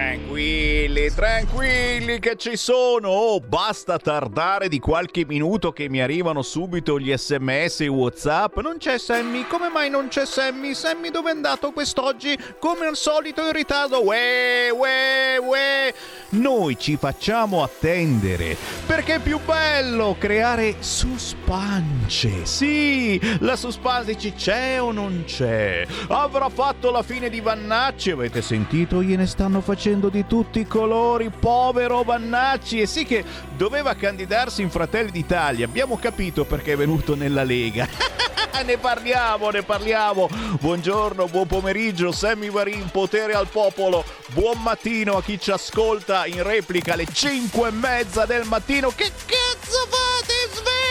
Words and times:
Tranquilli, 0.00 1.10
tranquilli 1.14 2.18
che 2.20 2.34
ci 2.36 2.56
sono. 2.56 3.10
Oh, 3.10 3.38
basta 3.38 3.98
tardare 3.98 4.68
di 4.68 4.78
qualche 4.78 5.26
minuto 5.26 5.72
che 5.72 5.90
mi 5.90 6.00
arrivano 6.00 6.40
subito 6.40 6.98
gli 6.98 7.14
sms 7.14 7.80
e 7.82 7.88
whatsapp. 7.88 8.56
Non 8.60 8.78
c'è 8.78 8.96
Sammy? 8.96 9.46
Come 9.46 9.68
mai 9.68 9.90
non 9.90 10.08
c'è 10.08 10.24
Sammy? 10.24 10.72
Sammy 10.72 11.10
dove 11.10 11.30
è 11.30 11.34
andato 11.34 11.72
quest'oggi? 11.72 12.34
Come 12.58 12.86
al 12.86 12.96
solito 12.96 13.44
in 13.44 13.52
ritardo. 13.52 14.02
Uè, 14.02 14.70
uè, 14.72 15.36
uè. 15.38 15.94
Noi 16.30 16.78
ci 16.78 16.96
facciamo 16.96 17.62
attendere 17.62 18.56
perché 18.86 19.16
è 19.16 19.20
più 19.20 19.38
bello 19.44 20.16
creare 20.18 20.76
suspanse. 20.78 22.46
Sì, 22.46 23.20
la 23.40 23.54
suspense 23.54 24.16
c'è 24.32 24.80
o 24.80 24.92
non 24.92 25.24
c'è. 25.26 25.86
Avrà 26.08 26.48
fatto 26.48 26.90
la 26.90 27.02
fine 27.02 27.28
di 27.28 27.42
Vannacci. 27.42 28.12
Avete 28.12 28.40
sentito? 28.40 29.02
Gliene 29.02 29.26
stanno 29.26 29.60
facendo 29.60 29.88
facendo 29.90 30.08
di 30.08 30.24
tutti 30.26 30.60
i 30.60 30.66
colori, 30.68 31.30
povero 31.30 32.04
Vannacci, 32.04 32.80
e 32.80 32.86
sì 32.86 33.04
che 33.04 33.24
doveva 33.56 33.94
candidarsi 33.94 34.62
in 34.62 34.70
Fratelli 34.70 35.10
d'Italia, 35.10 35.66
abbiamo 35.66 35.98
capito 35.98 36.44
perché 36.44 36.74
è 36.74 36.76
venuto 36.76 37.16
nella 37.16 37.42
Lega. 37.42 37.88
ne 38.64 38.78
parliamo, 38.78 39.50
ne 39.50 39.62
parliamo. 39.62 40.28
Buongiorno, 40.60 41.26
buon 41.26 41.48
pomeriggio, 41.48 42.12
Sammy 42.12 42.50
Varin, 42.50 42.88
potere 42.92 43.32
al 43.32 43.48
popolo. 43.48 44.04
Buon 44.28 44.62
mattino 44.62 45.16
a 45.16 45.22
chi 45.24 45.40
ci 45.40 45.50
ascolta 45.50 46.24
in 46.26 46.42
replica 46.44 46.92
alle 46.92 47.06
5 47.10 47.68
e 47.68 47.72
mezza 47.72 48.26
del 48.26 48.44
mattino. 48.44 48.92
Che 48.94 49.10
cazzo 49.26 49.88
fate? 49.88 50.39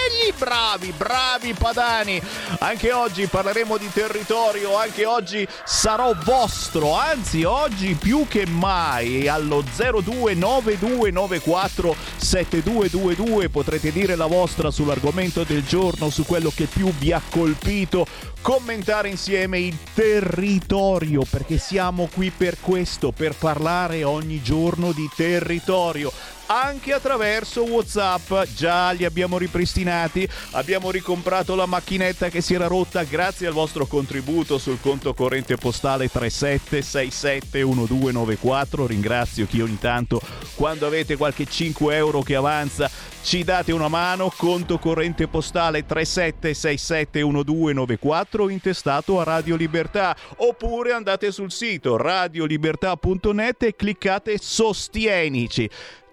Svegli! 0.10 0.34
Bravi, 0.38 0.94
bravi 0.96 1.54
padani. 1.54 2.22
Anche 2.60 2.92
oggi 2.92 3.26
parleremo 3.28 3.78
di 3.78 3.90
territorio, 3.92 4.76
anche 4.76 5.06
oggi 5.06 5.48
sarò 5.64 6.14
vostro, 6.24 6.94
anzi 6.94 7.44
oggi 7.44 7.96
più 7.96 8.26
che 8.28 8.46
mai 8.48 9.28
allo 9.28 9.64
029294 9.76 11.96
7222 12.18 13.50
potrete 13.50 13.92
dire 13.92 14.16
la 14.16 14.26
vostra 14.26 14.72
sull'argomento 14.72 15.44
del 15.44 15.64
giorno, 15.64 16.10
su 16.10 16.26
quello 16.26 16.52
che 16.54 16.66
più 16.66 16.92
vi 16.98 17.12
ha 17.12 17.22
colpito, 17.30 18.08
commentare 18.42 19.10
insieme 19.10 19.60
il 19.60 19.78
territorio, 19.94 21.24
perché 21.30 21.58
siamo 21.58 22.10
qui 22.14 22.32
per 22.32 22.58
questo, 22.60 23.12
per 23.12 23.36
parlare 23.36 24.04
ogni 24.04 24.42
giorno 24.42 24.92
di 24.92 25.08
territorio 25.16 26.12
anche 26.50 26.94
attraverso 26.94 27.64
WhatsApp. 27.64 28.34
Già 28.56 28.92
li 28.92 29.04
abbiamo 29.06 29.38
ripristinati, 29.38 30.28
abbiamo 30.52 30.92
ricomprato 30.92 31.56
la 31.56 31.66
macchinetta 31.66 32.28
che 32.30 32.42
si 32.42 32.54
era 32.54 32.68
rotta 32.68 33.04
grazie 33.04 33.48
al 33.48 33.54
vostro 33.54 33.86
contributo 33.86 34.58
sul 34.58 34.82
conto 34.82 35.14
corrente 35.14 35.56
postale 35.58 36.10
37671294. 36.12 38.86
Ringrazio 38.86 39.46
chi 39.46 39.62
ogni 39.62 39.78
tanto 39.80 40.20
quando 40.56 40.88
avete 40.88 41.18
qualche 41.18 41.46
5 41.46 41.96
euro 41.96 42.22
che 42.22 42.36
avanza 42.36 42.90
ci 43.22 43.44
date 43.44 43.72
una 43.72 43.90
mano, 43.90 44.34
conto 44.36 44.80
corrente 44.80 45.28
postale 45.28 45.86
37671294 45.86 48.50
intestato 48.50 49.20
a 49.20 49.24
Radio 49.24 49.56
Libertà 49.56 50.16
oppure 50.38 50.94
andate 50.94 51.32
sul 51.32 51.52
sito 51.52 51.96
radiolibertà.net 51.98 53.62
e 53.64 53.76
cliccate 53.76 54.38
sostienici. 54.40 55.70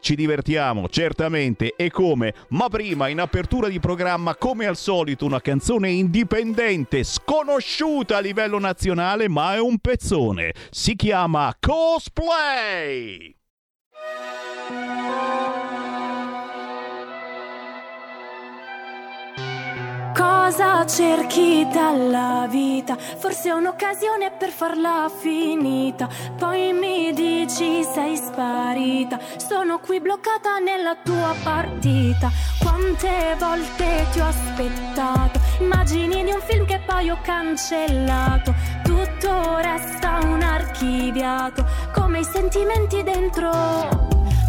Ci 0.07 0.15
divertiamo, 0.15 0.89
certamente, 0.89 1.75
e 1.77 1.91
come? 1.91 2.33
Ma 2.51 2.69
prima, 2.69 3.09
in 3.09 3.19
apertura 3.19 3.67
di 3.67 3.81
programma, 3.81 4.37
come 4.37 4.65
al 4.65 4.77
solito, 4.77 5.27
una 5.27 5.41
canzone 5.41 5.91
indipendente, 5.91 7.03
sconosciuta 7.03 8.19
a 8.19 8.21
livello 8.21 8.61
nazionale, 8.61 9.29
ma 9.29 9.55
è 9.55 9.59
un 9.59 9.79
pezzone. 9.79 10.55
Si 10.71 10.95
chiama 10.95 11.53
Cosplay! 11.59 13.35
Cosa 20.17 20.87
cerchi 20.87 21.69
dalla 21.71 22.47
vita? 22.49 22.97
Forse 22.97 23.51
un'occasione 23.51 24.31
per 24.31 24.49
farla 24.49 25.11
finita. 25.15 26.09
Poi 26.39 26.73
mi 26.73 27.13
dici 27.13 27.85
sei 27.85 28.17
sparita. 28.17 29.21
Sono 29.37 29.79
qui 29.79 30.01
bloccata 30.01 30.57
nella 30.57 30.97
tua 31.05 31.35
partita. 31.43 32.31
Quante 32.59 33.37
volte 33.39 34.07
ti 34.13 34.21
ho 34.21 34.25
aspettato? 34.25 35.39
Immagini 35.59 36.25
di 36.25 36.31
un 36.31 36.41
film 36.41 36.65
che 36.65 36.81
poi 36.87 37.11
ho 37.11 37.19
cancellato. 37.21 38.55
Tutto 38.85 39.57
resta 39.59 40.21
un 40.23 40.41
archiviato. 40.41 41.63
Come 41.93 42.21
i 42.21 42.25
sentimenti 42.25 43.03
dentro. 43.03 43.51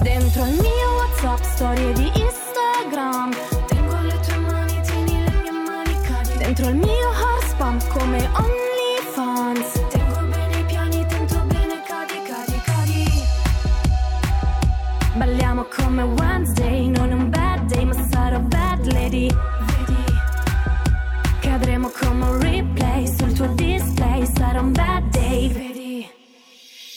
Dentro 0.02 0.46
il 0.46 0.62
mio 0.62 0.96
WhatsApp, 0.96 1.44
storie 1.44 1.92
di 1.92 2.06
Instagram 2.06 3.57
Dentro 6.48 6.70
il 6.70 6.76
mio 6.76 7.12
heart 7.12 7.88
come 7.90 8.30
OnlyFans. 8.32 9.86
Tengo 9.90 10.20
bene 10.30 10.60
i 10.60 10.64
piani, 10.64 11.06
tento 11.06 11.40
bene, 11.46 11.82
cadi, 11.86 12.22
cadi, 12.22 12.62
cadi. 12.64 13.24
Balliamo 15.16 15.66
come 15.66 16.04
Wednesday, 16.04 16.88
non 16.88 17.12
un 17.12 17.30
bad 17.30 17.66
day 17.66 17.84
ma 17.84 17.94
sarò 18.10 18.40
bad 18.40 18.94
lady. 18.94 19.28
Vedi 19.28 20.06
Cadremo 21.42 21.92
come 22.00 22.24
un 22.24 22.40
replay 22.40 23.06
sul 23.08 23.34
tuo 23.34 23.48
display 23.48 24.26
Sarà 24.34 24.62
un 24.62 24.72
bad 24.72 25.04
day. 25.10 25.52
Vedi 25.52 26.10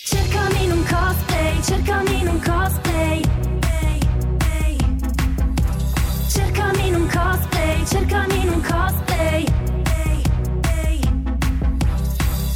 Cercami 0.05 0.63
in 0.63 0.71
un 0.71 0.85
cosplay, 0.85 1.61
cercami 1.65 2.21
in 2.21 2.29
un 2.29 2.41
cosplay 2.41 3.40
cosplay, 7.21 7.87
cercami 7.87 8.41
in 8.41 8.49
un 8.49 8.61
cosplay. 8.63 9.45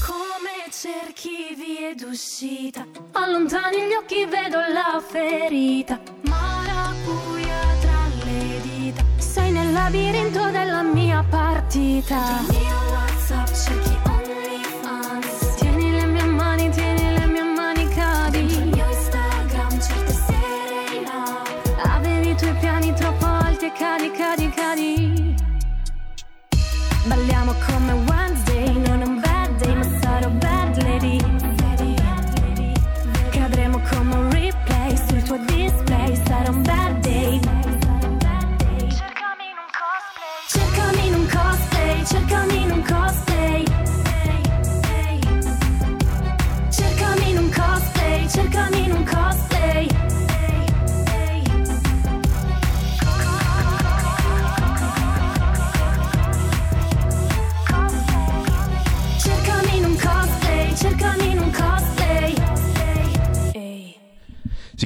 Come 0.01 0.55
cerchi 0.71 1.55
vie 1.55 1.95
d'uscita, 1.95 2.87
allontani 3.13 3.77
gli 3.89 3.95
occhi, 4.01 4.25
vedo 4.25 4.59
la 4.59 5.03
ferita. 5.07 6.01
Maracuja 6.23 7.61
tra 7.81 8.07
le 8.25 8.61
dita, 8.63 9.03
sei 9.17 9.51
nel 9.53 9.73
labirinto 9.73 10.51
della 10.51 10.83
mia 10.83 11.25
partita. 11.29 12.94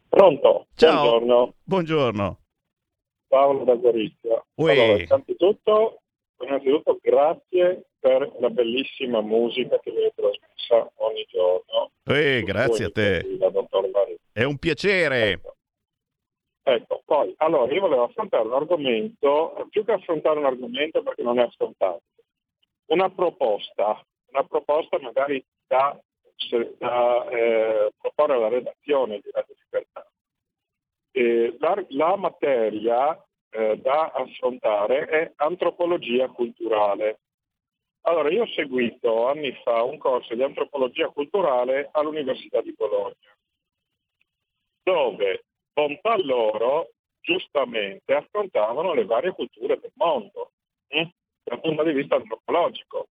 Pronto? 0.09 0.67
Ciao. 0.75 1.19
Buongiorno. 1.19 1.53
Buongiorno. 1.63 2.39
Paolo 3.27 3.63
da 3.63 3.75
Gorizia. 3.75 4.43
Allora, 4.55 5.01
innanzitutto, 5.01 6.01
innanzitutto 6.45 6.97
grazie 7.01 7.85
per 7.99 8.31
la 8.39 8.49
bellissima 8.49 9.21
musica 9.21 9.79
che 9.79 9.91
viene 9.91 10.11
trasmessa 10.15 10.91
ogni 10.95 11.25
giorno. 11.29 11.91
Eh, 12.05 12.43
grazie 12.43 12.85
a 12.85 12.89
te. 12.89 13.25
È 14.31 14.43
un 14.43 14.57
piacere. 14.57 15.31
Ecco. 15.31 15.55
Ecco, 16.63 17.01
poi, 17.03 17.33
allora, 17.37 17.73
io 17.73 17.81
volevo 17.81 18.03
affrontare 18.03 18.45
un 18.45 18.53
argomento, 18.53 19.67
più 19.71 19.83
che 19.83 19.93
affrontare 19.93 20.37
un 20.37 20.45
argomento 20.45 21.01
perché 21.01 21.23
non 21.23 21.39
è 21.39 21.43
affrontato, 21.43 22.03
una 22.87 23.09
proposta, 23.09 24.05
una 24.31 24.43
proposta 24.43 24.99
magari 24.99 25.43
da, 25.65 25.99
da 26.77 27.27
eh, 27.29 27.91
proporre 27.99 28.33
alla 28.33 28.49
redazione 28.49 29.19
di 29.19 29.29
Radio 29.31 29.55
Libertà. 29.63 30.07
Eh, 31.11 31.55
la, 31.59 31.85
la 31.89 32.15
materia 32.17 33.23
eh, 33.51 33.77
da 33.77 34.11
affrontare 34.11 35.05
è 35.05 35.31
antropologia 35.37 36.27
culturale. 36.27 37.19
Allora, 38.01 38.29
io 38.29 38.43
ho 38.43 38.47
seguito 38.47 39.27
anni 39.27 39.51
fa 39.63 39.83
un 39.83 39.97
corso 39.97 40.33
di 40.33 40.43
antropologia 40.43 41.09
culturale 41.09 41.89
all'Università 41.91 42.61
di 42.61 42.73
Bologna 42.75 43.15
dove 44.89 45.45
bontà 45.71 46.17
loro 46.17 46.91
giustamente 47.21 48.13
affrontavano 48.13 48.93
le 48.93 49.05
varie 49.05 49.31
culture 49.31 49.79
del 49.79 49.91
mondo 49.95 50.53
hm? 50.87 51.07
dal 51.43 51.61
punto 51.61 51.83
di 51.83 51.93
vista 51.93 52.15
antropologico. 52.15 53.07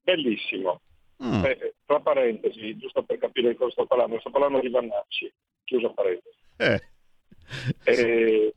Bellissimo. 0.00 0.80
Mm. 1.22 1.44
Eh, 1.44 1.74
tra 1.84 2.00
parentesi, 2.00 2.76
giusto 2.76 3.02
per 3.02 3.18
capire 3.18 3.50
di 3.50 3.56
cosa 3.56 3.72
sto 3.72 3.86
parlando, 3.86 4.18
sto 4.20 4.30
parlando 4.30 4.60
di 4.60 4.68
Vannacci, 4.68 5.32
chiuso 5.64 5.92
parentesi. 5.92 6.38
Eh. 6.56 6.80
Eh, 7.84 8.54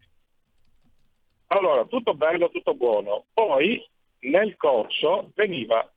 allora, 1.48 1.86
tutto 1.86 2.14
bello, 2.14 2.50
tutto 2.50 2.74
buono. 2.74 3.26
Poi 3.34 3.86
nel 4.20 4.56
corso 4.58 5.32
veniva, 5.36 5.90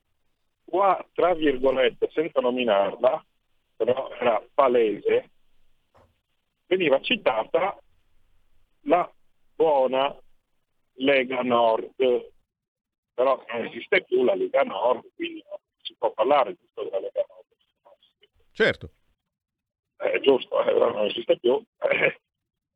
qua 0.64 1.05
tra 1.12 1.35
virgolette, 1.35 2.08
senza 2.12 2.41
nominarla, 2.41 3.25
però 3.76 4.11
era 4.19 4.43
palese, 4.55 5.31
veniva 6.67 7.00
citata 7.00 7.76
la 8.82 9.11
buona 9.55 10.17
Lega 10.94 11.43
Nord, 11.43 11.94
però 13.14 13.43
non 13.49 13.64
esiste 13.67 14.05
più 14.05 14.23
la 14.23 14.35
Lega 14.35 14.62
Nord, 14.62 15.11
quindi 15.14 15.43
non 15.49 15.58
si 15.82 15.94
può 15.99 16.12
parlare 16.12 16.55
giusto 16.55 16.85
della 16.85 17.00
Lega 17.00 17.25
Nord. 17.26 17.47
Certo. 18.52 18.91
Eh, 19.99 20.20
giusto, 20.20 20.64
eh, 20.64 20.73
non 20.73 21.05
esiste 21.06 21.38
più. 21.38 21.62
Eh, 21.81 22.20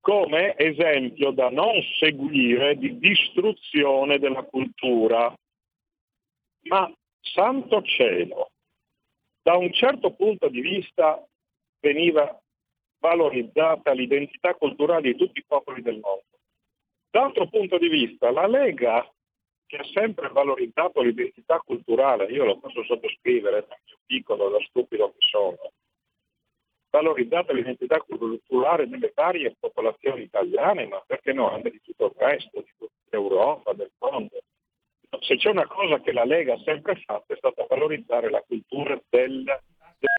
come 0.04 0.54
esempio 0.58 1.30
da 1.30 1.48
non 1.48 1.80
seguire 1.98 2.76
di 2.76 2.98
distruzione 2.98 4.18
della 4.18 4.42
cultura. 4.42 5.34
Ma 6.64 6.92
santo 7.22 7.80
cielo, 7.80 8.50
da 9.40 9.56
un 9.56 9.72
certo 9.72 10.12
punto 10.12 10.48
di 10.48 10.60
vista 10.60 11.26
veniva 11.80 12.38
valorizzata 12.98 13.92
l'identità 13.92 14.52
culturale 14.52 15.00
di 15.00 15.16
tutti 15.16 15.38
i 15.38 15.44
popoli 15.46 15.80
del 15.80 16.00
mondo. 16.00 16.38
D'altro 17.10 17.48
punto 17.48 17.78
di 17.78 17.88
vista, 17.88 18.30
la 18.30 18.46
Lega, 18.46 19.10
che 19.64 19.76
ha 19.78 19.84
sempre 19.84 20.28
valorizzato 20.28 21.00
l'identità 21.00 21.60
culturale, 21.60 22.26
io 22.26 22.44
lo 22.44 22.58
posso 22.58 22.84
sottoscrivere 22.84 23.66
mio 23.68 23.98
piccolo, 24.04 24.50
da 24.50 24.60
stupido 24.68 25.12
che 25.12 25.26
sono, 25.30 25.72
valorizzata 26.94 27.52
l'identità 27.52 27.99
culturale 27.99 28.88
delle 28.88 29.11
varie 29.12 29.56
popolazioni 29.58 30.23
italiane, 30.23 30.87
ma 30.87 31.02
perché 31.05 31.32
no, 31.32 31.50
anche 31.50 31.70
di 31.70 31.81
tutto 31.82 32.06
il 32.06 32.12
resto, 32.17 32.61
di 32.61 32.73
tutta 32.79 32.93
l'Europa, 33.11 33.73
del 33.73 33.91
mondo. 33.99 34.38
Se 35.19 35.37
c'è 35.37 35.50
una 35.50 35.67
cosa 35.67 36.00
che 36.00 36.12
la 36.12 36.25
Lega 36.25 36.55
ha 36.55 36.62
sempre 36.64 36.94
fatto 37.05 37.32
è 37.32 37.37
stata 37.37 37.67
valorizzare 37.69 38.31
la 38.31 38.44
cultura 38.46 39.00
del, 39.08 39.44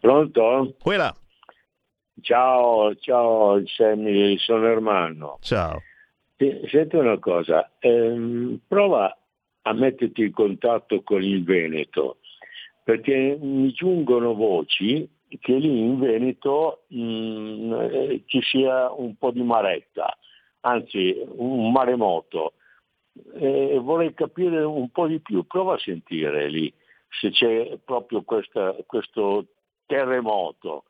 Pronto? 0.00 0.74
Quella. 0.80 1.14
Ciao, 2.20 2.94
ciao 2.96 3.62
Sammy, 3.66 4.36
sono 4.38 4.66
Ermanno. 4.66 5.38
Ciao. 5.40 5.80
Senti 6.36 6.96
una 6.96 7.18
cosa, 7.18 7.70
ehm, 7.78 8.58
prova 8.66 9.16
a 9.62 9.72
metterti 9.72 10.22
in 10.22 10.32
contatto 10.32 11.02
con 11.02 11.22
il 11.22 11.44
Veneto, 11.44 12.18
perché 12.82 13.38
mi 13.40 13.70
giungono 13.72 14.34
voci 14.34 15.08
che 15.40 15.54
lì 15.54 15.78
in 15.78 15.98
Veneto 15.98 16.84
mh, 16.88 16.98
mm, 16.98 17.72
eh, 17.72 18.22
ci 18.26 18.40
sia 18.42 18.92
un 18.92 19.16
po' 19.16 19.30
di 19.30 19.42
maretta, 19.42 20.16
anzi 20.62 21.22
un 21.26 21.70
maremoto. 21.70 22.54
E 23.34 23.78
vorrei 23.78 24.14
capire 24.14 24.62
un 24.62 24.90
po' 24.90 25.06
di 25.06 25.20
più, 25.20 25.46
prova 25.46 25.74
a 25.74 25.78
sentire 25.78 26.48
lì 26.48 26.72
se 27.20 27.30
c'è 27.30 27.78
proprio 27.84 28.22
questa, 28.22 28.74
questo 28.86 29.46
terremoto 29.86 30.84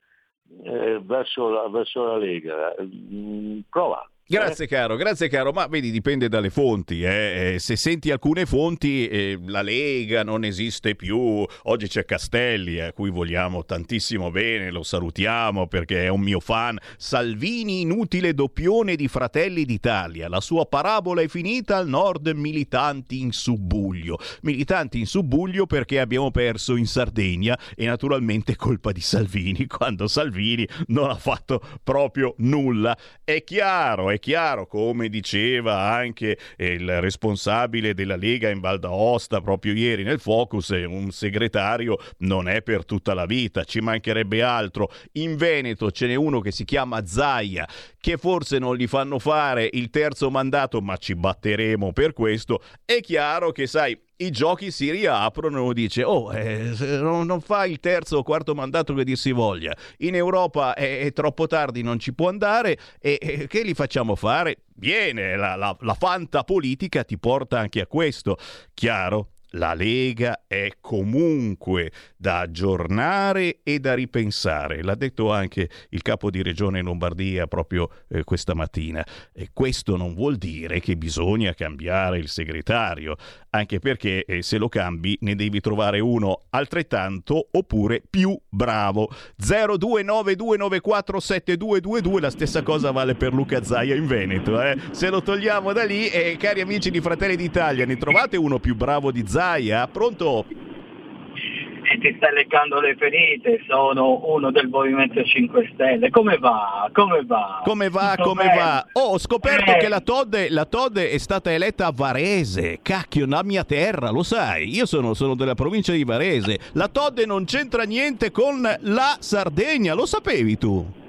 eh, 0.63 1.01
verso, 1.03 1.49
la, 1.49 1.69
verso, 1.69 2.05
la, 2.05 2.17
Lega. 2.17 2.75
Mm, 2.81 3.61
prova. 3.69 4.09
Grazie 4.33 4.67
caro, 4.67 4.97
grazie 4.97 5.29
caro, 5.29 5.53
ma 5.53 5.67
vedi 5.67 5.91
dipende 5.91 6.27
dalle 6.27 6.49
fonti, 6.49 7.03
eh. 7.03 7.53
eh 7.53 7.59
se 7.59 7.77
senti 7.77 8.11
alcune 8.11 8.47
fonti 8.47 9.07
eh, 9.07 9.39
la 9.45 9.61
Lega 9.61 10.23
non 10.23 10.43
esiste 10.43 10.95
più, 10.95 11.47
oggi 11.65 11.87
c'è 11.87 12.07
Castelli 12.07 12.81
a 12.81 12.95
cui 12.95 13.11
vogliamo 13.11 13.67
tantissimo 13.67 14.31
bene, 14.31 14.71
lo 14.71 14.83
salutiamo 14.83 15.67
perché 15.67 16.05
è 16.05 16.09
un 16.09 16.23
mio 16.23 16.41
fan, 16.41 16.79
Salvini 16.97 17.83
inutile 17.83 18.33
doppione 18.33 18.97
di 18.97 19.07
Fratelli 19.07 19.67
d'Italia, 19.67 20.31
la 20.31 20.41
sua 20.41 20.65
parabola 20.65 21.21
è 21.21 21.29
finita 21.29 21.77
al 21.77 21.89
nord 21.89 22.29
militanti 22.29 23.21
in 23.21 23.33
subbuglio, 23.33 24.19
militanti 24.45 24.99
in 24.99 25.07
subbuglio 25.07 25.67
perché 25.67 26.01
abbiamo 26.01 26.31
perso 26.31 26.77
in 26.77 26.87
Sardegna 26.87 27.59
e 27.77 27.85
naturalmente 27.85 28.57
colpa 28.57 28.93
di 28.93 29.03
Salvini 29.03 29.67
quando 29.69 30.09
Salvini 30.09 30.67
non 30.87 31.11
ha 31.11 31.17
fatto 31.17 31.61
proprio 31.85 32.35
nulla, 32.39 32.97
è 33.23 33.45
chiaro, 33.45 34.09
è 34.09 34.21
chiaro, 34.23 34.69
come 34.69 35.09
diceva 35.09 35.91
anche 35.91 36.39
il 36.59 37.01
responsabile 37.01 37.93
della 37.93 38.15
Lega 38.15 38.51
in 38.51 38.61
Val 38.61 38.79
d'Aosta 38.79 39.41
proprio 39.41 39.75
ieri 39.75 40.05
nel 40.05 40.21
Focus, 40.21 40.69
un 40.69 41.11
segretario 41.11 41.99
non 42.19 42.49
è 42.49 42.63
per 42.63 42.85
tutta 42.85 43.15
la 43.15 43.27
vita, 43.27 43.65
ci 43.65 43.81
mancherebbe 43.81 44.41
altro. 44.41 44.93
In 45.15 45.37
Veneto 45.37 45.91
ce 45.91 46.07
n'è 46.07 46.15
uno 46.15 46.41
che 46.41 46.53
si 46.53 46.65
chiama 46.65 47.05
Zaia, 47.05 47.69
che 47.99 48.17
forse 48.17 48.59
non 48.59 48.77
gli 48.77 48.87
fanno 48.87 49.19
fare 49.19 49.69
il 49.73 49.91
terzo 49.91 50.31
mandato, 50.31 50.81
ma 50.81 50.97
ci 50.97 51.17
batteremo 51.17 51.93
per 51.93 52.13
questo. 52.13 52.63
È 52.85 53.01
chiaro 53.01 53.51
che, 53.51 53.67
sai, 53.67 53.99
i 54.25 54.31
giochi 54.31 54.71
si 54.71 54.91
riaprono 54.91 55.73
dice 55.73 56.05
oh 56.05 56.33
eh, 56.33 56.75
non, 57.01 57.27
non, 57.27 57.41
fa 57.41 57.65
il 57.67 57.81
terzo 57.81 58.19
o 58.19 58.23
quarto 58.23 58.55
mandato 58.55 58.95
che 58.95 59.05
dir 59.05 59.17
si 59.17 59.33
voglia. 59.33 59.77
In 59.99 60.15
Europa 60.15 60.75
è, 60.75 61.01
è 61.01 61.13
troppo 61.13 61.47
tardi 61.47 61.83
non 61.83 61.99
ci 61.99 62.15
può 62.15 62.29
andare. 62.29 62.79
E, 63.01 63.19
e 63.21 63.47
che 63.47 63.65
gli 63.65 63.75
facciamo 63.75 64.15
fare? 64.15 64.59
Viene, 64.75 65.37
la, 65.37 65.57
la, 65.57 65.77
la 65.81 65.95
fanta 65.95 66.45
politica 66.45 67.05
ti 67.05 67.19
porta 67.19 67.59
anche 67.59 67.81
a 67.81 67.87
questo. 67.87 68.37
Chiaro 68.75 69.32
la 69.53 69.75
Lega 69.75 70.45
è 70.47 70.71
comunque 70.81 71.91
da 72.17 72.39
aggiornare 72.41 73.61
e 73.63 73.79
da 73.81 73.95
ripensare. 73.95 74.83
L'ha 74.83 74.95
detto 74.95 75.31
anche 75.33 75.69
il 75.91 76.01
capo 76.03 76.31
di 76.31 76.43
regione 76.43 76.81
Lombardia 76.83 77.47
proprio 77.47 77.89
eh, 78.09 78.25
questa 78.25 78.55
mattina. 78.55 79.07
E 79.33 79.49
questo 79.53 79.97
non 79.97 80.15
vuol 80.15 80.37
dire 80.37 80.81
che 80.81 80.97
bisogna 80.97 81.53
cambiare 81.55 82.19
il 82.19 82.29
segretario, 82.29 83.15
anche 83.51 83.79
perché 83.79 84.25
eh, 84.25 84.43
se 84.43 84.59
lo 84.59 84.69
cambi 84.69 85.17
ne 85.21 85.35
devi 85.35 85.61
trovare 85.61 86.01
uno 86.01 86.45
altrettanto 86.51 87.49
oppure 87.51 88.03
più 88.09 88.39
bravo. 88.49 89.11
0292947222, 89.41 92.21
la 92.21 92.31
stessa 92.31 92.63
cosa 92.63 92.91
vale 92.91 93.15
per 93.15 93.35
Luca 93.35 93.63
Zaia 93.63 93.95
in 93.95 94.07
Veneto. 94.07 94.63
Eh? 94.63 94.79
Se 94.93 95.11
lo 95.11 95.23
togliamo 95.23 95.73
da 95.73 95.85
lì, 95.85 96.09
eh, 96.09 96.37
cari 96.39 96.63
amici 96.63 96.91
di 96.91 97.01
Fratelli 97.01 97.37
d'Italia, 97.37 97.85
ne 97.85 97.97
trovate 97.97 98.37
uno 98.37 98.59
più 98.59 98.75
bravo 98.75 99.13
di 99.13 99.25
Zaia? 99.27 99.42
Zaia, 99.43 99.89
pronto? 99.89 100.45
E 100.47 101.99
ti 101.99 102.15
stai 102.17 102.33
leccando 102.33 102.79
le 102.79 102.95
ferite, 102.95 103.61
sono 103.69 104.23
uno 104.25 104.53
del 104.53 104.69
Movimento 104.69 105.21
5 105.25 105.73
Stelle. 105.75 106.11
Come 106.11 106.39
va? 106.39 106.89
Come 106.93 107.25
va? 107.27 107.61
Come 107.65 107.89
va? 107.89 108.15
Tutto 108.15 108.29
come 108.29 108.45
bene? 108.45 108.57
va? 108.57 108.87
Oh, 108.93 109.15
ho 109.15 109.19
scoperto 109.19 109.73
eh. 109.73 109.79
che 109.79 109.89
la 109.89 110.01
Todde, 110.01 110.49
la 110.49 110.65
Todde, 110.65 111.11
è 111.11 111.19
stata 111.19 111.53
eletta 111.53 111.87
a 111.87 111.93
Varese. 111.93 112.79
Cacchio, 112.83 113.27
la 113.27 113.43
mia 113.43 113.65
terra, 113.65 114.11
lo 114.11 114.23
sai. 114.23 114.73
Io 114.73 114.87
sono, 114.87 115.13
sono 115.13 115.35
della 115.35 115.55
provincia 115.55 115.93
di 115.93 116.05
Varese. 116.05 116.59
La 116.75 116.87
Todde 116.87 117.27
non 117.27 117.45
c'entra 117.45 117.83
niente 117.83 118.31
con 118.31 118.63
la 118.63 119.17
Sardegna, 119.19 119.95
lo 119.95 120.07
sapevi 120.07 120.57
tu? 120.57 121.02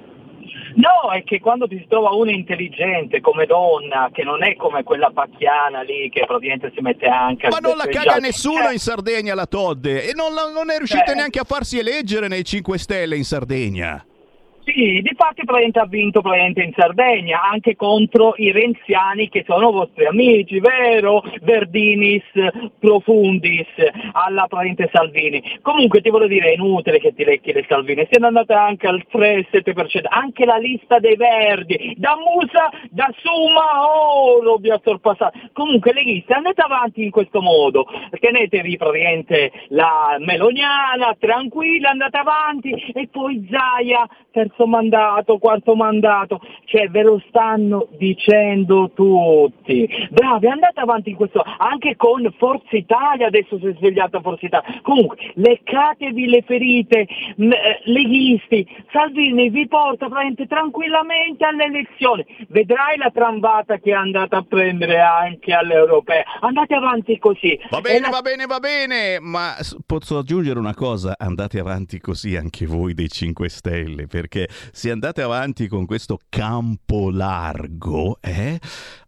No, 0.84 1.10
è 1.12 1.24
che 1.24 1.40
quando 1.40 1.66
ti 1.66 1.78
si 1.78 1.86
trova 1.88 2.10
una 2.10 2.30
intelligente 2.30 3.22
come 3.22 3.46
donna, 3.46 4.10
che 4.12 4.22
non 4.22 4.44
è 4.44 4.54
come 4.54 4.82
quella 4.82 5.10
pacchiana 5.14 5.80
lì 5.80 6.10
che 6.10 6.26
praticamente 6.26 6.72
si 6.74 6.82
mette 6.82 7.06
anche... 7.06 7.48
Ma 7.48 7.56
non 7.58 7.78
la 7.78 7.86
caga 7.86 8.16
nessuno 8.16 8.68
eh. 8.68 8.72
in 8.72 8.78
Sardegna 8.78 9.34
la 9.34 9.46
Todde 9.46 10.06
e 10.06 10.12
non, 10.12 10.34
non 10.34 10.70
è 10.70 10.76
riuscita 10.76 11.12
eh. 11.12 11.14
neanche 11.14 11.38
a 11.38 11.44
farsi 11.44 11.78
eleggere 11.78 12.28
nei 12.28 12.44
5 12.44 12.76
Stelle 12.76 13.16
in 13.16 13.24
Sardegna. 13.24 14.04
Sì, 14.64 15.02
di 15.02 15.12
fatti 15.14 15.44
praticamente 15.44 15.78
ha 15.78 15.86
vinto 15.86 16.22
praticamente 16.22 16.62
in 16.62 16.72
Sardegna, 16.74 17.42
anche 17.42 17.76
contro 17.76 18.32
i 18.38 18.50
renziani 18.50 19.28
che 19.28 19.44
sono 19.46 19.70
vostri 19.70 20.06
amici, 20.06 20.58
vero? 20.58 21.22
Verdinis 21.42 22.24
profundis 22.78 23.68
alla 24.12 24.46
praticamente 24.46 24.88
Salvini. 24.90 25.58
Comunque 25.60 26.00
ti 26.00 26.08
voglio 26.08 26.28
dire, 26.28 26.48
è 26.48 26.54
inutile 26.54 26.98
che 26.98 27.12
ti 27.12 27.24
lecchi 27.24 27.52
le 27.52 27.66
Salvini, 27.68 28.08
siamo 28.10 28.28
andate 28.28 28.54
anche 28.54 28.86
al 28.86 29.04
3-7%, 29.12 30.06
anche 30.08 30.46
la 30.46 30.56
lista 30.56 30.98
dei 30.98 31.16
Verdi, 31.16 31.94
da 31.98 32.16
Musa, 32.16 32.70
da 32.88 33.12
Suma, 33.18 33.86
oh, 33.86 34.40
lo 34.40 34.56
vi 34.56 34.70
ha 34.70 34.80
sorpassato. 34.82 35.38
Comunque 35.52 35.92
le 35.92 36.04
liste, 36.04 36.32
andate 36.32 36.62
avanti 36.62 37.04
in 37.04 37.10
questo 37.10 37.42
modo, 37.42 37.86
tenetevi 38.18 38.78
praticamente 38.78 39.52
la 39.68 40.16
meloniana, 40.20 41.14
tranquilla, 41.18 41.90
andate 41.90 42.16
avanti, 42.16 42.70
e 42.94 43.08
poi 43.12 43.46
Zaia 43.50 44.08
per 44.30 44.52
terzo 44.54 44.66
mandato, 44.66 45.38
quarto 45.38 45.74
mandato, 45.74 46.40
cioè 46.64 46.88
ve 46.88 47.02
lo 47.02 47.22
stanno 47.28 47.88
dicendo 47.98 48.90
tutti. 48.94 49.88
Bravi, 50.10 50.46
andate 50.46 50.80
avanti 50.80 51.10
in 51.10 51.16
questo, 51.16 51.42
anche 51.58 51.96
con 51.96 52.32
Forza 52.38 52.76
Italia, 52.76 53.26
adesso 53.26 53.58
si 53.58 53.66
è 53.66 53.74
svegliata 53.76 54.20
Forza 54.20 54.46
Italia. 54.46 54.80
Comunque, 54.82 55.16
leccatevi 55.34 56.26
le 56.26 56.42
ferite, 56.46 57.06
m- 57.36 57.52
eh, 57.52 57.80
leghisti, 57.84 58.66
Salvini 58.92 59.50
vi 59.50 59.66
porta 59.66 60.08
tranquillamente 60.46 61.44
alle 61.44 61.64
elezioni. 61.64 62.24
Vedrai 62.48 62.96
la 62.96 63.10
trambata 63.10 63.78
che 63.78 63.90
è 63.90 63.94
andata 63.94 64.38
a 64.38 64.44
prendere 64.48 65.00
anche 65.00 65.52
alle 65.52 65.74
europee. 65.74 66.24
Andate 66.40 66.74
avanti 66.74 67.18
così. 67.18 67.58
Va 67.70 67.80
bene, 67.80 68.00
la... 68.00 68.08
va 68.10 68.22
bene, 68.22 68.46
va 68.46 68.58
bene, 68.60 69.18
ma 69.20 69.54
posso 69.84 70.18
aggiungere 70.18 70.58
una 70.58 70.74
cosa, 70.74 71.14
andate 71.18 71.58
avanti 71.58 71.98
così 71.98 72.36
anche 72.36 72.66
voi 72.66 72.94
dei 72.94 73.08
5 73.08 73.48
Stelle, 73.48 74.06
perché 74.06 74.43
se 74.72 74.90
andate 74.90 75.22
avanti 75.22 75.68
con 75.68 75.86
questo 75.86 76.18
campo 76.28 77.10
largo, 77.10 78.18
eh, 78.20 78.58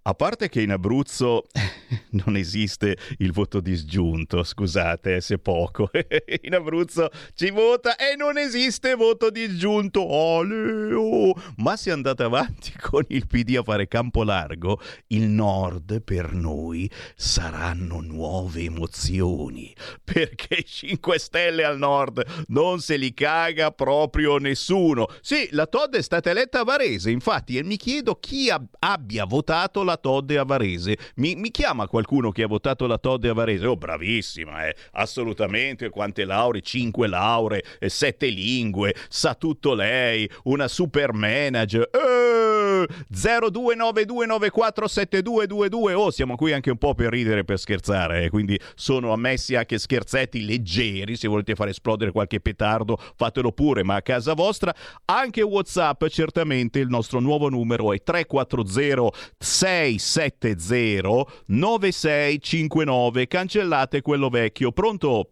a 0.09 0.15
parte 0.15 0.49
che 0.49 0.63
in 0.63 0.71
Abruzzo 0.71 1.47
non 2.11 2.37
esiste 2.37 2.97
il 3.19 3.33
voto 3.33 3.61
disgiunto, 3.61 4.45
scusate 4.45 5.21
se 5.21 5.39
poco, 5.39 5.91
in 6.43 6.55
Abruzzo 6.55 7.11
ci 7.35 7.51
vota 7.51 7.97
e 7.97 8.15
non 8.15 8.39
esiste 8.39 8.95
voto 8.95 9.31
disgiunto, 9.31 10.07
Oleo. 10.07 11.33
ma 11.57 11.77
se 11.77 11.91
andate 11.91 12.23
avanti 12.23 12.73
con 12.81 13.03
il 13.09 13.27
PD 13.27 13.57
a 13.57 13.65
fare 13.65 13.89
campo 13.89 14.23
largo, 14.23 14.81
il 15.09 15.25
nord 15.25 16.01
per 16.03 16.33
noi 16.33 16.89
saranno 17.17 18.01
nuove 18.01 18.63
emozioni, 18.63 19.75
perché 20.05 20.63
5 20.63 21.19
Stelle 21.19 21.65
al 21.65 21.79
nord 21.79 22.45
non 22.49 22.79
se 22.79 22.97
li 22.97 23.13
caga 23.13 23.73
proprio 23.73 24.37
nessuno. 24.39 25.09
Sì, 25.21 25.49
la 25.51 25.67
Todd 25.67 25.97
è 25.97 26.03
stata 26.03 26.31
eletta 26.31 26.61
a 26.61 26.65
Varese, 26.65 27.11
infatti, 27.11 27.59
e 27.59 27.65
mi 27.65 27.77
chiedo 27.77 28.21
chi 28.21 28.51
ab- 28.51 28.77
abbia 28.79 29.25
votato 29.25 29.83
la 29.83 29.95
Todde 29.97 30.39
a 30.39 30.45
Varese. 30.45 30.97
Mi, 31.17 31.35
mi, 31.35 31.51
chiama 31.51 31.87
qualcuno 31.87 32.31
che 32.31 32.43
ha 32.43 32.47
votato 32.47 32.87
la 32.87 32.99
Todde 32.99 33.29
a 33.29 33.35
Varese? 33.35 33.67
Oh, 33.67 33.77
bravissima, 33.77 34.67
eh, 34.67 34.77
assolutamente. 34.93 35.91
Quante 35.91 36.25
lauree? 36.25 36.61
Cinque 36.61 37.07
lauree, 37.07 37.63
eh, 37.79 37.89
sette 37.89 38.29
lingue, 38.29 38.95
sa 39.09 39.35
tutto 39.35 39.75
lei, 39.75 40.29
una 40.45 40.69
super 40.69 41.13
manager. 41.13 41.89
Eh, 41.93 42.66
0292947222. 43.13 45.95
Oh, 45.95 46.11
siamo 46.11 46.37
qui 46.37 46.53
anche 46.53 46.71
un 46.71 46.79
po' 46.79 46.95
per 46.95 47.11
ridere 47.11 47.41
e 47.41 47.45
per 47.45 47.59
scherzare, 47.59 48.25
eh, 48.25 48.31
quindi 48.31 48.59
sono 48.75 49.13
ammessi 49.13 49.55
anche 49.55 49.79
scherzetti 49.79 50.45
leggeri. 50.45 51.17
Se 51.17 51.29
volete 51.29 51.55
far 51.55 51.69
esplodere 51.69 52.11
qualche 52.13 52.41
petardo, 52.41 52.99
fatelo 53.17 53.53
pure, 53.53 53.83
ma 53.85 53.97
a 53.97 54.03
casa 54.03 54.35
vostra. 54.35 54.75
Anche 55.07 55.43
WhatsApp, 55.43 56.05
certamente 56.07 56.79
il 56.79 56.89
nostro 56.89 57.21
nuovo 57.21 57.49
numero 57.49 57.93
è 57.93 58.03
340 58.03 59.17
670 59.39 61.25
9659. 61.47 63.27
Cancellate 63.27 64.03
quello 64.03 64.29
vecchio. 64.29 64.73
Pronto? 64.73 65.31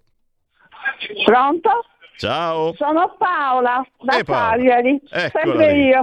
Pronto? 1.24 1.70
Ciao. 2.16 2.72
Sono 2.76 3.16
Paola 3.18 3.84
da 4.00 4.18
Eh, 4.18 4.24
Paola. 4.24 4.50
Cagliari, 4.50 5.00
Eccola 5.10 5.30
sempre 5.32 5.72
lì. 5.72 5.84
io. 5.86 6.02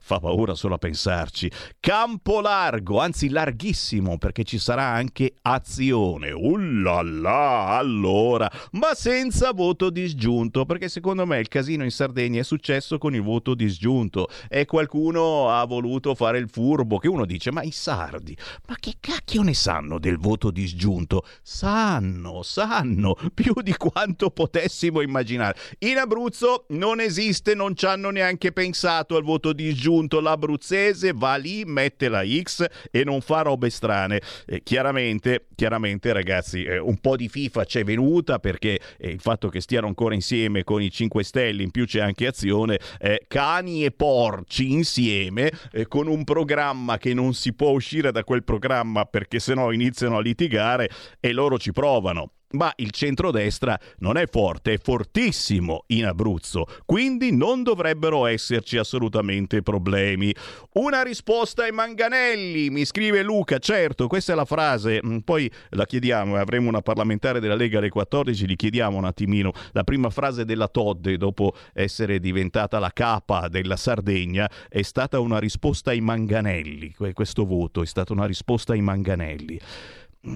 Fa 0.00 0.18
paura 0.18 0.29
solo 0.54 0.74
a 0.74 0.78
pensarci. 0.78 1.50
Campo 1.80 2.40
largo, 2.40 2.98
anzi 3.00 3.28
larghissimo, 3.28 4.18
perché 4.18 4.44
ci 4.44 4.58
sarà 4.58 4.84
anche 4.84 5.34
azione. 5.42 6.30
Ullala, 6.30 7.68
allora, 7.68 8.50
ma 8.72 8.94
senza 8.94 9.52
voto 9.52 9.90
disgiunto, 9.90 10.64
perché 10.64 10.88
secondo 10.88 11.26
me 11.26 11.38
il 11.38 11.48
casino 11.48 11.84
in 11.84 11.90
Sardegna 11.90 12.40
è 12.40 12.44
successo 12.44 12.98
con 12.98 13.14
il 13.14 13.22
voto 13.22 13.54
disgiunto 13.54 14.28
e 14.48 14.66
qualcuno 14.66 15.50
ha 15.50 15.64
voluto 15.64 16.14
fare 16.14 16.38
il 16.38 16.48
furbo, 16.48 16.98
che 16.98 17.08
uno 17.08 17.24
dice, 17.24 17.50
ma 17.50 17.62
i 17.62 17.70
sardi, 17.70 18.36
ma 18.68 18.76
che 18.78 18.94
cacchio 19.00 19.42
ne 19.42 19.54
sanno 19.54 19.98
del 19.98 20.18
voto 20.18 20.50
disgiunto? 20.50 21.24
Sanno, 21.42 22.42
sanno, 22.42 23.16
più 23.34 23.54
di 23.62 23.74
quanto 23.76 24.30
potessimo 24.30 25.00
immaginare. 25.00 25.56
In 25.80 25.98
Abruzzo 25.98 26.66
non 26.70 27.00
esiste, 27.00 27.54
non 27.54 27.74
ci 27.74 27.86
hanno 27.86 28.10
neanche 28.10 28.52
pensato 28.52 29.16
al 29.16 29.22
voto 29.22 29.52
disgiunto. 29.52 30.19
L'abruzzese 30.20 31.12
va 31.14 31.36
lì, 31.36 31.64
mette 31.64 32.08
la 32.08 32.24
X 32.24 32.64
e 32.90 33.04
non 33.04 33.20
fa 33.20 33.42
robe 33.42 33.70
strane. 33.70 34.20
Eh, 34.46 34.62
chiaramente, 34.62 35.46
chiaramente, 35.54 36.12
ragazzi, 36.12 36.64
eh, 36.64 36.78
un 36.78 36.98
po' 36.98 37.16
di 37.16 37.28
FIFA 37.28 37.64
c'è 37.64 37.84
venuta 37.84 38.38
perché 38.38 38.78
eh, 38.98 39.08
il 39.08 39.20
fatto 39.20 39.48
che 39.48 39.60
stiano 39.60 39.86
ancora 39.86 40.14
insieme 40.14 40.64
con 40.64 40.82
i 40.82 40.90
5 40.90 41.22
Stelle, 41.24 41.62
in 41.62 41.70
più 41.70 41.86
c'è 41.86 42.00
anche 42.00 42.26
azione, 42.26 42.78
eh, 42.98 43.24
cani 43.26 43.84
e 43.84 43.90
porci 43.90 44.72
insieme 44.72 45.50
eh, 45.72 45.86
con 45.86 46.06
un 46.06 46.24
programma 46.24 46.98
che 46.98 47.14
non 47.14 47.34
si 47.34 47.52
può 47.52 47.70
uscire 47.70 48.12
da 48.12 48.24
quel 48.24 48.44
programma 48.44 49.04
perché 49.04 49.38
sennò 49.38 49.72
iniziano 49.72 50.18
a 50.18 50.20
litigare 50.20 50.88
e 51.18 51.32
loro 51.32 51.58
ci 51.58 51.72
provano. 51.72 52.32
Ma 52.52 52.72
il 52.76 52.90
centrodestra 52.90 53.78
non 53.98 54.16
è 54.16 54.26
forte, 54.26 54.72
è 54.72 54.78
fortissimo 54.78 55.84
in 55.88 56.06
Abruzzo, 56.06 56.66
quindi 56.84 57.30
non 57.30 57.62
dovrebbero 57.62 58.26
esserci 58.26 58.76
assolutamente 58.76 59.62
problemi. 59.62 60.34
Una 60.72 61.02
risposta 61.02 61.62
ai 61.62 61.70
manganelli, 61.70 62.68
mi 62.70 62.84
scrive 62.84 63.22
Luca, 63.22 63.58
certo, 63.58 64.08
questa 64.08 64.32
è 64.32 64.34
la 64.34 64.44
frase, 64.44 65.00
mm, 65.04 65.18
poi 65.18 65.48
la 65.70 65.86
chiediamo, 65.86 66.36
eh, 66.36 66.40
avremo 66.40 66.68
una 66.68 66.80
parlamentare 66.80 67.38
della 67.38 67.54
Lega 67.54 67.78
alle 67.78 67.88
14, 67.88 68.46
gli 68.48 68.56
chiediamo 68.56 68.96
un 68.96 69.04
attimino 69.04 69.52
la 69.70 69.84
prima 69.84 70.10
frase 70.10 70.44
della 70.44 70.66
Todde 70.66 71.16
dopo 71.18 71.54
essere 71.72 72.18
diventata 72.18 72.80
la 72.80 72.90
capa 72.92 73.46
della 73.46 73.76
Sardegna, 73.76 74.50
è 74.68 74.82
stata 74.82 75.20
una 75.20 75.38
risposta 75.38 75.90
ai 75.90 76.00
manganelli, 76.00 76.94
Que- 76.94 77.12
questo 77.12 77.44
voto 77.44 77.82
è 77.82 77.86
stata 77.86 78.12
una 78.12 78.26
risposta 78.26 78.72
ai 78.72 78.80
manganelli. 78.80 79.60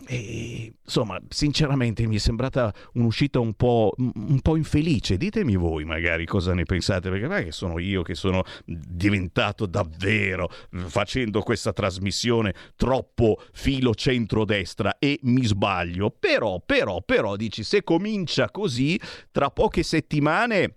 E, 0.07 0.73
insomma, 0.83 1.21
sinceramente 1.29 2.07
mi 2.07 2.17
è 2.17 2.19
sembrata 2.19 2.73
un'uscita 2.95 3.39
un 3.39 3.53
po', 3.55 3.93
un 3.99 4.41
po' 4.41 4.57
infelice. 4.57 5.17
Ditemi 5.17 5.57
voi 5.57 5.85
magari 5.85 6.25
cosa 6.25 6.55
ne 6.55 6.65
pensate, 6.65 7.11
perché 7.11 7.27
non 7.27 7.37
è 7.37 7.45
che 7.45 7.53
sono 7.53 7.79
io 7.79 8.03
che 8.03 8.15
sono 8.15 8.45
diventato 8.65 9.67
davvero 9.67 10.51
facendo 10.71 11.43
questa 11.43 11.73
trasmissione 11.73 12.55
troppo 12.77 13.43
filo 13.53 13.95
centrodestra 13.95 14.97
e 14.99 15.19
mi 15.23 15.45
sbaglio. 15.45 16.11
Però, 16.11 16.61
però, 16.65 17.03
però, 17.03 17.37
dici, 17.37 17.63
se 17.63 17.85
comincia 17.85 18.51
così, 18.51 18.99
tra 19.31 19.51
poche 19.51 19.83
settimane 19.83 20.77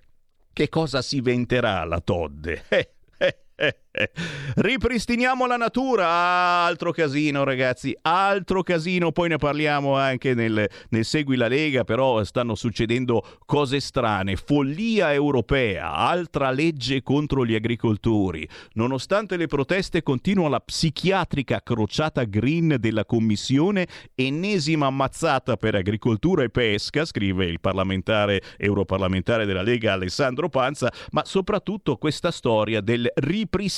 che 0.51 0.69
cosa 0.69 1.01
si 1.01 1.21
venterà 1.21 1.83
la 1.85 2.01
Todde? 2.01 2.63
Eh, 2.69 2.91
eh, 3.19 3.37
eh. 3.55 3.77
Ripristiniamo 4.55 5.45
la 5.47 5.57
natura, 5.57 6.07
altro 6.07 6.91
casino 6.91 7.43
ragazzi, 7.43 7.95
altro 8.01 8.63
casino, 8.63 9.11
poi 9.11 9.29
ne 9.29 9.37
parliamo 9.37 9.95
anche 9.95 10.33
nel, 10.33 10.69
nel 10.89 11.05
Segui 11.05 11.35
la 11.35 11.47
Lega, 11.47 11.83
però 11.83 12.23
stanno 12.23 12.55
succedendo 12.55 13.25
cose 13.45 13.79
strane, 13.79 14.35
follia 14.35 15.13
europea, 15.13 15.93
altra 15.93 16.51
legge 16.51 17.01
contro 17.01 17.45
gli 17.45 17.55
agricoltori, 17.55 18.47
nonostante 18.73 19.37
le 19.37 19.47
proteste 19.47 20.03
continua 20.03 20.49
la 20.49 20.59
psichiatrica 20.59 21.61
crociata 21.61 22.23
green 22.23 22.77
della 22.79 23.05
Commissione, 23.05 23.87
ennesima 24.15 24.87
ammazzata 24.87 25.57
per 25.57 25.75
agricoltura 25.75 26.43
e 26.43 26.49
pesca, 26.49 27.05
scrive 27.05 27.45
il 27.45 27.59
parlamentare 27.59 28.41
europarlamentare 28.57 29.45
della 29.45 29.61
Lega 29.61 29.93
Alessandro 29.93 30.49
Panza, 30.49 30.91
ma 31.11 31.23
soprattutto 31.25 31.97
questa 31.97 32.31
storia 32.31 32.81
del 32.81 33.09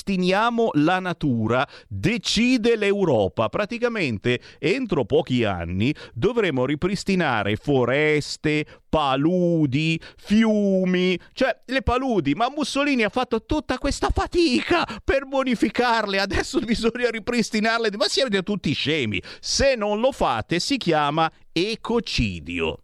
ripristiniamo 0.10 0.72
la 0.74 1.00
natura, 1.00 1.68
decide 1.88 2.76
l'Europa. 2.76 3.50
Praticamente 3.50 4.40
entro 4.58 5.06
pochi 5.06 5.44
anni 5.44 5.94
dovremo 6.14 6.66
ripristinare 6.66 7.56
foreste, 7.56 8.66
paludi, 8.90 10.02
fiumi, 10.18 11.20
cioè 11.34 11.62
le 11.66 11.84
paludi, 11.84 12.34
ma 12.34 12.50
Mussolini 12.50 13.04
ha 13.04 13.10
fatto 13.10 13.46
tutta 13.46 13.78
questa 13.78 14.10
fatica 14.12 14.84
per 15.04 15.28
bonificarle, 15.28 16.20
adesso 16.20 16.60
bisogna 16.66 17.10
ripristinarle, 17.10 17.92
ma 17.96 18.08
siete 18.08 18.42
tutti 18.42 18.74
scemi. 18.74 19.22
Se 19.40 19.76
non 19.76 20.00
lo 20.00 20.12
fate 20.12 20.60
si 20.60 20.78
chiama 20.78 21.32
ecocidio. 21.52 22.84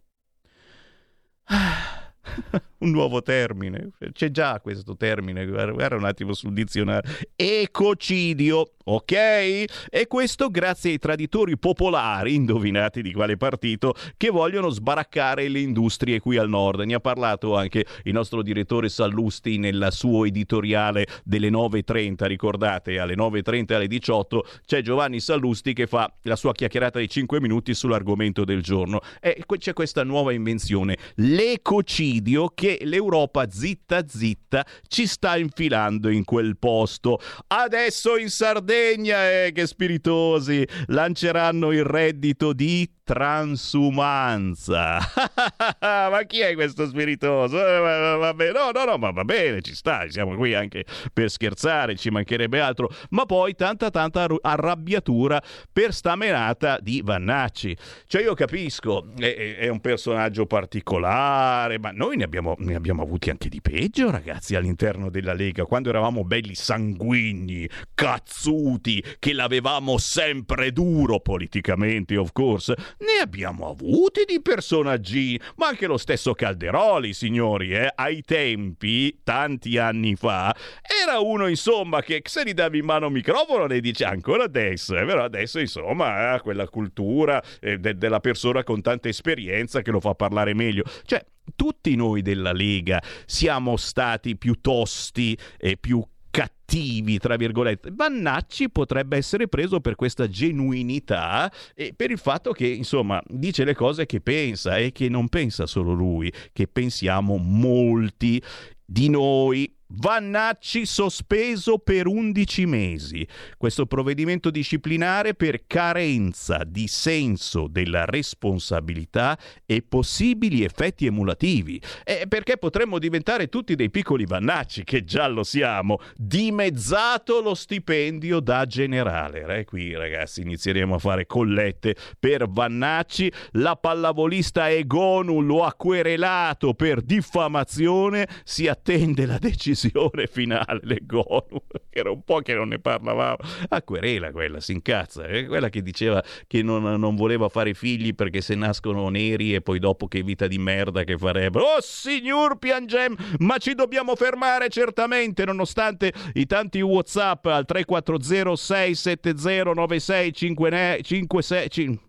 un 2.86 2.92
nuovo 2.92 3.20
termine, 3.22 3.90
c'è 4.12 4.30
già 4.30 4.60
questo 4.60 4.96
termine, 4.96 5.44
guarda 5.46 5.96
un 5.96 6.04
attimo 6.04 6.32
sul 6.32 6.52
dizionario, 6.52 7.10
ecocidio, 7.34 8.72
ok? 8.84 9.12
E 9.12 10.06
questo 10.06 10.48
grazie 10.48 10.92
ai 10.92 10.98
traditori 10.98 11.58
popolari, 11.58 12.34
indovinati 12.34 13.02
di 13.02 13.12
quale 13.12 13.36
partito, 13.36 13.94
che 14.16 14.30
vogliono 14.30 14.68
sbaraccare 14.68 15.48
le 15.48 15.58
industrie 15.60 16.20
qui 16.20 16.36
al 16.36 16.48
nord. 16.48 16.80
Ne 16.80 16.94
ha 16.94 17.00
parlato 17.00 17.56
anche 17.56 17.84
il 18.04 18.12
nostro 18.12 18.42
direttore 18.42 18.88
Sallusti 18.88 19.58
nel 19.58 19.88
suo 19.90 20.24
editoriale 20.24 21.06
delle 21.24 21.50
9.30, 21.50 22.26
ricordate, 22.26 22.98
alle 22.98 23.14
9.30 23.14 23.74
alle 23.74 23.88
18 23.88 24.46
c'è 24.64 24.82
Giovanni 24.82 25.20
Sallusti 25.20 25.72
che 25.72 25.86
fa 25.86 26.12
la 26.22 26.36
sua 26.36 26.52
chiacchierata 26.52 26.98
di 27.00 27.08
5 27.08 27.40
minuti 27.40 27.74
sull'argomento 27.74 28.44
del 28.44 28.62
giorno. 28.62 29.00
E 29.20 29.44
c'è 29.58 29.72
questa 29.72 30.04
nuova 30.04 30.32
invenzione, 30.32 30.96
l'ecocidio, 31.16 32.52
che 32.54 32.75
l'Europa 32.82 33.48
zitta 33.50 34.04
zitta 34.06 34.64
ci 34.88 35.06
sta 35.06 35.36
infilando 35.36 36.08
in 36.08 36.24
quel 36.24 36.56
posto. 36.58 37.20
Adesso 37.46 38.16
in 38.16 38.30
Sardegna, 38.30 39.30
eh, 39.30 39.52
che 39.52 39.66
spiritosi, 39.66 40.66
lanceranno 40.86 41.72
il 41.72 41.84
reddito 41.84 42.52
di 42.52 42.88
transumanza. 43.06 44.98
ma 45.78 46.22
chi 46.26 46.40
è 46.40 46.54
questo 46.54 46.88
spiritoso? 46.88 47.56
Eh, 47.56 48.16
va 48.18 48.34
bene, 48.34 48.50
no, 48.50 48.72
no, 48.74 48.84
no, 48.84 48.98
ma 48.98 49.12
va 49.12 49.22
bene, 49.22 49.62
ci 49.62 49.76
sta, 49.76 50.10
siamo 50.10 50.34
qui 50.34 50.54
anche 50.54 50.84
per 51.12 51.30
scherzare, 51.30 51.94
ci 51.94 52.10
mancherebbe 52.10 52.58
altro, 52.58 52.90
ma 53.10 53.24
poi 53.24 53.54
tanta 53.54 53.90
tanta 53.90 54.26
arrabbiatura 54.40 55.40
per 55.72 55.94
sta 55.94 56.16
menata 56.16 56.78
di 56.80 57.00
Vannacci. 57.04 57.76
Cioè 58.08 58.22
io 58.22 58.34
capisco, 58.34 59.12
è, 59.16 59.54
è 59.58 59.68
un 59.68 59.80
personaggio 59.80 60.46
particolare, 60.46 61.78
ma 61.78 61.92
noi 61.92 62.16
ne 62.16 62.24
abbiamo, 62.24 62.56
ne 62.58 62.74
abbiamo 62.74 63.02
avuti 63.02 63.30
anche 63.30 63.48
di 63.48 63.60
peggio, 63.60 64.10
ragazzi, 64.10 64.56
all'interno 64.56 65.10
della 65.10 65.32
Lega, 65.32 65.64
quando 65.64 65.90
eravamo 65.90 66.24
belli 66.24 66.56
sanguigni, 66.56 67.68
cazzuti, 67.94 69.00
che 69.20 69.32
l'avevamo 69.32 69.96
sempre 69.96 70.72
duro 70.72 71.20
politicamente, 71.20 72.16
of 72.16 72.32
course 72.32 72.74
ne 72.98 73.20
abbiamo 73.22 73.68
avuti 73.68 74.24
di 74.26 74.40
personaggi, 74.40 75.38
ma 75.56 75.68
anche 75.68 75.86
lo 75.86 75.96
stesso 75.96 76.32
Calderoli, 76.32 77.12
signori, 77.12 77.72
eh? 77.72 77.92
ai 77.94 78.22
tempi, 78.22 79.20
tanti 79.22 79.76
anni 79.78 80.16
fa, 80.16 80.54
era 81.02 81.18
uno 81.18 81.46
insomma 81.46 82.00
che 82.02 82.22
se 82.24 82.44
gli 82.44 82.54
davi 82.54 82.78
in 82.78 82.84
mano 82.84 83.06
un 83.06 83.12
microfono 83.12 83.66
ne 83.66 83.80
dice 83.80 84.04
ancora 84.04 84.44
adesso, 84.44 84.96
eh? 84.96 85.04
però 85.04 85.24
adesso 85.24 85.58
insomma 85.58 86.32
ha 86.32 86.40
quella 86.40 86.68
cultura 86.68 87.42
eh, 87.60 87.78
de- 87.78 87.96
della 87.96 88.20
persona 88.20 88.64
con 88.64 88.80
tanta 88.80 89.08
esperienza 89.08 89.82
che 89.82 89.90
lo 89.90 90.00
fa 90.00 90.14
parlare 90.14 90.54
meglio. 90.54 90.84
Cioè, 91.04 91.24
tutti 91.54 91.94
noi 91.94 92.22
della 92.22 92.52
Lega 92.52 93.00
siamo 93.24 93.76
stati 93.76 94.36
più 94.36 94.60
tosti 94.60 95.38
e 95.58 95.76
più 95.76 96.02
cattivi, 96.36 97.16
tra 97.18 97.36
virgolette. 97.36 97.90
Vannacci 97.94 98.68
potrebbe 98.68 99.16
essere 99.16 99.48
preso 99.48 99.80
per 99.80 99.94
questa 99.94 100.28
genuinità 100.28 101.50
e 101.74 101.94
per 101.96 102.10
il 102.10 102.18
fatto 102.18 102.52
che, 102.52 102.66
insomma, 102.66 103.22
dice 103.26 103.64
le 103.64 103.74
cose 103.74 104.04
che 104.04 104.20
pensa 104.20 104.76
e 104.76 104.92
che 104.92 105.08
non 105.08 105.28
pensa 105.28 105.66
solo 105.66 105.94
lui, 105.94 106.30
che 106.52 106.68
pensiamo 106.68 107.38
molti 107.38 108.42
di 108.84 109.08
noi 109.08 109.75
Vannacci 109.88 110.84
sospeso 110.84 111.78
per 111.78 112.08
11 112.08 112.66
mesi. 112.66 113.26
Questo 113.56 113.86
provvedimento 113.86 114.50
disciplinare 114.50 115.34
per 115.34 115.66
carenza 115.68 116.64
di 116.66 116.88
senso 116.88 117.68
della 117.68 118.04
responsabilità 118.04 119.38
e 119.64 119.82
possibili 119.82 120.64
effetti 120.64 121.06
emulativi. 121.06 121.80
E 122.02 122.26
perché 122.26 122.56
potremmo 122.56 122.98
diventare 122.98 123.48
tutti 123.48 123.76
dei 123.76 123.88
piccoli 123.88 124.26
Vannacci, 124.26 124.82
che 124.82 125.04
già 125.04 125.28
lo 125.28 125.44
siamo, 125.44 125.98
dimezzato 126.16 127.40
lo 127.40 127.54
stipendio 127.54 128.40
da 128.40 128.66
generale. 128.66 129.60
E 129.60 129.64
qui 129.64 129.94
ragazzi 129.94 130.40
inizieremo 130.40 130.96
a 130.96 130.98
fare 130.98 131.26
collette 131.26 131.94
per 132.18 132.48
Vannacci. 132.48 133.32
La 133.52 133.76
pallavolista 133.76 134.68
Egonu 134.68 135.42
lo 135.42 135.64
ha 135.64 135.72
querelato 135.74 136.74
per 136.74 137.02
diffamazione. 137.02 138.26
Si 138.42 138.66
attende 138.66 139.26
la 139.26 139.38
decisione 139.38 139.74
decisione 139.76 140.26
finale 140.26 140.80
l'Egonu, 140.82 141.62
era 141.90 142.10
un 142.10 142.22
po' 142.24 142.40
che 142.40 142.54
non 142.54 142.68
ne 142.68 142.78
parlavamo. 142.78 143.36
A 143.68 143.82
querela 143.82 144.32
quella, 144.32 144.58
si 144.60 144.72
incazza, 144.72 145.26
è 145.26 145.44
quella 145.46 145.68
che 145.68 145.82
diceva 145.82 146.24
che 146.46 146.62
non, 146.62 146.98
non, 146.98 147.14
voleva 147.14 147.50
fare 147.50 147.74
figli 147.74 148.14
perché 148.14 148.40
se 148.40 148.54
nascono 148.54 149.10
neri 149.10 149.54
e 149.54 149.60
poi 149.60 149.78
dopo 149.78 150.08
che 150.08 150.22
vita 150.22 150.46
di 150.46 150.56
merda 150.58 151.04
che 151.04 151.18
farebbero. 151.18 151.64
Oh 151.64 151.80
signor 151.80 152.56
Piangem, 152.58 153.14
ma 153.38 153.58
ci 153.58 153.74
dobbiamo 153.74 154.16
fermare 154.16 154.70
certamente, 154.70 155.44
nonostante 155.44 156.12
i 156.34 156.46
tanti 156.46 156.80
Whatsapp 156.80 157.44
al 157.46 157.64
340 157.66 158.56
670 158.56 159.74
9656 159.74 162.00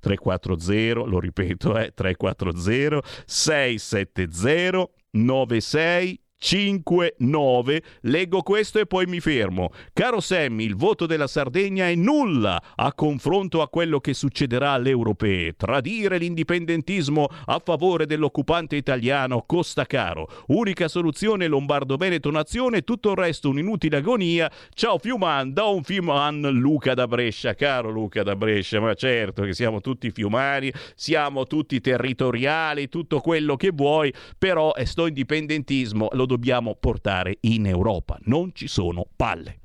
340, 0.00 1.08
lo 1.08 1.20
ripeto, 1.20 1.78
eh, 1.78 1.94
340 1.94 3.00
670 3.24 4.90
96 5.12 6.21
5, 6.42 7.14
9. 7.18 7.82
Leggo 8.00 8.42
questo 8.42 8.80
e 8.80 8.86
poi 8.86 9.06
mi 9.06 9.20
fermo. 9.20 9.70
Caro 9.92 10.18
Sammy, 10.18 10.64
il 10.64 10.74
voto 10.74 11.06
della 11.06 11.28
Sardegna 11.28 11.88
è 11.88 11.94
nulla 11.94 12.60
a 12.74 12.92
confronto 12.94 13.62
a 13.62 13.68
quello 13.68 14.00
che 14.00 14.12
succederà 14.12 14.72
alle 14.72 14.90
europee. 14.90 15.54
Tradire 15.54 16.18
l'indipendentismo 16.18 17.28
a 17.44 17.62
favore 17.64 18.06
dell'occupante 18.06 18.74
italiano 18.74 19.44
costa 19.46 19.86
caro. 19.86 20.28
Unica 20.48 20.88
soluzione 20.88 21.46
Lombardo-Veneto 21.46 22.32
Nazione, 22.32 22.82
tutto 22.82 23.12
il 23.12 23.18
resto 23.18 23.48
un'inutile 23.48 23.98
agonia. 23.98 24.50
Ciao 24.74 24.98
Fiuman, 24.98 25.52
da 25.52 25.66
un 25.66 25.84
Fiuman 25.84 26.40
Luca 26.40 26.94
da 26.94 27.06
Brescia. 27.06 27.54
Caro 27.54 27.90
Luca 27.90 28.24
da 28.24 28.34
Brescia, 28.34 28.80
ma 28.80 28.94
certo 28.94 29.44
che 29.44 29.54
siamo 29.54 29.80
tutti 29.80 30.10
fiumani, 30.10 30.72
siamo 30.96 31.46
tutti 31.46 31.80
territoriali, 31.80 32.88
tutto 32.88 33.20
quello 33.20 33.54
che 33.54 33.70
vuoi, 33.72 34.12
però 34.36 34.74
è 34.74 34.84
sto 34.84 35.06
indipendentismo 35.06 36.08
lo 36.10 36.26
dobbiamo 36.32 36.74
portare 36.76 37.36
in 37.40 37.66
Europa. 37.66 38.16
Non 38.24 38.52
ci 38.54 38.66
sono 38.66 39.06
palle. 39.14 39.58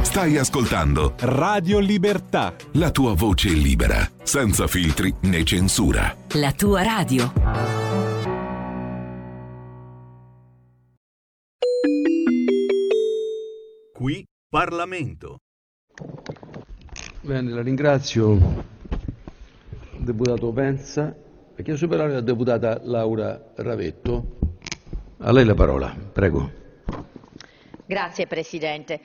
Stai 0.00 0.38
ascoltando 0.38 1.14
Radio 1.20 1.78
Libertà. 1.78 2.54
La 2.72 2.90
tua 2.90 3.14
voce 3.14 3.50
libera, 3.50 3.98
senza 4.22 4.66
filtri 4.66 5.14
né 5.22 5.44
censura. 5.44 6.16
La 6.32 6.52
tua 6.52 6.82
radio. 6.82 7.30
Qui 13.92 14.26
Parlamento. 14.48 15.38
Bene, 17.20 17.50
la 17.50 17.62
ringrazio, 17.62 18.64
deputato 19.98 20.50
Penza 20.52 21.14
Chiedo 21.62 21.78
superare 21.78 22.12
la 22.12 22.20
deputata 22.20 22.80
Laura 22.82 23.40
Ravetto. 23.54 24.24
A 25.18 25.30
lei 25.30 25.44
la 25.44 25.54
parola, 25.54 25.94
prego. 26.12 26.50
Grazie 27.86 28.26
Presidente. 28.26 29.00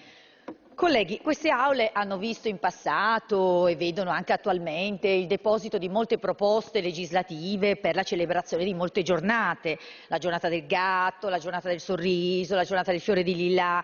Colleghi, 0.73 1.19
queste 1.21 1.51
aule 1.51 1.91
hanno 1.93 2.17
visto 2.17 2.47
in 2.47 2.57
passato 2.57 3.67
e 3.67 3.75
vedono 3.75 4.09
anche 4.09 4.33
attualmente 4.33 5.07
il 5.07 5.27
deposito 5.27 5.77
di 5.77 5.87
molte 5.87 6.17
proposte 6.17 6.81
legislative 6.81 7.77
per 7.77 7.93
la 7.93 8.03
celebrazione 8.03 8.63
di 8.63 8.73
molte 8.73 9.03
giornate, 9.03 9.77
la 10.07 10.17
giornata 10.17 10.49
del 10.49 10.65
gatto, 10.65 11.29
la 11.29 11.37
giornata 11.37 11.69
del 11.69 11.79
sorriso, 11.79 12.55
la 12.55 12.63
giornata 12.63 12.89
del 12.89 13.01
fiore 13.01 13.21
di 13.21 13.35
lilla, 13.35 13.83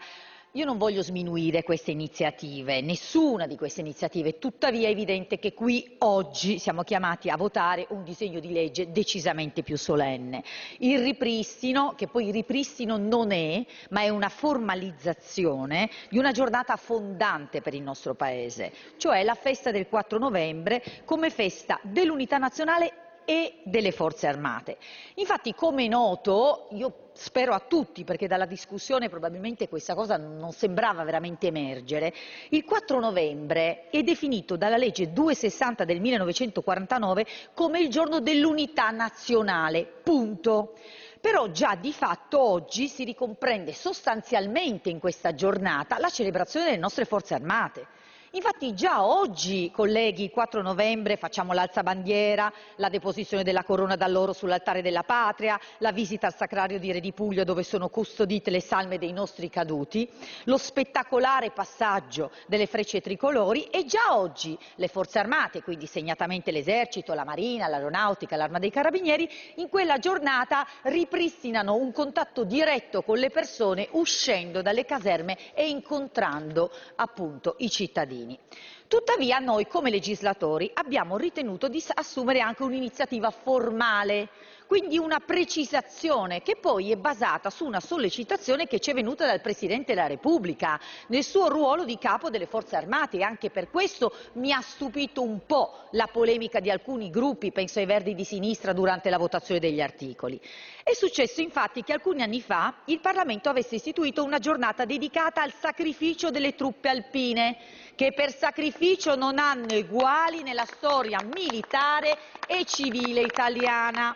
io 0.56 0.66
non 0.66 0.78
voglio 0.78 1.02
sminuire 1.02 1.64
queste 1.64 1.90
iniziative, 1.90 2.80
nessuna 2.82 3.48
di 3.48 3.56
queste 3.56 3.82
iniziative, 3.82 4.38
tuttavia 4.38 4.88
è 4.88 4.92
evidente 4.92 5.40
che 5.40 5.54
qui 5.54 5.96
oggi 6.00 6.60
siamo 6.60 6.84
chiamati 6.84 7.30
a 7.30 7.38
votare 7.38 7.88
un 7.90 8.04
disegno 8.04 8.40
di 8.40 8.52
legge 8.52 8.92
decisamente 8.92 9.64
più 9.64 9.78
solenne. 9.78 10.44
Il 10.78 11.02
ripristino, 11.02 11.96
che 11.96 12.08
poi 12.08 12.30
ripristino 12.30 12.98
non 12.98 13.32
è, 13.32 13.66
ma 13.90 14.02
è 14.02 14.10
una 14.10 14.30
formalizzazione 14.30 15.90
di 16.10 16.20
una 16.20 16.32
giornata 16.32 16.76
fondante 16.76 17.62
per 17.62 17.74
il 17.74 17.82
nostro 17.82 18.14
Paese, 18.14 18.72
cioè 18.98 19.24
la 19.24 19.36
festa 19.36 19.72
del 19.72 19.88
4 19.88 20.20
novembre 20.20 20.84
come 21.04 21.32
festa 21.32 21.80
dell'unità 21.82 22.38
nazionale 22.38 22.94
e 23.26 23.62
delle 23.64 23.92
forze 23.92 24.28
armate. 24.28 24.78
Infatti, 25.16 25.56
come 25.56 25.86
è 25.86 25.88
noto, 25.88 26.68
io 26.72 27.03
spero 27.14 27.54
a 27.54 27.60
tutti, 27.60 28.04
perché 28.04 28.28
dalla 28.28 28.46
discussione 28.46 29.10
probabilmente 29.10 29.70
questa 29.70 29.96
cosa 29.96 30.18
non 30.18 30.52
sembrava 30.52 31.04
veramente 31.04 31.48
emergere, 31.48 32.14
il 32.50 32.64
4 32.64 33.00
novembre 33.00 33.90
è 33.90 34.04
definito 34.04 34.58
dalla 34.58 34.78
legge 34.78 35.12
260 35.12 35.86
del 35.86 36.02
1949 36.02 37.26
come 37.54 37.80
il 37.80 37.90
giorno 37.90 38.20
dell'unità 38.20 38.90
nazionale, 38.90 39.86
punto. 40.04 40.74
Però 41.22 41.50
già 41.52 41.76
di 41.76 41.94
fatto 41.94 42.42
oggi 42.42 42.90
si 42.90 43.06
ricomprende 43.06 43.72
sostanzialmente 43.72 44.90
in 44.90 45.00
questa 45.00 45.34
giornata 45.34 45.98
la 45.98 46.10
celebrazione 46.10 46.66
delle 46.66 46.78
nostre 46.78 47.06
forze 47.06 47.34
armate. 47.34 47.88
Infatti 48.36 48.74
già 48.74 49.06
oggi, 49.06 49.70
colleghi, 49.72 50.24
il 50.24 50.32
4 50.32 50.64
novembre 50.64 51.18
facciamo 51.18 51.54
l'alzabandiera, 51.54 52.52
la 52.78 52.90
deposizione 52.90 53.44
della 53.44 53.64
corona 53.64 53.96
d'alloro 53.96 54.34
sull'altare 54.34 54.82
della 54.82 55.04
patria, 55.04 55.60
la 55.78 55.92
visita 55.92 56.26
al 56.26 56.36
sacrario 56.36 56.80
di 56.80 56.92
Re 56.92 57.00
di 57.00 57.14
Puglia 57.14 57.44
dove 57.44 57.62
sono 57.62 57.90
custodite 57.90 58.50
le 58.50 58.60
salme 58.60 58.98
dei 58.98 59.12
nostri 59.12 59.52
caduti, 59.52 60.10
lo 60.46 60.58
spettacolare 60.58 61.52
passaggio 61.52 62.32
delle 62.48 62.66
frecce 62.66 63.02
tricolori 63.02 63.66
e 63.66 63.86
già 63.86 64.18
oggi 64.18 64.58
le 64.78 64.88
forze 64.88 65.20
armate, 65.20 65.62
quindi 65.62 65.86
segnatamente 65.86 66.50
l'esercito, 66.50 67.14
la 67.14 67.26
marina, 67.26 67.68
l'aeronautica, 67.68 68.36
l'arma 68.36 68.58
dei 68.58 68.72
carabinieri, 68.72 69.30
in 69.58 69.70
quella 69.70 70.00
giornata 70.00 70.66
ripristinano 70.82 71.76
un 71.76 71.92
contatto 71.92 72.46
diretto 72.46 73.04
con 73.04 73.20
le 73.20 73.30
persone 73.30 73.90
uscendo 73.92 74.64
dalle 74.64 74.86
caserme 74.86 75.38
e 75.54 75.68
incontrando 75.68 76.72
appunto 76.96 77.58
i 77.60 77.70
cittadini 77.70 78.22
cittadini. 78.24 78.40
Tuttavia 78.88 79.40
noi 79.40 79.68
come 79.68 79.90
legislatori 79.90 80.70
abbiamo 80.74 81.18
ritenuto 81.18 81.68
di 81.68 81.84
assumere 81.96 82.40
anche 82.40 82.64
un'iniziativa 82.64 83.30
formale, 83.32 84.30
quindi 84.68 84.98
una 84.98 85.20
precisazione 85.20 86.42
che 86.42 86.56
poi 86.56 86.92
è 86.92 86.96
basata 86.96 87.50
su 87.50 87.66
una 87.66 87.80
sollecitazione 87.80 88.68
che 88.68 88.80
ci 88.80 88.92
è 88.92 88.94
venuta 88.94 89.26
dal 89.26 89.42
Presidente 89.42 89.94
della 89.94 90.08
Repubblica 90.08 90.80
nel 91.08 91.24
suo 91.24 91.48
ruolo 91.48 91.84
di 91.84 91.98
capo 91.98 92.30
delle 92.30 92.46
Forze 92.46 92.76
Armate 92.76 93.18
e 93.18 93.24
anche 93.24 93.50
per 93.50 93.70
questo 93.70 94.14
mi 94.34 94.52
ha 94.52 94.62
stupito 94.62 95.22
un 95.22 95.46
po' 95.46 95.88
la 95.92 96.08
polemica 96.12 96.60
di 96.60 96.70
alcuni 96.70 97.10
gruppi, 97.10 97.52
penso 97.52 97.80
ai 97.80 97.86
Verdi 97.86 98.16
di 98.16 98.24
sinistra, 98.24 98.74
durante 98.74 99.10
la 99.10 99.18
votazione 99.18 99.60
degli 99.60 99.82
articoli. 99.82 100.40
È 100.84 100.94
successo 100.94 101.42
infatti 101.42 101.84
che 101.84 101.94
alcuni 101.94 102.22
anni 102.22 102.42
fa 102.42 102.74
il 102.86 103.00
Parlamento 103.00 103.50
avesse 103.50 103.76
istituito 103.76 104.24
una 104.24 104.40
giornata 104.40 104.86
dedicata 104.86 105.42
al 105.42 105.54
sacrificio 105.54 106.32
delle 106.32 106.56
truppe 106.56 106.90
alpine, 106.90 107.58
che 107.96 108.12
per 108.14 108.34
sacrificio 108.36 109.16
non 109.16 109.38
hanno 109.38 109.74
eguali 109.74 110.42
nella 110.42 110.66
storia 110.66 111.20
militare 111.24 112.18
e 112.48 112.66
civile 112.66 113.22
italiana. 113.22 114.14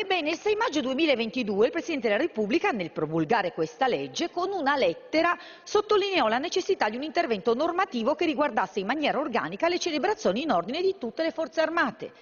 Ebbene, 0.00 0.30
il 0.30 0.38
6 0.38 0.54
maggio 0.54 0.80
2022 0.80 1.66
il 1.66 1.72
Presidente 1.72 2.06
della 2.06 2.20
Repubblica, 2.20 2.70
nel 2.70 2.92
promulgare 2.92 3.52
questa 3.52 3.88
legge, 3.88 4.30
con 4.30 4.52
una 4.52 4.76
lettera 4.76 5.36
sottolineò 5.64 6.28
la 6.28 6.38
necessità 6.38 6.88
di 6.88 6.94
un 6.94 7.02
intervento 7.02 7.52
normativo 7.52 8.14
che 8.14 8.24
riguardasse 8.24 8.78
in 8.78 8.86
maniera 8.86 9.18
organica 9.18 9.66
le 9.66 9.80
celebrazioni 9.80 10.42
in 10.42 10.52
ordine 10.52 10.82
di 10.82 10.94
tutte 10.98 11.24
le 11.24 11.32
forze 11.32 11.62
armate. 11.62 12.12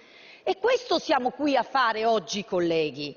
E 0.43 0.57
questo 0.59 0.99
siamo 0.99 1.33
qui 1.33 1.55
a 1.55 1.63
fare 1.65 2.07
oggi, 2.07 2.47
colleghi. 2.47 3.15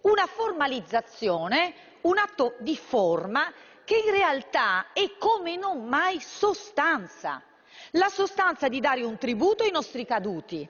Una 0.00 0.24
formalizzazione, 0.24 1.74
un 2.00 2.16
atto 2.16 2.54
di 2.60 2.78
forma 2.78 3.52
che 3.84 3.98
in 4.06 4.10
realtà 4.10 4.86
è 4.94 5.18
come 5.18 5.56
non 5.56 5.84
mai 5.84 6.18
sostanza. 6.18 7.42
La 7.90 8.08
sostanza 8.08 8.68
di 8.68 8.80
dare 8.80 9.02
un 9.02 9.18
tributo 9.18 9.64
ai 9.64 9.70
nostri 9.70 10.06
caduti, 10.06 10.66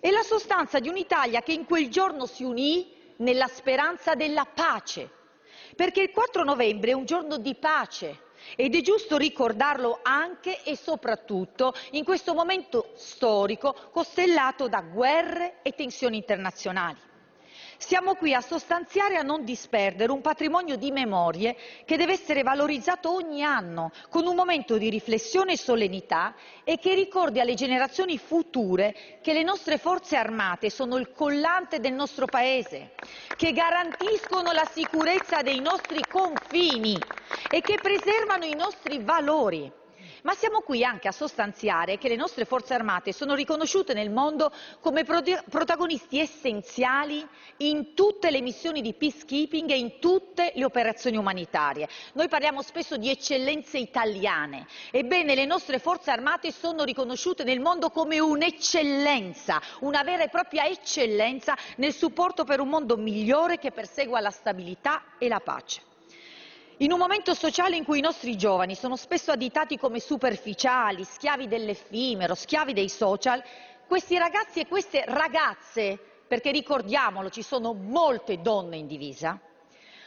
è 0.00 0.10
la 0.10 0.22
sostanza 0.22 0.80
di 0.80 0.88
un'Italia 0.88 1.42
che 1.42 1.52
in 1.52 1.66
quel 1.66 1.88
giorno 1.90 2.24
si 2.24 2.42
unì 2.42 2.90
nella 3.16 3.46
speranza 3.48 4.14
della 4.14 4.46
pace, 4.46 5.10
perché 5.76 6.00
il 6.00 6.10
4 6.10 6.42
novembre 6.42 6.92
è 6.92 6.94
un 6.94 7.04
giorno 7.04 7.36
di 7.36 7.54
pace 7.54 8.28
ed 8.56 8.74
è 8.74 8.80
giusto 8.80 9.18
ricordarlo 9.18 10.00
anche 10.02 10.62
e 10.64 10.74
soprattutto 10.74 11.74
in 11.90 12.04
questo 12.04 12.32
momento 12.32 12.92
storico 12.94 13.74
costellato 13.92 14.68
da 14.68 14.80
guerre 14.80 15.58
e 15.60 15.72
tensioni 15.72 16.16
internazionali. 16.16 17.08
Siamo 17.82 18.14
qui 18.14 18.34
a 18.34 18.42
sostanziare 18.42 19.14
e 19.14 19.16
a 19.16 19.22
non 19.22 19.42
disperdere 19.42 20.12
un 20.12 20.20
patrimonio 20.20 20.76
di 20.76 20.90
memorie 20.92 21.56
che 21.86 21.96
deve 21.96 22.12
essere 22.12 22.42
valorizzato 22.42 23.10
ogni 23.12 23.42
anno 23.42 23.90
con 24.10 24.26
un 24.26 24.36
momento 24.36 24.76
di 24.76 24.90
riflessione 24.90 25.52
e 25.52 25.58
solennità 25.58 26.34
e 26.62 26.78
che 26.78 26.94
ricordi 26.94 27.40
alle 27.40 27.54
generazioni 27.54 28.18
future 28.18 28.94
che 29.22 29.32
le 29.32 29.42
nostre 29.42 29.78
forze 29.78 30.16
armate 30.16 30.68
sono 30.68 30.98
il 30.98 31.10
collante 31.12 31.80
del 31.80 31.94
nostro 31.94 32.26
Paese, 32.26 32.92
che 33.34 33.52
garantiscono 33.52 34.52
la 34.52 34.68
sicurezza 34.70 35.40
dei 35.40 35.60
nostri 35.60 36.02
confini 36.06 36.98
e 37.50 37.62
che 37.62 37.78
preservano 37.80 38.44
i 38.44 38.54
nostri 38.54 38.98
valori 39.02 39.72
ma 40.22 40.34
siamo 40.34 40.60
qui 40.60 40.84
anche 40.84 41.08
a 41.08 41.12
sostanziare 41.12 41.98
che 41.98 42.08
le 42.08 42.16
nostre 42.16 42.44
forze 42.44 42.74
armate 42.74 43.12
sono 43.12 43.34
riconosciute 43.34 43.94
nel 43.94 44.10
mondo 44.10 44.52
come 44.80 45.04
protagonisti 45.04 46.18
essenziali 46.18 47.26
in 47.58 47.94
tutte 47.94 48.30
le 48.30 48.40
missioni 48.40 48.80
di 48.80 48.94
peacekeeping 48.94 49.70
e 49.70 49.78
in 49.78 49.98
tutte 49.98 50.52
le 50.54 50.64
operazioni 50.64 51.16
umanitarie. 51.16 51.88
Noi 52.14 52.28
parliamo 52.28 52.62
spesso 52.62 52.96
di 52.96 53.10
eccellenze 53.10 53.78
italiane, 53.78 54.66
ebbene 54.90 55.34
le 55.34 55.46
nostre 55.46 55.78
forze 55.78 56.10
armate 56.10 56.52
sono 56.52 56.84
riconosciute 56.84 57.44
nel 57.44 57.60
mondo 57.60 57.90
come 57.90 58.18
un'eccellenza, 58.18 59.60
una 59.80 60.02
vera 60.02 60.24
e 60.24 60.28
propria 60.28 60.66
eccellenza 60.66 61.56
nel 61.76 61.92
supporto 61.92 62.44
per 62.44 62.60
un 62.60 62.68
mondo 62.68 62.96
migliore 62.96 63.58
che 63.58 63.70
persegua 63.70 64.20
la 64.20 64.30
stabilità 64.30 65.02
e 65.18 65.28
la 65.28 65.40
pace. 65.40 65.88
In 66.82 66.92
un 66.92 66.98
momento 66.98 67.34
sociale 67.34 67.76
in 67.76 67.84
cui 67.84 67.98
i 67.98 68.02
nostri 68.02 68.38
giovani 68.38 68.74
sono 68.74 68.96
spesso 68.96 69.32
additati 69.32 69.76
come 69.76 70.00
superficiali, 70.00 71.04
schiavi 71.04 71.46
dell'effimero, 71.46 72.34
schiavi 72.34 72.72
dei 72.72 72.88
social, 72.88 73.42
questi 73.86 74.16
ragazzi 74.16 74.60
e 74.60 74.66
queste 74.66 75.04
ragazze, 75.06 75.98
perché 76.26 76.50
ricordiamolo, 76.50 77.28
ci 77.28 77.42
sono 77.42 77.74
molte 77.74 78.40
donne 78.40 78.78
in 78.78 78.86
divisa, 78.86 79.38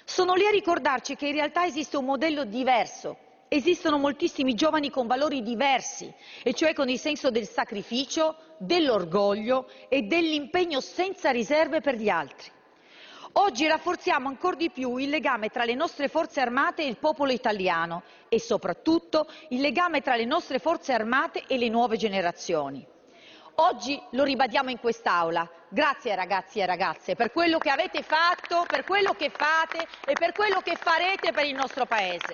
sono 0.03 0.33
lì 0.33 0.47
a 0.47 0.49
ricordarci 0.49 1.15
che 1.15 1.27
in 1.27 1.33
realtà 1.33 1.63
esiste 1.63 1.97
un 1.97 2.05
modello 2.05 2.43
diverso, 2.43 3.17
esistono 3.49 3.99
moltissimi 3.99 4.55
giovani 4.55 4.89
con 4.89 5.05
valori 5.05 5.43
diversi, 5.43 6.11
e 6.41 6.55
cioè 6.55 6.73
con 6.73 6.89
il 6.89 6.97
senso 6.97 7.29
del 7.29 7.47
sacrificio, 7.47 8.35
dell'orgoglio 8.57 9.69
e 9.89 10.01
dell'impegno 10.01 10.81
senza 10.81 11.29
riserve 11.29 11.81
per 11.81 11.97
gli 11.97 12.09
altri. 12.09 12.52
Oggi 13.35 13.65
rafforziamo 13.65 14.27
ancora 14.27 14.55
di 14.55 14.69
più 14.69 14.97
il 14.97 15.09
legame 15.09 15.49
tra 15.49 15.63
le 15.63 15.73
nostre 15.73 16.07
forze 16.07 16.39
armate 16.39 16.83
e 16.83 16.87
il 16.87 16.97
popolo 16.97 17.31
italiano 17.31 18.03
e 18.29 18.39
soprattutto 18.39 19.27
il 19.49 19.59
legame 19.59 20.01
tra 20.01 20.15
le 20.15 20.25
nostre 20.25 20.59
forze 20.59 20.93
armate 20.93 21.45
e 21.47 21.57
le 21.57 21.67
nuove 21.67 21.97
generazioni. 21.97 22.85
Oggi 23.55 23.99
lo 24.11 24.23
ribadiamo 24.23 24.69
in 24.69 24.77
quest'Aula. 24.77 25.49
Grazie 25.67 26.13
ragazzi 26.13 26.59
e 26.59 26.67
ragazze 26.67 27.15
per 27.15 27.31
quello 27.31 27.57
che 27.57 27.71
avete 27.71 28.03
fatto, 28.03 28.65
per 28.67 28.83
quello 28.83 29.13
che 29.13 29.31
fate 29.31 29.87
e 30.05 30.13
per 30.13 30.31
quello 30.31 30.61
che 30.61 30.75
farete 30.75 31.31
per 31.31 31.45
il 31.45 31.55
nostro 31.55 31.87
Paese. 31.87 32.33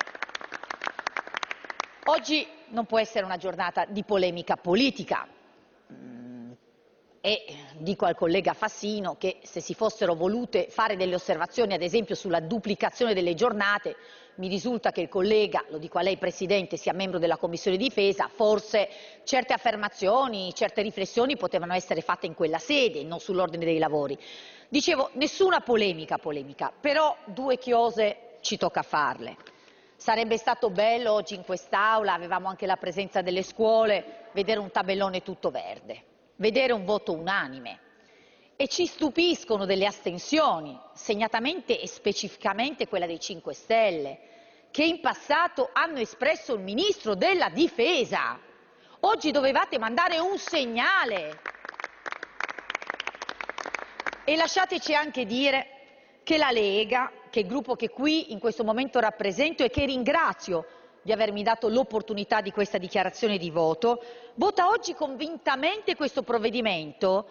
Oggi 2.05 2.45
non 2.69 2.85
può 2.85 2.99
essere 2.99 3.23
una 3.23 3.37
giornata 3.37 3.85
di 3.85 4.03
polemica 4.03 4.57
politica, 4.57 5.25
e 7.21 7.43
dico 7.77 8.05
al 8.05 8.15
collega 8.15 8.53
Fassino 8.53 9.15
che 9.17 9.39
se 9.43 9.59
si 9.59 9.73
fossero 9.73 10.15
volute 10.15 10.67
fare 10.69 10.95
delle 10.95 11.15
osservazioni 11.15 11.73
ad 11.73 11.81
esempio 11.81 12.15
sulla 12.15 12.39
duplicazione 12.39 13.13
delle 13.13 13.33
giornate 13.33 13.95
mi 14.35 14.47
risulta 14.47 14.93
che 14.93 15.01
il 15.01 15.09
collega, 15.09 15.65
lo 15.67 15.77
dico 15.77 15.97
a 15.97 16.01
lei 16.01 16.15
Presidente, 16.15 16.77
sia 16.77 16.93
membro 16.93 17.19
della 17.19 17.35
Commissione 17.35 17.75
Difesa, 17.75 18.29
forse 18.33 18.87
certe 19.25 19.51
affermazioni, 19.51 20.53
certe 20.53 20.81
riflessioni 20.81 21.35
potevano 21.35 21.73
essere 21.73 21.99
fatte 21.99 22.25
in 22.25 22.35
quella 22.35 22.57
sede, 22.57 23.03
non 23.03 23.19
sull'ordine 23.19 23.65
dei 23.65 23.79
lavori. 23.79 24.17
Dicevo, 24.69 25.09
nessuna 25.15 25.59
polemica, 25.59 26.19
polemica, 26.19 26.71
però 26.71 27.13
due 27.25 27.57
chiose 27.57 28.37
ci 28.39 28.55
tocca 28.55 28.81
farle. 28.81 29.35
Sarebbe 29.97 30.37
stato 30.37 30.69
bello 30.69 31.11
oggi 31.11 31.35
in 31.35 31.43
quest'Aula, 31.43 32.13
avevamo 32.13 32.47
anche 32.47 32.65
la 32.65 32.77
presenza 32.77 33.21
delle 33.21 33.43
scuole, 33.43 34.29
vedere 34.31 34.61
un 34.61 34.71
tabellone 34.71 35.21
tutto 35.21 35.49
verde 35.51 36.03
vedere 36.39 36.73
un 36.73 36.85
voto 36.85 37.13
unanime 37.13 37.79
e 38.55 38.67
ci 38.67 38.85
stupiscono 38.85 39.65
delle 39.65 39.85
astensioni, 39.85 40.77
segnatamente 40.93 41.79
e 41.79 41.87
specificamente 41.87 42.87
quella 42.87 43.05
dei 43.05 43.19
5 43.19 43.53
Stelle, 43.53 44.19
che 44.71 44.83
in 44.83 44.99
passato 44.99 45.69
hanno 45.71 45.99
espresso 45.99 46.55
il 46.55 46.61
Ministro 46.61 47.15
della 47.15 47.49
Difesa. 47.49 48.37
Oggi 49.01 49.31
dovevate 49.31 49.79
mandare 49.79 50.19
un 50.19 50.37
segnale. 50.37 51.39
E 54.25 54.35
lasciateci 54.35 54.93
anche 54.93 55.25
dire 55.25 55.67
che 56.23 56.37
la 56.37 56.51
Lega, 56.51 57.11
che 57.29 57.39
è 57.39 57.43
il 57.43 57.49
gruppo 57.49 57.75
che 57.75 57.89
qui 57.89 58.33
in 58.33 58.39
questo 58.39 58.65
momento 58.65 58.99
rappresento 58.99 59.63
e 59.63 59.69
che 59.69 59.85
ringrazio 59.85 60.65
di 61.01 61.11
avermi 61.11 61.43
dato 61.43 61.69
l'opportunità 61.69 62.41
di 62.41 62.51
questa 62.51 62.77
dichiarazione 62.77 63.37
di 63.37 63.49
voto, 63.49 64.03
vota 64.35 64.69
oggi 64.69 64.93
convintamente 64.93 65.95
questo 65.95 66.23
provvedimento, 66.23 67.27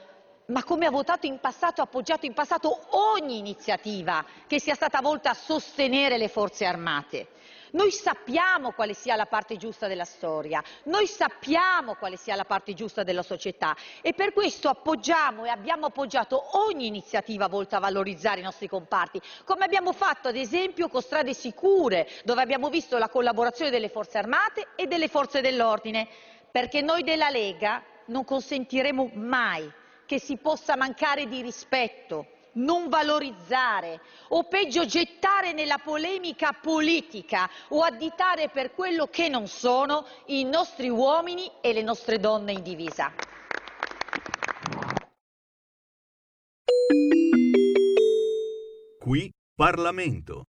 ma 0.46 0.64
come 0.64 0.86
ha 0.86 0.90
votato 0.90 1.26
in 1.26 1.38
passato, 1.40 1.80
ha 1.80 1.84
appoggiato 1.84 2.24
in 2.24 2.32
passato 2.32 2.78
ogni 2.90 3.38
iniziativa 3.38 4.24
che 4.46 4.58
sia 4.60 4.74
stata 4.74 5.00
volta 5.00 5.30
a 5.30 5.34
sostenere 5.34 6.16
le 6.16 6.28
forze 6.28 6.64
armate. 6.64 7.28
Noi 7.72 7.90
sappiamo 7.90 8.72
quale 8.72 8.94
sia 8.94 9.14
la 9.16 9.26
parte 9.26 9.56
giusta 9.56 9.86
della 9.88 10.04
storia, 10.04 10.62
noi 10.84 11.06
sappiamo 11.06 11.94
quale 11.96 12.16
sia 12.16 12.34
la 12.34 12.44
parte 12.44 12.72
giusta 12.72 13.02
della 13.02 13.22
società 13.22 13.76
e 14.00 14.14
per 14.14 14.32
questo 14.32 14.68
appoggiamo 14.70 15.44
e 15.44 15.50
abbiamo 15.50 15.86
appoggiato 15.86 16.56
ogni 16.66 16.86
iniziativa 16.86 17.46
volta 17.48 17.76
a 17.76 17.80
valorizzare 17.80 18.40
i 18.40 18.44
nostri 18.44 18.68
comparti, 18.68 19.20
come 19.44 19.64
abbiamo 19.64 19.92
fatto 19.92 20.28
ad 20.28 20.36
esempio 20.36 20.88
con 20.88 21.02
Strade 21.02 21.34
Sicure, 21.34 22.08
dove 22.24 22.40
abbiamo 22.40 22.70
visto 22.70 22.96
la 22.96 23.08
collaborazione 23.10 23.70
delle 23.70 23.88
forze 23.90 24.16
armate 24.18 24.68
e 24.74 24.86
delle 24.86 25.08
forze 25.08 25.40
dell'ordine, 25.42 26.08
perché 26.50 26.80
noi 26.80 27.02
della 27.02 27.28
Lega 27.28 27.82
non 28.06 28.24
consentiremo 28.24 29.10
mai 29.14 29.70
che 30.06 30.18
si 30.18 30.36
possa 30.38 30.74
mancare 30.74 31.26
di 31.26 31.42
rispetto 31.42 32.28
non 32.58 32.88
valorizzare 32.88 34.00
o 34.28 34.44
peggio 34.44 34.86
gettare 34.86 35.52
nella 35.52 35.78
polemica 35.78 36.52
politica 36.52 37.48
o 37.68 37.82
additare 37.82 38.48
per 38.48 38.72
quello 38.74 39.06
che 39.06 39.28
non 39.28 39.46
sono 39.46 40.06
i 40.26 40.44
nostri 40.44 40.88
uomini 40.88 41.50
e 41.60 41.72
le 41.72 41.82
nostre 41.82 42.18
donne 42.18 42.52
in 42.52 42.62
divisa. 42.62 43.12
Qui 48.98 49.32
Parlamento. 49.54 50.44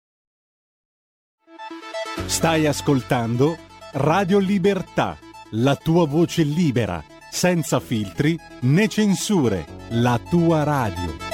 Stai 2.26 2.66
ascoltando 2.66 3.58
Radio 3.94 4.40
Libertà, 4.40 5.18
la 5.52 5.76
tua 5.76 6.06
voce 6.06 6.44
libera, 6.44 7.04
senza 7.32 7.80
filtri 7.80 8.38
né 8.62 8.88
censure, 8.88 9.66
la 9.90 10.20
tua 10.30 10.64
radio. 10.64 11.27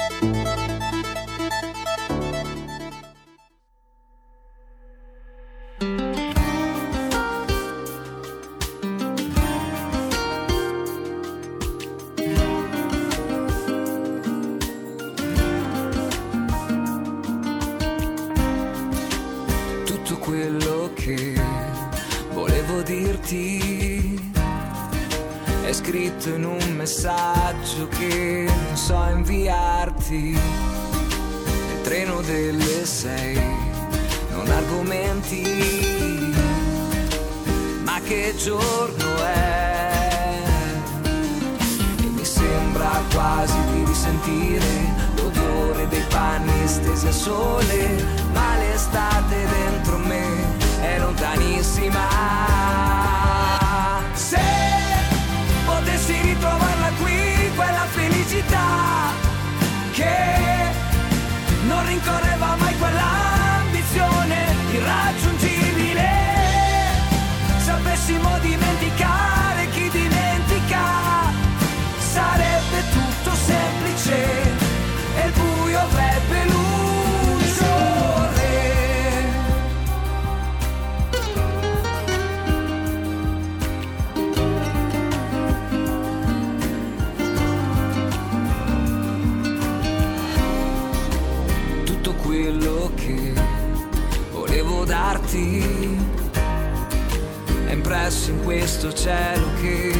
Questo 98.84 99.02
cielo 99.02 99.46
che 99.62 99.94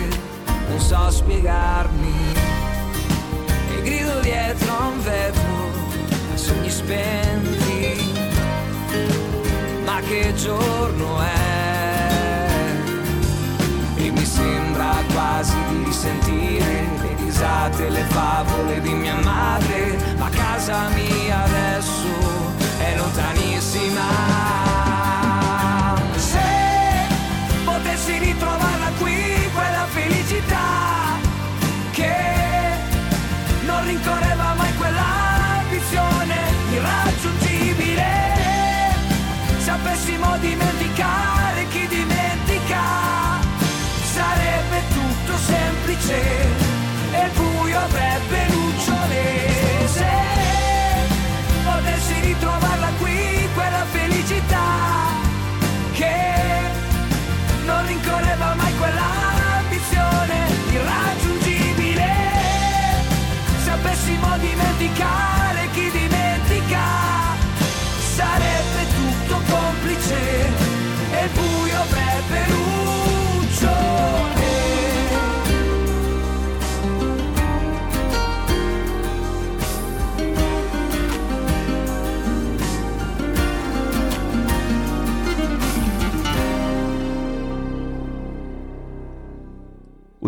non 0.69 0.79
so 0.79 1.11
spiegarmi. 1.11 2.35
E 3.71 3.83
grido 3.83 4.21
dietro 4.21 4.77
a 4.77 4.87
un 4.89 5.03
vetro 5.03 5.71
a 6.33 6.37
sogni 6.37 6.71
spenti. 6.71 8.13
Ma 9.87 10.01
che 10.01 10.35
giorno 10.35 11.21
è? 11.23 12.73
E 13.97 14.11
mi 14.11 14.25
sembra 14.25 15.03
quasi 15.15 15.57
di 15.71 15.85
risentire 15.85 16.89
le 17.01 17.17
risate 17.25 17.89
le 17.89 18.05
favole 18.09 18.81
di 18.83 18.93
mia 18.93 19.17
madre. 19.23 19.97
Ma 20.19 20.29
casa 20.29 20.89
mia 20.89 21.43
adesso 21.45 22.09
è 22.79 22.97
lontanissima 22.97 24.64
semplice 46.05 46.44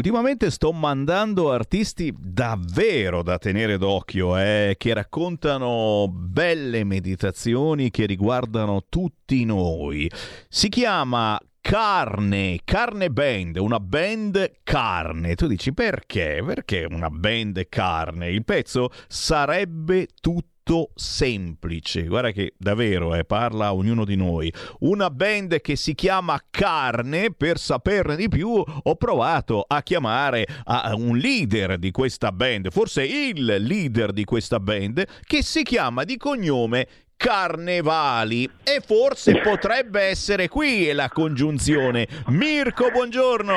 Ultimamente 0.06 0.52
sto 0.52 0.70
mandando 0.70 1.50
artisti 1.50 2.14
davvero 2.16 3.24
da 3.24 3.38
tenere 3.38 3.76
d'occhio, 3.76 4.38
eh, 4.38 4.76
che 4.78 4.94
raccontano 4.94 6.06
belle 6.08 6.84
meditazioni 6.84 7.90
che 7.90 8.06
riguardano 8.06 8.84
tutti 8.88 9.44
noi. 9.44 10.08
Si 10.48 10.68
chiama 10.68 11.36
Carne, 11.60 12.60
Carne 12.62 13.10
Band, 13.10 13.56
una 13.56 13.80
band 13.80 14.58
carne. 14.62 15.34
Tu 15.34 15.48
dici 15.48 15.74
perché? 15.74 16.40
Perché 16.46 16.86
una 16.88 17.10
band 17.10 17.68
carne? 17.68 18.30
Il 18.30 18.44
pezzo 18.44 18.90
sarebbe 19.08 20.06
tutto 20.20 20.55
semplice. 20.94 22.06
Guarda 22.06 22.32
che 22.32 22.54
davvero 22.56 23.14
eh, 23.14 23.24
parla 23.24 23.72
ognuno 23.72 24.04
di 24.04 24.16
noi. 24.16 24.52
Una 24.80 25.10
band 25.10 25.60
che 25.60 25.76
si 25.76 25.94
chiama 25.94 26.40
Carne, 26.50 27.32
per 27.32 27.58
saperne 27.58 28.16
di 28.16 28.28
più, 28.28 28.48
ho 28.48 28.94
provato 28.96 29.64
a 29.66 29.82
chiamare 29.82 30.46
a 30.64 30.94
un 30.96 31.16
leader 31.16 31.78
di 31.78 31.90
questa 31.90 32.32
band, 32.32 32.70
forse 32.70 33.04
il 33.04 33.44
leader 33.44 34.12
di 34.12 34.24
questa 34.24 34.58
band, 34.58 35.04
che 35.24 35.42
si 35.42 35.62
chiama 35.62 36.04
di 36.04 36.16
cognome 36.16 36.88
Carnevali 37.16 38.44
e 38.62 38.80
forse 38.84 39.40
potrebbe 39.40 40.02
essere 40.02 40.48
qui 40.48 40.92
la 40.92 41.08
congiunzione. 41.08 42.06
Mirko, 42.28 42.90
buongiorno. 42.90 43.54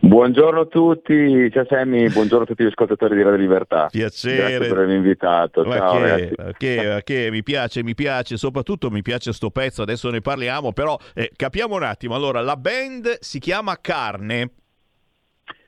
Buongiorno 0.00 0.60
a 0.60 0.64
tutti, 0.66 1.50
ciao 1.52 1.66
Sammy, 1.68 2.08
buongiorno 2.08 2.44
a 2.44 2.46
tutti 2.46 2.64
gli 2.64 2.68
ascoltatori 2.68 3.14
di 3.14 3.22
Radio 3.22 3.38
Libertà. 3.38 3.88
Piacere. 3.90 4.36
Grazie 4.36 4.58
per 4.58 4.70
avermi 4.72 4.94
invitato. 4.94 5.64
Ma 5.64 5.76
Ciao 5.76 6.00
che, 6.02 6.34
che- 6.56 7.00
che 7.04 7.28
mi 7.30 7.42
piace, 7.42 7.82
mi 7.82 7.94
piace, 7.94 8.38
soprattutto 8.38 8.90
mi 8.90 9.02
piace 9.02 9.34
sto 9.34 9.50
pezzo, 9.50 9.82
adesso 9.82 10.08
ne 10.10 10.22
parliamo, 10.22 10.72
però 10.72 10.98
eh, 11.14 11.30
capiamo 11.36 11.74
un 11.76 11.82
attimo. 11.82 12.14
Allora, 12.14 12.40
la 12.40 12.56
band 12.56 13.18
si 13.20 13.38
chiama 13.38 13.78
Carne. 13.82 14.50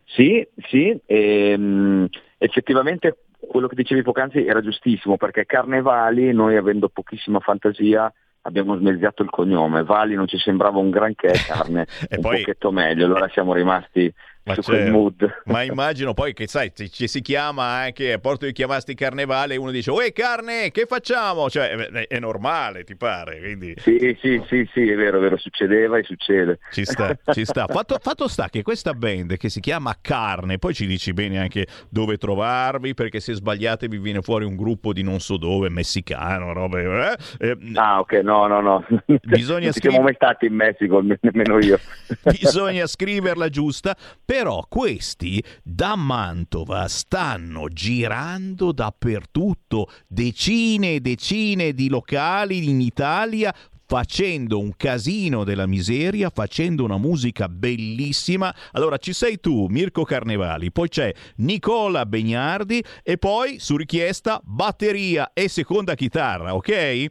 Sì, 0.05 0.46
sì, 0.68 0.99
ehm, 1.05 2.09
effettivamente 2.38 3.16
quello 3.38 3.66
che 3.66 3.75
dicevi 3.75 4.03
poc'anzi 4.03 4.44
era 4.44 4.61
giustissimo 4.61 5.16
perché 5.16 5.46
Carnevali, 5.46 6.33
noi 6.33 6.57
avendo 6.57 6.88
pochissima 6.88 7.40
fantasia, 7.40 8.12
abbiamo 8.42 8.77
smezzato 8.77 9.22
il 9.22 9.31
cognome. 9.31 9.85
Vali 9.85 10.14
non 10.14 10.27
ci 10.27 10.38
sembrava 10.38 10.79
un 10.79 10.90
granché, 10.90 11.33
carne 11.46 11.87
un 12.11 12.20
pochetto 12.20 12.70
meglio, 12.70 13.05
allora 13.05 13.29
siamo 13.29 13.53
rimasti 13.53 14.12
Ma, 14.47 14.55
su 14.55 14.63
quel 14.63 14.79
certo. 14.79 14.93
mood. 14.93 15.43
Ma 15.47 15.63
immagino 15.63 16.15
poi 16.15 16.33
che 16.33 16.47
sai, 16.47 16.73
ci, 16.73 17.09
si 17.09 17.21
chiama 17.21 17.65
anche 17.65 18.13
a 18.13 18.19
porto 18.19 18.47
di 18.47 18.53
chiamarsi 18.53 18.95
carnevale 18.95 19.55
e 19.55 19.57
uno 19.57 19.73
dice 19.73 19.91
Uè 19.91 20.13
carne, 20.13 20.71
che 20.71 20.87
facciamo? 20.87 21.51
Cioè, 21.51 21.71
è, 21.71 22.07
è 22.07 22.19
normale, 22.21 22.85
ti 22.85 22.97
pare? 22.97 23.41
Quindi 23.41 23.75
Sì, 23.79 24.17
sì, 24.21 24.41
sì, 24.47 24.69
sì, 24.73 24.89
è 24.89 24.95
vero, 24.95 25.19
è 25.19 25.21
vero, 25.21 25.37
succedeva 25.37 25.99
e 25.99 26.05
succede. 26.05 26.61
ci 26.71 26.85
sta, 26.85 27.17
ci 27.33 27.45
sta. 27.45 27.67
Fatto, 27.77 27.99
fatto 28.01 28.29
sta 28.29 28.49
che 28.49 28.63
questa 28.63 28.94
band 28.94 29.37
che 29.37 29.49
si 29.49 29.61
chiama 29.61 29.97
Carne, 30.01 30.59
poi 30.59 30.73
ci 30.73 30.87
dici 30.87 31.13
bene 31.13 31.40
anche 31.40 31.67
dove 31.90 32.17
trovarvi, 32.17 32.94
perché 32.94 33.21
se 33.21 33.35
sbagliate 33.35 33.88
vi 33.88 33.99
viene 33.99 34.23
fuori 34.23 34.44
un 34.44 34.55
gruppo 34.55 34.92
di 34.92 35.03
non 35.03 35.19
so 35.19 35.37
dove, 35.37 35.69
messicano, 35.69 36.53
robe. 36.53 37.17
eh? 37.38 37.49
Eh, 37.49 37.57
Ah, 37.75 37.99
ok, 38.01 38.13
no, 38.23 38.47
no, 38.47 38.61
no. 38.61 38.87
Bisogna 39.23 39.73
ci 39.73 39.81
siamo 39.81 40.01
mai 40.01 40.15
stati 40.15 40.47
in 40.47 40.55
Messico, 40.55 41.03
nemmeno 41.03 41.59
io. 41.59 41.79
bisogna 42.38 42.87
scriverla 42.87 43.49
giusta, 43.49 43.97
però 44.37 44.67
questi 44.69 45.43
da 45.63 45.97
Mantova 45.97 46.89
stanno 46.89 47.69
girando 47.69 48.71
dappertutto, 48.71 49.89
decine 50.07 50.97
e 50.97 51.01
decine 51.01 51.73
di 51.73 51.89
locali 51.89 52.69
in 52.69 52.83
Italia 52.83 53.51
facendo 53.87 54.59
un 54.59 54.77
casino 54.77 55.43
della 55.43 55.67
miseria, 55.67 56.29
facendo 56.29 56.85
una 56.85 56.99
musica 56.99 57.49
bellissima. 57.49 58.55
Allora 58.73 58.99
ci 58.99 59.15
sei 59.15 59.41
tu, 59.41 59.69
Mirko 59.71 60.05
Carnevali, 60.05 60.71
poi 60.71 60.89
c'è 60.89 61.11
Nicola 61.37 62.05
Begnardi 62.05 62.85
e 63.03 63.17
poi 63.17 63.59
su 63.59 63.75
richiesta 63.75 64.39
batteria 64.45 65.31
e 65.33 65.49
seconda 65.49 65.95
chitarra, 65.95 66.55
ok? 66.55 67.07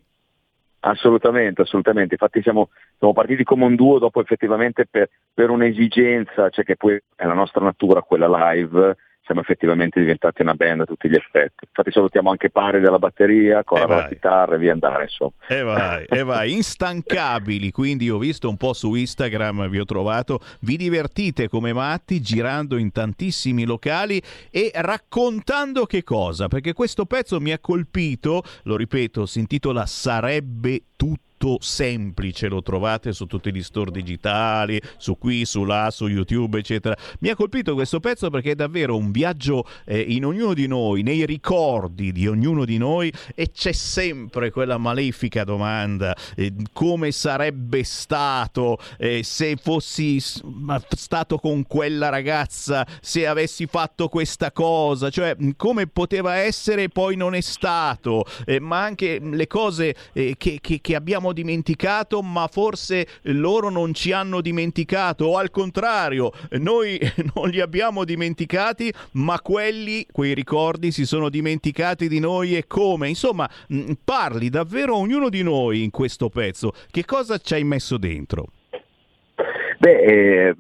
Assolutamente, 0.81 1.63
assolutamente. 1.63 2.13
Infatti 2.13 2.43
siamo, 2.43 2.69
siamo 2.97 3.13
partiti 3.13 3.43
come 3.43 3.65
un 3.65 3.75
duo 3.75 3.99
dopo 3.99 4.21
effettivamente 4.21 4.85
per, 4.85 5.09
per 5.33 5.49
un'esigenza, 5.49 6.49
cioè 6.49 6.63
che 6.63 6.75
poi 6.75 6.99
è 7.15 7.25
la 7.25 7.33
nostra 7.33 7.63
natura, 7.63 8.01
quella 8.01 8.53
live, 8.53 8.95
siamo 9.25 9.41
effettivamente 9.41 9.99
diventati 9.99 10.41
una 10.41 10.53
band 10.53 10.81
a 10.81 10.85
tutti 10.85 11.09
gli 11.09 11.15
effetti. 11.15 11.65
Infatti 11.67 11.91
salutiamo 11.91 12.29
anche 12.29 12.51
Pari 12.51 12.79
della 12.79 12.99
batteria, 12.99 13.59
Eh 13.59 13.63
della 13.73 13.85
vai. 13.85 14.07
chitarra 14.09 14.55
e 14.55 14.57
via 14.59 14.71
andare, 14.71 15.03
insomma. 15.03 15.31
E 15.47 15.61
vai, 15.63 16.05
e 16.05 16.23
vai, 16.23 16.53
instancabili, 16.53 17.71
quindi 17.71 18.09
ho 18.09 18.19
visto 18.19 18.47
un 18.47 18.57
po' 18.57 18.73
su 18.73 18.93
Instagram, 18.93 19.67
vi 19.67 19.79
ho 19.79 19.85
trovato, 19.85 20.39
vi 20.61 20.77
divertite 20.77 21.49
come 21.49 21.73
matti 21.73 22.21
girando 22.21 22.77
in 22.77 22.91
tantissimi 22.91 23.65
locali 23.65 24.21
e 24.51 24.71
raccontando 24.75 25.85
che 25.85 26.03
cosa, 26.03 26.47
perché 26.47 26.73
questo 26.73 27.05
pezzo 27.05 27.39
mi 27.39 27.51
ha 27.51 27.59
colpito, 27.59 28.43
lo 28.63 28.77
ripeto, 28.77 29.25
si 29.25 29.39
intitola 29.39 29.85
Sarebbe 29.85 30.81
tutto 30.95 31.34
semplice, 31.59 32.47
lo 32.47 32.61
trovate 32.61 33.13
su 33.13 33.25
tutti 33.25 33.53
gli 33.53 33.63
store 33.63 33.91
digitali, 33.91 34.81
su 34.97 35.17
qui, 35.17 35.45
su 35.45 35.63
là, 35.63 35.89
su 35.91 36.07
YouTube, 36.07 36.59
eccetera. 36.59 36.95
Mi 37.19 37.29
ha 37.29 37.35
colpito 37.35 37.73
questo 37.73 37.99
pezzo 37.99 38.29
perché 38.29 38.51
è 38.51 38.55
davvero 38.55 38.97
un 38.97 39.11
viaggio 39.11 39.65
eh, 39.85 39.99
in 39.99 40.25
ognuno 40.25 40.53
di 40.53 40.67
noi, 40.67 41.03
nei 41.03 41.25
ricordi 41.25 42.11
di 42.11 42.27
ognuno 42.27 42.65
di 42.65 42.77
noi 42.77 43.11
e 43.33 43.51
c'è 43.51 43.71
sempre 43.71 44.51
quella 44.51 44.77
malefica 44.77 45.43
domanda, 45.43 46.15
eh, 46.35 46.53
come 46.73 47.11
sarebbe 47.11 47.83
stato 47.83 48.77
eh, 48.97 49.21
se 49.23 49.55
fossi 49.55 50.19
stato 50.19 51.37
con 51.37 51.65
quella 51.67 52.09
ragazza, 52.09 52.85
se 53.01 53.27
avessi 53.27 53.65
fatto 53.67 54.07
questa 54.07 54.51
cosa, 54.51 55.09
cioè 55.09 55.35
come 55.55 55.87
poteva 55.87 56.35
essere 56.35 56.83
e 56.83 56.89
poi 56.89 57.15
non 57.15 57.35
è 57.35 57.41
stato, 57.41 58.23
eh, 58.45 58.59
ma 58.59 58.83
anche 58.83 59.19
le 59.21 59.47
cose 59.47 59.95
eh, 60.13 60.35
che, 60.37 60.59
che- 60.61 60.79
che 60.81 60.95
abbiamo 60.95 61.31
dimenticato, 61.35 62.23
ma 62.23 62.47
forse 62.47 63.05
loro 63.23 63.69
non 63.69 63.93
ci 63.93 64.11
hanno 64.11 64.41
dimenticato, 64.41 65.25
o 65.25 65.37
al 65.37 65.51
contrario, 65.51 66.31
noi 66.53 66.97
non 67.35 67.49
li 67.49 67.61
abbiamo 67.61 68.03
dimenticati, 68.03 68.91
ma 69.13 69.39
quelli, 69.41 70.07
quei 70.11 70.33
ricordi, 70.33 70.91
si 70.91 71.05
sono 71.05 71.29
dimenticati 71.29 72.07
di 72.07 72.19
noi 72.19 72.55
e 72.55 72.65
come. 72.65 73.07
Insomma, 73.07 73.47
mh, 73.67 73.91
parli 74.03 74.49
davvero 74.49 74.95
ognuno 74.95 75.29
di 75.29 75.43
noi 75.43 75.83
in 75.83 75.91
questo 75.91 76.29
pezzo. 76.29 76.71
Che 76.89 77.05
cosa 77.05 77.37
ci 77.37 77.53
hai 77.53 77.63
messo 77.63 77.97
dentro? 77.97 78.47
Beh, 79.77 80.01
eh, 80.01 80.55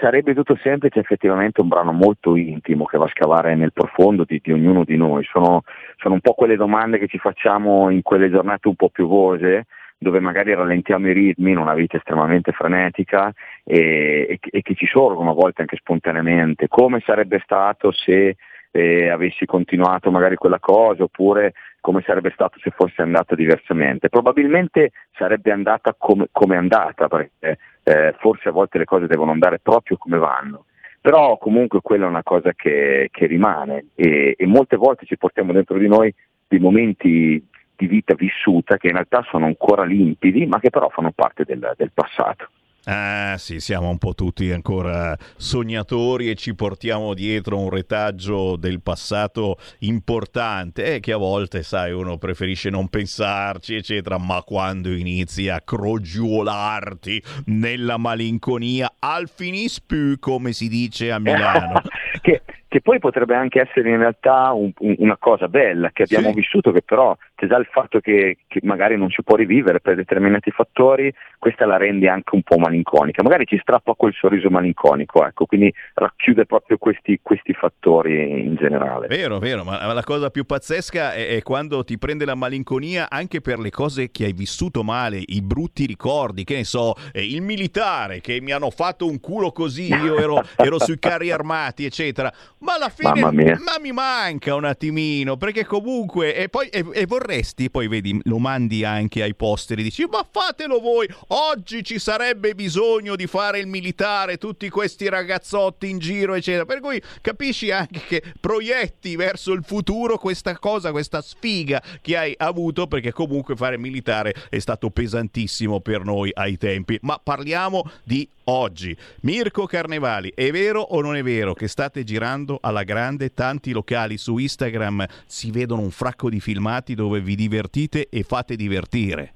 sarebbe 0.00 0.34
tutto 0.34 0.56
semplice, 0.62 1.00
effettivamente 1.00 1.60
un 1.60 1.68
brano 1.68 1.92
molto 1.92 2.36
intimo 2.36 2.84
che 2.84 2.98
va 2.98 3.04
a 3.04 3.10
scavare 3.10 3.54
nel 3.54 3.72
profondo 3.72 4.24
di, 4.24 4.40
di 4.42 4.52
ognuno 4.52 4.84
di 4.84 4.96
noi. 4.96 5.24
Sono, 5.24 5.62
sono 5.96 6.14
un 6.14 6.20
po' 6.20 6.34
quelle 6.34 6.56
domande 6.56 6.98
che 6.98 7.08
ci 7.08 7.18
facciamo 7.18 7.90
in 7.90 8.02
quelle 8.02 8.30
giornate 8.30 8.68
un 8.68 8.76
po' 8.76 8.88
piovose, 8.88 9.66
dove 9.98 10.20
magari 10.20 10.54
rallentiamo 10.54 11.08
i 11.08 11.12
ritmi 11.12 11.50
in 11.50 11.58
una 11.58 11.74
vita 11.74 11.96
estremamente 11.96 12.52
frenetica 12.52 13.32
e, 13.64 14.26
e 14.28 14.38
e 14.40 14.62
che 14.62 14.74
ci 14.74 14.86
sorgono 14.86 15.30
a 15.30 15.34
volte 15.34 15.62
anche 15.62 15.76
spontaneamente. 15.76 16.68
Come 16.68 17.02
sarebbe 17.04 17.40
stato 17.42 17.90
se 17.92 18.36
eh, 18.70 19.08
avessi 19.08 19.44
continuato 19.46 20.10
magari 20.10 20.36
quella 20.36 20.60
cosa 20.60 21.02
oppure 21.02 21.54
come 21.80 22.02
sarebbe 22.04 22.30
stato 22.32 22.58
se 22.60 22.70
fosse 22.70 23.02
andata 23.02 23.34
diversamente. 23.34 24.08
Probabilmente 24.08 24.90
sarebbe 25.16 25.50
andata 25.50 25.94
come, 25.96 26.28
come 26.30 26.54
è 26.54 26.58
andata, 26.58 27.08
perché 27.08 27.58
eh, 27.82 28.14
forse 28.18 28.48
a 28.48 28.52
volte 28.52 28.78
le 28.78 28.84
cose 28.84 29.06
devono 29.06 29.30
andare 29.30 29.58
proprio 29.58 29.96
come 29.96 30.18
vanno. 30.18 30.66
Però 31.00 31.38
comunque 31.38 31.80
quella 31.80 32.04
è 32.04 32.08
una 32.08 32.22
cosa 32.22 32.52
che, 32.52 33.08
che 33.10 33.26
rimane 33.26 33.86
e, 33.94 34.34
e 34.36 34.46
molte 34.46 34.76
volte 34.76 35.06
ci 35.06 35.16
portiamo 35.16 35.52
dentro 35.52 35.78
di 35.78 35.88
noi 35.88 36.12
dei 36.46 36.58
momenti 36.58 37.42
di 37.78 37.86
vita 37.86 38.14
vissuta 38.14 38.76
che 38.76 38.88
in 38.88 38.94
realtà 38.94 39.24
sono 39.30 39.46
ancora 39.46 39.84
limpidi, 39.84 40.44
ma 40.46 40.58
che 40.58 40.68
però 40.68 40.88
fanno 40.88 41.12
parte 41.12 41.44
del, 41.44 41.72
del 41.76 41.92
passato. 41.94 42.48
Ah 42.90 43.36
sì, 43.36 43.60
siamo 43.60 43.90
un 43.90 43.98
po' 43.98 44.14
tutti 44.14 44.50
ancora 44.50 45.14
sognatori 45.36 46.30
e 46.30 46.34
ci 46.36 46.54
portiamo 46.54 47.12
dietro 47.12 47.58
un 47.58 47.68
retaggio 47.68 48.56
del 48.56 48.80
passato 48.80 49.58
importante 49.80 50.94
e 50.94 51.00
che 51.00 51.12
a 51.12 51.18
volte, 51.18 51.62
sai, 51.62 51.92
uno 51.92 52.16
preferisce 52.16 52.70
non 52.70 52.88
pensarci, 52.88 53.74
eccetera, 53.74 54.16
ma 54.16 54.42
quando 54.42 54.90
inizi 54.90 55.50
a 55.50 55.60
crogiuolarti 55.60 57.22
nella 57.46 57.98
malinconia, 57.98 58.94
al 59.00 59.28
finispu, 59.28 60.14
come 60.18 60.52
si 60.52 60.68
dice 60.68 61.12
a 61.12 61.18
Milano. 61.20 61.82
che, 62.22 62.40
che 62.68 62.80
poi 62.82 62.98
potrebbe 62.98 63.34
anche 63.34 63.60
essere 63.60 63.88
in 63.90 63.98
realtà 63.98 64.52
un- 64.52 64.70
un- 64.80 64.94
una 64.98 65.16
cosa 65.16 65.48
bella 65.48 65.90
che 65.90 66.02
abbiamo 66.02 66.28
Sì. 66.28 66.34
vissuto, 66.34 66.70
che 66.70 66.82
però 66.82 67.16
c'è 67.34 67.46
già 67.46 67.56
il 67.56 67.66
fatto 67.70 68.00
che, 68.00 68.38
che 68.46 68.60
magari 68.62 68.96
non 68.96 69.08
si 69.10 69.22
può 69.22 69.36
rivivere 69.36 69.80
per 69.80 69.94
determinati 69.96 70.50
fattori, 70.50 71.12
questa 71.38 71.64
la 71.66 71.76
rende 71.76 72.08
anche 72.08 72.34
un 72.34 72.42
po' 72.42 72.58
malinconica, 72.58 73.22
magari 73.22 73.46
ci 73.46 73.58
strappa 73.60 73.94
quel 73.94 74.12
sorriso 74.12 74.50
malinconico, 74.50 75.24
ecco, 75.26 75.46
quindi 75.46 75.72
racchiude 75.94 76.44
proprio 76.46 76.76
questi, 76.78 77.18
questi 77.22 77.54
fattori 77.54 78.40
in 78.44 78.56
generale. 78.56 79.06
Vero, 79.06 79.38
vero, 79.38 79.64
ma 79.64 79.92
la 79.92 80.02
cosa 80.04 80.30
più 80.30 80.44
pazzesca 80.44 81.14
è, 81.14 81.28
è 81.36 81.42
quando 81.42 81.84
ti 81.84 81.96
prende 81.96 82.24
la 82.24 82.34
malinconia 82.34 83.08
anche 83.08 83.40
per 83.40 83.58
le 83.58 83.70
cose 83.70 84.10
che 84.10 84.24
hai 84.24 84.32
vissuto 84.32 84.82
male, 84.82 85.22
i 85.24 85.40
brutti 85.42 85.86
ricordi, 85.86 86.44
che 86.44 86.56
ne 86.56 86.64
so, 86.64 86.94
eh, 87.12 87.24
il 87.24 87.40
militare 87.40 88.20
che 88.20 88.40
mi 88.42 88.52
hanno 88.52 88.70
fatto 88.70 89.06
un 89.06 89.20
culo 89.20 89.52
così, 89.52 89.94
io 89.94 90.18
ero, 90.18 90.40
ero 90.56 90.78
sui 90.78 90.98
carri 90.98 91.30
armati, 91.30 91.84
eccetera. 91.84 92.30
Ma 92.60 92.74
alla 92.74 92.88
fine 92.88 93.20
ma 93.20 93.78
mi 93.80 93.92
manca 93.92 94.54
un 94.54 94.64
attimino, 94.64 95.36
perché 95.36 95.64
comunque 95.64 96.34
e 96.34 96.48
poi 96.48 96.68
e, 96.68 96.84
e 96.92 97.06
vorresti, 97.06 97.70
poi 97.70 97.86
vedi, 97.88 98.18
lo 98.24 98.38
mandi 98.38 98.84
anche 98.84 99.22
ai 99.22 99.34
posteri, 99.34 99.82
dici 99.82 100.04
"Ma 100.10 100.26
fatelo 100.28 100.80
voi, 100.80 101.08
oggi 101.28 101.84
ci 101.84 101.98
sarebbe 101.98 102.54
bisogno 102.54 103.14
di 103.16 103.26
fare 103.26 103.60
il 103.60 103.66
militare, 103.66 104.38
tutti 104.38 104.68
questi 104.68 105.08
ragazzotti 105.08 105.88
in 105.88 105.98
giro, 105.98 106.34
eccetera". 106.34 106.64
Per 106.64 106.80
cui 106.80 107.00
capisci 107.20 107.70
anche 107.70 108.00
che 108.06 108.22
proietti 108.40 109.14
verso 109.16 109.52
il 109.52 109.62
futuro 109.64 110.18
questa 110.18 110.58
cosa, 110.58 110.90
questa 110.90 111.22
sfiga 111.22 111.82
che 112.00 112.16
hai 112.16 112.34
avuto 112.36 112.86
perché 112.86 113.12
comunque 113.12 113.54
fare 113.56 113.76
il 113.76 113.80
militare 113.80 114.34
è 114.48 114.58
stato 114.58 114.90
pesantissimo 114.90 115.80
per 115.80 116.04
noi 116.04 116.30
ai 116.34 116.56
tempi. 116.56 116.98
Ma 117.02 117.20
parliamo 117.22 117.88
di 118.02 118.28
oggi. 118.48 118.96
Mirko 119.22 119.66
Carnevali, 119.66 120.32
è 120.34 120.50
vero 120.50 120.80
o 120.80 121.00
non 121.00 121.16
è 121.16 121.22
vero 121.22 121.54
che 121.54 121.68
state 121.68 122.04
girando 122.04 122.58
alla 122.60 122.82
grande 122.82 123.32
tanti 123.32 123.72
locali 123.72 124.16
su 124.18 124.36
Instagram 124.36 125.06
si 125.26 125.50
vedono 125.50 125.82
un 125.82 125.90
fracco 125.90 126.28
di 126.28 126.40
filmati 126.40 126.94
dove 126.94 127.20
vi 127.20 127.34
divertite 127.34 128.08
e 128.08 128.22
fate 128.22 128.56
divertire? 128.56 129.32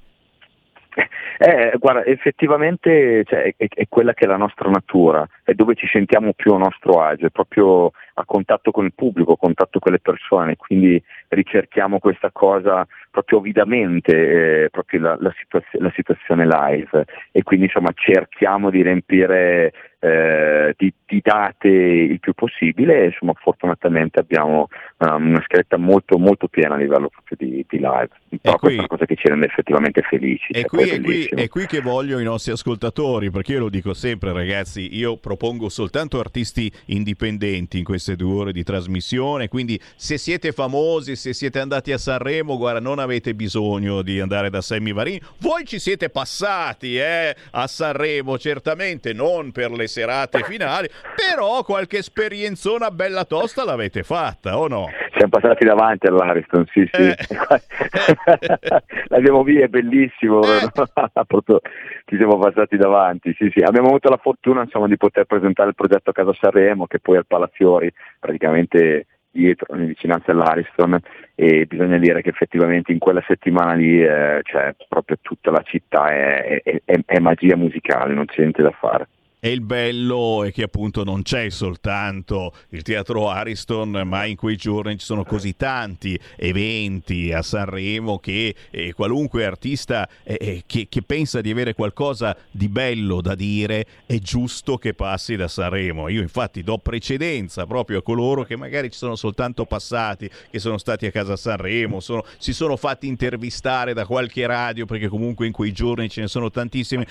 Eh, 1.45 1.77
guarda, 1.77 2.05
effettivamente 2.05 3.25
cioè, 3.25 3.53
è, 3.57 3.67
è 3.69 3.89
quella 3.89 4.15
che 4.15 4.27
è 4.27 4.29
la 4.29 4.37
nostra 4.37 4.71
natura, 4.71 5.27
è 5.43 5.55
dove 5.55 5.75
ci 5.75 5.89
sentiamo 5.89 6.35
più 6.35 6.53
a 6.53 6.59
nostro 6.59 7.03
agio, 7.03 7.27
è 7.27 7.31
proprio 7.31 7.91
a 8.15 8.25
contatto 8.25 8.71
con 8.71 8.85
il 8.85 8.95
pubblico, 8.95 9.33
a 9.33 9.37
contatto 9.37 9.81
con 9.81 9.91
le 9.91 9.99
persone, 9.99 10.55
quindi 10.55 11.03
ricerchiamo 11.31 11.99
questa 11.99 12.31
cosa 12.31 12.87
proprio 13.11 13.39
ovidamente, 13.39 14.65
eh, 14.65 14.71
proprio 14.71 15.01
la, 15.01 15.17
la, 15.19 15.35
situazio- 15.37 15.81
la, 15.81 15.91
situazione 15.97 16.47
live. 16.47 17.07
E 17.33 17.43
quindi 17.43 17.67
insomma 17.67 17.91
cerchiamo 17.93 18.71
di 18.71 18.83
riempire 18.83 19.73
eh, 19.99 20.75
di, 20.77 20.95
di, 21.13 21.21
date 21.23 21.69
il 21.69 22.19
più 22.21 22.33
possibile 22.33 23.03
e 23.03 23.05
insomma 23.07 23.33
fortunatamente 23.35 24.19
abbiamo 24.19 24.69
um, 24.99 25.29
una 25.29 25.43
scaletta 25.45 25.77
molto 25.77 26.19
molto 26.19 26.49
piena 26.49 26.75
a 26.75 26.79
livello 26.79 27.09
proprio 27.09 27.37
di, 27.39 27.67
di 27.69 27.77
live, 27.77 28.09
però 28.41 28.59
qui, 28.59 28.59
questa 28.59 28.71
è 28.71 28.79
una 28.79 28.87
cosa 28.87 29.05
che 29.05 29.17
ci 29.17 29.29
rende 29.29 29.47
effettivamente 29.47 30.03
felici. 30.03 30.53
È, 30.53 30.61
cioè, 30.61 30.65
qui, 30.65 30.89
è 30.89 31.01
qui, 31.01 31.25
è 31.27 31.49
qui 31.49 31.67
che 31.67 31.81
voglio 31.81 32.19
i 32.19 32.25
nostri 32.25 32.53
ascoltatori, 32.53 33.31
perché 33.31 33.53
io 33.53 33.61
lo 33.61 33.69
dico 33.69 33.93
sempre 33.95 34.33
ragazzi, 34.33 34.97
io 34.97 35.17
propongo 35.17 35.69
soltanto 35.69 36.19
artisti 36.19 36.71
indipendenti 36.87 37.79
in 37.79 37.85
queste 37.85 38.17
due 38.17 38.41
ore 38.41 38.53
di 38.53 38.63
trasmissione, 38.63 39.49
quindi 39.49 39.79
se 39.97 40.17
siete 40.17 40.53
famosi, 40.53 41.17
se 41.17 41.33
siete 41.33 41.59
andati 41.59 41.93
a 41.93 41.99
Sanremo, 41.99 42.57
guarda, 42.57 42.81
non 42.81 42.99
avete 42.99 43.35
bisogno 43.35 44.03
di 44.03 44.21
andare 44.21 44.51
da 44.51 44.61
Sammy 44.61 44.93
Varini, 44.93 45.21
voi 45.39 45.65
ci 45.65 45.79
siete 45.79 46.09
passati 46.09 46.97
eh, 46.97 47.35
a 47.51 47.67
Sanremo, 47.67 48.39
certamente 48.39 49.13
non 49.13 49.53
per 49.53 49.71
le 49.71 49.87
serate 49.87 50.43
finali, 50.45 50.89
però 51.15 51.63
qualche 51.63 51.99
esperienzona 51.99 52.91
bella 52.91 53.25
tosta 53.25 53.65
l'avete 53.65 54.03
fatta, 54.03 54.59
o 54.59 54.69
no? 54.69 54.89
Siamo 55.15 55.31
passati 55.31 55.65
davanti 55.65 56.07
all'Ariston, 56.07 56.67
sì, 56.73 56.89
sì. 56.93 57.03
Eh. 57.03 57.17
L'abbiamo 59.09 59.43
via, 59.43 59.65
è 59.65 59.69
bellissimo, 59.69 60.43
eh. 60.43 60.71
ci 62.07 62.17
siamo 62.17 62.39
passati 62.39 62.77
davanti, 62.77 63.35
sì, 63.39 63.51
sì. 63.53 63.61
Abbiamo 63.61 63.89
avuto 63.89 64.09
la 64.09 64.17
fortuna 64.17 64.63
insomma, 64.63 64.87
di 64.87 64.97
poter 64.97 65.25
presentare 65.25 65.71
il 65.71 65.75
progetto 65.75 66.11
a 66.11 66.15
Casa 66.15 66.35
Sanremo, 66.41 66.87
che 66.87 67.01
poi 67.01 67.17
al 67.17 67.27
Palafiori, 67.27 67.93
praticamente 68.19 69.07
dietro, 69.33 69.75
in 69.77 69.87
vicinanza 69.87 70.31
all'Ariston 70.31 70.99
e 71.35 71.65
bisogna 71.67 71.99
dire 71.99 72.21
che 72.23 72.29
effettivamente 72.29 72.93
in 72.93 72.99
quella 72.99 73.23
settimana 73.27 73.73
lì 73.73 74.03
eh, 74.03 74.41
cioè, 74.43 74.75
proprio 74.89 75.17
tutta 75.21 75.51
la 75.51 75.63
città 75.65 76.09
è, 76.09 76.63
è, 76.63 76.83
è, 76.85 77.01
è 77.05 77.19
magia 77.19 77.57
musicale, 77.57 78.15
non 78.15 78.27
c'è 78.27 78.41
niente 78.41 78.63
da 78.63 78.71
fare. 78.71 79.09
E 79.45 79.51
il 79.51 79.61
bello 79.61 80.45
è 80.45 80.53
che 80.53 80.63
appunto 80.63 81.03
non 81.03 81.23
c'è 81.23 81.51
soltanto 81.51 82.55
il 82.69 82.83
teatro 82.83 83.29
Ariston, 83.29 84.03
ma 84.05 84.25
in 84.25 84.37
quei 84.37 84.55
giorni 84.55 84.97
ci 84.99 85.05
sono 85.05 85.25
così 85.25 85.57
tanti 85.57 86.17
eventi 86.37 87.33
a 87.33 87.43
Sanremo 87.43 88.21
che 88.21 88.55
eh, 88.71 88.93
qualunque 88.93 89.45
artista 89.45 90.09
eh, 90.23 90.37
eh, 90.41 90.63
che, 90.65 90.87
che, 90.89 91.03
pensa 91.03 91.41
di 91.41 91.51
avere 91.51 91.75
qualcosa 91.75 92.37
di 92.53 92.69
bello 92.69 93.21
da 93.21 93.35
dire 93.35 93.85
è 94.07 94.17
giusto 94.19 94.79
che 94.79 94.95
passi 94.95 95.35
da 95.35 95.49
Sanremo. 95.49 96.09
Io 96.09 96.23
infatti 96.23 96.63
do 96.63 96.79
precedenza 96.79 97.67
proprio 97.67 97.99
a 97.99 98.03
coloro 98.03 98.45
che 98.45 98.55
magari 98.55 98.93
ci 98.93 98.99
sono 98.99 99.17
soltanto 99.17 99.65
passati, 99.65 100.31
che 100.53 100.61
sono 100.61 100.79
stati 100.79 101.07
a 101.07 101.11
casa 101.11 101.33
a 101.33 101.37
Sanremo, 101.37 101.99
sono, 101.99 102.25
si 102.39 102.53
sono 102.53 102.77
fatti 102.77 103.09
intervistare 103.09 103.93
da 103.93 104.07
qualche 104.07 104.47
radio 104.47 104.87
perché 104.87 105.09
comunque 105.09 105.47
in 105.47 105.53
quei 105.53 105.73
giorni 105.73 106.09
ce 106.09 106.21
ne 106.21 106.29
sono 106.29 106.49
tantissimi 106.49 107.05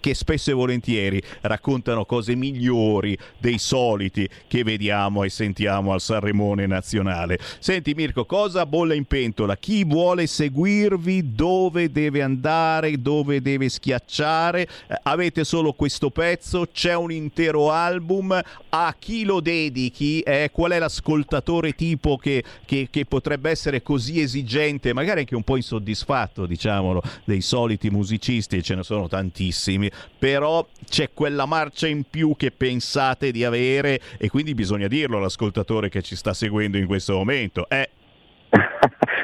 che 0.00 0.14
spesso 0.14 0.50
e 0.50 0.52
volentieri 0.52 1.22
raccontano 1.42 1.74
raccontano 1.76 2.04
cose 2.06 2.34
migliori 2.34 3.16
dei 3.38 3.58
soliti 3.58 4.28
che 4.48 4.62
vediamo 4.64 5.24
e 5.24 5.28
sentiamo 5.28 5.92
al 5.92 6.00
Sanremone 6.00 6.66
nazionale. 6.66 7.38
Senti 7.58 7.94
Mirko, 7.94 8.24
cosa 8.24 8.64
bolle 8.64 8.96
in 8.96 9.04
pentola? 9.04 9.56
Chi 9.56 9.84
vuole 9.84 10.26
seguirvi? 10.26 11.34
Dove 11.34 11.90
deve 11.90 12.22
andare? 12.22 13.00
Dove 13.00 13.42
deve 13.42 13.68
schiacciare? 13.68 14.62
Eh, 14.62 14.98
avete 15.02 15.44
solo 15.44 15.72
questo 15.72 16.10
pezzo? 16.10 16.66
C'è 16.72 16.94
un 16.94 17.12
intero 17.12 17.70
album? 17.70 18.40
A 18.70 18.94
chi 18.98 19.24
lo 19.24 19.40
dedichi? 19.40 20.20
Eh, 20.20 20.50
qual 20.52 20.72
è 20.72 20.78
l'ascoltatore 20.78 21.72
tipo 21.72 22.16
che, 22.16 22.42
che, 22.64 22.88
che 22.90 23.04
potrebbe 23.04 23.50
essere 23.50 23.82
così 23.82 24.20
esigente, 24.20 24.94
magari 24.94 25.20
anche 25.20 25.36
un 25.36 25.42
po' 25.42 25.56
insoddisfatto, 25.56 26.46
diciamolo, 26.46 27.02
dei 27.24 27.40
soliti 27.40 27.90
musicisti, 27.90 28.62
ce 28.62 28.74
ne 28.74 28.82
sono 28.82 29.08
tantissimi, 29.08 29.90
però 30.18 30.66
c'è 30.88 31.10
quella 31.12 31.44
marca 31.46 31.65
marcia 31.66 31.88
in 31.88 32.04
più 32.08 32.34
che 32.36 32.52
pensate 32.52 33.32
di 33.32 33.44
avere 33.44 34.00
e 34.18 34.28
quindi 34.28 34.54
bisogna 34.54 34.86
dirlo 34.86 35.18
all'ascoltatore 35.18 35.88
che 35.88 36.00
ci 36.00 36.14
sta 36.14 36.32
seguendo 36.32 36.78
in 36.78 36.86
questo 36.86 37.14
momento. 37.14 37.68
Eh. 37.68 37.90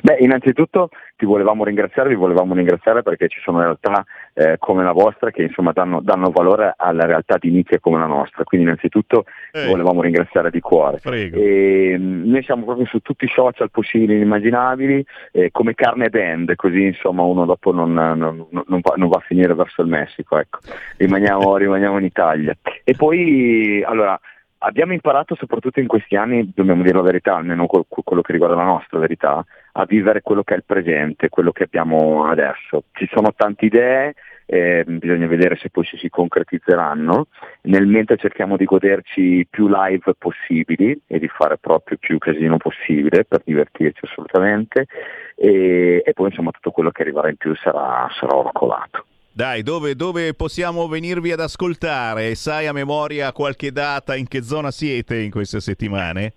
Beh, 0.03 0.17
innanzitutto 0.19 0.89
ti 1.17 1.25
volevamo 1.25 1.63
ringraziare, 1.63 2.09
vi 2.09 2.17
volevamo 2.17 2.55
ringraziare 2.55 3.05
perché 3.05 3.29
ci 3.29 3.39
sono 3.41 3.61
realtà 3.61 4.05
eh, 4.35 4.57
come 4.59 4.83
la 4.83 4.91
vostra 4.91 5.31
che 5.31 5.43
insomma 5.43 5.71
danno, 5.71 6.01
danno, 6.01 6.31
valore 6.31 6.75
alla 6.77 7.05
realtà 7.07 7.37
di 7.39 7.51
nicchia 7.51 7.79
come 7.79 8.01
la 8.01 8.07
nostra, 8.07 8.43
quindi 8.43 8.67
innanzitutto 8.67 9.27
vi 9.53 9.65
volevamo 9.69 10.03
ringraziare 10.03 10.51
di 10.51 10.59
cuore. 10.59 10.99
E, 11.39 11.97
mm, 11.97 12.29
noi 12.29 12.43
siamo 12.43 12.65
proprio 12.65 12.87
su 12.87 12.99
tutti 12.99 13.27
i 13.27 13.33
social 13.33 13.71
possibili 13.71 14.15
e 14.15 14.23
immaginabili, 14.23 15.07
eh, 15.31 15.51
come 15.53 15.75
carne 15.75 16.11
band, 16.11 16.53
così 16.57 16.83
insomma 16.83 17.23
uno 17.23 17.45
dopo 17.45 17.71
non, 17.71 17.93
non, 17.93 18.17
non, 18.17 18.81
va, 18.81 18.95
non, 18.97 19.09
va, 19.09 19.19
a 19.19 19.25
finire 19.25 19.55
verso 19.55 19.83
il 19.83 19.89
Messico, 19.89 20.37
ecco. 20.37 20.59
rimaniamo, 20.97 21.55
rimaniamo 21.57 21.99
in 21.99 22.05
Italia. 22.05 22.57
E 22.83 22.95
poi, 22.97 23.85
allora, 23.87 24.19
abbiamo 24.63 24.93
imparato 24.93 25.35
soprattutto 25.35 25.81
in 25.81 25.87
questi 25.87 26.17
anni, 26.17 26.53
dobbiamo 26.55 26.83
dire 26.83 26.97
la 26.97 27.03
verità, 27.03 27.37
almeno 27.37 27.67
quello 27.67 28.23
che 28.23 28.33
riguarda 28.33 28.57
la 28.57 28.65
nostra 28.65 28.99
verità, 28.99 29.45
a 29.73 29.85
vivere 29.85 30.23
quello 30.23 30.43
che 30.43 30.55
è 30.55 30.57
il 30.57 30.65
presente, 30.65 31.29
quello 31.29 31.53
che 31.53 31.65
abbiamo 31.65 32.27
adesso. 32.27 32.85
Ci 32.93 33.09
sono 33.13 33.33
tante 33.35 33.67
idee, 33.67 34.15
eh, 34.47 34.85
bisogna 34.87 35.27
vedere 35.27 35.57
se 35.57 35.71
poi 35.71 35.85
si 35.85 36.09
concretizzeranno, 36.09 37.27
nel 37.63 37.87
mentre 37.87 38.17
cerchiamo 38.17 38.57
di 38.57 38.65
goderci 38.65 39.47
più 39.49 39.69
live 39.69 40.15
possibili 40.19 41.01
e 41.07 41.19
di 41.19 41.29
fare 41.29 41.59
proprio 41.59 41.97
più 41.99 42.19
casino 42.19 42.57
possibile 42.57 43.25
per 43.25 43.43
divertirci 43.45 44.05
assolutamente 44.05 44.87
e, 45.35 46.03
e 46.05 46.13
poi 46.13 46.29
insomma 46.29 46.51
tutto 46.51 46.71
quello 46.71 46.91
che 46.91 47.03
arriverà 47.03 47.29
in 47.29 47.37
più 47.37 47.55
sarà, 47.57 48.09
sarà 48.19 48.37
oracolato. 48.37 49.07
Dai, 49.35 49.63
dove, 49.63 49.95
dove, 49.95 50.35
possiamo 50.35 50.87
venirvi 50.89 51.33
ad 51.33 51.41
ascoltare? 51.41 52.35
Sai 52.35 52.67
a 52.67 52.75
memoria 52.75 53.33
qualche 53.33 53.73
data, 53.73 54.15
in 54.15 54.29
che 54.29 54.43
zona 54.43 54.71
siete 54.71 55.17
in 55.17 55.31
queste 55.31 55.59
settimane? 55.61 56.35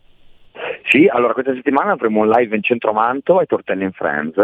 Sì, 0.86 1.06
allora 1.12 1.34
questa 1.34 1.54
settimana 1.54 1.92
avremo 1.92 2.22
un 2.22 2.30
live 2.30 2.56
in 2.56 2.64
centro 2.64 2.94
Mantova 2.94 3.42
ai 3.42 3.48
Tortelli 3.48 3.84
in 3.84 3.92
Friends, 3.92 4.36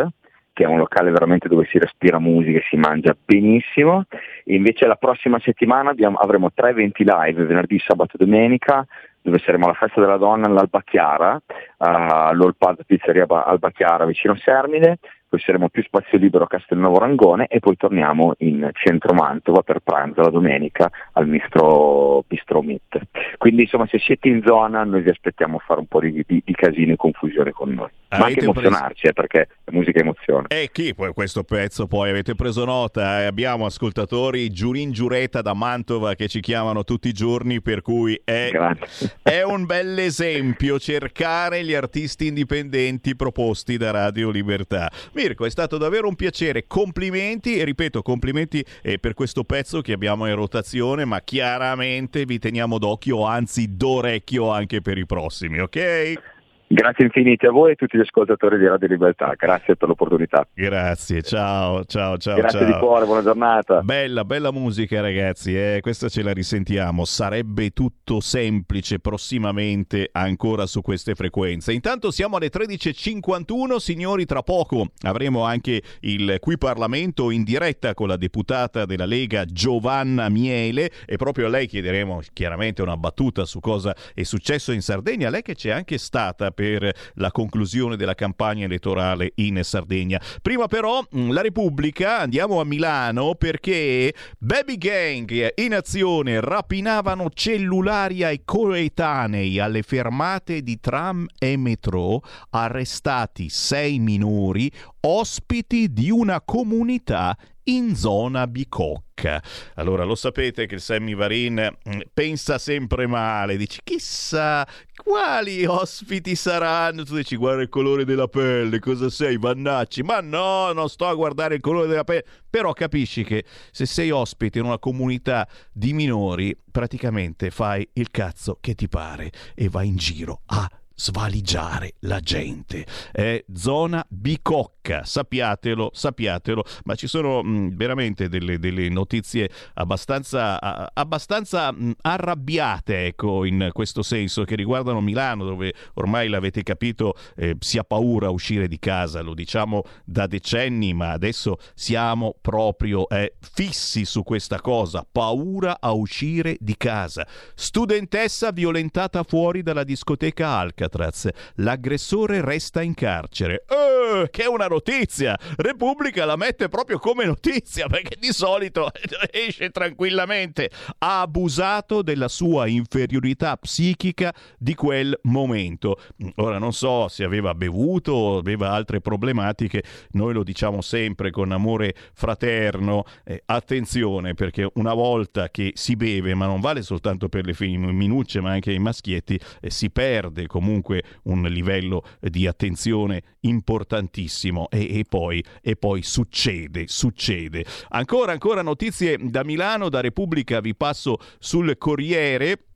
che 0.52 0.66
è 0.66 0.68
un 0.68 0.80
locale 0.80 1.12
veramente 1.12 1.48
dove 1.48 1.66
si 1.72 1.80
respira 1.80 2.20
musica 2.20 2.58
e 2.58 2.66
si 2.70 2.76
mangia 2.76 3.16
benissimo. 3.24 4.04
Invece 4.46 4.86
la 4.86 4.96
prossima 4.96 5.40
settimana 5.40 5.92
abbiamo, 5.92 6.18
avremo 6.18 6.52
tre 6.54 6.72
eventi 6.72 7.06
live, 7.06 7.46
venerdì, 7.46 7.80
sabato 7.80 8.18
e 8.18 8.26
domenica, 8.26 8.86
dove 9.22 9.40
saremo 9.40 9.64
alla 9.64 9.76
festa 9.76 10.02
della 10.02 10.18
donna 10.18 10.48
all'Alba 10.48 10.82
Chiara, 10.84 11.42
all'All 11.78 12.56
Pub 12.58 12.84
Pizzeria 12.86 13.26
Alba 13.30 13.72
Chiara 13.72 14.04
vicino 14.04 14.36
Sermine, 14.36 14.98
poi 14.98 15.21
saremo 15.40 15.70
più 15.70 15.84
spazio 15.84 16.18
libero 16.18 16.44
a 16.44 16.48
Castelnuovo 16.48 17.00
Rangone 17.00 17.48
e 17.48 17.60
poi 17.60 17.78
torniamo 17.78 18.34
in 18.40 18.70
centro 18.74 19.14
Mantova 19.14 19.62
per 19.62 19.80
pranzo 19.80 20.22
la 20.22 20.30
domenica 20.30 20.90
al 21.14 21.28
Mistro 21.28 22.24
Bistro 22.28 22.62
Meet. 22.62 23.00
Quindi 23.38 23.64
insomma 23.64 23.88
se 23.88 24.00
siete 24.00 24.28
in 24.28 24.42
zona 24.46 24.84
noi 24.84 25.02
vi 25.02 25.10
aspettiamo 25.10 25.58
a 25.58 25.64
fare 25.66 25.80
un 25.80 25.88
po' 25.88 26.00
di, 26.00 26.24
di, 26.28 26.42
di 26.44 26.54
casino 26.54 26.94
e 26.94 26.96
confusione 26.96 27.52
con 27.52 27.74
noi. 27.74 27.90
Ma 28.18 28.26
anche 28.26 28.42
emozionarci, 28.42 29.08
eh, 29.08 29.14
perché 29.14 29.48
la 29.64 29.72
musica 29.72 30.00
emoziona. 30.00 30.48
E 30.48 30.70
chi 30.74 30.94
poi 30.94 31.14
questo 31.14 31.44
pezzo 31.44 31.88
poi 31.88 32.10
avete 32.10 32.36
preso 32.36 32.66
nota? 32.66 33.22
Eh, 33.22 33.26
abbiamo 33.26 33.66
ascoltatori 33.66 34.50
giurin 34.50 34.92
giureta 34.92 35.42
da 35.42 35.54
Mantova 35.54 36.14
che 36.16 36.28
ci 36.28 36.42
chiamano 36.42 36.84
tutti 36.84 37.08
i 37.08 37.14
giorni, 37.14 37.62
per 37.62 37.82
cui 37.82 38.20
è, 38.22 38.52
è 39.24 39.44
un 39.44 39.66
bel 39.66 39.98
esempio 39.98 40.78
cercare 40.78 41.64
gli 41.64 41.74
artisti 41.74 42.28
indipendenti 42.28 43.16
proposti 43.16 43.78
da 43.78 43.92
Radio 43.92 44.30
Libertà. 44.30 44.92
Mirko, 45.22 45.46
è 45.46 45.52
stato 45.52 45.78
davvero 45.78 46.08
un 46.08 46.16
piacere, 46.16 46.66
complimenti 46.66 47.58
e 47.58 47.64
ripeto, 47.64 48.02
complimenti 48.02 48.66
eh, 48.82 48.98
per 48.98 49.14
questo 49.14 49.44
pezzo 49.44 49.82
che 49.82 49.94
abbiamo 49.94 50.26
in 50.26 50.34
rotazione, 50.34 51.06
ma 51.06 51.22
chiaramente 51.22 52.26
vi 52.26 52.40
teniamo 52.40 52.80
d'occhio, 52.80 53.24
anzi 53.26 53.76
d'orecchio 53.78 54.50
anche 54.50 54.82
per 54.82 54.98
i 54.98 55.06
prossimi, 55.06 55.60
ok? 55.60 56.40
Grazie 56.74 57.04
infinite 57.04 57.48
a 57.48 57.52
voi 57.52 57.72
e 57.72 57.74
a 57.74 57.76
tutti 57.76 57.98
gli 57.98 58.02
ascoltatori 58.02 58.58
di 58.58 58.66
Radio 58.66 58.88
Libertà, 58.88 59.34
grazie 59.36 59.76
per 59.76 59.90
l'opportunità. 59.90 60.48
Grazie, 60.54 61.22
ciao, 61.22 61.84
ciao, 61.84 62.16
ciao. 62.18 62.38
Grazie 62.38 62.60
ciao. 62.60 62.72
di 62.72 62.80
cuore, 62.80 63.04
buona 63.04 63.22
giornata. 63.22 63.82
Bella, 63.82 64.24
bella 64.24 64.54
musica 64.54 65.02
ragazzi, 65.02 65.54
eh? 65.54 65.80
questa 65.82 66.08
ce 66.08 66.24
la 66.24 66.32
risentiamo, 66.32 67.04
sarebbe 67.04 67.72
tutto 67.72 68.22
semplice 68.22 69.00
prossimamente 69.00 70.08
ancora 70.14 70.66
su 70.66 70.82
queste 70.82 71.14
frequenze. 71.14 71.74
Intanto 71.74 72.10
siamo 72.10 72.38
alle 72.38 72.48
13.51, 72.50 73.76
signori, 73.76 74.24
tra 74.24 74.42
poco 74.42 74.92
avremo 75.02 75.44
anche 75.44 75.82
il 76.00 76.38
qui 76.40 76.58
Parlamento 76.58 77.32
in 77.32 77.44
diretta 77.44 77.94
con 77.94 78.08
la 78.08 78.16
deputata 78.16 78.86
della 78.86 79.06
Lega 79.06 79.44
Giovanna 79.44 80.30
Miele 80.30 80.90
e 81.06 81.18
proprio 81.18 81.48
a 81.48 81.50
lei 81.50 81.68
chiederemo 81.68 82.22
chiaramente 82.32 82.82
una 82.82 82.96
battuta 82.96 83.44
su 83.44 83.60
cosa 83.60 83.94
è 84.14 84.24
successo 84.24 84.72
in 84.72 84.82
Sardegna, 84.82 85.30
lei 85.30 85.42
che 85.42 85.56
c'è 85.56 85.72
anche 85.72 85.98
stata 85.98 86.52
per 86.62 86.94
la 87.16 87.32
conclusione 87.32 87.96
della 87.96 88.14
campagna 88.14 88.66
elettorale 88.66 89.32
in 89.36 89.60
Sardegna. 89.64 90.22
Prima 90.44 90.68
però 90.68 91.04
mh, 91.10 91.32
la 91.32 91.42
Repubblica, 91.42 92.20
andiamo 92.20 92.60
a 92.60 92.66
Milano 92.66 93.34
perché 93.34 94.14
baby 94.38 94.78
gang 94.78 95.54
in 95.56 95.74
azione 95.74 96.40
rapinavano 96.40 97.32
cellulari 97.34 98.24
ai 98.24 98.44
coetanei 98.46 99.58
alle 99.58 99.82
fermate 99.82 100.62
di 100.62 100.80
tram 100.80 101.26
e 101.40 101.58
metro, 101.58 102.22
arrestati 102.52 103.50
sei 103.50 103.98
minori 103.98 104.72
ospiti 105.00 105.92
di 105.92 106.12
una 106.12 106.42
comunità 106.42 107.36
in 107.76 107.96
zona 107.96 108.48
Bicocca. 108.48 109.42
Allora 109.76 110.04
lo 110.04 110.16
sapete 110.16 110.66
che 110.66 110.76
il 110.76 110.82
Sammy 110.82 111.16
Varin 111.16 111.56
mm, 111.56 112.00
pensa 112.14 112.58
sempre 112.58 113.08
male, 113.08 113.58
dice 113.58 113.82
chissà 113.84 114.68
quali 114.96 115.66
ospiti 115.66 116.36
saranno, 116.36 117.04
tu 117.04 117.16
dici 117.16 117.36
guarda 117.36 117.62
il 117.62 117.70
colore 117.70 118.06
della 118.06 118.28
pelle, 118.28 118.80
cosa 118.80 119.10
sei 119.10 119.38
Vannacci? 119.38 120.04
Ma 120.04 120.22
no, 120.22 120.72
non 120.74 120.90
sto 120.90 121.08
a 121.08 121.14
guardare 121.14 121.56
il 121.56 121.62
colore 121.62 121.88
della 121.88 122.04
pelle, 122.04 122.26
però 122.50 122.74
capisci 122.74 123.24
che 123.24 123.46
se 123.72 123.86
sei 123.86 124.12
ospite 124.12 124.60
in 124.60 124.66
una 124.66 124.80
comunità 124.80 125.48
di 125.72 125.94
minori 125.94 126.58
praticamente 126.70 127.52
fai 127.52 127.88
il 127.94 128.12
cazzo 128.12 128.58
che 128.60 128.76
ti 128.76 128.88
pare 128.88 129.32
e 129.56 129.70
vai 129.70 129.88
in 129.88 129.96
giro 129.96 130.42
a 130.48 130.70
svaligiare 131.02 131.96
la 132.02 132.20
gente. 132.20 132.86
È 133.12 133.44
zona 133.56 134.06
bicocca, 134.08 135.04
sappiatelo, 135.04 135.90
sappiatelo, 135.94 136.64
ma 136.84 136.94
ci 136.94 137.08
sono 137.08 137.42
mh, 137.42 137.76
veramente 137.76 138.30
delle, 138.30 138.60
delle, 138.60 138.88
notizie 138.90 139.50
abbastanza, 139.74 140.62
a, 140.62 140.92
abbastanza 140.94 141.72
mh, 141.72 141.94
arrabbiate, 142.02 143.08
ecco, 143.08 143.46
in 143.46 143.70
questo 143.74 144.04
senso, 144.04 144.44
che 144.44 144.56
riguardano 144.56 145.02
Milano, 145.02 145.44
dove 145.44 145.74
ormai 145.96 146.28
l'avete 146.28 146.62
capito, 146.62 147.16
eh, 147.36 147.56
si 147.60 147.80
ha 147.80 147.84
paura 147.84 148.28
a 148.28 148.32
uscire 148.32 148.68
di 148.68 148.78
casa, 148.78 149.22
lo 149.22 149.34
diciamo 149.34 149.84
da 150.06 150.28
decenni, 150.28 150.94
ma 150.94 151.12
adesso 151.12 151.58
siamo 151.74 152.36
proprio 152.40 153.10
eh, 153.10 153.34
fissi 153.40 154.06
su 154.06 154.22
questa 154.22 154.62
cosa, 154.62 155.04
paura 155.10 155.80
a 155.80 155.94
uscire 155.94 156.58
di 156.60 156.78
casa. 156.78 157.26
Studentessa 157.56 158.52
violentata 158.52 159.24
fuori 159.24 159.64
dalla 159.64 159.84
discoteca 159.84 160.50
Alcatraz 160.50 160.91
Alcatraz. 160.92 161.30
L'aggressore 161.56 162.42
resta 162.42 162.82
in 162.82 162.94
carcere. 162.94 163.64
Eh, 163.68 164.30
che 164.30 164.44
è 164.44 164.48
una 164.48 164.68
notizia! 164.68 165.38
Repubblica 165.58 166.26
la 166.26 166.36
mette 166.36 166.68
proprio 166.68 167.00
come 167.00 167.26
notizia 167.26 167.88
perché 167.88 168.18
di 168.20 168.32
solito 168.34 168.92
esce 169.32 169.70
tranquillamente. 169.70 170.70
Ha 171.00 171.22
abusato 171.22 172.02
della 172.02 172.28
sua 172.28 172.68
inferiorità 172.68 173.56
psichica 173.58 174.34
di 174.58 174.76
quel 174.76 175.18
momento. 175.24 175.98
Ora 176.36 176.58
non 176.58 176.74
so 176.74 177.08
se 177.08 177.24
aveva 177.24 177.54
bevuto 177.54 178.12
o 178.12 178.38
aveva 178.38 178.72
altre 178.72 179.00
problematiche, 179.00 179.84
noi 180.12 180.34
lo 180.34 180.44
diciamo 180.44 180.82
sempre 180.82 181.32
con 181.32 181.52
amore 181.52 181.96
fraterno. 182.14 183.06
Eh, 183.24 183.42
attenzione 183.46 184.34
perché 184.34 184.70
una 184.76 184.94
volta 184.94 185.50
che 185.50 185.72
si 185.76 185.96
beve, 185.96 186.34
ma 186.34 186.46
non 186.46 186.60
vale 186.60 186.82
soltanto 186.82 187.30
per 187.30 187.46
le 187.46 187.54
femminucce 187.54 188.42
ma 188.42 188.52
anche 188.52 188.72
i 188.72 188.80
maschietti, 188.80 189.40
eh, 189.62 189.70
si 189.70 189.90
perde 189.90 190.48
comunque 190.48 190.71
comunque 190.72 191.04
un 191.24 191.42
livello 191.44 192.04
di 192.20 192.48
attenzione 192.48 193.22
importantissimo 193.42 194.70
e, 194.70 195.00
e, 195.00 195.06
poi, 195.08 195.44
e 195.62 195.76
poi 195.76 196.02
succede, 196.02 196.86
succede. 196.88 197.66
Ancora, 197.90 198.32
ancora 198.32 198.62
notizie 198.62 199.18
da 199.20 199.44
Milano, 199.44 199.90
da 199.90 200.00
Repubblica 200.00 200.62
vi 200.62 200.74
passo 200.74 201.18
sul 201.40 201.78
Corriere. 201.78 202.71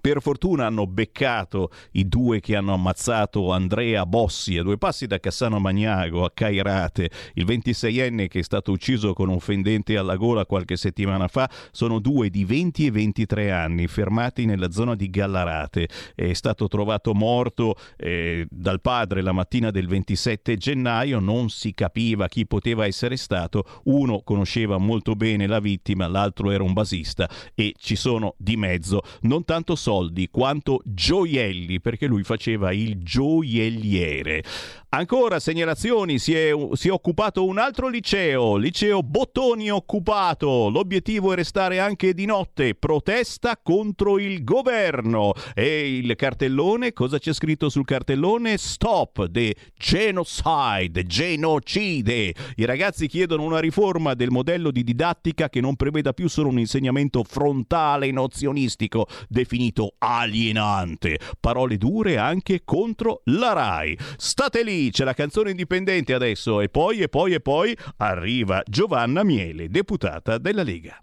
Per 0.00 0.20
fortuna 0.20 0.66
hanno 0.66 0.86
beccato 0.86 1.70
i 1.92 2.08
due 2.08 2.40
che 2.40 2.56
hanno 2.56 2.72
ammazzato 2.72 3.52
Andrea 3.52 4.06
Bossi 4.06 4.56
a 4.56 4.62
due 4.62 4.78
passi 4.78 5.06
da 5.06 5.18
Cassano 5.18 5.58
Magnago 5.58 6.24
a 6.24 6.30
Cairate. 6.32 7.10
Il 7.34 7.44
26enne 7.46 8.28
che 8.28 8.40
è 8.40 8.42
stato 8.42 8.70
ucciso 8.70 9.12
con 9.12 9.28
un 9.28 9.40
fendente 9.40 9.96
alla 9.96 10.16
gola 10.16 10.46
qualche 10.46 10.76
settimana 10.76 11.26
fa 11.28 11.50
sono 11.72 11.98
due 11.98 12.30
di 12.30 12.44
20 12.44 12.86
e 12.86 12.90
23 12.90 13.50
anni 13.50 13.86
fermati 13.86 14.44
nella 14.44 14.70
zona 14.70 14.94
di 14.94 15.10
Gallarate. 15.10 15.88
È 16.14 16.32
stato 16.32 16.68
trovato 16.68 17.14
morto 17.14 17.74
eh, 17.96 18.46
dal 18.50 18.80
padre 18.80 19.22
la 19.22 19.32
mattina 19.32 19.70
del 19.70 19.88
27 19.88 20.56
gennaio. 20.56 21.18
Non 21.18 21.50
si 21.50 21.74
capiva 21.74 22.28
chi 22.28 22.46
poteva 22.46 22.86
essere 22.86 23.16
stato. 23.16 23.64
Uno 23.84 24.22
conosceva 24.22 24.78
molto 24.78 25.14
bene 25.14 25.46
la 25.46 25.60
vittima, 25.60 26.06
l'altro 26.06 26.50
era 26.50 26.62
un 26.62 26.72
basista 26.72 27.28
e 27.54 27.74
ci 27.76 27.96
sono 27.96 28.34
di 28.38 28.56
mezzo 28.56 29.02
non 29.22 29.44
tanto 29.44 29.74
soldi 29.88 30.28
quanto 30.30 30.82
gioielli, 30.84 31.80
perché 31.80 32.06
lui 32.06 32.22
faceva 32.22 32.72
il 32.72 32.98
gioielliere. 33.02 34.44
Ancora 34.90 35.38
segnalazioni, 35.38 36.18
si 36.18 36.34
è, 36.34 36.52
si 36.72 36.88
è, 36.88 36.90
occupato 36.90 37.44
un 37.44 37.58
altro 37.58 37.88
liceo, 37.88 38.56
liceo 38.56 39.02
Bottoni 39.02 39.70
occupato. 39.70 40.68
L'obiettivo 40.68 41.32
è 41.32 41.36
restare 41.36 41.78
anche 41.78 42.12
di 42.12 42.26
notte, 42.26 42.74
protesta 42.74 43.58
contro 43.62 44.18
il 44.18 44.44
governo. 44.44 45.32
E 45.54 45.96
il 45.96 46.14
cartellone, 46.16 46.92
cosa 46.92 47.18
c'è 47.18 47.32
scritto 47.32 47.68
sul 47.68 47.84
cartellone? 47.84 48.56
Stop 48.56 49.30
the 49.30 49.54
genocide, 49.76 51.04
genocide. 51.04 52.34
I 52.56 52.64
ragazzi 52.64 53.08
chiedono 53.08 53.42
una 53.42 53.60
riforma 53.60 54.14
del 54.14 54.30
modello 54.30 54.70
di 54.70 54.84
didattica 54.84 55.48
che 55.48 55.60
non 55.60 55.76
preveda 55.76 56.12
più 56.12 56.28
solo 56.28 56.48
un 56.48 56.58
insegnamento 56.58 57.24
frontale 57.24 58.10
nozionistico 58.10 59.06
definito 59.28 59.77
alienante. 59.98 61.18
Parole 61.40 61.76
dure 61.76 62.18
anche 62.18 62.62
contro 62.64 63.22
la 63.24 63.52
RAI. 63.52 63.98
State 64.16 64.62
lì 64.62 64.90
c'è 64.90 65.04
la 65.04 65.14
canzone 65.14 65.50
indipendente 65.50 66.14
adesso 66.14 66.60
e 66.60 66.68
poi 66.68 67.00
e 67.00 67.08
poi 67.08 67.34
e 67.34 67.40
poi 67.40 67.76
arriva 67.98 68.62
Giovanna 68.66 69.22
Miele, 69.22 69.68
deputata 69.68 70.38
della 70.38 70.62
Lega. 70.62 71.02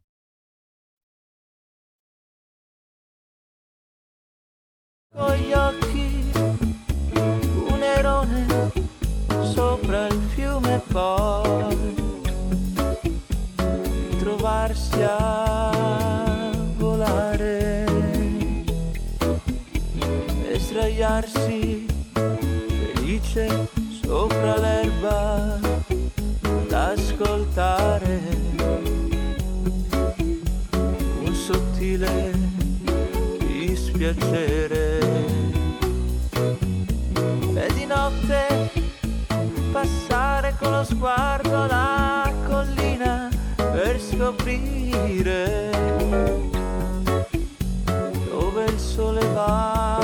Con 5.16 5.34
gli 5.36 5.54
occhi 5.54 6.32
un 7.70 7.82
erone 7.82 8.72
sopra 9.54 10.08
il 10.08 10.22
fiume 10.34 10.82
poi 10.92 11.86
trovarsi 14.20 15.02
a 15.02 15.45
sdraiarsi 21.22 21.86
felice 22.04 23.70
sopra 24.04 24.58
l'erba 24.58 25.60
ad 26.42 26.72
ascoltare. 26.72 28.20
Un 31.24 31.34
sottile 31.34 32.32
dispiacere. 33.48 35.00
E 37.56 37.74
di 37.74 37.86
notte 37.86 38.72
passare 39.72 40.56
con 40.60 40.72
lo 40.72 40.84
sguardo 40.84 41.66
la 41.66 42.32
collina 42.48 43.30
per 43.56 44.00
scoprire 44.00 45.72
dove 48.30 48.66
il 48.66 48.80
sole 48.80 49.26
va 49.34 49.95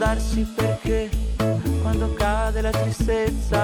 domandarsi 0.00 0.46
perché 0.54 1.10
quando 1.82 2.14
cade 2.14 2.62
la 2.62 2.70
tristezza 2.70 3.58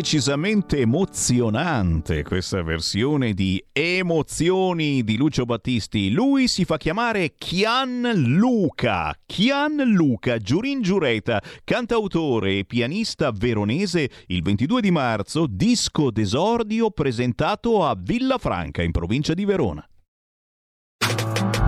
Decisamente 0.00 0.78
emozionante 0.78 2.22
questa 2.22 2.62
versione 2.62 3.34
di 3.34 3.62
Emozioni 3.70 5.04
di 5.04 5.18
Lucio 5.18 5.44
Battisti. 5.44 6.10
Lui 6.10 6.48
si 6.48 6.64
fa 6.64 6.78
chiamare 6.78 7.34
Chian 7.36 8.10
Luca. 8.14 9.14
Chian 9.26 9.76
Luca, 9.76 10.38
Giurin 10.38 10.80
Giureta, 10.80 11.42
cantautore 11.64 12.60
e 12.60 12.64
pianista 12.64 13.30
veronese, 13.30 14.08
il 14.28 14.42
22 14.42 14.80
di 14.80 14.90
marzo, 14.90 15.44
disco 15.46 16.10
d'esordio 16.10 16.92
presentato 16.92 17.84
a 17.84 17.94
Villafranca 17.94 18.82
in 18.82 18.92
provincia 18.92 19.34
di 19.34 19.44
Verona. 19.44 19.86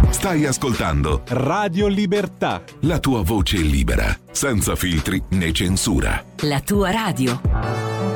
Stai 0.08 0.46
ascoltando 0.46 1.22
Radio 1.28 1.86
Libertà. 1.86 2.62
la 2.80 2.98
tua 2.98 3.20
voce 3.20 3.58
libera, 3.58 4.16
senza 4.30 4.74
filtri 4.74 5.22
né 5.32 5.52
censura. 5.52 6.24
La 6.40 6.60
tua 6.60 6.90
radio. 6.90 8.11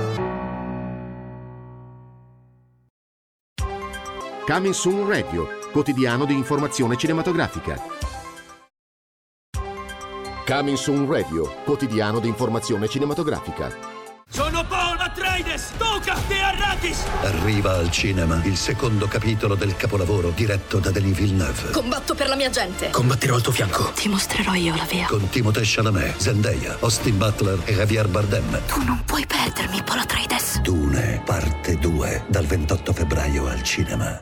Coming 4.47 4.75
Soon 4.75 5.09
Radio, 5.09 5.49
quotidiano 5.73 6.25
di 6.25 6.33
informazione 6.33 6.97
cinematografica. 6.97 7.83
Coming 10.47 10.77
Soon 10.77 11.11
Radio, 11.11 11.53
quotidiano 11.65 12.21
di 12.21 12.29
informazione 12.29 12.87
cinematografica. 12.87 13.77
Sono 14.29 14.65
Paul 14.69 14.86
Atreides! 15.37 15.72
Duca 15.76 16.16
di 16.28 16.34
Arrakis! 16.34 17.05
Arriva 17.22 17.74
al 17.74 17.91
cinema 17.91 18.41
il 18.45 18.57
secondo 18.57 19.07
capitolo 19.07 19.55
del 19.55 19.76
capolavoro 19.76 20.30
diretto 20.30 20.78
da 20.78 20.91
Denis 20.91 21.14
Villeneuve. 21.14 21.72
Combatto 21.72 22.14
per 22.14 22.28
la 22.28 22.37
mia 22.37 22.49
gente. 22.49 22.89
Combatterò 22.89 23.34
al 23.34 23.43
tuo 23.43 23.53
fianco. 23.53 23.93
Ti 23.95 24.09
mostrerò 24.09 24.55
io 24.55 24.74
la 24.74 24.87
via. 24.89 25.07
Con 25.07 25.28
Timothée 25.28 25.64
Chalamet, 25.66 26.16
Zendaya, 26.16 26.78
Austin 26.80 27.18
Butler 27.18 27.61
e 27.66 27.74
Javier 27.74 28.09
Bardem. 28.09 28.62
Tu 28.66 28.82
non 28.82 29.03
puoi 29.05 29.26
perdermi, 29.26 29.82
Paul 29.82 29.99
Atreides. 29.99 30.61
Dune, 30.62 31.20
parte 31.22 31.76
2, 31.76 32.24
dal 32.28 32.47
28 32.47 32.93
febbraio 32.95 33.47
al 33.47 33.62
cinema. 33.62 34.18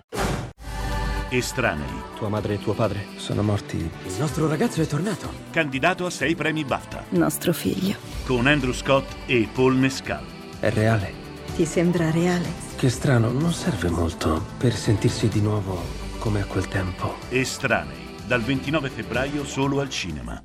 Estranei. 1.28 2.02
Tua 2.16 2.28
madre 2.28 2.54
e 2.54 2.58
tuo 2.58 2.74
padre 2.74 3.06
sono 3.18 3.42
morti. 3.44 3.76
Il 3.76 4.14
nostro 4.18 4.48
ragazzo 4.48 4.82
è 4.82 4.86
tornato. 4.86 5.32
Candidato 5.52 6.06
a 6.06 6.10
sei 6.10 6.34
premi 6.34 6.64
BAFTA. 6.64 7.04
Nostro 7.10 7.52
figlio. 7.52 7.94
Con 8.24 8.48
Andrew 8.48 8.72
Scott 8.72 9.06
e 9.26 9.48
Paul 9.52 9.76
Mescal. 9.76 10.33
È 10.64 10.70
reale. 10.70 11.12
Ti 11.56 11.66
sembra 11.66 12.10
reale? 12.10 12.48
Che 12.76 12.88
strano, 12.88 13.30
non 13.30 13.52
serve 13.52 13.90
molto 13.90 14.42
per 14.56 14.74
sentirsi 14.74 15.28
di 15.28 15.42
nuovo 15.42 15.78
come 16.18 16.40
a 16.40 16.46
quel 16.46 16.68
tempo. 16.68 17.16
Estranei. 17.28 18.16
Dal 18.26 18.40
29 18.40 18.88
febbraio 18.88 19.44
solo 19.44 19.80
al 19.80 19.90
cinema. 19.90 20.42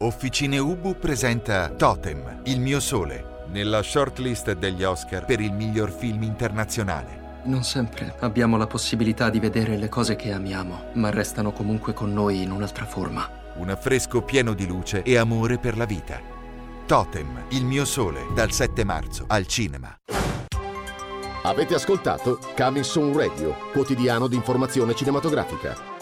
Officine 0.00 0.58
Ubu 0.58 0.98
presenta 0.98 1.70
Totem, 1.70 2.42
il 2.44 2.60
mio 2.60 2.78
sole, 2.78 3.46
nella 3.52 3.82
shortlist 3.82 4.52
degli 4.52 4.84
Oscar 4.84 5.24
per 5.24 5.40
il 5.40 5.54
miglior 5.54 5.90
film 5.90 6.24
internazionale. 6.24 7.40
Non 7.44 7.62
sempre 7.62 8.16
abbiamo 8.18 8.58
la 8.58 8.66
possibilità 8.66 9.30
di 9.30 9.40
vedere 9.40 9.78
le 9.78 9.88
cose 9.88 10.14
che 10.14 10.30
amiamo, 10.30 10.90
ma 10.96 11.08
restano 11.08 11.52
comunque 11.52 11.94
con 11.94 12.12
noi 12.12 12.42
in 12.42 12.50
un'altra 12.50 12.84
forma. 12.84 13.26
Un 13.54 13.70
affresco 13.70 14.20
pieno 14.20 14.52
di 14.52 14.66
luce 14.66 15.02
e 15.02 15.16
amore 15.16 15.56
per 15.56 15.78
la 15.78 15.86
vita. 15.86 16.33
Totem, 16.86 17.46
il 17.50 17.64
mio 17.64 17.86
sole, 17.86 18.26
dal 18.34 18.52
7 18.52 18.84
marzo 18.84 19.24
al 19.26 19.46
cinema. 19.46 19.96
Avete 21.44 21.74
ascoltato 21.74 22.38
Coming 22.54 22.84
Soon 22.84 23.16
Radio, 23.16 23.56
quotidiano 23.72 24.28
di 24.28 24.36
informazione 24.36 24.94
cinematografica. 24.94 25.92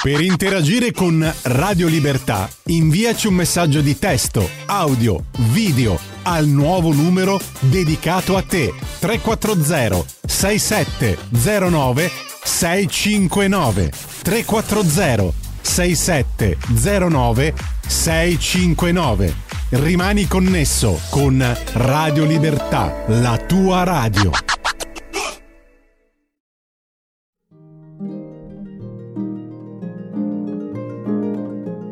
Per 0.00 0.20
interagire 0.20 0.90
con 0.92 1.32
Radio 1.42 1.86
Libertà, 1.86 2.48
inviaci 2.66 3.28
un 3.28 3.34
messaggio 3.34 3.80
di 3.82 3.96
testo, 3.98 4.48
audio, 4.66 5.24
video 5.52 5.98
al 6.22 6.46
nuovo 6.46 6.92
numero 6.92 7.40
dedicato 7.60 8.36
a 8.36 8.42
te 8.42 8.72
340 8.98 10.04
6709 10.24 12.10
659 12.42 13.92
340 14.22 15.47
6709 15.68 17.54
659 17.86 19.46
Rimani 19.70 20.26
connesso 20.26 20.98
con 21.10 21.44
Radio 21.74 22.24
Libertà, 22.24 23.04
la 23.08 23.36
tua 23.36 23.82
radio. 23.82 24.30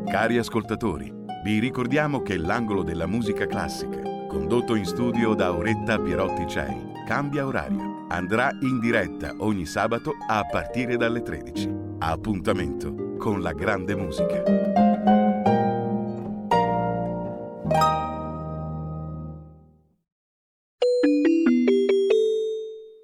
Cari 0.06 0.38
ascoltatori, 0.38 1.12
vi 1.44 1.58
ricordiamo 1.58 2.22
che 2.22 2.38
l'angolo 2.38 2.82
della 2.82 3.06
musica 3.06 3.44
classica, 3.44 4.00
condotto 4.26 4.74
in 4.74 4.86
studio 4.86 5.34
da 5.34 5.48
Auretta 5.48 5.98
Pierotti 5.98 6.46
Cei, 6.48 6.92
cambia 7.06 7.44
orario. 7.44 8.06
Andrà 8.08 8.56
in 8.62 8.80
diretta 8.80 9.34
ogni 9.40 9.66
sabato 9.66 10.14
a 10.26 10.42
partire 10.50 10.96
dalle 10.96 11.20
13. 11.20 11.70
Appuntamento 11.98 13.05
con 13.26 13.42
la 13.42 13.52
grande 13.54 13.96
musica. 13.96 14.40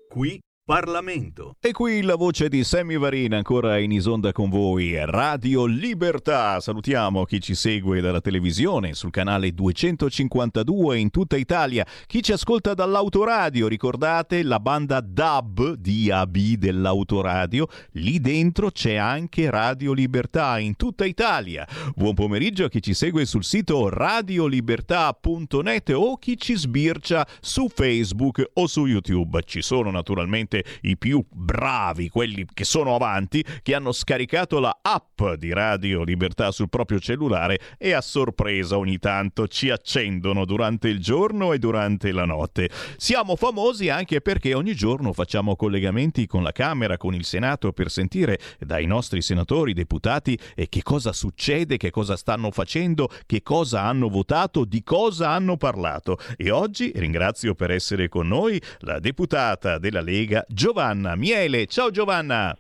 Qui 0.09 0.41
Parlamento. 0.65 1.57
E 1.59 1.73
qui 1.73 2.03
la 2.03 2.15
voce 2.15 2.49
di 2.49 2.63
Sammy 2.63 2.97
Varina 2.97 3.37
ancora 3.37 3.79
in 3.79 3.91
isonda 3.91 4.31
con 4.31 4.49
voi, 4.49 4.95
Radio 5.07 5.65
Libertà. 5.65 6.61
Salutiamo 6.61 7.25
chi 7.25 7.41
ci 7.41 7.57
segue 7.57 8.01
dalla 8.01 8.21
televisione 8.21 8.95
sul 8.95 9.11
canale 9.11 9.53
252 9.53 10.99
in 10.99 11.11
tutta 11.11 11.37
Italia, 11.37 11.85
chi 12.07 12.23
ci 12.23 12.31
ascolta 12.31 12.75
dall'autoradio, 12.75 13.67
ricordate 13.67 14.45
la 14.45 14.61
banda 14.61 15.01
DAB, 15.01 15.75
DAB 15.75 16.37
dell'autoradio, 16.37 17.67
lì 17.95 18.21
dentro 18.21 18.71
c'è 18.71 18.95
anche 18.95 19.51
Radio 19.51 19.93
Libertà 19.93 20.61
in 20.61 20.77
tutta 20.77 21.05
Italia. 21.05 21.67
Buon 21.97 22.15
pomeriggio 22.15 22.67
a 22.67 22.69
chi 22.69 22.81
ci 22.81 22.95
segue 22.95 23.25
sul 23.25 23.43
sito 23.43 23.89
radiolibertà.net 23.89 25.91
o 25.91 26.17
chi 26.19 26.39
ci 26.39 26.55
sbircia 26.55 27.27
su 27.41 27.69
Facebook 27.69 28.51
o 28.53 28.69
su 28.69 28.87
YouTube. 28.87 29.43
Ci 29.45 29.61
sono 29.61 29.91
naturalmente 29.91 30.51
sicuramente 30.53 30.65
i 30.83 30.99
più 30.99 31.25
bravi, 31.31 32.09
quelli 32.09 32.45
che 32.53 32.65
sono 32.65 32.95
avanti, 32.95 33.43
che 33.63 33.75
hanno 33.75 33.93
scaricato 33.93 34.61
la 34.61 34.79
app 34.83 35.23
di 35.39 35.53
Radio 35.53 36.03
Libertà 36.03 36.51
sul 36.51 36.69
proprio 36.69 36.99
cellulare 36.99 37.59
e 37.79 37.93
a 37.93 38.01
sorpresa 38.01 38.77
ogni 38.77 38.99
tanto 38.99 39.49
ci 39.49 39.71
accendono 39.71 40.45
durante 40.45 40.89
il 40.89 41.01
giorno 41.01 41.53
e 41.53 41.59
durante 41.59 42.13
la 42.13 42.25
notte. 42.25 42.69
Siamo 42.97 43.37
famosi 43.37 43.89
anche 43.89 44.21
perché 44.21 44.55
ogni 44.55 44.75
giorno 44.75 45.13
facciamo 45.13 45.57
collegamenti 45.57 46.27
con 46.27 46.43
la 46.43 46.53
Camera, 46.53 46.97
con 46.97 47.15
il 47.15 47.25
Senato 47.25 47.73
per 47.73 47.91
sentire 47.91 48.39
dai 48.59 48.87
nostri 48.87 49.23
senatori, 49.23 49.73
deputati 49.73 50.39
e 50.55 50.69
che 50.69 50.83
cosa 50.83 51.13
succede, 51.13 51.77
che 51.77 51.91
cosa 51.91 52.17
stanno 52.17 52.51
facendo, 52.51 53.09
che 53.27 53.43
cosa 53.43 53.83
hanno 53.83 54.09
votato, 54.09 54.65
di 54.65 54.83
cosa 54.83 55.31
hanno 55.31 55.57
parlato. 55.57 56.19
E 56.37 56.51
oggi 56.51 56.93
ringrazio 56.95 57.55
per 57.55 57.71
essere 57.71 58.09
con 58.09 58.27
noi 58.29 58.61
la 58.81 58.99
deputata 58.99 59.79
della 59.79 60.01
Lega 60.01 60.42
Giovanna 60.49 61.17
Miele. 61.17 61.67
Ciao 61.67 61.91
Giovanna! 61.91 62.57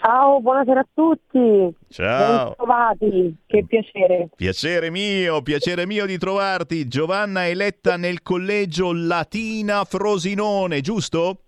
Ciao, 0.00 0.40
buonasera 0.40 0.80
a 0.80 0.86
tutti. 0.94 1.76
Ciao. 1.90 2.44
Bentrovati, 2.46 3.36
che 3.46 3.64
piacere. 3.66 4.30
Piacere 4.34 4.88
mio, 4.90 5.42
piacere 5.42 5.86
mio 5.86 6.06
di 6.06 6.16
trovarti. 6.16 6.88
Giovanna 6.88 7.46
eletta 7.46 7.98
nel 7.98 8.22
collegio 8.22 8.94
Latina 8.94 9.84
Frosinone, 9.84 10.80
giusto? 10.80 11.42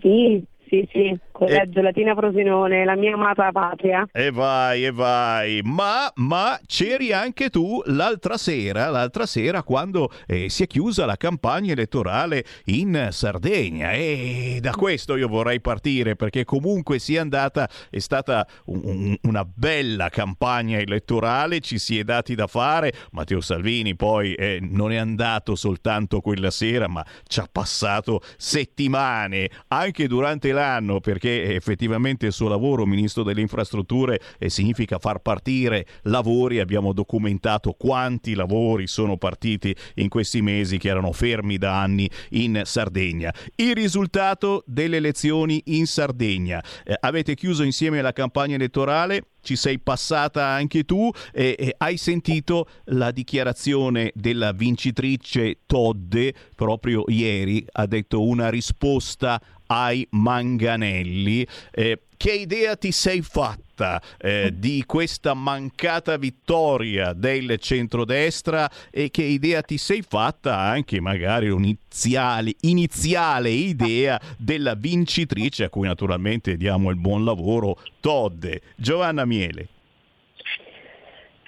Sì, 0.00 0.42
sì, 0.66 0.88
sì, 0.90 1.16
Collegio 1.40 1.80
e... 1.80 1.82
Latina 1.82 2.14
Frosinone, 2.14 2.84
la 2.84 2.96
mia 2.96 3.14
amata 3.14 3.50
patria. 3.50 4.06
E 4.12 4.30
vai, 4.30 4.84
e 4.84 4.92
vai. 4.92 5.60
Ma, 5.64 6.10
ma 6.16 6.58
c'eri 6.66 7.12
anche 7.12 7.50
tu 7.50 7.82
l'altra 7.86 8.36
sera, 8.36 8.88
l'altra 8.88 9.26
sera 9.26 9.62
quando 9.62 10.10
eh, 10.26 10.48
si 10.48 10.62
è 10.62 10.66
chiusa 10.68 11.06
la 11.06 11.16
campagna 11.16 11.72
elettorale 11.72 12.44
in 12.66 13.08
Sardegna. 13.10 13.90
E 13.92 14.58
da 14.60 14.70
questo 14.70 15.16
io 15.16 15.26
vorrei 15.26 15.60
partire 15.60 16.14
perché 16.14 16.44
comunque 16.44 16.98
sia 16.98 17.20
andata, 17.20 17.68
è 17.90 17.98
stata 17.98 18.46
un, 18.66 19.16
una 19.22 19.44
bella 19.44 20.08
campagna 20.08 20.78
elettorale, 20.78 21.60
ci 21.60 21.78
si 21.78 21.98
è 21.98 22.04
dati 22.04 22.36
da 22.36 22.46
fare. 22.46 22.92
Matteo 23.10 23.40
Salvini 23.40 23.96
poi 23.96 24.34
eh, 24.34 24.58
non 24.60 24.92
è 24.92 24.96
andato 24.96 25.56
soltanto 25.56 26.20
quella 26.20 26.50
sera, 26.50 26.86
ma 26.86 27.04
ci 27.26 27.40
ha 27.40 27.48
passato 27.50 28.20
settimane 28.36 29.50
anche 29.68 30.06
durante 30.06 30.52
la 30.52 30.58
l'anno 30.60 31.00
perché 31.00 31.29
effettivamente 31.30 32.26
il 32.26 32.32
suo 32.32 32.48
lavoro, 32.48 32.86
Ministro 32.86 33.22
delle 33.22 33.40
Infrastrutture, 33.40 34.20
eh, 34.38 34.48
significa 34.50 34.98
far 34.98 35.20
partire 35.20 35.86
lavori. 36.02 36.60
Abbiamo 36.60 36.92
documentato 36.92 37.72
quanti 37.72 38.34
lavori 38.34 38.86
sono 38.86 39.16
partiti 39.16 39.74
in 39.96 40.08
questi 40.08 40.42
mesi 40.42 40.78
che 40.78 40.88
erano 40.88 41.12
fermi 41.12 41.58
da 41.58 41.80
anni 41.80 42.10
in 42.30 42.62
Sardegna. 42.64 43.32
Il 43.56 43.74
risultato 43.74 44.62
delle 44.66 44.96
elezioni 44.96 45.62
in 45.66 45.86
Sardegna. 45.86 46.62
Eh, 46.84 46.96
avete 47.00 47.34
chiuso 47.34 47.62
insieme 47.62 48.02
la 48.02 48.12
campagna 48.12 48.54
elettorale 48.54 49.24
ci 49.42 49.56
sei 49.56 49.78
passata 49.78 50.44
anche 50.46 50.84
tu 50.84 51.10
e, 51.32 51.56
e, 51.58 51.74
hai 51.78 51.96
sentito 51.96 52.68
la 52.86 53.10
dichiarazione 53.10 54.12
della 54.14 54.52
vincitrice 54.52 55.60
Todde 55.66 56.34
proprio 56.54 57.04
ieri, 57.08 57.64
ha 57.72 57.86
detto 57.86 58.22
una 58.22 58.48
risposta 58.50 59.40
ai 59.70 60.06
manganelli. 60.10 61.46
Eh, 61.70 62.00
che 62.16 62.32
idea 62.32 62.76
ti 62.76 62.92
sei 62.92 63.22
fatta 63.22 63.98
eh, 64.18 64.52
di 64.54 64.84
questa 64.84 65.32
mancata 65.32 66.18
vittoria 66.18 67.14
del 67.14 67.56
centrodestra 67.58 68.68
e 68.90 69.10
che 69.10 69.22
idea 69.22 69.62
ti 69.62 69.78
sei 69.78 70.02
fatta 70.02 70.58
anche 70.58 71.00
magari 71.00 71.48
un'iniziale 71.48 72.52
iniziale 72.60 73.48
idea 73.48 74.20
della 74.36 74.74
vincitrice 74.74 75.64
a 75.64 75.70
cui 75.70 75.86
naturalmente 75.86 76.58
diamo 76.58 76.90
il 76.90 76.96
buon 76.96 77.24
lavoro, 77.24 77.78
Todde, 78.00 78.60
Giovanna 78.76 79.24
Miele? 79.24 79.68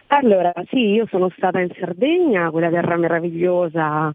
Allora, 0.07 0.53
sì, 0.69 0.79
io 0.79 1.07
sono 1.11 1.31
stata 1.37 1.59
in 1.59 1.69
Sardegna, 1.79 2.51
quella 2.51 2.71
terra 2.71 2.97
meravigliosa 2.97 4.11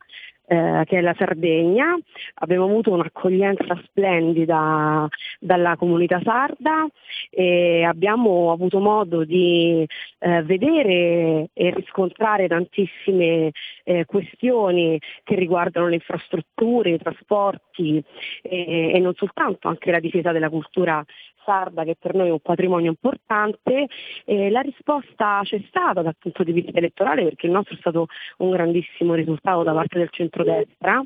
eh, 0.48 0.84
che 0.86 0.98
è 0.98 1.02
la 1.02 1.14
Sardegna. 1.18 1.98
Abbiamo 2.36 2.66
avuto 2.66 2.92
un'accoglienza 2.92 3.80
splendida 3.84 5.08
dalla 5.40 5.76
comunità 5.76 6.22
sarda 6.24 6.88
e 7.30 7.84
abbiamo 7.84 8.52
avuto 8.52 8.80
modo 8.80 9.24
di 9.26 9.86
eh, 10.20 10.44
vedere 10.44 11.50
e 11.54 11.74
riscontrare 11.74 12.48
tantissime 12.48 13.52
eh, 13.84 14.06
questioni 14.06 15.00
che 15.24 15.36
riguardano 15.36 15.88
le 15.88 15.96
infrastrutture, 15.96 16.92
i 16.92 16.98
trasporti 16.98 18.02
e, 18.42 18.92
e 18.94 19.00
non 19.00 19.14
soltanto, 19.16 19.68
anche 19.68 19.92
la 19.92 20.00
difesa 20.00 20.32
della 20.32 20.50
cultura 20.50 21.04
sarda 21.48 21.86
che 21.86 21.96
per 21.98 22.14
noi 22.14 22.28
è 22.28 22.32
un 22.32 22.42
patrimonio 22.42 22.90
importante, 22.90 23.88
eh, 24.26 24.50
la 24.50 24.60
risposta 24.60 25.40
c'è 25.44 25.64
stata 25.70 26.02
dal 26.02 26.18
punto 26.20 26.44
di 26.44 26.52
vista 26.52 26.78
elettorale 26.78 27.24
perché 27.24 27.46
il 27.46 27.54
nostro 27.54 27.76
è 27.76 27.80
stato 27.80 28.08
un 28.40 28.52
grandissimo 28.52 29.14
risultato 29.14 29.64
da 29.64 29.74
parte 29.74 29.98
del 29.98 30.10
centrodestra. 30.12 31.02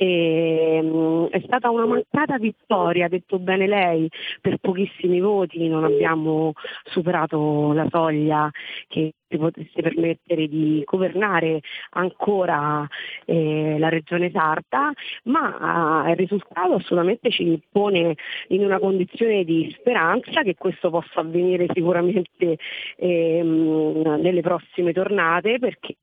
E, 0.00 0.78
um, 0.80 1.28
è 1.28 1.40
stata 1.44 1.70
una 1.70 1.84
mancata 1.84 2.38
vittoria, 2.38 3.06
ha 3.06 3.08
detto 3.08 3.40
bene 3.40 3.66
lei, 3.66 4.08
per 4.40 4.58
pochissimi 4.58 5.18
voti 5.18 5.66
non 5.66 5.82
abbiamo 5.82 6.52
superato 6.84 7.72
la 7.72 7.84
soglia 7.90 8.48
che 8.86 9.14
si 9.28 9.36
potesse 9.36 9.82
permettere 9.82 10.48
di 10.48 10.82
governare 10.84 11.60
ancora 11.90 12.86
eh, 13.24 13.76
la 13.78 13.88
regione 13.88 14.30
sarda, 14.30 14.92
ma 15.24 16.06
eh, 16.06 16.12
il 16.12 16.16
risultato 16.16 16.74
assolutamente 16.74 17.30
ci 17.30 17.60
pone 17.70 18.14
in 18.48 18.64
una 18.64 18.78
condizione 18.78 19.44
di 19.44 19.74
speranza 19.78 20.42
che 20.42 20.54
questo 20.54 20.90
possa 20.90 21.20
avvenire 21.20 21.66
sicuramente 21.72 22.58
ehm, 22.96 24.18
nelle 24.20 24.40
prossime 24.40 24.92
tornate 24.92 25.58
perché 25.58 25.96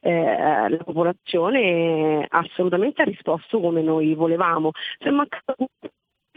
eh, 0.00 0.68
la 0.68 0.84
popolazione 0.84 2.26
assolutamente 2.28 3.02
ha 3.02 3.04
risposto 3.04 3.60
come 3.60 3.82
noi 3.82 4.14
volevamo. 4.14 4.70
C'è 4.98 5.10
mancato 5.10 5.56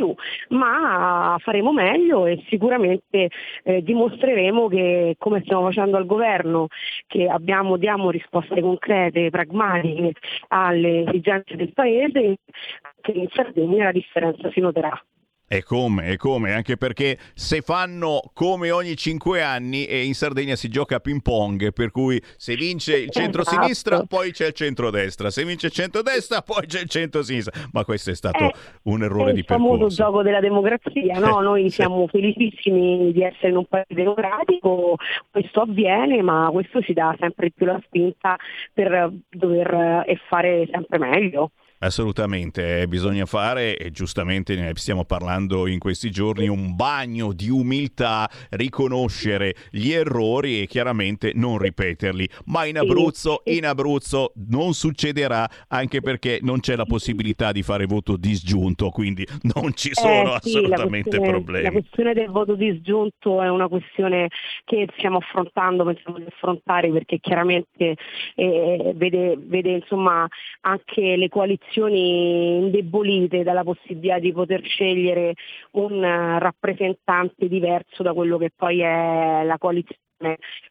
più, 0.01 0.13
ma 0.49 1.37
faremo 1.39 1.71
meglio 1.71 2.25
e 2.25 2.43
sicuramente 2.49 3.29
eh, 3.63 3.83
dimostreremo 3.83 4.67
che 4.67 5.15
come 5.19 5.41
stiamo 5.43 5.65
facendo 5.65 5.97
al 5.97 6.05
governo, 6.05 6.67
che 7.07 7.27
abbiamo, 7.27 7.77
diamo 7.77 8.09
risposte 8.09 8.59
concrete, 8.61 9.29
pragmatiche 9.29 10.13
alle 10.49 11.03
esigenze 11.07 11.55
del 11.55 11.73
Paese, 11.73 12.37
che 13.01 13.11
in 13.11 13.27
Sardegna 13.31 13.85
la 13.85 13.91
differenza 13.91 14.49
si 14.51 14.59
noterà. 14.59 14.91
E 15.53 15.63
come, 15.63 16.07
e 16.07 16.15
come, 16.15 16.53
anche 16.53 16.77
perché 16.77 17.17
se 17.33 17.59
fanno 17.59 18.21
come 18.33 18.71
ogni 18.71 18.95
cinque 18.95 19.41
anni 19.41 19.83
e 19.83 20.05
in 20.05 20.13
Sardegna 20.13 20.55
si 20.55 20.69
gioca 20.69 20.95
a 20.95 20.99
ping 21.01 21.21
pong, 21.21 21.73
per 21.73 21.91
cui 21.91 22.21
se 22.37 22.55
vince 22.55 22.95
il 22.97 23.09
centro-sinistra 23.09 23.95
esatto. 23.95 24.15
poi 24.15 24.31
c'è 24.31 24.47
il 24.47 24.53
centro-destra, 24.53 25.29
se 25.29 25.43
vince 25.43 25.65
il 25.65 25.73
centro-destra 25.73 26.41
poi 26.41 26.65
c'è 26.67 26.79
il 26.79 26.87
centro-sinistra, 26.87 27.67
ma 27.73 27.83
questo 27.83 28.11
è 28.11 28.15
stato 28.15 28.45
eh, 28.45 28.53
un 28.83 29.03
errore 29.03 29.33
di 29.33 29.43
percorso. 29.43 29.71
È 29.71 29.73
il 29.73 29.77
famoso 29.77 29.93
gioco 29.93 30.21
della 30.21 30.39
democrazia, 30.39 31.19
no? 31.19 31.41
Noi 31.41 31.69
siamo 31.69 32.07
felicissimi 32.07 33.11
di 33.11 33.21
essere 33.21 33.49
in 33.49 33.57
un 33.57 33.65
paese 33.65 33.93
democratico, 33.93 34.95
questo 35.29 35.63
avviene, 35.63 36.21
ma 36.21 36.47
questo 36.49 36.81
ci 36.81 36.93
dà 36.93 37.13
sempre 37.19 37.51
più 37.51 37.65
la 37.65 37.81
spinta 37.83 38.37
per 38.73 39.11
dover 39.29 40.05
e 40.07 40.17
fare 40.29 40.65
sempre 40.71 40.97
meglio. 40.97 41.51
Assolutamente, 41.83 42.81
eh, 42.81 42.87
bisogna 42.87 43.25
fare, 43.25 43.75
e 43.75 43.89
giustamente 43.89 44.55
ne 44.55 44.71
stiamo 44.75 45.03
parlando 45.03 45.65
in 45.65 45.79
questi 45.79 46.11
giorni, 46.11 46.47
un 46.47 46.75
bagno 46.75 47.33
di 47.33 47.49
umiltà, 47.49 48.29
riconoscere 48.51 49.55
gli 49.71 49.89
errori 49.89 50.61
e 50.61 50.67
chiaramente 50.67 51.31
non 51.33 51.57
ripeterli. 51.57 52.29
Ma 52.45 52.65
in 52.65 52.77
Abruzzo, 52.77 53.41
in 53.45 53.65
Abruzzo 53.65 54.33
non 54.49 54.73
succederà 54.73 55.49
anche 55.69 56.01
perché 56.01 56.37
non 56.43 56.59
c'è 56.59 56.75
la 56.75 56.85
possibilità 56.85 57.51
di 57.51 57.63
fare 57.63 57.87
voto 57.87 58.15
disgiunto, 58.15 58.91
quindi 58.91 59.25
non 59.55 59.73
ci 59.73 59.89
sono 59.93 60.35
eh, 60.35 60.39
sì, 60.41 60.49
assolutamente 60.49 61.17
la 61.17 61.29
problemi. 61.29 61.63
La 61.63 61.71
questione 61.71 62.13
del 62.13 62.29
voto 62.29 62.53
disgiunto 62.53 63.41
è 63.41 63.49
una 63.49 63.67
questione 63.67 64.27
che 64.65 64.87
stiamo 64.97 65.17
affrontando, 65.17 65.83
pensiamo 65.83 66.19
di 66.19 66.25
affrontare 66.27 66.91
perché 66.91 67.17
chiaramente 67.19 67.95
eh, 68.35 68.93
vede, 68.93 69.35
vede 69.35 69.71
insomma 69.71 70.27
anche 70.61 71.15
le 71.15 71.27
coalizioni 71.27 71.69
istituzioni 71.71 72.57
indebolite 72.57 73.43
dalla 73.43 73.63
possibilità 73.63 74.19
di 74.19 74.33
poter 74.33 74.61
scegliere 74.63 75.33
un 75.71 76.03
eh, 76.03 76.39
rappresentante 76.39 77.47
diverso 77.47 78.03
da 78.03 78.13
quello 78.13 78.37
che 78.37 78.51
poi 78.55 78.81
è 78.81 79.43
la 79.45 79.57
coalizione 79.57 79.99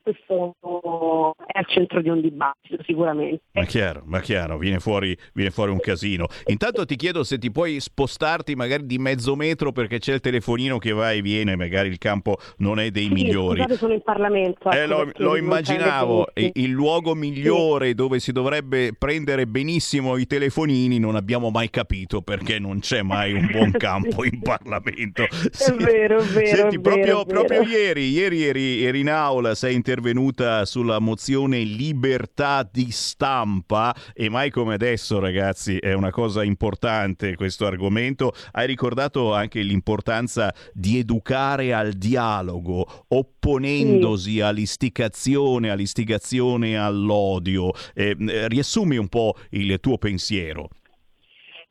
questo 0.02 1.34
è 1.46 1.58
al 1.58 1.66
centro 1.68 2.00
di 2.00 2.08
un 2.08 2.20
dibattito 2.20 2.82
sicuramente. 2.84 3.42
Ma 3.52 3.64
chiaro, 3.64 4.02
ma 4.04 4.20
chiaro, 4.20 4.58
viene 4.58 4.78
fuori, 4.78 5.16
viene 5.34 5.50
fuori 5.50 5.70
un 5.70 5.80
casino. 5.80 6.26
Intanto 6.46 6.84
ti 6.84 6.96
chiedo 6.96 7.24
se 7.24 7.38
ti 7.38 7.50
puoi 7.50 7.80
spostarti 7.80 8.54
magari 8.54 8.86
di 8.86 8.98
mezzo 8.98 9.36
metro 9.36 9.72
perché 9.72 9.98
c'è 9.98 10.14
il 10.14 10.20
telefonino 10.20 10.78
che 10.78 10.92
va 10.92 11.12
e 11.12 11.22
viene, 11.22 11.56
magari 11.56 11.88
il 11.88 11.98
campo 11.98 12.38
non 12.58 12.78
è 12.78 12.90
dei 12.90 13.06
sì, 13.06 13.12
migliori. 13.12 13.60
Scusate, 13.60 13.76
sono 13.76 13.92
in 13.92 14.02
Parlamento. 14.02 14.70
Eh, 14.70 14.78
ecco 14.78 15.02
lo, 15.04 15.10
lo 15.16 15.36
immaginavo, 15.36 16.28
sì. 16.34 16.50
il 16.54 16.70
luogo 16.70 17.14
migliore 17.14 17.88
sì. 17.88 17.94
dove 17.94 18.18
si 18.20 18.32
dovrebbe 18.32 18.94
prendere 18.96 19.46
benissimo 19.46 20.16
i 20.16 20.26
telefonini 20.26 20.98
non 20.98 21.16
abbiamo 21.16 21.50
mai 21.50 21.70
capito 21.70 22.20
perché 22.20 22.58
non 22.58 22.80
c'è 22.80 23.02
mai 23.02 23.32
un 23.32 23.48
buon 23.50 23.72
campo 23.78 24.24
in 24.24 24.40
Parlamento. 24.40 25.24
È 25.24 25.72
vero, 25.72 26.18
è 26.18 26.24
vero. 26.24 26.46
Senti, 26.46 26.76
è 26.76 26.80
proprio, 26.80 27.04
vero, 27.04 27.24
proprio 27.24 27.62
vero. 27.62 27.70
ieri, 27.78 28.10
ieri 28.10 28.44
eri, 28.44 28.84
eri 28.84 29.00
in 29.00 29.10
aula, 29.10 29.39
sei 29.54 29.74
intervenuta 29.74 30.64
sulla 30.64 30.98
mozione 31.00 31.58
libertà 31.60 32.68
di 32.70 32.90
stampa 32.90 33.94
e 34.12 34.28
mai 34.28 34.50
come 34.50 34.74
adesso 34.74 35.18
ragazzi 35.18 35.78
è 35.78 35.92
una 35.94 36.10
cosa 36.10 36.44
importante 36.44 37.34
questo 37.34 37.66
argomento. 37.66 38.32
Hai 38.52 38.66
ricordato 38.66 39.34
anche 39.34 39.62
l'importanza 39.62 40.54
di 40.72 40.98
educare 40.98 41.72
al 41.72 41.92
dialogo 41.92 42.86
opponendosi 43.08 44.32
sì. 44.32 44.40
all'istigazione, 44.40 45.70
all'istigazione 45.70 46.78
all'odio. 46.78 47.72
Eh, 47.94 48.14
riassumi 48.48 48.96
un 48.96 49.08
po' 49.08 49.34
il 49.50 49.80
tuo 49.80 49.98
pensiero. 49.98 50.68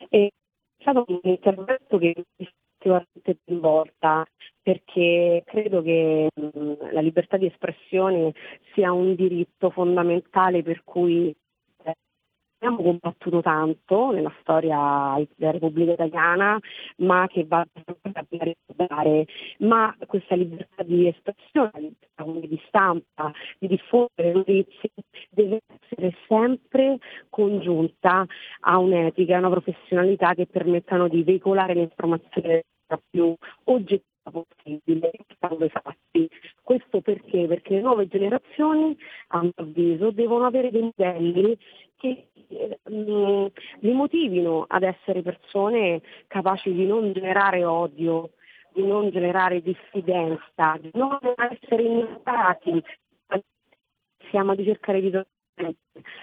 È 0.10 0.28
stato 0.80 1.06
un 1.08 1.20
intervento 1.24 1.98
che 1.98 2.26
effettivamente 2.36 3.38
coinvolta 3.46 4.26
perché 4.70 5.42
credo 5.48 5.82
che 5.82 6.30
mh, 6.32 6.92
la 6.92 7.02
libertà 7.02 7.38
di 7.38 7.48
espressione 7.48 8.34
sia 8.74 8.92
un 8.92 9.16
diritto 9.16 9.72
fondamentale 9.72 10.62
per 10.62 10.84
cui 10.84 11.36
eh, 11.84 11.96
abbiamo 12.60 12.84
combattuto 12.84 13.42
tanto 13.42 14.12
nella 14.12 14.32
storia 14.42 15.20
della 15.36 15.52
Repubblica 15.52 15.94
Italiana, 15.94 16.60
ma 16.98 17.26
che 17.28 17.46
va 17.46 17.66
sempre 18.04 18.38
a 18.38 18.44
ricordare. 18.44 19.26
Ma 19.60 19.96
questa 20.06 20.36
libertà 20.36 20.84
di 20.84 21.08
espressione, 21.08 21.94
di 22.48 22.62
stampa, 22.68 23.32
di 23.58 23.68
diffondere 23.70 24.34
notizie, 24.34 24.92
deve 25.32 25.62
essere 25.82 26.16
sempre 26.28 27.00
congiunta 27.32 28.24
a 28.60 28.78
un'etica, 28.78 29.36
a 29.36 29.40
una 29.40 29.50
professionalità 29.50 30.36
che 30.36 30.46
permettano 30.46 31.08
di 31.08 31.24
veicolare 31.24 31.74
l'informazione 31.74 32.66
più 33.10 33.34
oggettiva 33.66 34.08
possibile 34.30 35.12
dei 35.58 35.70
fatti. 35.70 36.30
Questo 36.64 37.02
perché? 37.02 37.48
Perché 37.48 37.76
le 37.76 37.82
nuove 37.82 38.08
generazioni, 38.08 38.98
a 39.28 39.42
mio 39.42 39.52
avviso, 39.56 40.12
devono 40.12 40.46
avere 40.46 40.72
dei 40.72 40.82
modelli 40.82 41.58
che 41.98 42.28
eh, 42.48 42.80
mh, 42.90 43.48
li 43.80 43.92
motivino 43.94 44.66
ad 44.68 44.84
essere 44.84 45.22
persone 45.22 46.02
capaci 46.28 46.74
di 46.74 46.86
non 46.86 47.12
generare 47.14 47.64
odio, 47.64 48.32
di 48.74 48.86
non 48.86 49.10
generare 49.10 49.62
diffidenza, 49.62 50.78
di 50.80 50.92
non 50.94 51.18
essere 51.52 51.84
innatati. 51.84 52.84
Siamo 54.30 54.56
di 54.56 54.64
cercare 54.64 55.02
di 55.02 55.12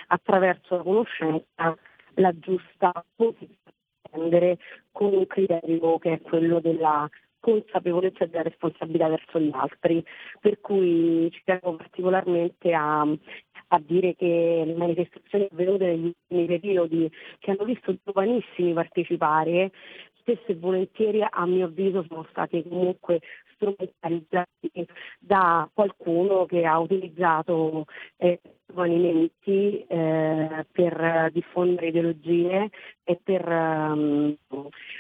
attraverso 0.08 0.76
la 0.76 0.82
conoscenza 0.82 1.76
la 2.16 2.32
giusta 2.38 3.04
posizione 3.14 4.58
con 4.92 5.14
un 5.14 5.26
criterio 5.26 5.98
che 5.98 6.14
è 6.14 6.20
quello 6.20 6.60
della 6.60 7.08
consapevolezza 7.46 8.24
e 8.24 8.28
della 8.28 8.42
responsabilità 8.42 9.06
verso 9.06 9.38
gli 9.38 9.50
altri, 9.52 10.04
per 10.40 10.60
cui 10.60 11.30
ci 11.30 11.42
tengo 11.44 11.76
particolarmente 11.76 12.72
a, 12.74 13.02
a 13.02 13.82
dire 13.86 14.16
che 14.16 14.64
le 14.66 14.74
manifestazioni 14.74 15.46
avvenute 15.48 15.86
negli 15.86 16.06
ultimi 16.06 16.46
periodi 16.46 17.10
che 17.38 17.52
hanno 17.52 17.64
visto 17.64 17.94
giovanissimi 18.04 18.72
partecipare, 18.72 19.70
spesso 20.18 20.46
e 20.46 20.56
volentieri 20.56 21.24
a 21.24 21.46
mio 21.46 21.66
avviso 21.66 22.04
sono 22.08 22.26
stati 22.30 22.64
comunque 22.68 23.20
strumentalizzati 23.54 24.86
da 25.20 25.70
qualcuno 25.72 26.46
che 26.46 26.64
ha 26.64 26.80
utilizzato 26.80 27.84
eh, 28.16 28.40
giovani 28.66 29.30
eh, 29.46 30.66
per 30.72 31.30
diffondere 31.32 31.86
ideologie 31.86 32.70
e 33.04 33.20
per 33.22 33.48
ehm, 33.48 34.36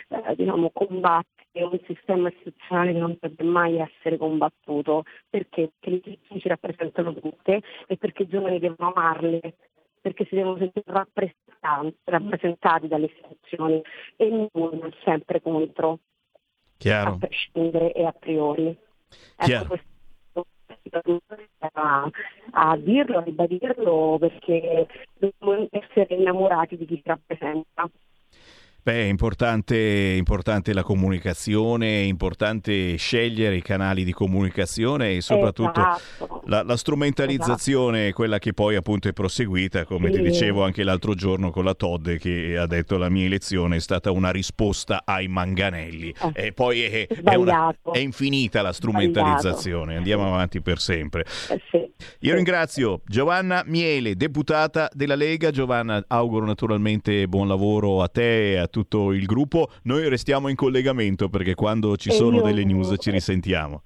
eh, 0.08 0.34
diciamo, 0.36 0.70
combattere 0.72 1.35
un 1.62 1.78
sistema 1.86 2.28
istituzionale 2.28 2.92
che 2.92 2.98
non 2.98 3.16
dovrebbe 3.20 3.44
mai 3.44 3.78
essere 3.78 4.16
combattuto 4.16 5.04
perché, 5.28 5.70
perché 5.78 5.90
le 5.90 5.96
istituzioni 5.96 6.40
ci 6.40 6.48
rappresentano 6.48 7.14
tutte 7.14 7.62
e 7.86 7.96
perché 7.96 8.22
i 8.24 8.28
giovani 8.28 8.58
devono 8.58 8.92
amarle 8.94 9.54
perché 10.06 10.24
si 10.26 10.36
devono 10.36 10.56
sentire 10.56 10.84
rappresentati 12.04 12.86
dalle 12.86 13.06
istituzioni 13.06 13.82
e 14.14 14.48
non 14.52 14.94
sempre 15.02 15.42
contro 15.42 15.98
Chiaro. 16.76 17.14
a 17.14 17.18
prescindere 17.18 17.92
e 17.92 18.04
a 18.04 18.12
priori. 18.12 18.78
Ecco, 19.36 19.78
a, 21.72 22.10
a 22.52 22.76
dirlo, 22.76 23.18
a 23.18 23.22
ribadirlo 23.22 24.16
perché 24.20 24.86
dobbiamo 25.18 25.66
essere 25.70 26.14
innamorati 26.14 26.76
di 26.76 26.86
chi 26.86 26.96
ci 26.96 27.02
rappresenta. 27.06 27.90
Beh, 28.86 29.02
è 29.02 29.08
importante, 29.08 29.76
importante, 30.16 30.72
la 30.72 30.84
comunicazione, 30.84 31.88
è 31.88 32.04
importante 32.04 32.94
scegliere 32.94 33.56
i 33.56 33.60
canali 33.60 34.04
di 34.04 34.12
comunicazione 34.12 35.16
e 35.16 35.20
soprattutto 35.22 35.80
esatto. 35.80 36.42
la, 36.46 36.62
la, 36.62 36.76
strumentalizzazione, 36.76 38.02
esatto. 38.02 38.14
quella 38.14 38.38
che 38.38 38.52
poi 38.52 38.76
appunto 38.76 39.08
è 39.08 39.12
proseguita, 39.12 39.84
come 39.86 40.12
sì. 40.12 40.18
ti 40.18 40.22
dicevo 40.22 40.62
anche 40.62 40.84
l'altro 40.84 41.16
giorno 41.16 41.50
con 41.50 41.64
la 41.64 41.74
Todd 41.74 42.10
che 42.10 42.56
ha 42.56 42.68
detto 42.68 42.96
la 42.96 43.08
mia 43.08 43.24
elezione 43.26 43.74
è 43.74 43.80
stata 43.80 44.12
una 44.12 44.30
risposta 44.30 45.02
ai 45.04 45.26
manganelli. 45.26 46.14
Eh. 46.22 46.46
E 46.46 46.52
poi 46.52 46.82
è, 46.82 47.08
è, 47.08 47.34
una, 47.34 47.74
è, 47.90 47.98
infinita 47.98 48.62
la 48.62 48.72
strumentalizzazione, 48.72 49.96
andiamo 49.96 50.28
avanti 50.28 50.62
per 50.62 50.78
sempre. 50.78 51.24
Eh 51.50 51.60
sì. 51.72 51.92
Io 52.20 52.34
ringrazio 52.34 53.00
Giovanna 53.04 53.64
Miele, 53.66 54.14
deputata 54.14 54.88
della 54.92 55.16
Lega. 55.16 55.50
Giovanna, 55.50 56.04
auguro 56.06 56.46
naturalmente 56.46 57.26
buon 57.26 57.48
lavoro 57.48 58.00
a 58.00 58.06
te 58.06 58.52
e 58.52 58.56
a 58.58 58.66
tutto 58.76 59.12
il 59.12 59.24
gruppo. 59.24 59.70
Noi 59.84 60.06
restiamo 60.10 60.48
in 60.48 60.56
collegamento 60.56 61.30
perché 61.30 61.54
quando 61.54 61.96
ci 61.96 62.10
e 62.10 62.12
sono 62.12 62.36
io... 62.36 62.42
delle 62.42 62.64
news 62.64 62.94
ci 62.98 63.10
risentiamo. 63.10 63.82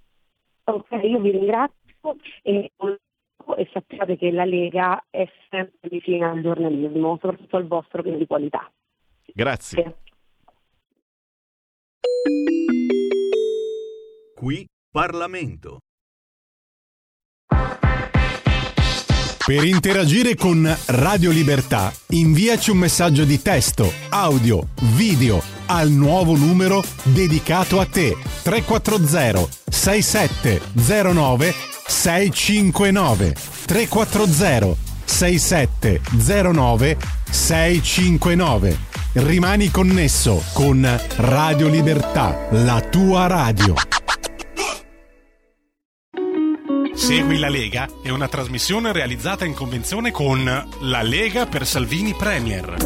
Ok, 0.64 0.90
io 1.02 1.20
vi 1.20 1.30
ringrazio 1.30 2.16
e, 2.42 2.72
e 3.56 3.68
sappiate 3.72 4.16
che 4.16 4.32
la 4.32 4.44
Lega 4.44 5.04
è 5.08 5.28
sempre 5.48 5.88
vicina 5.88 6.30
al 6.30 6.42
giornalismo, 6.42 7.18
soprattutto 7.20 7.56
al 7.56 7.68
vostro 7.68 8.02
che 8.02 8.12
è 8.12 8.16
di 8.16 8.26
qualità. 8.26 8.68
Grazie. 9.32 9.96
Qui 14.34 14.66
Parlamento. 14.90 15.78
Per 19.50 19.64
interagire 19.64 20.36
con 20.36 20.72
Radio 20.86 21.32
Libertà, 21.32 21.92
inviaci 22.10 22.70
un 22.70 22.78
messaggio 22.78 23.24
di 23.24 23.42
testo, 23.42 23.92
audio, 24.10 24.68
video 24.94 25.42
al 25.66 25.90
nuovo 25.90 26.36
numero 26.36 26.84
dedicato 27.02 27.80
a 27.80 27.84
te 27.84 28.16
340 28.44 29.48
6709 29.68 31.52
659 31.84 33.34
340 33.66 34.76
6709 35.04 36.96
659 37.28 38.78
Rimani 39.14 39.68
connesso 39.72 40.44
con 40.52 41.00
Radio 41.16 41.66
Libertà, 41.66 42.46
la 42.50 42.80
tua 42.88 43.26
radio. 43.26 43.74
Segui 47.00 47.38
la 47.38 47.48
Lega 47.48 47.88
è 48.02 48.10
una 48.10 48.28
trasmissione 48.28 48.92
realizzata 48.92 49.46
in 49.46 49.54
convenzione 49.54 50.10
con 50.10 50.44
La 50.44 51.00
Lega 51.02 51.46
per 51.46 51.66
Salvini 51.66 52.12
Premier. 52.12 52.76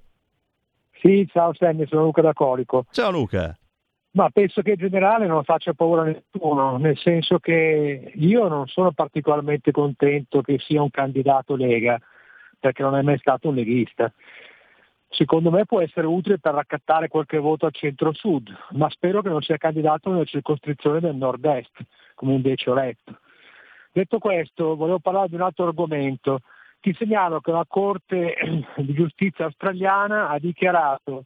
Sì, 1.00 1.28
ciao 1.30 1.52
Sammy, 1.54 1.86
sono 1.86 2.04
Luca 2.04 2.22
da 2.22 2.32
Colico. 2.32 2.86
Ciao 2.90 3.10
Luca. 3.10 3.54
Ma 4.10 4.30
penso 4.30 4.62
che 4.62 4.70
in 4.70 4.78
generale 4.78 5.26
non 5.26 5.44
faccia 5.44 5.74
paura 5.74 6.00
a 6.02 6.06
nessuno, 6.06 6.78
nel 6.78 6.96
senso 6.98 7.38
che 7.38 8.10
io 8.14 8.48
non 8.48 8.66
sono 8.66 8.90
particolarmente 8.92 9.70
contento 9.70 10.40
che 10.40 10.58
sia 10.58 10.82
un 10.82 10.90
candidato 10.90 11.54
Lega, 11.54 12.00
perché 12.58 12.82
non 12.82 12.96
è 12.96 13.02
mai 13.02 13.18
stato 13.18 13.48
un 13.48 13.54
leghista. 13.54 14.12
Secondo 15.10 15.50
me 15.50 15.64
può 15.64 15.80
essere 15.80 16.06
utile 16.06 16.38
per 16.38 16.54
raccattare 16.54 17.08
qualche 17.08 17.38
voto 17.38 17.66
al 17.66 17.72
centro-sud, 17.72 18.54
ma 18.72 18.90
spero 18.90 19.22
che 19.22 19.30
non 19.30 19.40
sia 19.40 19.56
candidato 19.56 20.10
nella 20.10 20.24
circoscrizione 20.24 21.00
del 21.00 21.16
nord-est, 21.16 21.72
come 22.14 22.34
invece 22.34 22.70
ho 22.70 22.74
letto. 22.74 23.18
Detto 23.90 24.18
questo, 24.18 24.76
volevo 24.76 24.98
parlare 24.98 25.28
di 25.28 25.34
un 25.34 25.40
altro 25.40 25.66
argomento. 25.66 26.40
Ti 26.80 26.94
segnalo 26.94 27.40
che 27.40 27.50
la 27.50 27.64
Corte 27.66 28.34
di 28.76 28.92
giustizia 28.92 29.46
australiana 29.46 30.28
ha 30.28 30.38
dichiarato 30.38 31.24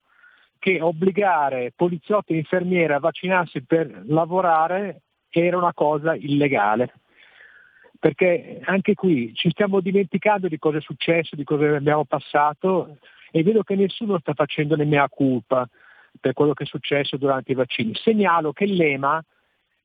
che 0.58 0.80
obbligare 0.80 1.72
poliziotti 1.74 2.34
e 2.34 2.36
infermiere 2.36 2.94
a 2.94 3.00
vaccinarsi 3.00 3.64
per 3.64 4.04
lavorare 4.06 5.02
era 5.28 5.56
una 5.56 5.72
cosa 5.72 6.14
illegale. 6.14 6.92
Perché 8.02 8.58
anche 8.64 8.94
qui 8.94 9.32
ci 9.32 9.48
stiamo 9.50 9.78
dimenticando 9.78 10.48
di 10.48 10.58
cosa 10.58 10.78
è 10.78 10.80
successo, 10.80 11.36
di 11.36 11.44
cosa 11.44 11.76
abbiamo 11.76 12.04
passato 12.04 12.98
e 13.30 13.44
vedo 13.44 13.62
che 13.62 13.76
nessuno 13.76 14.18
sta 14.18 14.34
facendo 14.34 14.74
ne 14.74 14.84
mea 14.84 15.08
culpa 15.08 15.68
per 16.18 16.32
quello 16.32 16.52
che 16.52 16.64
è 16.64 16.66
successo 16.66 17.16
durante 17.16 17.52
i 17.52 17.54
vaccini. 17.54 17.94
Segnalo 17.94 18.52
che 18.52 18.66
l'EMA, 18.66 19.24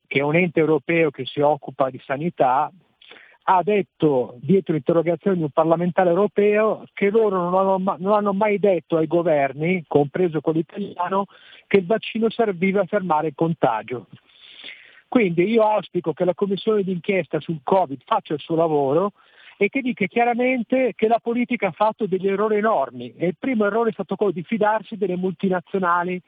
che 0.08 0.18
è 0.18 0.22
un 0.22 0.34
ente 0.34 0.58
europeo 0.58 1.12
che 1.12 1.26
si 1.26 1.38
occupa 1.38 1.90
di 1.90 2.00
sanità, 2.04 2.72
ha 3.44 3.62
detto 3.62 4.34
dietro 4.40 4.72
l'interrogazione 4.72 5.36
di 5.36 5.42
un 5.44 5.50
parlamentare 5.50 6.08
europeo 6.10 6.86
che 6.94 7.10
loro 7.10 7.38
non 7.38 7.54
hanno, 7.54 7.96
non 8.00 8.14
hanno, 8.14 8.32
mai 8.32 8.58
detto 8.58 8.96
ai 8.96 9.06
governi, 9.06 9.84
compreso 9.86 10.40
quello 10.40 10.58
italiano, 10.58 11.26
che 11.68 11.76
il 11.76 11.86
vaccino 11.86 12.28
serviva 12.30 12.80
a 12.80 12.86
fermare 12.86 13.28
il 13.28 13.34
contagio. 13.36 14.08
Quindi 15.08 15.44
io 15.44 15.62
auspico 15.62 16.12
che 16.12 16.26
la 16.26 16.34
commissione 16.34 16.82
d'inchiesta 16.82 17.40
sul 17.40 17.60
Covid 17.62 18.02
faccia 18.04 18.34
il 18.34 18.40
suo 18.40 18.56
lavoro 18.56 19.12
e 19.56 19.70
che 19.70 19.80
dica 19.80 20.06
chiaramente 20.06 20.92
che 20.94 21.08
la 21.08 21.18
politica 21.18 21.68
ha 21.68 21.72
fatto 21.72 22.06
degli 22.06 22.28
errori 22.28 22.58
enormi 22.58 23.14
e 23.16 23.28
il 23.28 23.36
primo 23.38 23.64
errore 23.64 23.90
è 23.90 23.92
stato 23.92 24.16
quello 24.16 24.32
di 24.32 24.42
fidarsi 24.42 24.96
delle 24.96 25.16
multinazionali 25.16 26.20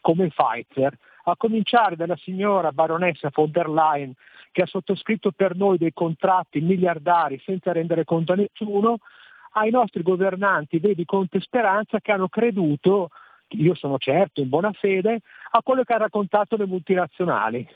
come 0.00 0.28
Pfizer, 0.28 0.96
a 1.24 1.36
cominciare 1.36 1.96
dalla 1.96 2.16
signora 2.16 2.72
baronessa 2.72 3.30
von 3.34 3.50
der 3.50 3.68
Leyen 3.68 4.14
che 4.52 4.62
ha 4.62 4.66
sottoscritto 4.66 5.32
per 5.32 5.56
noi 5.56 5.76
dei 5.76 5.92
contratti 5.92 6.60
miliardari 6.60 7.40
senza 7.44 7.72
rendere 7.72 8.04
conto 8.04 8.32
a 8.32 8.36
nessuno, 8.36 8.98
ai 9.52 9.70
nostri 9.70 10.02
governanti, 10.02 10.78
vedi 10.78 11.04
Conte 11.04 11.40
Speranza, 11.40 12.00
che 12.00 12.12
hanno 12.12 12.28
creduto, 12.28 13.10
io 13.48 13.74
sono 13.74 13.98
certo 13.98 14.40
in 14.40 14.48
buona 14.48 14.72
fede, 14.72 15.20
a 15.50 15.62
quello 15.62 15.82
che 15.82 15.92
hanno 15.92 16.04
raccontato 16.04 16.56
le 16.56 16.66
multinazionali, 16.66 17.68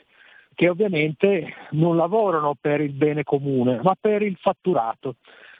che 0.55 0.69
ovviamente 0.69 1.53
non 1.71 1.95
lavorano 1.95 2.55
per 2.59 2.81
il 2.81 2.93
bene 2.93 3.23
comune, 3.23 3.79
ma 3.81 3.95
per 3.99 4.21
il 4.21 4.37
fatturato. 4.39 5.15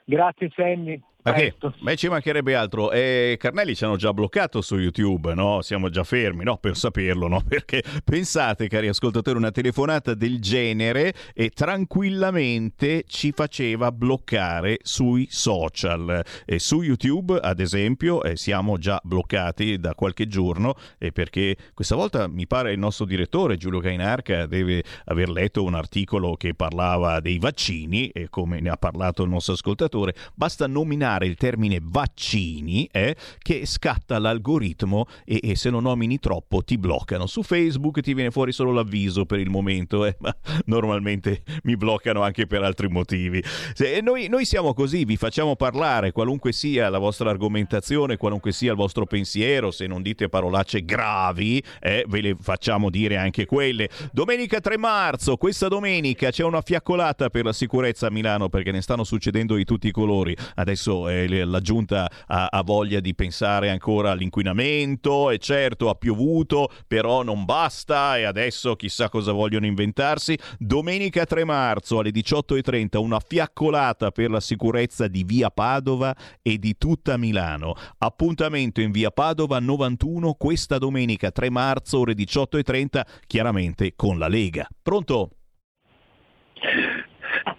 Grazie 0.06 0.52
Sammy. 0.56 1.02
Ma 1.24 1.34
che? 1.34 1.56
Beh, 1.80 1.96
ci 1.96 2.10
mancherebbe 2.10 2.54
altro. 2.54 2.92
Eh, 2.92 3.38
Carnelli 3.40 3.76
ci 3.76 3.86
hanno 3.86 3.96
già 3.96 4.12
bloccato 4.12 4.62
su 4.62 4.78
YouTube, 4.78 5.34
no? 5.34 5.62
Siamo 5.62 5.90
già 5.90 6.04
fermi, 6.04 6.44
no? 6.44 6.58
Per 6.58 6.76
saperlo, 6.76 7.28
no? 7.28 7.42
Perché 7.48 7.82
pensate, 8.04 8.68
cari 8.68 8.90
ascoltatori, 8.90 9.38
una 9.38 9.52
telefonata 9.52 10.14
del 10.16 10.42
genere 10.42 11.14
e 11.34 11.50
tranquillamente 11.50 13.06
ci 13.08 13.32
faceva 13.32 13.92
bloccare 13.92 14.80
sui 14.82 15.28
social. 15.30 16.24
E 16.46 16.60
su 16.60 16.82
YouTube, 16.82 17.40
ad 17.42 17.62
esempio, 17.62 18.22
eh, 18.24 18.36
siamo 18.36 18.78
già 18.78 19.00
bloccati 19.02 19.80
da 19.80 19.96
qualche 19.96 20.28
giorno 20.28 20.76
eh, 20.98 21.14
perché 21.14 21.56
questa 21.74 21.96
volta 21.96 22.28
mi 22.28 22.48
pare 22.48 22.74
il 22.74 22.80
nostro 22.80 23.06
direttore 23.06 23.56
Giulio 23.56 23.80
Cainarca 23.80 24.46
deve 24.46 24.84
aver 25.06 25.30
letto 25.30 25.64
un 25.64 25.74
articolo 25.74 26.36
che 26.36 26.54
parlava 26.54 27.22
dei 27.22 27.40
vaccini 27.40 28.10
e 28.10 28.28
come 28.30 28.60
ne 28.60 28.70
ha 28.70 28.78
parlato 28.78 29.24
il 29.24 29.30
nostro 29.30 29.54
ascoltatore, 29.54 30.14
basta 30.34 30.68
nominare 30.68 31.13
nominare 31.14 31.26
il 31.28 31.36
termine 31.36 31.80
vaccini 31.82 32.88
eh, 32.92 33.16
che 33.40 33.66
scatta 33.66 34.18
l'algoritmo 34.20 35.06
e, 35.26 35.40
e, 35.44 35.56
se 35.56 35.70
lo 35.70 35.80
nomini 35.80 36.20
troppo 36.20 36.64
ti 36.64 36.78
bloccano. 36.78 37.28
Su 37.28 37.44
Facebook 37.44 38.02
ti 38.02 38.14
viene 38.14 38.32
fuori 38.32 38.52
solo 38.52 38.72
l'avviso 38.72 39.26
per 39.26 39.40
il 39.40 39.50
momento, 39.50 40.06
eh, 40.06 40.16
ma 40.20 40.36
normalmente 40.66 41.44
mi 41.64 41.76
bloccano 41.76 42.22
anche 42.22 42.48
per 42.48 42.64
altri 42.64 42.88
motivi. 42.88 43.44
Se, 43.74 44.00
noi, 44.02 44.28
noi 44.28 44.46
siamo 44.46 44.74
così, 44.74 45.06
vi 45.06 45.18
facciamo 45.18 45.56
parlare, 45.56 46.12
qualunque 46.12 46.52
sia 46.52 46.90
la 46.90 47.00
vostra 47.00 47.30
argomentazione, 47.30 48.18
qualunque 48.18 48.52
sia 48.52 48.72
il 48.72 48.78
vostro 48.78 49.06
pensiero, 49.06 49.72
se 49.72 49.88
non 49.88 50.02
dite 50.02 50.30
parolacce 50.30 50.84
gravi, 50.84 51.62
eh, 51.80 52.06
ve 52.08 52.22
le 52.22 52.36
facciamo 52.40 52.90
dire 52.90 53.18
anche 53.18 53.46
quelle. 53.46 53.90
Domenica 54.12 54.60
3 54.60 54.78
marzo, 54.78 55.38
questa 55.38 55.68
domenica 55.68 56.32
c'è 56.32 56.44
una 56.44 56.62
fiaccolata 56.62 57.30
per 57.30 57.46
la 57.46 57.54
sicurezza 57.54 58.08
a 58.08 58.12
Milano 58.12 58.50
perché 58.50 58.72
ne 58.72 58.82
stanno 58.82 59.04
succedendo 59.04 59.56
di 59.56 59.64
tutti 59.64 59.88
i 59.88 59.92
colori. 59.92 60.36
Adesso 60.56 61.03
eh, 61.10 61.46
la 61.46 61.60
giunta 61.60 62.10
ha, 62.28 62.48
ha, 62.48 62.62
voglia 62.64 63.00
di 63.00 63.14
pensare 63.16 63.70
ancora 63.70 64.12
all'inquinamento 64.12 65.30
e 65.30 65.38
certo 65.38 65.90
ha 65.90 65.96
piovuto, 65.96 66.70
però 66.88 67.24
non 67.24 67.46
basta 67.46 68.18
e 68.18 68.24
adesso 68.24 68.76
chissà 68.76 69.10
cosa 69.10 69.32
vogliono 69.32 69.66
inventarsi. 69.66 70.38
Domenica 70.58 71.26
3 71.26 71.44
marzo 71.44 72.00
alle 72.00 72.12
18.30 72.12 72.98
una 72.98 73.20
fiaccolata 73.20 74.12
per 74.12 74.30
la 74.30 74.40
sicurezza 74.40 75.08
di 75.08 75.24
via 75.24 75.50
Padova 75.50 76.16
e 76.42 76.58
di 76.58 76.78
tutta 76.78 77.18
Milano. 77.18 77.74
Appuntamento 77.98 78.82
in 78.82 78.92
via 78.92 79.12
Padova 79.12 79.60
91 79.60 80.34
questa 80.34 80.78
domenica 80.78 81.32
3 81.32 81.50
marzo 81.50 82.00
ore 82.00 82.14
18.30 82.14 83.02
chiaramente 83.28 83.94
con 83.96 84.18
la 84.18 84.28
Lega. 84.28 84.68
Pronto? 84.82 85.32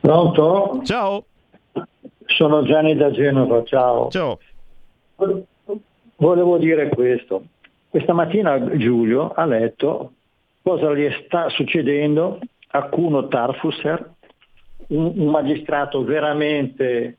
Pronto? 0.00 0.80
Ciao. 0.84 1.26
Sono 2.26 2.62
Gianni 2.64 2.96
da 2.96 3.10
Genova, 3.10 3.62
ciao. 3.64 4.08
Ciao. 4.08 4.38
Volevo 6.16 6.58
dire 6.58 6.88
questo. 6.88 7.44
Questa 7.88 8.12
mattina 8.12 8.76
Giulio 8.76 9.32
ha 9.32 9.44
letto 9.44 10.12
cosa 10.62 10.92
gli 10.94 11.08
sta 11.24 11.48
succedendo 11.50 12.38
a 12.68 12.82
Cuno 12.84 13.28
Tarfusser, 13.28 14.12
un, 14.88 15.12
un 15.16 15.30
magistrato 15.30 16.02
veramente 16.02 17.18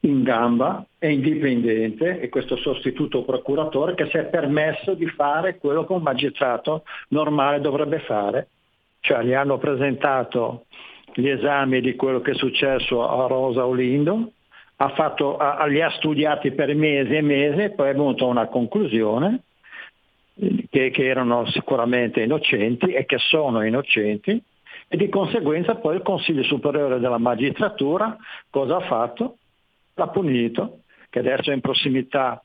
in 0.00 0.22
gamba 0.22 0.84
e 0.98 1.12
indipendente 1.12 2.20
e 2.20 2.28
questo 2.28 2.56
sostituto 2.56 3.24
procuratore 3.24 3.94
che 3.94 4.06
si 4.06 4.16
è 4.16 4.24
permesso 4.26 4.94
di 4.94 5.06
fare 5.06 5.58
quello 5.58 5.84
che 5.84 5.92
un 5.92 6.02
magistrato 6.02 6.84
normale 7.08 7.60
dovrebbe 7.60 8.00
fare, 8.00 8.48
cioè 9.00 9.22
gli 9.24 9.34
hanno 9.34 9.58
presentato 9.58 10.66
gli 11.14 11.28
esami 11.28 11.80
di 11.80 11.96
quello 11.96 12.20
che 12.20 12.32
è 12.32 12.34
successo 12.34 13.06
a 13.06 13.26
Rosa 13.26 13.66
Olindo, 13.66 14.32
ha 14.76 14.88
fatto, 14.90 15.36
ha, 15.36 15.64
li 15.66 15.82
ha 15.82 15.90
studiati 15.90 16.52
per 16.52 16.74
mesi 16.74 17.14
e 17.14 17.20
mesi 17.20 17.70
poi 17.74 17.90
è 17.90 17.92
venuto 17.92 18.24
a 18.24 18.28
una 18.28 18.46
conclusione 18.46 19.42
che, 20.70 20.90
che 20.90 21.04
erano 21.04 21.46
sicuramente 21.50 22.22
innocenti 22.22 22.92
e 22.92 23.04
che 23.04 23.18
sono 23.18 23.62
innocenti 23.64 24.42
e 24.88 24.96
di 24.96 25.08
conseguenza 25.08 25.74
poi 25.76 25.96
il 25.96 26.02
Consiglio 26.02 26.42
Superiore 26.44 26.98
della 26.98 27.18
Magistratura 27.18 28.16
cosa 28.48 28.76
ha 28.76 28.80
fatto? 28.80 29.36
L'ha 29.94 30.08
punito, 30.08 30.80
che 31.10 31.18
adesso 31.18 31.50
è 31.50 31.54
in 31.54 31.60
prossimità 31.60 32.42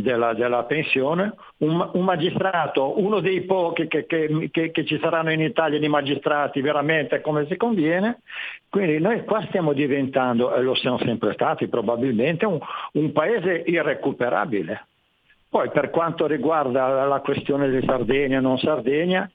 della, 0.00 0.34
della 0.34 0.64
pensione, 0.64 1.34
un, 1.58 1.90
un, 1.92 2.04
magistrato, 2.04 3.00
uno 3.00 3.20
dei 3.20 3.42
pochi 3.42 3.86
che, 3.86 4.06
che, 4.06 4.48
che, 4.50 4.70
che, 4.70 4.84
ci 4.84 4.98
saranno 5.00 5.32
in 5.32 5.40
Italia 5.40 5.78
di 5.78 5.88
magistrati 5.88 6.60
veramente 6.60 7.20
come 7.20 7.46
si 7.46 7.56
conviene, 7.56 8.20
quindi 8.68 8.98
noi 8.98 9.24
qua 9.24 9.42
stiamo 9.48 9.72
diventando, 9.72 10.54
e 10.54 10.62
lo 10.62 10.74
siamo 10.74 10.98
sempre 10.98 11.32
stati 11.32 11.68
probabilmente, 11.68 12.46
un, 12.46 12.58
un 12.92 13.12
paese 13.12 13.62
irrecuperabile. 13.66 14.86
Poi 15.48 15.70
per 15.70 15.90
quanto 15.90 16.26
riguarda 16.26 17.04
la 17.04 17.20
questione 17.20 17.68
di 17.70 17.84
Sardegna 17.84 18.38
e 18.38 18.40
non 18.40 18.58
Sardegna, 18.58 19.28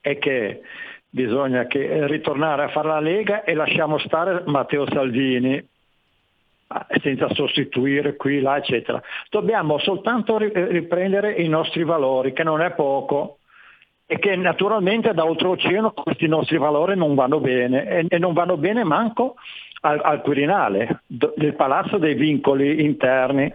è 0.00 0.18
che 0.18 0.60
bisogna 1.08 1.66
che 1.66 2.06
ritornare 2.06 2.64
a 2.64 2.68
fare 2.68 2.88
la 2.88 3.00
Lega 3.00 3.44
e 3.44 3.54
lasciamo 3.54 3.98
stare 3.98 4.42
Matteo 4.46 4.86
Salvini 4.90 5.62
senza 7.02 7.32
sostituire 7.34 8.16
qui, 8.16 8.40
là, 8.40 8.56
eccetera. 8.56 9.02
Dobbiamo 9.30 9.78
soltanto 9.78 10.38
riprendere 10.38 11.32
i 11.32 11.48
nostri 11.48 11.84
valori, 11.84 12.32
che 12.32 12.42
non 12.42 12.60
è 12.60 12.72
poco, 12.72 13.38
e 14.06 14.18
che 14.18 14.36
naturalmente 14.36 15.14
da 15.14 15.24
oltreoceano 15.24 15.92
questi 15.92 16.26
nostri 16.26 16.58
valori 16.58 16.96
non 16.96 17.14
vanno 17.14 17.40
bene 17.40 18.06
e, 18.08 18.18
non 18.18 18.34
vanno 18.34 18.58
bene 18.58 18.84
manco 18.84 19.36
al, 19.80 20.00
al 20.02 20.20
Quirinale, 20.20 21.00
del 21.06 21.54
palazzo 21.54 21.96
dei 21.96 22.14
vincoli 22.14 22.84
interni, 22.84 23.52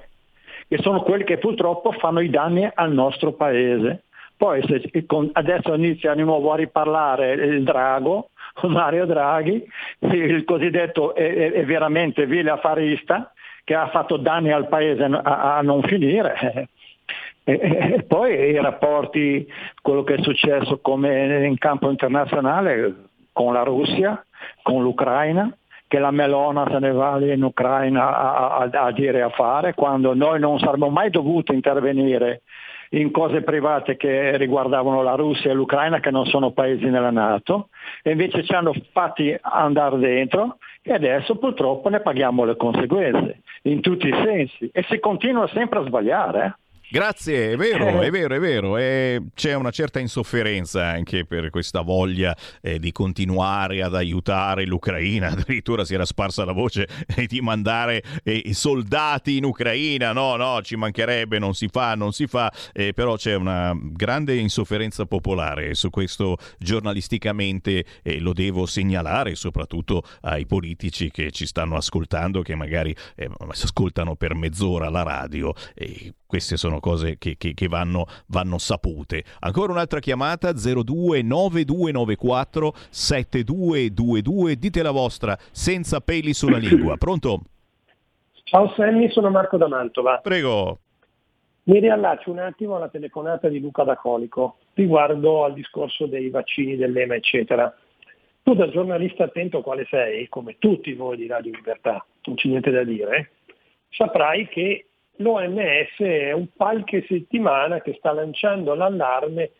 che 0.67 0.77
sono 0.79 1.01
quelli 1.01 1.25
che 1.25 1.37
purtroppo 1.37 1.91
fanno 1.91 2.21
i 2.21 2.29
danni 2.29 2.67
al 2.73 2.91
nostro 2.91 3.33
paese. 3.33 4.03
Poi 4.35 4.63
se, 4.63 4.89
adesso 5.33 5.73
inizia 5.73 6.13
di 6.15 6.23
nuovo 6.23 6.51
a 6.51 6.55
riparlare 6.55 7.33
il 7.33 7.63
drago, 7.63 8.29
Mario 8.67 9.05
Draghi, 9.05 9.63
il 9.99 10.43
cosiddetto 10.45 11.15
è, 11.15 11.51
è 11.51 11.65
veramente 11.65 12.25
vile 12.25 12.51
affarista, 12.51 13.31
che 13.63 13.75
ha 13.75 13.87
fatto 13.89 14.17
danni 14.17 14.51
al 14.51 14.67
paese 14.67 15.03
a, 15.03 15.57
a 15.57 15.61
non 15.61 15.83
finire. 15.83 16.69
E, 17.49 18.03
poi 18.05 18.33
i 18.33 18.59
rapporti, 18.59 19.47
quello 19.81 20.03
che 20.03 20.15
è 20.15 20.21
successo 20.21 20.81
in 20.83 21.55
campo 21.57 21.89
internazionale 21.89 22.93
con 23.31 23.53
la 23.53 23.63
Russia, 23.63 24.21
con 24.61 24.83
l'Ucraina, 24.83 25.55
che 25.87 25.97
la 25.97 26.11
Melona 26.11 26.67
se 26.69 26.79
ne 26.79 26.91
va 26.91 27.15
lì 27.15 27.31
in 27.31 27.43
Ucraina 27.43 28.17
a, 28.17 28.57
a, 28.57 28.69
a 28.69 28.91
dire 28.91 29.21
a 29.21 29.29
fare, 29.29 29.75
quando 29.75 30.13
noi 30.13 30.41
non 30.41 30.59
saremmo 30.59 30.89
mai 30.89 31.09
dovuti 31.09 31.53
intervenire 31.53 32.41
in 32.91 33.11
cose 33.11 33.41
private 33.41 33.97
che 33.97 34.37
riguardavano 34.37 35.01
la 35.01 35.15
Russia 35.15 35.51
e 35.51 35.53
l'Ucraina 35.53 35.99
che 35.99 36.11
non 36.11 36.25
sono 36.25 36.51
paesi 36.51 36.85
nella 36.85 37.11
Nato 37.11 37.69
e 38.01 38.11
invece 38.11 38.43
ci 38.43 38.53
hanno 38.53 38.73
fatti 38.91 39.35
andare 39.41 39.97
dentro 39.97 40.57
e 40.81 40.93
adesso 40.93 41.37
purtroppo 41.37 41.89
ne 41.89 41.99
paghiamo 41.99 42.45
le 42.45 42.55
conseguenze 42.55 43.41
in 43.63 43.81
tutti 43.81 44.07
i 44.07 44.13
sensi 44.23 44.69
e 44.71 44.83
si 44.89 44.99
continua 44.99 45.47
sempre 45.47 45.79
a 45.79 45.85
sbagliare. 45.85 46.57
Eh? 46.89 46.97
Grazie, 46.97 47.51
è 47.51 47.55
vero, 47.57 48.01
è 48.01 48.09
vero, 48.09 48.35
è 48.35 48.39
vero. 48.39 48.77
E 48.77 49.21
c'è 49.33 49.53
una 49.53 49.71
certa 49.71 49.99
insofferenza 49.99 50.85
anche 50.85 51.25
per 51.25 51.49
questa 51.49 51.81
voglia 51.81 52.35
eh, 52.61 52.79
di 52.79 52.91
continuare 52.91 53.81
ad 53.83 53.93
aiutare 53.93 54.65
l'Ucraina. 54.65 55.27
Addirittura 55.31 55.83
si 55.83 55.93
era 55.93 56.05
sparsa 56.05 56.45
la 56.45 56.53
voce 56.53 56.87
eh, 57.15 57.27
di 57.27 57.41
mandare 57.41 58.01
eh, 58.23 58.53
soldati 58.53 59.37
in 59.37 59.43
Ucraina. 59.43 60.13
No, 60.13 60.35
no, 60.37 60.61
ci 60.61 60.75
mancherebbe, 60.75 61.39
non 61.39 61.53
si 61.53 61.67
fa, 61.67 61.95
non 61.95 62.13
si 62.13 62.25
fa. 62.25 62.51
Eh, 62.71 62.93
però 62.93 63.15
c'è 63.17 63.35
una 63.35 63.77
grande 63.77 64.35
insofferenza 64.35 65.05
popolare. 65.05 65.73
Su 65.73 65.89
questo 65.89 66.37
giornalisticamente 66.57 67.85
eh, 68.01 68.19
lo 68.19 68.31
devo 68.33 68.65
segnalare, 68.65 69.35
soprattutto 69.35 70.03
ai 70.21 70.45
politici 70.45 71.11
che 71.11 71.31
ci 71.31 71.45
stanno 71.45 71.75
ascoltando, 71.75 72.41
che 72.41 72.55
magari 72.55 72.95
eh, 73.15 73.29
ascoltano 73.49 74.15
per 74.15 74.35
mezz'ora 74.35 74.89
la 74.89 75.03
radio. 75.03 75.53
Queste 76.27 76.57
sono 76.57 76.79
cose 76.79 77.17
che, 77.17 77.35
che, 77.37 77.53
che 77.53 77.67
vanno, 77.67 78.05
vanno, 78.27 78.59
sapute. 78.59 79.23
Ancora 79.39 79.71
un'altra 79.71 79.99
chiamata 79.99 80.51
029294 80.53 82.73
7222, 82.89 84.55
dite 84.57 84.83
la 84.83 84.91
vostra 84.91 85.37
senza 85.51 86.01
peli 86.01 86.33
sulla 86.33 86.57
lingua. 86.57 86.97
Pronto? 87.07 87.41
Ciao 88.43 88.73
Sammy, 88.75 89.09
sono 89.09 89.29
Marco 89.29 89.55
da 89.57 89.67
Mantova. 89.67 90.19
Prego. 90.19 90.79
Mi 91.63 91.79
riallaccio 91.79 92.31
un 92.31 92.39
attimo 92.39 92.77
alla 92.77 92.87
telefonata 92.87 93.49
di 93.49 93.59
Luca 93.59 93.83
da 93.83 93.97
Colico 93.97 94.59
riguardo 94.73 95.43
al 95.43 95.53
discorso 95.53 96.05
dei 96.05 96.29
vaccini, 96.29 96.77
dell'EMA, 96.77 97.15
eccetera. 97.15 97.75
Tu 98.43 98.53
da 98.53 98.69
giornalista 98.69 99.25
attento 99.25 99.61
quale 99.61 99.85
sei, 99.89 100.29
come 100.29 100.55
tutti 100.59 100.93
voi 100.93 101.17
di 101.17 101.27
Radio 101.27 101.51
Libertà, 101.51 102.05
non 102.23 102.37
c'è 102.37 102.47
niente 102.47 102.71
da 102.71 102.85
dire, 102.85 103.31
saprai 103.89 104.47
che 104.47 104.86
l'OMS 105.17 105.97
è 105.97 106.31
un 106.31 106.47
qualche 106.55 107.05
settimana 107.07 107.81
che 107.81 107.95
sta 107.97 108.11
lanciando 108.11 108.73
l'allarme 108.73 109.51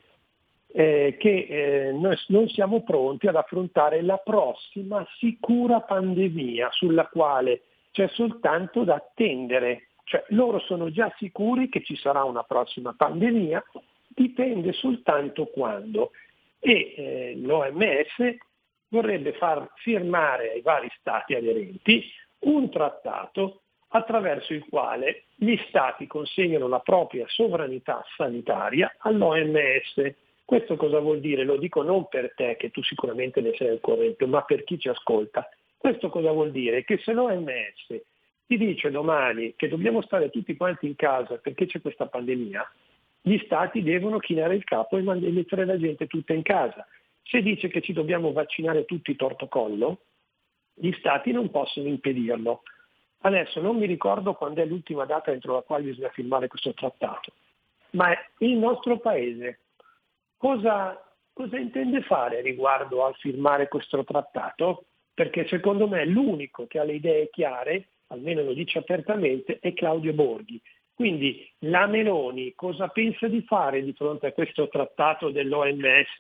eh, 0.68 1.16
che 1.18 1.48
eh, 1.50 1.92
noi 1.92 2.16
non 2.28 2.48
siamo 2.50 2.84
pronti 2.84 3.28
ad 3.28 3.36
affrontare 3.36 4.02
la 4.02 4.18
prossima 4.18 5.06
sicura 5.18 5.82
pandemia 5.82 6.70
sulla 6.72 7.08
quale 7.08 7.62
c'è 7.92 8.08
soltanto 8.10 8.84
da 8.84 8.96
attendere. 8.96 9.88
Cioè 10.04 10.24
loro 10.30 10.60
sono 10.60 10.92
già 10.92 11.14
sicuri 11.18 11.70
che 11.70 11.84
ci 11.84 11.96
sarà 11.96 12.24
una 12.24 12.44
prossima 12.44 12.94
pandemia, 12.96 13.64
dipende 14.08 14.74
soltanto 14.74 15.46
quando. 15.46 16.12
E 16.60 16.94
eh, 16.96 17.34
l'OMS 17.38 18.38
vorrebbe 18.90 19.34
far 19.34 19.70
firmare 19.76 20.52
ai 20.52 20.62
vari 20.62 20.90
stati 21.00 21.34
aderenti 21.34 22.04
un 22.40 22.70
trattato 22.70 23.62
attraverso 23.90 24.54
il 24.54 24.66
quale 24.70 25.24
gli 25.40 25.56
Stati 25.68 26.08
consegnano 26.08 26.68
la 26.68 26.80
propria 26.80 27.26
sovranità 27.28 28.04
sanitaria 28.16 28.96
all'OMS. 29.00 30.16
Questo 30.44 30.76
cosa 30.76 31.00
vuol 31.00 31.20
dire? 31.20 31.44
Lo 31.44 31.58
dico 31.58 31.84
non 31.84 32.08
per 32.08 32.34
te, 32.36 32.56
che 32.58 32.72
tu 32.72 32.82
sicuramente 32.82 33.40
ne 33.42 33.54
sei 33.56 33.70
al 33.70 33.80
corrente, 33.80 34.26
ma 34.26 34.42
per 34.42 34.64
chi 34.64 34.80
ci 34.80 34.90
ascolta. 34.90 35.48
Questo 35.78 36.10
cosa 36.10 36.32
vuol 36.32 36.50
dire? 36.52 36.84
Che 36.84 36.98
se 36.98 37.14
l'OMS 37.14 38.02
ti 38.48 38.58
dice 38.58 38.90
domani 38.90 39.54
che 39.56 39.68
dobbiamo 39.68 40.02
stare 40.02 40.32
tutti 40.32 40.56
quanti 40.56 40.88
in 40.88 40.96
casa 40.96 41.38
perché 41.38 41.68
c'è 41.68 41.82
questa 41.82 42.08
pandemia, 42.08 42.68
gli 43.22 43.38
stati 43.46 43.84
devono 43.84 44.18
chinare 44.18 44.56
il 44.56 44.64
capo 44.64 44.98
e 44.98 45.02
mettere 45.02 45.66
la 45.66 45.78
gente 45.78 46.08
tutta 46.08 46.34
in 46.34 46.42
casa. 46.42 46.88
Se 47.22 47.42
dice 47.44 47.68
che 47.68 47.82
ci 47.82 47.94
dobbiamo 47.94 48.32
vaccinare 48.32 48.86
tutti 48.86 49.16
torto 49.16 49.48
collo, 49.48 50.00
gli 50.74 50.94
stati 50.94 51.32
non 51.32 51.52
possono 51.52 51.88
impedirlo. 51.88 52.64
Adesso 53.22 53.62
non 53.62 53.78
mi 53.78 53.86
ricordo 53.86 54.34
quando 54.34 54.62
è 54.62 54.66
l'ultima 54.66 55.06
data 55.06 55.32
entro 55.32 55.54
la 55.54 55.62
quale 55.62 55.84
bisogna 55.84 56.10
firmare 56.10 56.48
questo 56.48 56.74
trattato, 56.74 57.34
ma 57.92 58.10
il 58.40 58.58
nostro 58.58 59.00
Paese 59.00 59.60
cosa, 60.38 61.04
cosa 61.34 61.58
intende 61.58 62.02
fare 62.02 62.42
riguardo 62.42 63.04
al 63.04 63.16
firmare 63.16 63.68
questo 63.68 64.04
trattato? 64.04 64.86
Perché 65.14 65.48
secondo 65.48 65.88
me 65.88 66.06
l'unico 66.06 66.68
che 66.68 66.80
ha 66.80 66.84
le 66.84 66.94
idee 66.94 67.30
chiare, 67.32 67.88
almeno 68.08 68.44
lo 68.44 68.54
dice 68.54 68.78
apertamente, 68.78 69.58
è 69.60 69.74
Claudio 69.74 70.14
Borghi. 70.14 70.62
Quindi 70.94 71.48
la 71.60 71.86
Meloni 71.88 72.54
cosa 72.56 72.88
pensa 72.88 73.28
di 73.28 73.42
fare 73.42 73.84
di 73.84 73.94
fronte 73.94 74.28
a 74.28 74.32
questo 74.32 74.68
trattato 74.68 75.30
dell'OMS, 75.30 76.18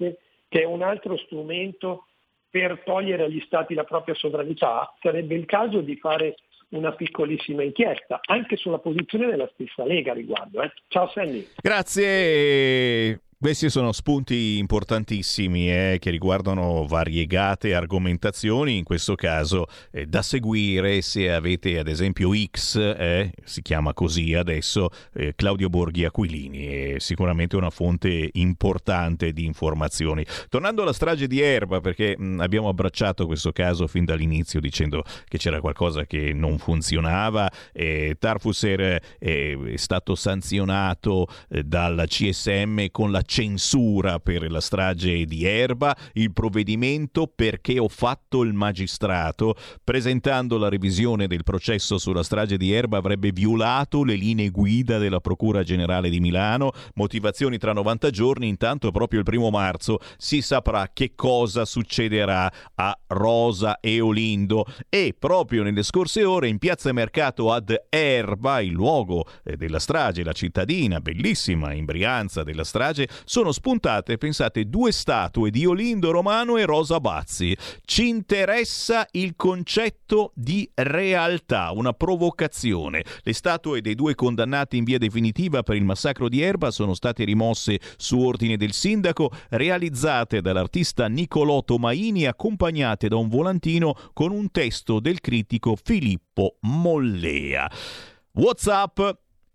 che 0.48 0.61
è 0.61 0.65
un 0.65 0.82
altro 0.82 1.18
strumento 1.18 2.06
per 2.49 2.82
togliere 2.84 3.24
agli 3.24 3.41
Stati 3.41 3.74
la 3.74 3.84
propria 3.84 4.15
sovranità? 4.15 4.94
Sarebbe 5.02 5.36
il 5.36 5.45
caso 5.45 5.82
di 5.82 5.95
fare 5.98 6.38
una 6.69 6.94
piccolissima 6.94 7.64
inchiesta, 7.64 8.19
anche 8.26 8.56
sulla 8.57 8.80
posizione 8.80 9.27
della 9.27 9.49
stessa 9.53 9.85
Lega 9.85 10.14
riguardo. 10.14 10.61
Eh. 10.61 10.72
Ciao 10.88 11.10
Sandy. 11.10 11.48
Grazie. 11.61 13.22
Questi 13.39 13.69
sono 13.69 13.91
spunti 13.91 14.57
importantissimi 14.57 15.72
eh, 15.72 15.97
che 16.01 16.09
riguardano 16.09 16.88
variegate 16.88 17.76
argomentazioni, 17.76 18.77
in 18.77 18.84
questo 18.84 19.14
caso 19.14 19.68
eh, 19.91 20.07
da 20.07 20.23
seguire 20.23 21.03
se 21.03 21.31
avete 21.31 21.77
ad 21.77 21.88
esempio 21.88 22.31
X, 22.34 22.77
eh, 22.77 23.31
si 23.43 23.61
chiama 23.61 23.93
così 23.93 24.34
adesso, 24.34 24.89
eh, 25.14 25.34
Claudio 25.35 25.69
Borghi 25.69 26.03
Aquilini, 26.03 26.65
è 26.65 26.95
sicuramente 26.97 27.55
una 27.55 27.69
fonte 27.69 28.27
importante 28.34 29.31
di 29.34 29.45
informazioni. 29.45 30.26
Tornando 30.49 30.81
alla 30.81 30.91
strage 30.91 31.27
di 31.27 31.39
Erba, 31.39 31.80
perché 31.80 32.18
mh, 32.18 32.39
abbiamo 32.39 32.69
abbracciato 32.69 33.27
questo 33.27 33.51
caso 33.51 33.85
fin 33.85 34.03
dall'inizio 34.03 34.59
dicendo 34.59 35.03
che 35.27 35.38
c'era 35.38 35.61
qualcosa 35.61 36.05
che 36.05 36.34
non 36.34 36.57
funzionava, 36.57 37.47
Tarfusser 38.18 38.99
eh, 39.19 39.59
è 39.73 39.77
stato 39.77 40.15
sanzionato 40.15 41.27
eh, 41.49 41.61
dalla 41.61 42.07
CSM 42.07 42.88
con 42.89 43.11
la 43.11 43.26
censura 43.27 44.19
per 44.19 44.49
la 44.49 44.61
strage 44.61 45.25
di 45.25 45.45
Erba, 45.45 45.95
il 46.13 46.31
provvedimento 46.31 47.27
perché 47.27 47.77
ho 47.77 47.89
fatto 47.89 48.41
il 48.41 48.53
magistrato, 48.53 49.55
presentando 49.83 50.57
la 50.57 50.69
revisione 50.69 51.27
del 51.27 51.43
processo 51.43 51.99
sulla 51.99 52.23
strage 52.23 52.57
di 52.57 52.71
Erba 52.71 52.97
avrebbe 52.97 53.31
violato 53.31 54.03
le 54.03 54.15
linee 54.15 54.49
guida 54.49 54.97
della 54.97 55.19
Procura 55.19 55.61
Generale 55.61 56.09
di 56.09 56.19
Milano, 56.19 56.71
motivazioni 56.95 57.57
tra 57.57 57.73
90 57.73 58.09
giorni, 58.09 58.47
intanto 58.47 58.91
proprio 58.91 59.19
il 59.19 59.25
primo 59.25 59.49
marzo. 59.49 59.99
Si 60.17 60.41
saprà 60.41 60.89
che 60.93 61.11
cosa 61.13 61.65
succederà 61.65 62.51
a 62.75 62.97
Rosa 63.07 63.79
e 63.79 63.99
Olindo. 63.99 64.65
E 64.89 65.13
proprio 65.17 65.63
nelle 65.63 65.83
scorse 65.83 66.23
ore 66.23 66.47
in 66.47 66.59
Piazza 66.59 66.91
Mercato 66.93 67.51
ad 67.51 67.75
Erba, 67.89 68.61
il 68.61 68.71
luogo 68.71 69.25
eh, 69.43 69.57
della 69.57 69.79
strage, 69.79 70.23
la 70.23 70.31
cittadina 70.31 71.01
bellissima 71.01 71.73
in 71.73 71.85
Brianza 71.85 72.43
della 72.43 72.63
strage, 72.63 73.07
sono 73.26 73.52
spuntate, 73.52 74.18
pensate, 74.18 74.65
due 74.65 74.91
statue 74.91 75.49
di 75.49 75.65
Olindo 75.65 76.11
Romano 76.11 76.57
e 76.57 76.65
Rosa 76.65 76.99
Bazzi. 76.99 77.56
Ci 77.84 78.07
interessa 78.07 79.07
il 79.11 79.35
concetto 79.35 80.31
di 80.35 80.69
realtà, 80.73 81.72
una 81.72 81.94
provocazione. 81.94 83.03
Le 83.22 83.34
statue 83.34 83.81
dei 83.81 83.95
due 83.95 84.15
condannati 84.15 84.77
in 84.77 84.84
via 84.84 84.98
definitiva 84.98 85.64
per 85.64 85.76
il 85.76 85.84
massacro 85.84 86.30
di 86.30 86.41
Erba 86.41 86.72
sono 86.72 86.94
state 86.94 87.23
rimosse 87.23 87.80
su 87.98 88.19
ordine 88.19 88.57
del 88.57 88.73
sindaco, 88.73 89.31
realizzate 89.49 90.41
dall'artista 90.41 91.07
Nicolò 91.07 91.64
Tomaini, 91.64 92.26
accompagnate 92.26 93.07
da 93.07 93.15
un 93.15 93.27
volantino 93.27 93.95
con 94.14 94.31
un 94.31 94.52
testo 94.52 94.99
del 94.99 95.19
critico 95.19 95.76
Filippo 95.81 96.57
Mollea. 96.61 97.69
WhatsApp 98.34 98.99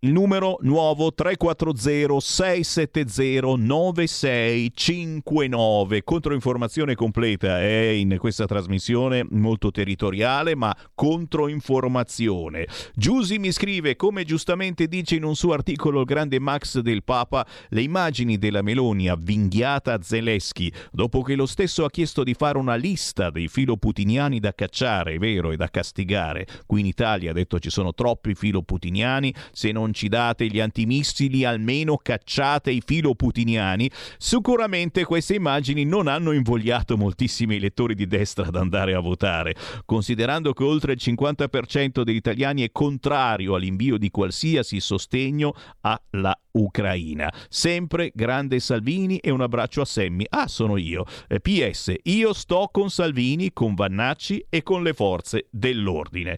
il 0.05 0.11
numero 0.11 0.59
nuovo 0.63 1.15
340 1.15 2.19
670 2.19 3.57
9659. 3.57 6.03
Controinformazione 6.03 6.97
completa 6.97 7.61
è 7.61 7.91
in 7.91 8.17
questa 8.19 8.47
trasmissione 8.47 9.25
molto 9.31 9.71
territoriale, 9.71 10.57
ma 10.57 10.77
controinformazione. 10.97 12.67
Giusi 12.97 13.39
mi 13.39 13.53
scrive, 13.53 13.95
come 13.95 14.25
giustamente 14.25 14.89
dice 14.89 15.15
in 15.15 15.23
un 15.23 15.37
suo 15.37 15.53
articolo 15.53 16.01
il 16.01 16.07
grande 16.07 16.41
Max 16.41 16.81
del 16.81 17.05
Papa, 17.05 17.47
le 17.69 17.83
immagini 17.83 18.39
della 18.39 18.63
Meloni 18.63 19.09
avvinghiata 19.09 19.93
a 19.93 20.03
Zelensky, 20.03 20.73
dopo 20.91 21.23
che 21.23 21.37
lo 21.37 21.47
stesso 21.47 21.85
ha 21.85 21.91
chiesto 21.91 22.25
di 22.25 22.35
fare 22.35 22.59
una 22.59 22.75
lista 22.75 23.31
dei 23.31 23.47
filoputiniani 23.47 24.41
da 24.41 24.53
cacciare, 24.53 25.15
è 25.15 25.19
vero, 25.19 25.53
e 25.53 25.57
da 25.57 25.69
castigare. 25.69 26.45
Qui 26.67 26.81
in 26.81 26.87
Italia 26.87 27.31
ha 27.31 27.35
detto 27.35 27.61
ci 27.61 27.71
sono 27.71 27.95
troppi 27.95 28.35
filoputiniani, 28.35 29.33
se 29.53 29.71
non 29.71 29.91
ci 29.93 30.09
date 30.09 30.47
gli 30.47 30.61
antimissili, 30.61 31.45
almeno 31.45 31.97
cacciate 31.97 32.71
i 32.71 32.83
filoputiniani, 32.85 33.91
sicuramente 34.19 35.05
queste 35.05 35.35
immagini 35.35 35.85
non 35.85 36.07
hanno 36.07 36.33
invogliato 36.33 36.97
moltissimi 36.97 37.57
elettori 37.57 37.95
di 37.95 38.07
destra 38.07 38.47
ad 38.47 38.57
andare 38.57 38.95
a 38.95 39.01
votare, 39.01 39.55
considerando 39.85 40.53
che 40.53 40.65
oltre 40.65 40.93
il 40.93 41.01
50% 41.01 42.03
degli 42.03 42.17
italiani 42.17 42.63
è 42.63 42.73
contrario 42.73 43.55
all'invio 43.55 43.99
di 43.99 44.11
qualsiasi 44.11 44.81
sostegno 44.81 45.55
alla 45.81 46.37
Ucraina. 46.53 47.33
Sempre 47.49 48.11
grande 48.15 48.61
Salvini 48.61 49.19
e 49.19 49.31
un 49.31 49.41
abbraccio 49.41 49.81
a 49.81 49.85
Semmi. 49.85 50.27
Ah, 50.29 50.49
sono 50.49 50.77
io. 50.77 51.05
Eh, 51.29 51.41
PS, 51.41 51.95
io 52.05 52.33
sto 52.33 52.69
con 52.71 52.91
Salvini, 52.91 53.53
con 53.53 53.75
Vannacci 53.75 54.47
e 54.49 54.63
con 54.63 54.83
le 54.83 54.93
forze 54.93 55.47
dell'ordine. 55.51 56.37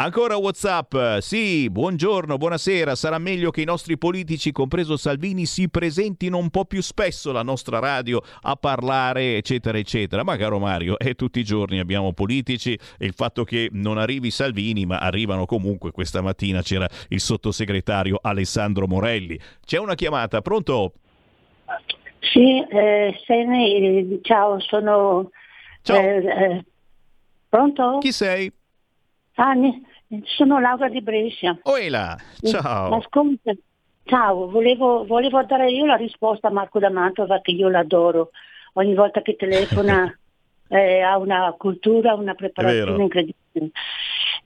Ancora 0.00 0.36
WhatsApp, 0.36 0.94
sì, 1.18 1.68
buongiorno, 1.68 2.36
buonasera, 2.36 2.94
sarà 2.94 3.18
meglio 3.18 3.50
che 3.50 3.62
i 3.62 3.64
nostri 3.64 3.98
politici, 3.98 4.52
compreso 4.52 4.96
Salvini, 4.96 5.44
si 5.44 5.68
presentino 5.68 6.38
un 6.38 6.50
po' 6.50 6.66
più 6.66 6.80
spesso 6.82 7.30
alla 7.30 7.42
nostra 7.42 7.80
radio 7.80 8.22
a 8.42 8.54
parlare, 8.54 9.38
eccetera, 9.38 9.76
eccetera. 9.76 10.22
Ma 10.22 10.36
caro 10.36 10.60
Mario, 10.60 11.00
è 11.00 11.16
tutti 11.16 11.40
i 11.40 11.44
giorni 11.44 11.80
abbiamo 11.80 12.12
politici 12.12 12.78
e 12.96 13.06
il 13.06 13.12
fatto 13.12 13.42
che 13.42 13.70
non 13.72 13.98
arrivi 13.98 14.30
Salvini, 14.30 14.86
ma 14.86 14.98
arrivano 14.98 15.46
comunque, 15.46 15.90
questa 15.90 16.20
mattina 16.20 16.62
c'era 16.62 16.86
il 17.08 17.18
sottosegretario 17.18 18.20
Alessandro 18.22 18.86
Morelli. 18.86 19.36
C'è 19.66 19.80
una 19.80 19.96
chiamata, 19.96 20.40
pronto? 20.42 20.92
Sì, 22.20 22.64
eh, 22.70 23.20
Sene, 23.26 24.20
ciao, 24.22 24.60
sono... 24.60 25.32
Ciao. 25.82 25.96
Eh, 25.96 26.24
eh, 26.24 26.64
pronto? 27.48 27.98
Chi 27.98 28.12
sei? 28.12 28.52
Ah, 29.40 29.52
ne- 29.52 29.82
sono 30.24 30.58
Laura 30.58 30.88
di 30.88 31.00
Brescia. 31.00 31.56
Oela, 31.62 32.16
ciao. 32.42 32.96
Ascolta, 32.96 33.52
ciao, 34.04 34.50
volevo, 34.50 35.04
volevo 35.06 35.40
dare 35.44 35.70
io 35.70 35.86
la 35.86 35.94
risposta 35.94 36.48
a 36.48 36.50
Marco 36.50 36.80
da 36.80 36.90
Mantova 36.90 37.40
che 37.40 37.52
io 37.52 37.68
l'adoro. 37.68 38.30
Ogni 38.74 38.94
volta 38.94 39.22
che 39.22 39.36
telefona 39.36 40.12
eh, 40.68 41.02
ha 41.02 41.16
una 41.18 41.54
cultura, 41.56 42.14
una 42.14 42.34
preparazione 42.34 43.02
incredibile. 43.02 43.70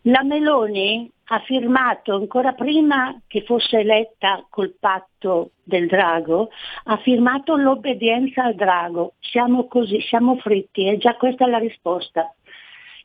La 0.03 0.23
Meloni 0.23 1.11
ha 1.27 1.39
firmato 1.39 2.15
ancora 2.15 2.53
prima 2.53 3.19
che 3.27 3.45
fosse 3.45 3.79
eletta 3.79 4.45
col 4.51 4.75
patto 4.79 5.53
del 5.63 5.87
drago, 5.87 6.51
ha 6.85 6.99
firmato 6.99 7.57
l'obbedienza 7.57 8.45
al 8.45 8.57
drago. 8.57 9.15
Siamo 9.21 9.69
così, 9.69 10.03
siamo 10.03 10.37
fritti, 10.37 10.87
e 10.87 10.99
già 10.99 11.15
questa 11.15 11.47
è 11.47 11.49
la 11.49 11.59
risposta 11.59 12.35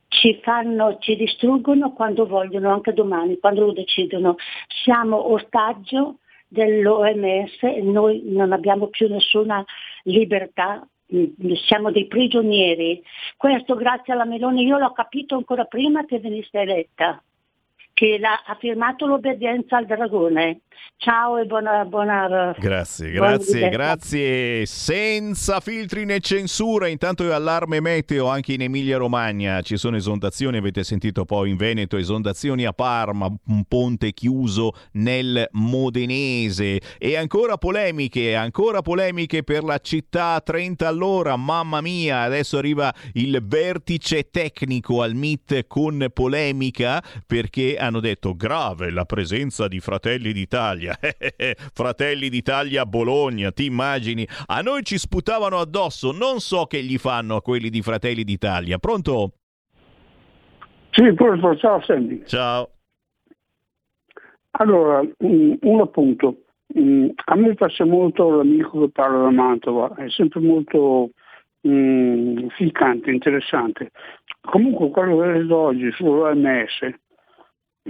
ci 0.10 0.40
fanno, 0.42 0.98
ci 1.00 1.16
distruggono 1.16 1.92
quando 1.94 2.26
vogliono, 2.26 2.72
anche 2.72 2.94
domani, 2.94 3.40
quando 3.40 3.66
lo 3.66 3.74
decidono. 3.74 4.36
Siamo 4.84 5.34
ostaggio 5.34 6.20
dell'OMS 6.48 7.62
noi 7.84 8.22
non 8.26 8.54
abbiamo 8.54 8.88
più 8.88 9.10
nessuna 9.10 9.64
libertà, 10.04 10.88
mm, 11.14 11.52
siamo 11.66 11.92
dei 11.92 12.08
prigionieri. 12.08 13.04
Questo 13.36 13.76
grazie 13.76 14.14
alla 14.14 14.26
Meloni, 14.26 14.64
io 14.64 14.78
l'ho 14.78 14.92
capito 14.94 15.36
ancora 15.36 15.66
prima 15.66 16.06
che 16.06 16.20
venisse 16.20 16.60
eletta 16.60 17.22
che 17.98 18.20
ha 18.22 18.56
firmato 18.60 19.08
l'obbedienza 19.08 19.76
al 19.78 19.88
dragone. 19.88 20.62
Ciao 21.00 21.38
e 21.38 21.46
buona... 21.46 21.86
buona 21.86 22.56
Grazie, 22.58 23.12
grazie, 23.12 23.70
grazie. 23.70 24.66
Senza 24.66 25.60
filtri 25.60 26.06
né 26.06 26.20
censura. 26.20 26.88
Intanto 26.88 27.24
è 27.24 27.32
allarme 27.32 27.80
meteo 27.80 28.28
anche 28.28 28.54
in 28.54 28.64
Emilia 28.64 28.98
Romagna. 28.98 29.62
Ci 29.62 29.78
sono 29.78 29.96
esondazioni, 29.96 30.58
avete 30.58 30.84
sentito 30.84 31.24
poi 31.24 31.52
in 31.52 31.56
Veneto, 31.56 31.98
esondazioni 31.98 32.66
a 32.66 32.74
Parma, 32.74 33.28
un 33.28 33.64
ponte 33.66 34.12
chiuso 34.12 34.74
nel 34.94 35.48
Modenese. 35.52 36.82
E 36.98 37.16
ancora 37.16 37.58
polemiche, 37.58 38.36
ancora 38.36 38.82
polemiche 38.82 39.44
per 39.44 39.64
la 39.64 39.78
città 39.78 40.34
a 40.34 40.42
30 40.42 40.88
all'ora. 40.88 41.36
Mamma 41.36 41.80
mia, 41.80 42.22
adesso 42.22 42.58
arriva 42.58 42.94
il 43.14 43.40
vertice 43.46 44.30
tecnico 44.32 45.04
al 45.04 45.14
MIT 45.14 45.68
con 45.68 46.08
polemica 46.12 47.04
perché 47.26 47.78
hanno 47.78 48.00
detto 48.00 48.36
grave 48.36 48.90
la 48.90 49.06
presenza 49.06 49.68
di 49.68 49.80
Fratelli 49.80 50.34
d'Italia. 50.34 50.67
Fratelli 51.74 52.30
d'Italia 52.30 52.82
a 52.82 52.86
Bologna, 52.86 53.52
ti 53.52 53.66
immagini? 53.66 54.28
A 54.48 54.62
noi 54.62 54.84
ci 54.84 54.98
sputavano 54.98 55.58
addosso, 55.58 56.12
non 56.12 56.40
so 56.40 56.66
che 56.66 56.84
gli 56.84 56.98
fanno 56.98 57.36
a 57.38 57.42
quelli 57.42 57.70
di 57.70 57.82
Fratelli 57.82 58.24
d'Italia. 58.24 58.78
Pronto? 58.78 59.32
Sì, 60.92 61.14
pronto, 61.14 61.56
ciao 61.58 61.82
Sandy. 61.82 62.24
Ciao. 62.26 62.70
Allora, 64.60 65.02
un 65.20 65.80
appunto. 65.80 66.42
A 67.26 67.36
me 67.36 67.54
piace 67.54 67.84
molto 67.84 68.36
l'amico 68.36 68.82
che 68.82 68.92
parla 68.92 69.24
da 69.24 69.30
Mantova, 69.30 69.96
è 69.96 70.10
sempre 70.10 70.42
molto 70.42 71.12
mm, 71.68 72.48
ficcante, 72.56 73.10
interessante. 73.10 73.92
Comunque 74.42 74.90
quello 74.90 75.18
che 75.20 75.28
vedo 75.28 75.58
oggi 75.58 75.92
sull'OMS 75.92 76.90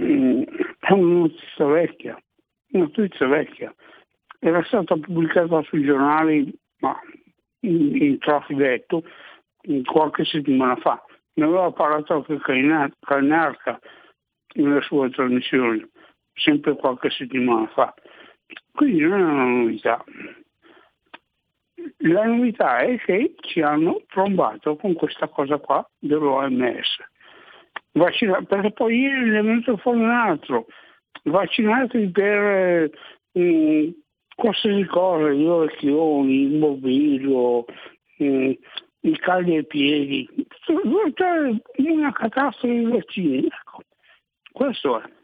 mm, 0.00 0.42
è 0.78 0.92
una 0.92 1.18
notizia 1.18 1.66
vecchia, 1.66 2.22
notizia 2.70 3.26
vecchia. 3.26 3.74
Era 4.38 4.62
stata 4.64 4.96
pubblicata 4.96 5.62
sui 5.62 5.84
giornali, 5.84 6.52
ma 6.78 6.98
in, 7.60 7.96
in 7.96 8.18
trafiletto, 8.18 9.02
qualche 9.84 10.24
settimana 10.24 10.76
fa. 10.76 11.02
Ne 11.34 11.44
aveva 11.44 11.70
parlato 11.72 12.14
anche 12.14 12.38
Cainarca 13.00 13.78
nelle 14.54 14.80
sue 14.82 15.10
trasmissioni, 15.10 15.86
sempre 16.34 16.76
qualche 16.76 17.10
settimana 17.10 17.66
fa. 17.68 17.94
Quindi 18.72 19.00
non 19.00 19.20
è 19.20 19.22
una 19.22 19.44
novità. 19.44 20.04
La 21.98 22.24
novità 22.24 22.78
è 22.78 22.98
che 22.98 23.34
ci 23.40 23.60
hanno 23.60 24.02
trombato 24.08 24.76
con 24.76 24.94
questa 24.94 25.28
cosa 25.28 25.58
qua 25.58 25.88
dell'OMS. 25.98 26.96
Vaccina- 27.92 28.42
perché 28.42 28.72
poi 28.72 28.98
ieri 28.98 29.30
è 29.30 29.42
venuto 29.42 29.76
fuori 29.78 29.98
un 30.00 30.10
altro. 30.10 30.66
Vaccinati 31.24 32.08
per 32.10 32.90
eh, 33.32 33.94
qualsiasi 34.34 34.84
cosa, 34.84 35.30
gli 35.30 35.44
orecchioni, 35.44 36.42
il 36.42 36.58
mobilio, 36.58 37.64
eh, 38.18 38.58
i 39.00 39.18
calli 39.18 39.56
ai 39.56 39.66
piedi. 39.66 40.28
Cioè, 40.64 41.60
una 41.76 42.12
catastrofe 42.12 42.68
di 42.68 42.84
vaccini. 42.84 43.38
Ecco, 43.44 43.82
questo 44.52 45.00
è. 45.00 45.17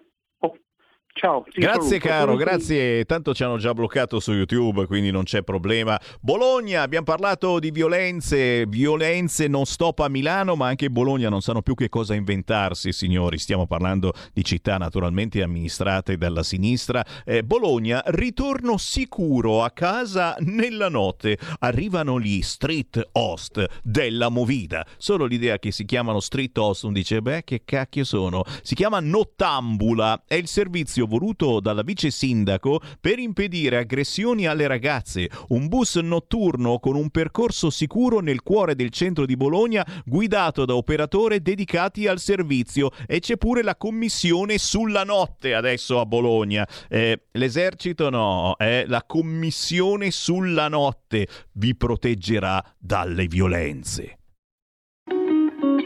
Ciao. 1.16 1.44
Grazie 1.54 2.00
saluto. 2.00 2.08
caro, 2.08 2.34
grazie. 2.34 3.04
Tanto 3.04 3.34
ci 3.34 3.44
hanno 3.44 3.56
già 3.56 3.72
bloccato 3.72 4.18
su 4.18 4.32
YouTube, 4.32 4.84
quindi 4.86 5.12
non 5.12 5.22
c'è 5.22 5.44
problema. 5.44 5.98
Bologna, 6.20 6.82
abbiamo 6.82 7.04
parlato 7.04 7.60
di 7.60 7.70
violenze, 7.70 8.66
violenze 8.66 9.46
non 9.46 9.64
stop 9.64 10.00
a 10.00 10.08
Milano, 10.08 10.56
ma 10.56 10.66
anche 10.66 10.90
Bologna 10.90 11.28
non 11.28 11.40
sanno 11.40 11.62
più 11.62 11.76
che 11.76 11.88
cosa 11.88 12.14
inventarsi, 12.14 12.90
signori. 12.90 13.38
Stiamo 13.38 13.68
parlando 13.68 14.12
di 14.32 14.42
città 14.42 14.76
naturalmente 14.76 15.40
amministrate 15.40 16.16
dalla 16.16 16.42
sinistra. 16.42 17.04
Eh, 17.24 17.44
Bologna, 17.44 18.02
ritorno 18.06 18.76
sicuro 18.76 19.62
a 19.62 19.70
casa 19.70 20.34
nella 20.40 20.88
notte. 20.88 21.38
Arrivano 21.60 22.18
gli 22.18 22.42
street 22.42 23.10
host 23.12 23.64
della 23.84 24.30
Movida. 24.30 24.84
Solo 24.96 25.26
l'idea 25.26 25.60
che 25.60 25.70
si 25.70 25.84
chiamano 25.84 26.18
street 26.18 26.58
host, 26.58 26.82
uno 26.82 26.92
dice, 26.92 27.22
beh, 27.22 27.44
che 27.44 27.62
cacchio 27.64 28.02
sono? 28.02 28.42
Si 28.62 28.74
chiama 28.74 28.98
Nottambula, 28.98 30.24
è 30.26 30.34
il 30.34 30.48
servizio 30.48 31.02
servizio 31.04 31.06
voluto 31.06 31.60
dalla 31.60 31.82
vice 31.82 32.10
sindaco 32.10 32.80
per 33.00 33.18
impedire 33.18 33.78
aggressioni 33.78 34.46
alle 34.46 34.66
ragazze. 34.66 35.28
Un 35.48 35.68
bus 35.68 35.96
notturno 35.96 36.78
con 36.78 36.96
un 36.96 37.10
percorso 37.10 37.70
sicuro 37.70 38.20
nel 38.20 38.42
cuore 38.42 38.74
del 38.74 38.90
centro 38.90 39.26
di 39.26 39.36
Bologna, 39.36 39.86
guidato 40.04 40.64
da 40.64 40.74
operatori 40.74 41.40
dedicati 41.40 42.06
al 42.06 42.18
servizio. 42.18 42.90
E 43.06 43.20
c'è 43.20 43.36
pure 43.36 43.62
la 43.62 43.76
commissione 43.76 44.58
sulla 44.58 45.04
notte 45.04 45.54
adesso 45.54 46.00
a 46.00 46.06
Bologna. 46.06 46.66
Eh, 46.88 47.26
l'esercito 47.32 48.10
no, 48.10 48.56
eh, 48.58 48.84
la 48.86 49.04
commissione 49.06 50.10
sulla 50.10 50.68
notte 50.68 51.28
vi 51.52 51.74
proteggerà 51.76 52.62
dalle 52.78 53.26
violenze. 53.26 54.18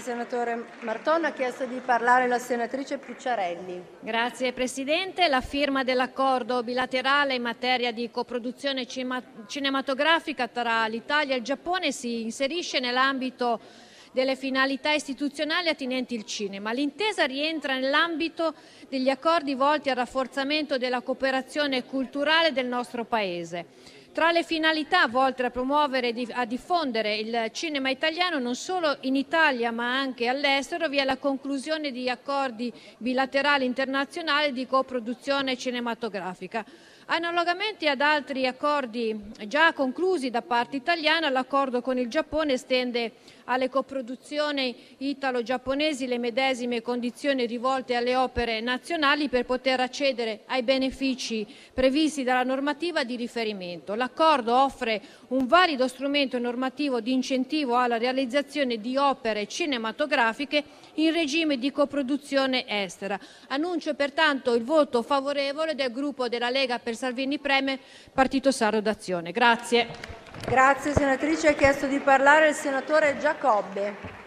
Senatore 0.00 0.64
Marton. 0.80 1.24
Ha 1.24 1.32
chiesto 1.32 1.66
di 1.66 1.80
parlare 1.84 2.26
la 2.26 2.38
senatrice 2.38 2.98
Pucciarelli. 2.98 3.82
Grazie 4.00 4.52
Presidente. 4.52 5.28
La 5.28 5.40
firma 5.40 5.82
dell'accordo 5.84 6.62
bilaterale 6.62 7.34
in 7.34 7.42
materia 7.42 7.92
di 7.92 8.10
coproduzione 8.10 8.86
cinematografica 8.86 10.48
tra 10.48 10.86
l'Italia 10.86 11.34
e 11.34 11.38
il 11.38 11.44
Giappone 11.44 11.92
si 11.92 12.22
inserisce 12.22 12.80
nell'ambito 12.80 13.60
delle 14.12 14.36
finalità 14.36 14.92
istituzionali 14.92 15.68
attinenti 15.68 16.14
il 16.14 16.24
cinema. 16.24 16.72
L'intesa 16.72 17.24
rientra 17.24 17.78
nell'ambito 17.78 18.54
degli 18.88 19.08
accordi 19.08 19.54
volti 19.54 19.88
al 19.88 19.96
rafforzamento 19.96 20.76
della 20.76 21.00
cooperazione 21.00 21.84
culturale 21.84 22.52
del 22.52 22.66
nostro 22.66 23.06
Paese. 23.06 23.66
Tra 24.12 24.30
le 24.30 24.42
finalità 24.42 25.08
volte 25.08 25.42
a 25.42 25.48
promuovere 25.48 26.08
e 26.10 26.26
a 26.32 26.44
diffondere 26.44 27.16
il 27.16 27.48
cinema 27.50 27.88
italiano 27.88 28.38
non 28.38 28.54
solo 28.54 28.98
in 29.00 29.16
Italia 29.16 29.70
ma 29.70 29.98
anche 29.98 30.28
all'estero 30.28 30.90
vi 30.90 30.98
è 30.98 31.04
la 31.04 31.16
conclusione 31.16 31.90
di 31.90 32.10
accordi 32.10 32.70
bilaterali 32.98 33.64
internazionali 33.64 34.52
di 34.52 34.66
coproduzione 34.66 35.56
cinematografica. 35.56 36.62
Analogamente 37.06 37.88
ad 37.88 38.02
altri 38.02 38.46
accordi 38.46 39.18
già 39.46 39.72
conclusi 39.72 40.28
da 40.28 40.42
parte 40.42 40.76
italiana, 40.76 41.30
l'accordo 41.30 41.80
con 41.80 41.96
il 41.96 42.08
Giappone 42.08 42.52
estende 42.52 43.12
alle 43.44 43.68
coproduzioni 43.68 44.74
italo-giapponesi 44.98 46.06
le 46.06 46.18
medesime 46.18 46.82
condizioni 46.82 47.46
rivolte 47.46 47.94
alle 47.94 48.16
opere 48.16 48.60
nazionali 48.60 49.28
per 49.28 49.44
poter 49.44 49.80
accedere 49.80 50.40
ai 50.46 50.62
benefici 50.62 51.46
previsti 51.72 52.22
dalla 52.22 52.42
normativa 52.42 53.04
di 53.04 53.16
riferimento. 53.16 53.94
L'accordo 53.94 54.54
offre 54.54 55.00
un 55.28 55.46
valido 55.46 55.88
strumento 55.88 56.38
normativo 56.38 57.00
di 57.00 57.12
incentivo 57.12 57.76
alla 57.76 57.98
realizzazione 57.98 58.78
di 58.78 58.96
opere 58.96 59.46
cinematografiche 59.46 60.64
in 60.94 61.12
regime 61.12 61.58
di 61.58 61.70
coproduzione 61.72 62.64
estera. 62.66 63.18
Annuncio 63.48 63.94
pertanto 63.94 64.54
il 64.54 64.64
voto 64.64 65.02
favorevole 65.02 65.74
del 65.74 65.90
gruppo 65.90 66.28
della 66.28 66.50
Lega 66.50 66.78
per 66.78 66.96
Salvini 66.96 67.38
Premier 67.38 67.78
Partito 68.12 68.50
Sardo 68.50 68.80
d'Azione. 68.80 69.32
Grazie. 70.46 70.92
Senatrice. 70.92 71.48
Ha 71.48 71.54
chiesto 71.54 71.86
di 71.86 71.98
parlare 71.98 72.48
il 72.48 72.54
senatore 72.54 73.18
Giacobbe. 73.18 74.20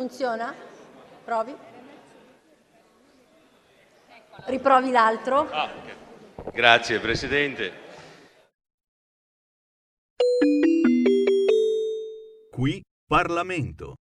Funziona? 0.00 0.54
Provi. 1.26 1.54
Riprovi 4.46 4.90
l'altro. 4.90 5.46
Ah, 5.50 5.64
okay. 5.64 6.52
Grazie 6.52 7.00
Presidente. 7.00 7.89
Qui 12.60 12.82
Parlamento. 13.08 13.96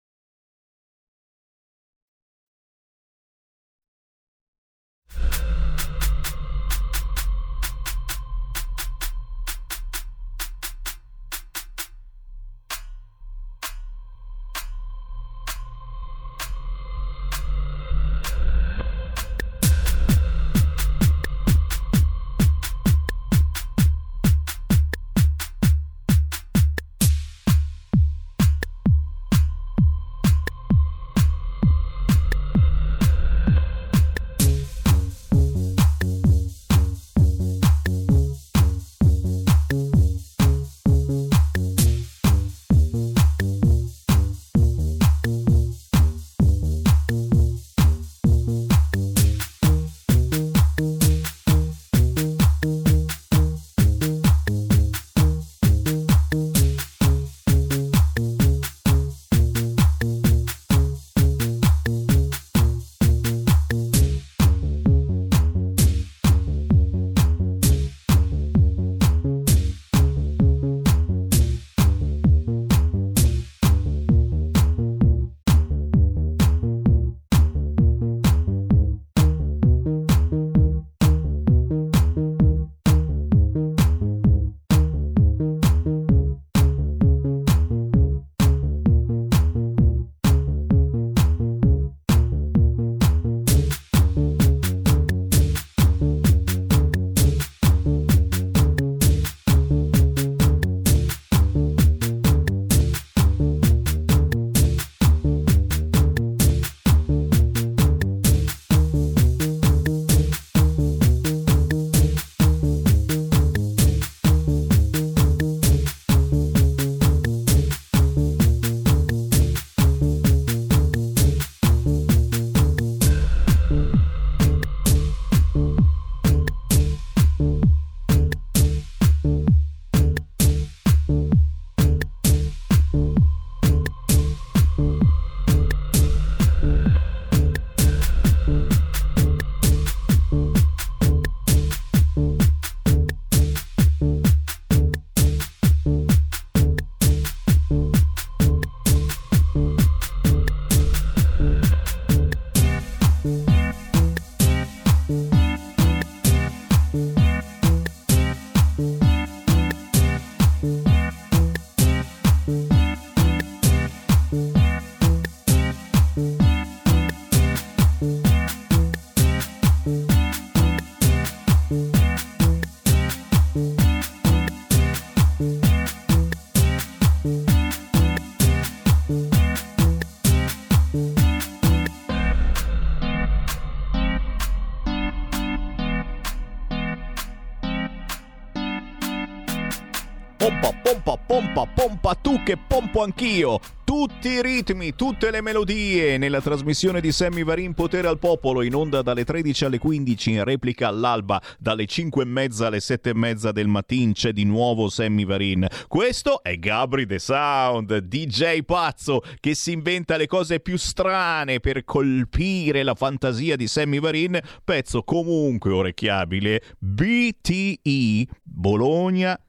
Pompo 192.99 193.03
anch'io. 193.03 193.61
Tutti 193.85 194.29
i 194.29 194.43
ritmi, 194.43 194.95
tutte 194.95 195.31
le 195.31 195.41
melodie 195.41 196.19
nella 196.19 196.43
trasmissione 196.43 197.01
di 197.01 197.11
Sammy 197.11 197.43
Varin 197.43 197.73
Potere 197.73 198.07
al 198.07 198.19
Popolo 198.19 198.61
in 198.61 198.75
onda 198.75 199.01
dalle 199.01 199.25
13 199.25 199.65
alle 199.65 199.79
15 199.79 200.31
in 200.33 200.45
replica 200.45 200.89
all'alba 200.89 201.41
dalle 201.59 201.87
5 201.87 202.23
e 202.23 202.27
mezza 202.27 202.67
alle 202.67 202.81
7 202.81 203.11
e 203.11 203.15
mezza 203.15 203.51
del 203.51 203.67
mattino 203.67 204.13
c'è 204.13 204.33
di 204.33 204.45
nuovo 204.45 204.91
Sammy 204.91 205.25
Varin. 205.25 205.67
Questo 205.87 206.43
è 206.43 206.59
Gabri 206.59 207.07
The 207.07 207.19
Sound, 207.19 207.97
DJ 207.97 208.61
pazzo 208.61 209.23
che 209.41 209.55
si 209.55 209.73
inventa 209.73 210.19
le 210.19 210.27
cose 210.27 210.61
più 210.61 210.77
strane 210.77 211.61
per 211.61 211.85
colpire 211.85 212.83
la 212.83 212.95
fantasia 212.95 213.57
di 213.57 213.69
Sammy 213.69 214.01
Varin, 214.01 214.39
pezzo 214.63 215.03
comunque 215.03 215.73
orecchiabile 215.73 216.63
BTE 216.79 218.27
Bologna 218.43 219.41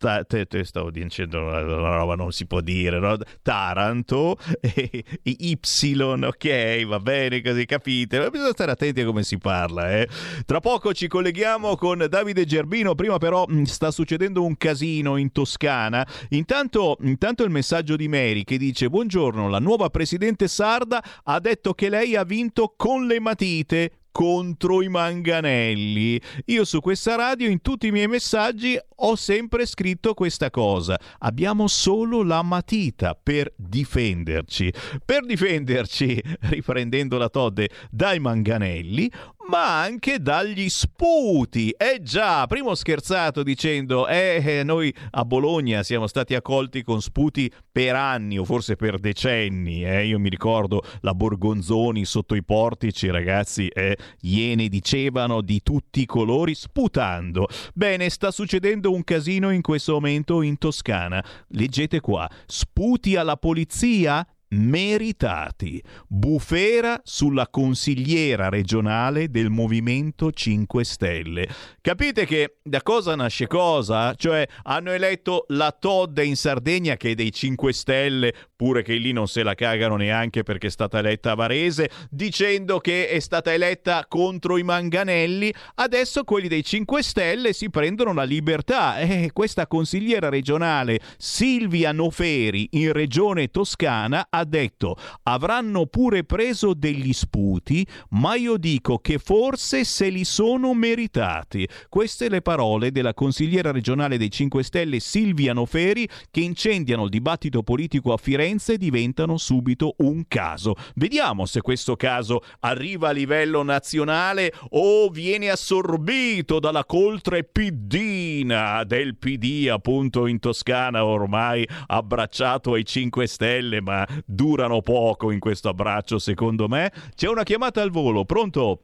ta- 0.00 0.24
te, 0.24 0.46
te 0.46 0.64
stavo 0.64 0.90
dicendo 0.90 1.42
una, 1.42 1.60
una, 1.60 1.96
roba 1.96 2.14
non 2.14 2.32
si 2.32 2.46
può 2.46 2.62
dire, 2.62 2.98
no? 2.98 3.18
Taranto 3.42 4.38
e, 4.60 5.04
e 5.22 5.36
Y, 5.38 5.58
ok, 6.00 6.86
va 6.86 7.00
bene 7.00 7.42
così, 7.42 7.66
capite? 7.66 8.18
Ma 8.18 8.30
bisogna 8.30 8.52
stare 8.52 8.72
attenti 8.72 9.02
a 9.02 9.04
come 9.04 9.22
si 9.22 9.36
parla, 9.36 9.92
eh? 9.92 10.08
Tra 10.46 10.60
poco 10.60 10.94
ci 10.94 11.06
colleghiamo 11.06 11.76
con 11.76 12.06
Davide 12.08 12.46
Gerbino, 12.46 12.94
prima 12.94 13.18
però 13.18 13.44
mh, 13.46 13.64
sta 13.64 13.90
succedendo 13.90 14.42
un 14.42 14.56
casino 14.56 15.18
in 15.18 15.32
Toscana. 15.32 16.06
Intanto, 16.30 16.96
intanto 17.02 17.44
il 17.44 17.50
messaggio 17.50 17.96
di 17.96 18.08
Mary 18.08 18.44
che 18.44 18.56
dice 18.56 18.88
buongiorno, 18.88 19.50
la 19.50 19.58
nuova 19.58 19.90
presidente 19.90 20.48
sarda 20.48 21.04
ha 21.24 21.38
detto 21.40 21.74
che 21.74 21.90
lei 21.90 22.16
ha 22.16 22.24
vinto 22.24 22.72
con 22.74 23.06
le 23.06 23.20
matite 23.20 23.99
contro 24.12 24.82
i 24.82 24.88
manganelli. 24.88 26.20
Io 26.46 26.64
su 26.64 26.80
questa 26.80 27.16
radio 27.16 27.48
in 27.48 27.60
tutti 27.60 27.86
i 27.86 27.90
miei 27.90 28.08
messaggi 28.08 28.78
ho 29.02 29.16
sempre 29.16 29.66
scritto 29.66 30.14
questa 30.14 30.50
cosa. 30.50 30.98
Abbiamo 31.18 31.66
solo 31.68 32.22
la 32.22 32.42
matita 32.42 33.18
per 33.20 33.52
difenderci. 33.56 34.72
Per 35.04 35.24
difenderci, 35.24 36.22
riprendendo 36.50 37.18
la 37.18 37.28
Todde, 37.28 37.70
dai 37.90 38.18
manganelli, 38.18 39.10
ma 39.50 39.82
anche 39.82 40.20
dagli 40.20 40.68
sputi. 40.68 41.70
Eh 41.70 42.00
già, 42.00 42.46
prima 42.46 42.70
ho 42.70 42.74
scherzato 42.76 43.42
dicendo, 43.42 44.06
eh, 44.06 44.40
eh, 44.42 44.62
noi 44.62 44.94
a 45.10 45.24
Bologna 45.24 45.82
siamo 45.82 46.06
stati 46.06 46.36
accolti 46.36 46.84
con 46.84 47.02
sputi 47.02 47.52
per 47.70 47.96
anni 47.96 48.38
o 48.38 48.44
forse 48.44 48.76
per 48.76 49.00
decenni. 49.00 49.84
Eh. 49.84 50.06
Io 50.06 50.20
mi 50.20 50.28
ricordo 50.28 50.84
la 51.00 51.14
Borgonzoni 51.14 52.04
sotto 52.04 52.36
i 52.36 52.44
portici, 52.44 53.10
ragazzi, 53.10 53.66
eh, 53.66 53.96
iene 54.20 54.68
dicevano 54.68 55.40
di 55.40 55.60
tutti 55.62 56.02
i 56.02 56.06
colori 56.06 56.54
sputando. 56.54 57.48
Bene, 57.74 58.08
sta 58.08 58.30
succedendo 58.30 58.92
un 58.92 59.02
casino 59.02 59.50
in 59.50 59.62
questo 59.62 59.94
momento 59.94 60.42
in 60.42 60.58
Toscana. 60.58 61.24
Leggete 61.48 61.98
qua, 61.98 62.30
sputi 62.46 63.16
alla 63.16 63.36
polizia? 63.36 64.24
Meritati. 64.50 65.82
Bufera 66.06 67.00
sulla 67.04 67.48
consigliera 67.48 68.48
regionale 68.48 69.30
del 69.30 69.50
Movimento 69.50 70.32
5 70.32 70.84
Stelle. 70.84 71.48
Capite 71.80 72.26
che 72.26 72.56
da 72.62 72.82
cosa 72.82 73.14
nasce 73.14 73.46
cosa? 73.46 74.14
Cioè 74.14 74.46
hanno 74.62 74.90
eletto 74.90 75.44
la 75.48 75.74
Todd 75.78 76.18
in 76.18 76.36
Sardegna 76.36 76.96
che 76.96 77.10
è 77.10 77.14
dei 77.14 77.32
5 77.32 77.72
Stelle, 77.72 78.34
pure 78.60 78.82
che 78.82 78.92
lì 78.96 79.12
non 79.12 79.26
se 79.26 79.42
la 79.42 79.54
cagano 79.54 79.96
neanche 79.96 80.42
perché 80.42 80.66
è 80.66 80.70
stata 80.70 80.98
eletta 80.98 81.30
a 81.30 81.34
Varese, 81.34 81.88
dicendo 82.10 82.78
che 82.78 83.08
è 83.08 83.18
stata 83.18 83.54
eletta 83.54 84.04
contro 84.06 84.58
i 84.58 84.62
manganelli. 84.62 85.50
Adesso 85.76 86.24
quelli 86.24 86.46
dei 86.46 86.62
5 86.62 87.02
Stelle 87.02 87.54
si 87.54 87.70
prendono 87.70 88.12
la 88.12 88.24
libertà. 88.24 88.98
E 88.98 89.30
questa 89.32 89.66
consigliera 89.66 90.28
regionale 90.28 91.00
Silvia 91.16 91.92
Noferi 91.92 92.68
in 92.72 92.92
regione 92.92 93.48
Toscana 93.48 94.26
ha 94.28 94.44
detto 94.44 94.94
avranno 95.22 95.86
pure 95.86 96.24
preso 96.24 96.74
degli 96.74 97.14
sputi, 97.14 97.86
ma 98.10 98.34
io 98.34 98.58
dico 98.58 98.98
che 98.98 99.16
forse 99.16 99.84
se 99.84 100.10
li 100.10 100.24
sono 100.24 100.74
meritati. 100.74 101.66
Queste 101.88 102.28
le 102.28 102.42
parole 102.42 102.92
della 102.92 103.14
consigliera 103.14 103.70
regionale 103.70 104.18
dei 104.18 104.30
5 104.30 104.62
Stelle 104.62 105.00
Silvia 105.00 105.54
Noferi 105.54 106.06
che 106.30 106.40
incendiano 106.40 107.04
il 107.04 107.08
dibattito 107.08 107.62
politico 107.62 108.12
a 108.12 108.18
Firenze 108.18 108.48
e 108.50 108.76
diventano 108.78 109.36
subito 109.36 109.94
un 109.98 110.24
caso. 110.26 110.74
Vediamo 110.96 111.46
se 111.46 111.60
questo 111.60 111.94
caso 111.94 112.40
arriva 112.60 113.08
a 113.08 113.12
livello 113.12 113.62
nazionale 113.62 114.52
o 114.70 115.08
viene 115.08 115.50
assorbito 115.50 116.58
dalla 116.58 116.84
coltre 116.84 117.44
piddina 117.44 118.82
del 118.82 119.16
PD 119.16 119.68
appunto 119.70 120.26
in 120.26 120.40
Toscana 120.40 121.04
ormai 121.04 121.64
abbracciato 121.86 122.72
ai 122.72 122.84
5 122.84 123.26
Stelle 123.28 123.80
ma 123.80 124.04
durano 124.24 124.80
poco 124.80 125.30
in 125.30 125.38
questo 125.38 125.68
abbraccio 125.68 126.18
secondo 126.18 126.66
me. 126.66 126.90
C'è 127.14 127.28
una 127.28 127.44
chiamata 127.44 127.82
al 127.82 127.90
volo, 127.90 128.24
pronto? 128.24 128.80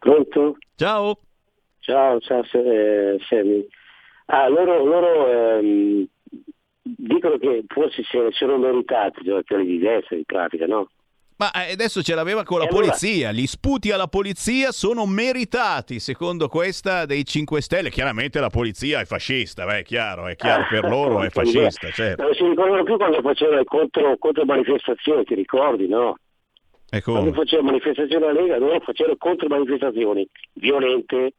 Pronto? 0.00 0.56
Ciao. 0.74 1.18
Ciao, 1.78 2.18
ciao 2.18 2.42
eh, 2.52 3.16
Sammy. 3.28 3.66
Ah, 4.26 4.48
loro, 4.48 4.84
loro 4.84 5.30
ehm, 5.30 6.06
dicono 6.96 7.36
che 7.38 7.64
forse 7.66 8.02
se 8.04 8.28
sono 8.32 8.58
meritati 8.58 9.22
giocatori 9.22 9.66
di 9.66 9.78
destra 9.78 10.16
in 10.16 10.24
pratica, 10.24 10.66
no? 10.66 10.88
Ma 11.38 11.52
eh, 11.52 11.72
adesso 11.72 12.02
ce 12.02 12.16
l'aveva 12.16 12.42
con 12.42 12.58
la 12.58 12.64
e 12.64 12.68
polizia, 12.68 13.28
allora... 13.28 13.42
gli 13.42 13.46
sputi 13.46 13.92
alla 13.92 14.08
polizia 14.08 14.72
sono 14.72 15.06
meritati, 15.06 16.00
secondo 16.00 16.48
questa 16.48 17.06
dei 17.06 17.24
5 17.24 17.60
Stelle. 17.60 17.90
Chiaramente 17.90 18.40
la 18.40 18.50
polizia 18.50 19.00
è 19.00 19.04
fascista, 19.04 19.64
beh, 19.64 19.78
è 19.78 19.82
chiaro, 19.84 20.26
è 20.26 20.34
chiaro 20.34 20.66
per 20.68 20.82
loro, 20.90 21.22
è 21.22 21.30
fascista, 21.30 21.90
certo. 21.90 22.24
Non 22.24 22.34
si 22.34 22.42
ricordano 22.42 22.82
più 22.82 22.96
quando 22.96 23.20
facevano 23.20 23.62
contro, 23.64 24.16
contro 24.18 24.44
manifestazioni, 24.44 25.22
ti 25.22 25.34
ricordi, 25.34 25.86
no? 25.86 26.18
Ecco. 26.90 27.12
Quando 27.12 27.32
faceva 27.32 27.62
manifestazioni 27.62 28.24
alla 28.24 28.40
Lega, 28.40 28.58
loro 28.58 28.80
facevano 28.80 29.16
contro 29.16 29.46
manifestazioni 29.46 30.28
violente. 30.54 31.34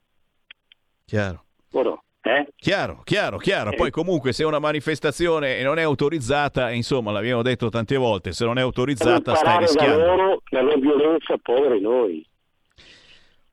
Chiaro. 1.06 1.44
O 1.72 1.82
no? 1.82 2.04
Eh? 2.22 2.48
Chiaro, 2.58 3.02
chiaro, 3.06 3.38
chiaro. 3.38 3.72
Poi 3.72 3.92
comunque 3.92 4.34
se 4.34 4.44
una 4.44 4.60
manifestazione 4.60 5.62
non 5.64 5.80
è 5.80 5.84
autorizzata, 5.84 6.70
insomma, 6.72 7.12
l'abbiamo 7.12 7.42
detto 7.42 7.70
tante 7.70 7.96
volte, 7.96 8.34
se 8.34 8.46
non 8.46 8.58
è 8.58 8.62
autorizzata 8.62 9.36
stai 9.36 9.60
rischiando. 9.60 9.98
Da 9.98 10.06
loro, 10.06 10.42
la 10.50 10.62
loro 10.62 10.80
violenza, 10.80 11.38
poveri 11.42 11.80
noi. 11.80 12.29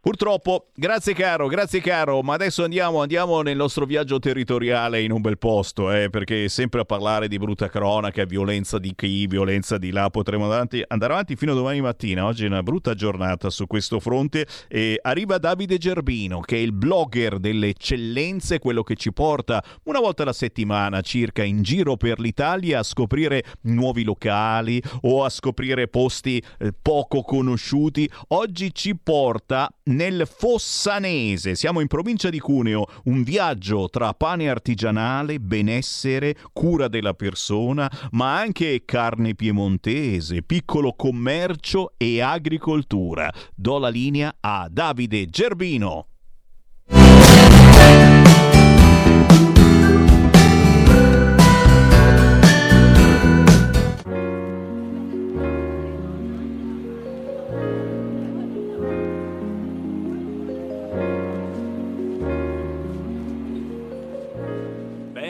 Purtroppo, 0.06 0.68
grazie 0.72 1.14
caro, 1.14 1.48
grazie 1.48 1.80
caro, 1.80 2.22
ma 2.22 2.34
adesso 2.34 2.62
andiamo, 2.62 3.00
andiamo 3.02 3.42
nel 3.42 3.56
nostro 3.56 3.84
viaggio 3.86 4.20
territoriale 4.20 5.02
in 5.02 5.10
un 5.10 5.20
bel 5.20 5.36
posto, 5.36 5.90
eh, 5.90 6.10
perché 6.10 6.48
sempre 6.48 6.82
a 6.82 6.84
parlare 6.84 7.26
di 7.26 7.38
brutta 7.38 7.68
cronaca, 7.68 8.24
violenza 8.24 8.78
di 8.78 8.94
qui, 8.94 9.26
violenza 9.26 9.78
di 9.78 9.90
là, 9.90 10.08
potremo 10.08 10.44
andare 10.44 10.60
avanti, 10.60 10.84
andare 10.86 11.12
avanti 11.12 11.34
fino 11.34 11.50
a 11.50 11.54
domani 11.56 11.80
mattina, 11.80 12.24
oggi 12.24 12.44
è 12.44 12.46
una 12.46 12.62
brutta 12.62 12.94
giornata 12.94 13.50
su 13.50 13.66
questo 13.66 13.98
fronte 13.98 14.46
e 14.68 14.96
arriva 15.02 15.38
Davide 15.38 15.76
Gerbino 15.76 16.38
che 16.38 16.54
è 16.54 16.60
il 16.60 16.72
blogger 16.72 17.40
delle 17.40 17.70
eccellenze, 17.70 18.60
quello 18.60 18.84
che 18.84 18.94
ci 18.94 19.12
porta 19.12 19.60
una 19.86 19.98
volta 19.98 20.22
alla 20.22 20.32
settimana 20.32 21.00
circa 21.00 21.42
in 21.42 21.62
giro 21.62 21.96
per 21.96 22.20
l'Italia 22.20 22.78
a 22.78 22.84
scoprire 22.84 23.42
nuovi 23.62 24.04
locali 24.04 24.80
o 25.00 25.24
a 25.24 25.28
scoprire 25.30 25.88
posti 25.88 26.40
eh, 26.60 26.72
poco 26.80 27.22
conosciuti, 27.22 28.08
oggi 28.28 28.72
ci 28.72 28.96
porta 28.96 29.68
nel 29.96 30.28
Fossanese. 30.32 31.54
Siamo 31.54 31.80
in 31.80 31.88
provincia 31.88 32.28
di 32.28 32.38
Cuneo, 32.38 32.86
un 33.04 33.22
viaggio 33.22 33.88
tra 33.88 34.12
pane 34.12 34.48
artigianale, 34.48 35.40
benessere, 35.40 36.36
cura 36.52 36.86
della 36.86 37.14
persona, 37.14 37.90
ma 38.12 38.38
anche 38.38 38.82
carne 38.84 39.34
piemontese, 39.34 40.42
piccolo 40.42 40.94
commercio 40.94 41.94
e 41.96 42.20
agricoltura. 42.20 43.32
Do 43.54 43.78
la 43.78 43.88
linea 43.88 44.36
a 44.38 44.68
Davide 44.70 45.26
Gerbino. 45.26 46.08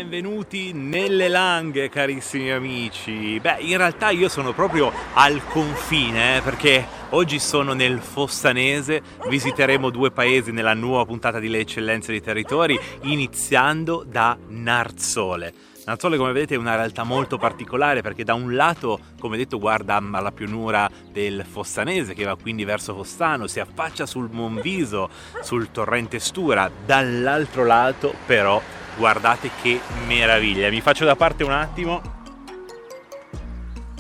Benvenuti 0.07 0.73
nelle 0.73 1.27
Langhe, 1.27 1.89
carissimi 1.89 2.53
amici. 2.53 3.41
Beh, 3.41 3.57
in 3.59 3.77
realtà 3.77 4.11
io 4.11 4.29
sono 4.29 4.53
proprio 4.53 4.93
al 5.15 5.45
confine, 5.49 6.37
eh, 6.37 6.41
perché 6.43 6.87
oggi 7.11 7.41
sono 7.41 7.73
nel 7.73 7.99
Fossanese, 7.99 9.03
visiteremo 9.29 9.91
due 9.91 10.13
paesi 10.13 10.53
nella 10.53 10.75
nuova 10.75 11.05
puntata 11.05 11.41
di 11.41 11.49
Le 11.49 11.59
Eccellenze 11.59 12.13
dei 12.13 12.23
Territori, 12.23 12.79
iniziando 13.03 14.05
da 14.07 14.39
Narzole. 14.47 15.53
Nazzole, 15.87 16.17
come 16.17 16.33
vedete, 16.33 16.57
è 16.57 16.59
una 16.59 16.75
realtà 16.75 17.05
molto 17.05 17.39
particolare 17.39 18.03
perché 18.03 18.25
da 18.25 18.35
un 18.35 18.57
lato, 18.57 18.99
come 19.21 19.37
detto, 19.37 19.61
guarda 19.61 20.03
alla 20.11 20.33
pianura 20.33 20.91
del 21.13 21.45
Fossanese 21.49 22.13
che 22.13 22.25
va 22.25 22.37
quindi 22.37 22.65
verso 22.65 22.93
Fossano, 22.93 23.47
si 23.47 23.61
affaccia 23.61 24.05
sul 24.05 24.29
Monviso, 24.33 25.09
sul 25.43 25.71
torrente 25.71 26.19
Stura, 26.19 26.69
dall'altro 26.85 27.65
lato 27.65 28.13
però 28.27 28.61
guardate 28.97 29.49
che 29.63 29.79
meraviglia. 30.09 30.71
Mi 30.71 30.81
faccio 30.81 31.05
da 31.05 31.15
parte 31.15 31.45
un 31.45 31.53
attimo 31.53 32.16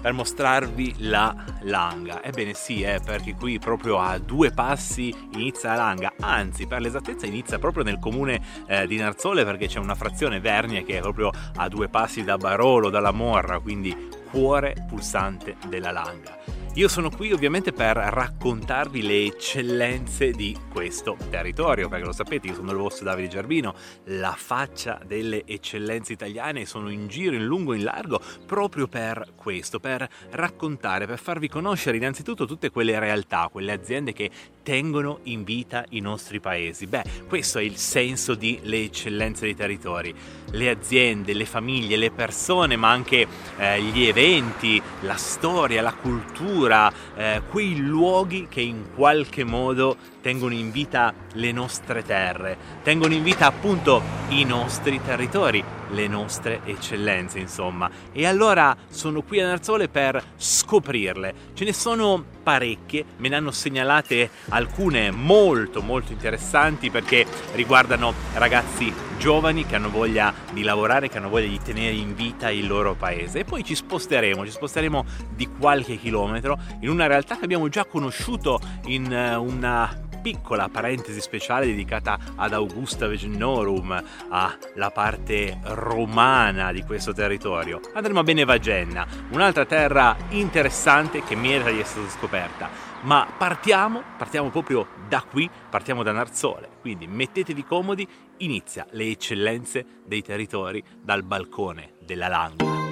per 0.07 0.15
mostrarvi 0.15 0.95
la 0.99 1.35
Langa. 1.63 2.23
Ebbene 2.23 2.55
sì, 2.55 2.83
eh, 2.83 3.01
perché 3.05 3.35
qui 3.35 3.59
proprio 3.59 3.99
a 3.99 4.19
due 4.19 4.53
passi 4.53 5.13
inizia 5.33 5.71
la 5.71 5.75
Langa, 5.75 6.13
anzi 6.21 6.69
per 6.69 6.81
l'esattezza 6.81 7.27
inizia 7.27 7.59
proprio 7.59 7.83
nel 7.83 7.99
comune 7.99 8.41
eh, 8.69 8.87
di 8.87 8.99
Narzole 8.99 9.45
perché 9.45 9.67
c'è 9.67 9.81
una 9.81 9.97
frazione 9.97 10.39
Vernia 10.39 10.83
che 10.83 10.99
è 10.99 11.01
proprio 11.01 11.33
a 11.57 11.69
due 11.69 11.89
passi 11.89 12.23
da 12.23 12.37
Barolo, 12.37 12.89
dalla 12.89 13.11
Morra, 13.11 13.59
quindi 13.59 13.93
cuore 14.37 14.85
pulsante 14.87 15.57
della 15.67 15.93
Langa. 15.93 16.37
Io 16.75 16.89
sono 16.89 17.09
qui 17.09 17.33
ovviamente 17.33 17.73
per 17.73 17.97
raccontarvi 17.97 19.01
le 19.01 19.25
eccellenze 19.25 20.33
di 20.33 20.55
questo 20.71 21.17
territorio, 21.31 21.89
perché 21.89 22.05
lo 22.05 22.13
sapete, 22.13 22.49
io 22.49 22.55
sono 22.55 22.73
il 22.73 22.77
vostro 22.77 23.07
Davide 23.07 23.29
Giarbino, 23.29 23.75
la 24.09 24.35
faccia 24.37 25.01
delle 25.07 25.47
eccellenze 25.47 26.13
italiane, 26.13 26.67
sono 26.67 26.91
in 26.91 27.09
giro 27.09 27.35
in 27.35 27.47
lungo 27.47 27.73
e 27.73 27.79
in 27.79 27.85
largo 27.85 28.21
proprio 28.45 28.89
per 28.89 29.33
questo, 29.35 29.81
per 29.81 30.07
raccontare, 30.33 31.07
per 31.07 31.19
farvi 31.19 31.49
conoscere 31.49 31.97
innanzitutto 31.97 32.45
tutte 32.45 32.69
quelle 32.69 32.99
realtà, 32.99 33.49
quelle 33.51 33.73
aziende 33.73 34.13
che 34.13 34.31
tengono 34.67 35.21
in 35.25 35.45
vita 35.45 35.85
i 35.91 36.01
nostri 36.01 36.41
paesi. 36.41 36.89
Beh, 36.89 37.05
questo 37.29 37.61
è 37.61 37.63
il 37.63 37.77
senso 37.77 38.35
di 38.35 38.59
le 38.63 38.83
eccellenze 38.83 39.45
dei 39.45 39.55
territori. 39.55 40.13
Le 40.51 40.69
aziende, 40.69 41.35
le 41.35 41.45
famiglie, 41.45 41.97
le 41.97 42.11
persone, 42.11 42.75
ma 42.75 42.91
anche 42.91 43.29
eh, 43.59 43.81
gli 43.81 44.03
eventi, 44.07 44.83
la 45.03 45.15
storia, 45.15 45.83
la 45.83 45.95
cultura, 45.95 46.93
eh, 47.15 47.43
quei 47.49 47.77
luoghi 47.77 48.49
che 48.51 48.61
in 48.61 48.87
qualche 48.93 49.45
modo 49.45 49.97
tengono 50.27 50.55
in 50.55 50.73
vita 50.73 51.15
le 51.35 51.53
nostre 51.53 52.03
terre, 52.03 52.59
tengono 52.83 53.15
in 53.15 53.23
vita 53.23 53.47
appunto 53.47 54.03
i 54.31 54.43
nostri 54.43 55.01
territori, 55.01 55.63
le 55.91 56.09
nostre 56.09 56.63
eccellenze, 56.65 57.39
insomma. 57.39 57.89
E 58.11 58.27
allora 58.27 58.77
sono 58.89 59.23
qui 59.23 59.41
a 59.41 59.47
Narzole 59.47 59.89
per 59.89 60.21
scoprirle. 60.37 61.33
Ce 61.55 61.63
ne 61.63 61.73
sono 61.73 62.25
parecchie, 62.43 63.05
me 63.19 63.29
ne 63.29 63.37
hanno 63.37 63.53
segnalate 63.53 64.31
alcune 64.49 65.13
molto 65.13 65.81
molto 65.81 66.11
interessanti 66.11 66.91
perché 66.91 67.25
riguardano 67.53 68.13
ragazzi 68.35 68.93
giovani 69.19 69.65
che 69.65 69.77
hanno 69.77 69.91
voglia 69.91 70.35
di 70.53 70.63
lavorare, 70.63 71.09
che 71.09 71.19
hanno 71.19 71.29
voglia 71.29 71.47
di 71.47 71.61
tenere 71.63 71.95
in 71.95 72.17
vita 72.17 72.51
il 72.51 72.67
loro 72.67 72.97
paese. 72.97 73.39
E 73.39 73.45
poi 73.45 73.63
ci 73.63 73.77
sposteremo, 73.77 74.45
ci 74.45 74.51
sposteremo 74.51 75.05
di 75.37 75.49
qualche 75.57 75.97
chilometro 75.97 76.59
in 76.81 76.89
una 76.89 77.07
realtà 77.07 77.37
che 77.37 77.45
abbiamo 77.45 77.69
già 77.69 77.85
conosciuto 77.85 78.59
in 78.87 79.13
eh, 79.13 79.37
una 79.37 80.05
piccola 80.27 80.69
parentesi 80.69 81.21
speciale 81.21 81.67
dedicata 81.67 82.19
ad 82.35 82.53
Augusta 82.53 83.07
Vegenorum, 83.07 84.03
alla 84.29 84.91
parte 84.91 85.61
romana 85.63 86.73
di 86.73 86.83
questo 86.83 87.13
territorio. 87.13 87.79
Andremo 87.95 88.19
a 88.19 88.23
Benevagenna, 88.25 89.07
un'altra 89.31 89.65
terra 89.67 90.17
interessante 90.31 91.23
che 91.23 91.37
merita 91.37 91.71
di 91.71 91.79
essere 91.79 92.09
scoperta. 92.09 92.69
Ma 93.03 93.25
partiamo, 93.39 94.03
partiamo 94.19 94.49
proprio 94.51 94.89
da 95.07 95.23
qui, 95.23 95.49
partiamo 95.71 96.03
da 96.03 96.11
Narzole. 96.11 96.71
Quindi 96.81 97.07
mettetevi 97.07 97.63
comodi, 97.63 98.09
inizia 98.39 98.85
le 98.91 99.05
eccellenze 99.05 99.87
dei 100.05 100.23
territori 100.23 100.83
dal 101.01 101.23
balcone 101.23 101.93
della 102.05 102.27
Langa. 102.27 102.86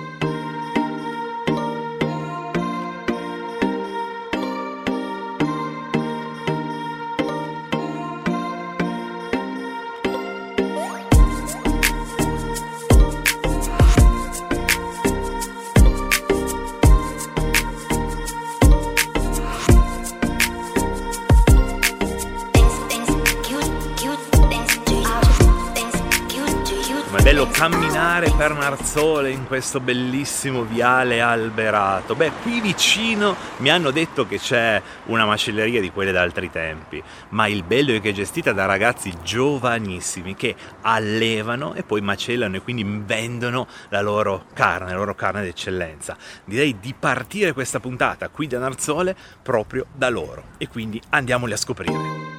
Camminare 27.64 28.30
per 28.30 28.52
Marzole 28.52 29.30
in 29.30 29.46
questo 29.46 29.80
bellissimo 29.80 30.64
viale 30.64 31.22
alberato. 31.22 32.14
Beh, 32.14 32.32
qui 32.42 32.60
vicino 32.60 33.34
mi 33.58 33.70
hanno 33.70 33.90
detto 33.90 34.26
che 34.26 34.38
c'è 34.38 34.82
una 35.06 35.24
macelleria 35.24 35.80
di 35.80 35.90
quelle 35.90 36.12
d'altri 36.12 36.50
tempi, 36.50 37.02
ma 37.30 37.46
il 37.46 37.62
bello 37.62 37.94
è 37.94 38.02
che 38.02 38.10
è 38.10 38.12
gestita 38.12 38.52
da 38.52 38.66
ragazzi 38.66 39.14
giovanissimi 39.22 40.34
che 40.34 40.54
allevano 40.82 41.72
e 41.72 41.84
poi 41.84 42.02
macellano 42.02 42.56
e 42.56 42.60
quindi 42.60 42.84
vendono 42.84 43.66
la 43.88 44.02
loro 44.02 44.44
carne, 44.52 44.90
la 44.90 44.98
loro 44.98 45.14
carne 45.14 45.40
d'eccellenza. 45.40 46.18
Direi 46.44 46.78
di 46.78 46.92
partire 46.92 47.54
questa 47.54 47.80
puntata 47.80 48.28
qui 48.28 48.46
da 48.46 48.58
Narzole 48.58 49.16
proprio 49.42 49.86
da 49.90 50.10
loro 50.10 50.48
e 50.58 50.68
quindi 50.68 51.00
andiamoli 51.08 51.54
a 51.54 51.56
scoprire. 51.56 52.33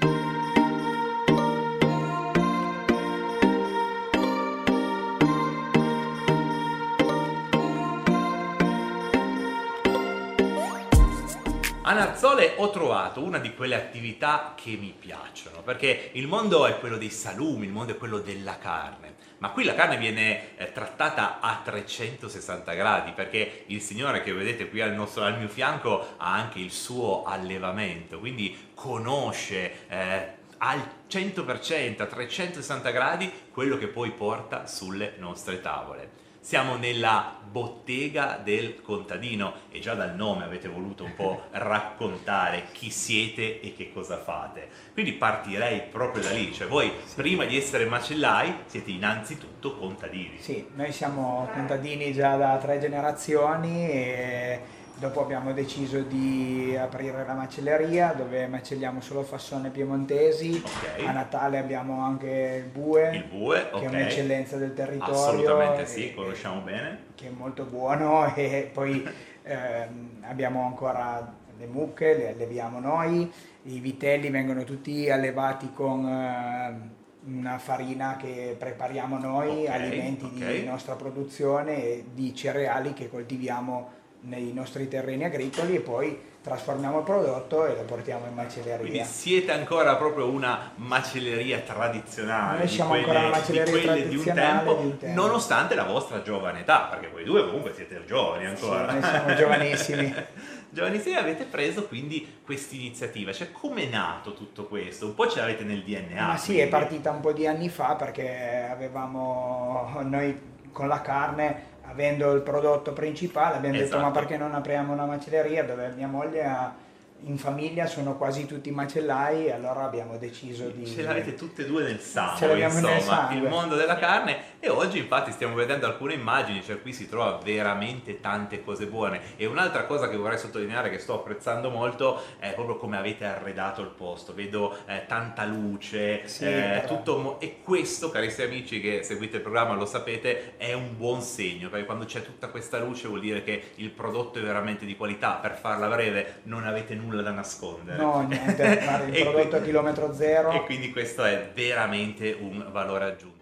A 11.87 11.93
Narzole 11.93 12.53
ho 12.57 12.71
trovato 12.71 13.21
una 13.21 13.37
di 13.37 13.53
quelle 13.53 13.75
attività 13.75 14.55
che 14.55 14.71
mi 14.71 14.91
piacciono, 14.97 15.61
perché 15.61 16.09
il 16.13 16.27
mondo 16.27 16.65
è 16.65 16.79
quello 16.79 16.97
dei 16.97 17.11
salumi, 17.11 17.67
il 17.67 17.71
mondo 17.71 17.91
è 17.91 17.97
quello 17.97 18.17
della 18.17 18.57
carne, 18.57 19.13
ma 19.37 19.51
qui 19.51 19.63
la 19.65 19.75
carne 19.75 19.97
viene 19.97 20.57
eh, 20.57 20.71
trattata 20.71 21.39
a 21.39 21.61
360 21.63 22.73
gradi, 22.73 23.11
perché 23.11 23.65
il 23.67 23.81
signore 23.81 24.23
che 24.23 24.33
vedete 24.33 24.67
qui 24.67 24.81
al, 24.81 24.95
nostro, 24.95 25.25
al 25.25 25.37
mio 25.37 25.47
fianco 25.47 26.15
ha 26.17 26.33
anche 26.33 26.57
il 26.57 26.71
suo 26.71 27.23
allevamento, 27.23 28.17
quindi 28.17 28.71
conosce 28.73 29.87
eh, 29.87 30.29
al 30.57 30.81
100%, 31.07 32.01
a 32.01 32.05
360 32.07 32.89
gradi, 32.89 33.31
quello 33.51 33.77
che 33.77 33.89
poi 33.89 34.09
porta 34.09 34.65
sulle 34.65 35.13
nostre 35.19 35.61
tavole. 35.61 36.14
Siamo 36.45 36.75
nella 36.75 37.39
bottega 37.43 38.39
del 38.43 38.83
contadino 38.83 39.53
e 39.71 39.79
già 39.79 39.95
dal 39.95 40.13
nome 40.13 40.43
avete 40.43 40.67
voluto 40.67 41.03
un 41.03 41.15
po' 41.15 41.45
raccontare 41.49 42.67
chi 42.71 42.91
siete 42.91 43.59
e 43.61 43.73
che 43.75 43.91
cosa 43.91 44.19
fate. 44.19 44.69
Quindi 44.93 45.13
partirei 45.13 45.81
proprio 45.89 46.21
da 46.21 46.29
lì, 46.29 46.53
cioè 46.53 46.67
voi 46.67 46.91
prima 47.15 47.45
di 47.45 47.57
essere 47.57 47.85
macellai 47.85 48.57
siete 48.67 48.91
innanzitutto 48.91 49.75
contadini. 49.75 50.37
Sì, 50.39 50.67
noi 50.75 50.91
siamo 50.91 51.49
contadini 51.51 52.13
già 52.13 52.35
da 52.35 52.57
tre 52.57 52.77
generazioni 52.77 53.89
e 53.89 54.61
Dopo 54.97 55.21
abbiamo 55.21 55.51
deciso 55.51 55.99
di 56.01 56.73
aprire 56.79 57.25
la 57.25 57.33
macelleria 57.33 58.13
dove 58.13 58.47
macelliamo 58.47 59.01
solo 59.01 59.23
fassone 59.23 59.69
piemontesi. 59.69 60.63
Okay. 60.63 61.05
A 61.05 61.11
Natale 61.11 61.57
abbiamo 61.57 62.01
anche 62.01 62.63
il 62.63 62.71
bue, 62.71 63.09
il 63.13 63.25
bue 63.25 63.67
che 63.69 63.75
okay. 63.75 63.83
è 63.83 63.89
un'eccellenza 63.89 64.55
del 64.55 64.73
territorio. 64.73 65.13
Assolutamente 65.13 65.85
sì, 65.85 66.13
conosciamo 66.13 66.61
bene. 66.61 66.99
Che 67.13 67.27
è 67.27 67.29
molto 67.29 67.65
buono 67.65 68.31
e 68.35 68.69
poi 68.71 69.05
ehm, 69.43 70.23
abbiamo 70.29 70.65
ancora 70.65 71.33
le 71.57 71.65
mucche, 71.65 72.15
le 72.15 72.29
alleviamo 72.29 72.79
noi. 72.79 73.29
I 73.63 73.79
vitelli 73.79 74.29
vengono 74.29 74.63
tutti 74.63 75.09
allevati 75.09 75.71
con... 75.73 76.07
Eh, 76.07 77.03
una 77.27 77.57
farina 77.57 78.17
che 78.17 78.55
prepariamo 78.55 79.17
noi, 79.17 79.63
okay, 79.63 79.65
alimenti 79.65 80.29
di 80.29 80.63
nostra 80.63 80.93
produzione 80.93 81.83
e 81.83 82.05
di 82.13 82.35
cereali 82.35 82.93
che 82.93 83.09
coltiviamo 83.09 83.94
nei 84.25 84.51
nostri 84.53 84.87
terreni 84.87 85.23
agricoli 85.23 85.75
e 85.75 85.79
poi 85.79 86.33
trasformiamo 86.45 86.99
il 86.99 87.03
prodotto 87.03 87.65
e 87.65 87.75
lo 87.75 87.83
portiamo 87.85 88.27
in 88.27 88.35
macelleria. 88.35 88.77
Quindi 88.77 89.03
siete 89.03 89.51
ancora 89.51 89.95
proprio 89.95 90.29
una 90.29 90.71
macelleria 90.75 91.59
tradizionale. 91.61 92.59
Noi 92.59 92.67
siamo 92.67 92.89
quelle, 92.91 93.03
ancora 93.03 93.19
una 93.19 93.29
macelleria 93.29 93.81
tradizionale 93.81 94.07
di 94.07 94.15
un, 94.15 94.23
tempo, 94.23 94.73
di 94.75 94.85
un 94.85 94.97
tempo, 94.97 95.21
nonostante 95.21 95.73
la 95.73 95.85
vostra 95.85 96.21
giovane 96.21 96.59
età, 96.59 96.81
perché 96.91 97.07
voi 97.07 97.23
due 97.23 97.45
comunque 97.45 97.73
siete 97.73 98.03
giovani 98.05 98.45
ancora. 98.45 98.89
Sì, 98.89 98.93
noi 98.93 99.09
siamo 99.09 99.33
giovanissimi. 99.33 100.13
giovanissimi 100.69 101.15
avete 101.15 101.45
preso 101.45 101.87
quindi 101.87 102.41
questa 102.43 102.75
iniziativa, 102.75 103.33
cioè 103.33 103.51
come 103.51 103.83
è 103.83 103.89
nato 103.89 104.33
tutto 104.33 104.65
questo? 104.65 105.07
Un 105.07 105.15
po' 105.15 105.27
ce 105.27 105.39
l'avete 105.39 105.63
nel 105.63 105.81
DNA. 105.81 106.27
Ma 106.27 106.37
sì, 106.37 106.53
quindi. 106.53 106.61
è 106.63 106.67
partita 106.67 107.09
un 107.09 107.21
po' 107.21 107.31
di 107.31 107.47
anni 107.47 107.69
fa 107.69 107.95
perché 107.95 108.67
avevamo 108.69 109.99
noi 110.03 110.53
con 110.71 110.87
la 110.87 111.01
carne 111.01 111.73
avendo 111.95 112.33
il 112.33 112.41
prodotto 112.41 112.91
principale 112.91 113.55
abbiamo 113.55 113.75
esatto. 113.75 113.89
detto 113.89 114.01
ma 114.01 114.09
esatto. 114.11 114.19
perché 114.19 114.37
non 114.37 114.53
apriamo 114.53 114.91
una 114.91 115.05
macelleria 115.05 115.63
dove 115.63 115.93
mia 115.95 116.07
moglie 116.07 116.43
ha, 116.43 116.73
in 117.21 117.37
famiglia 117.37 117.87
sono 117.87 118.17
quasi 118.17 118.45
tutti 118.45 118.69
macellai 118.69 119.47
e 119.47 119.51
allora 119.51 119.83
abbiamo 119.83 120.17
deciso 120.17 120.67
di... 120.67 120.85
Ce 120.85 121.01
l'avete 121.01 121.33
tutte 121.33 121.63
e 121.63 121.65
due 121.65 121.83
nel 121.83 121.99
sangue, 121.99 122.61
insomma, 122.61 122.89
nel 122.93 123.01
sangue. 123.01 123.35
il 123.37 123.47
mondo 123.47 123.75
della 123.75 123.95
carne 123.95 124.53
E 124.59 124.69
oggi 124.69 124.99
infatti 124.99 125.31
stiamo 125.31 125.55
vedendo 125.55 125.87
alcune 125.87 126.13
immagini, 126.13 126.61
cioè 126.63 126.81
qui 126.81 126.93
si 126.93 127.09
trova 127.09 127.39
veramente 127.43 128.19
tante 128.19 128.63
cose 128.63 128.85
buone. 128.85 129.37
E 129.37 129.47
un'altra 129.47 129.85
cosa 129.85 130.07
che 130.07 130.17
vorrei 130.17 130.37
sottolineare 130.37 130.89
che 130.91 130.99
sto 130.99 131.15
apprezzando 131.15 131.69
molto 131.69 132.21
è 132.37 132.53
proprio 132.53 132.77
come 132.77 132.97
avete 132.97 133.25
arredato 133.25 133.81
il 133.81 133.89
posto. 133.89 134.33
Vedo 134.33 134.75
eh, 134.85 135.05
tanta 135.07 135.45
luce, 135.45 136.27
Sì, 136.27 136.45
eh, 136.45 136.83
tutto 136.85 137.17
mo- 137.17 137.39
e 137.39 137.57
questo, 137.63 138.11
carissimi 138.11 138.47
amici 138.47 138.79
che 138.81 139.01
seguite 139.01 139.37
il 139.37 139.41
programma 139.41 139.73
lo 139.73 139.85
sapete, 139.85 140.57
è 140.57 140.73
un 140.73 140.95
buon 140.95 141.21
segno, 141.21 141.69
perché 141.69 141.85
quando 141.85 142.05
c'è 142.05 142.21
tutta 142.23 142.49
questa 142.49 142.77
luce 142.77 143.07
vuol 143.07 143.21
dire 143.21 143.43
che 143.43 143.71
il 143.75 143.89
prodotto 143.89 144.37
è 144.37 144.43
veramente 144.43 144.85
di 144.85 144.95
qualità. 144.95 145.33
Per 145.35 145.55
farla 145.55 145.87
breve, 145.87 146.41
non 146.43 146.65
avete 146.65 146.93
nulla 146.93 147.04
da 147.21 147.31
nascondere. 147.31 147.97
No, 147.97 148.21
niente, 148.27 148.63
il 149.11 149.21
prodotto 149.23 149.31
quindi- 149.31 149.55
a 149.55 149.61
chilometro 149.61 150.13
zero. 150.13 150.51
E 150.51 150.63
quindi 150.65 150.91
questo 150.91 151.23
è 151.23 151.51
veramente 151.53 152.35
un 152.39 152.65
valore 152.71 153.05
aggiunto. 153.05 153.34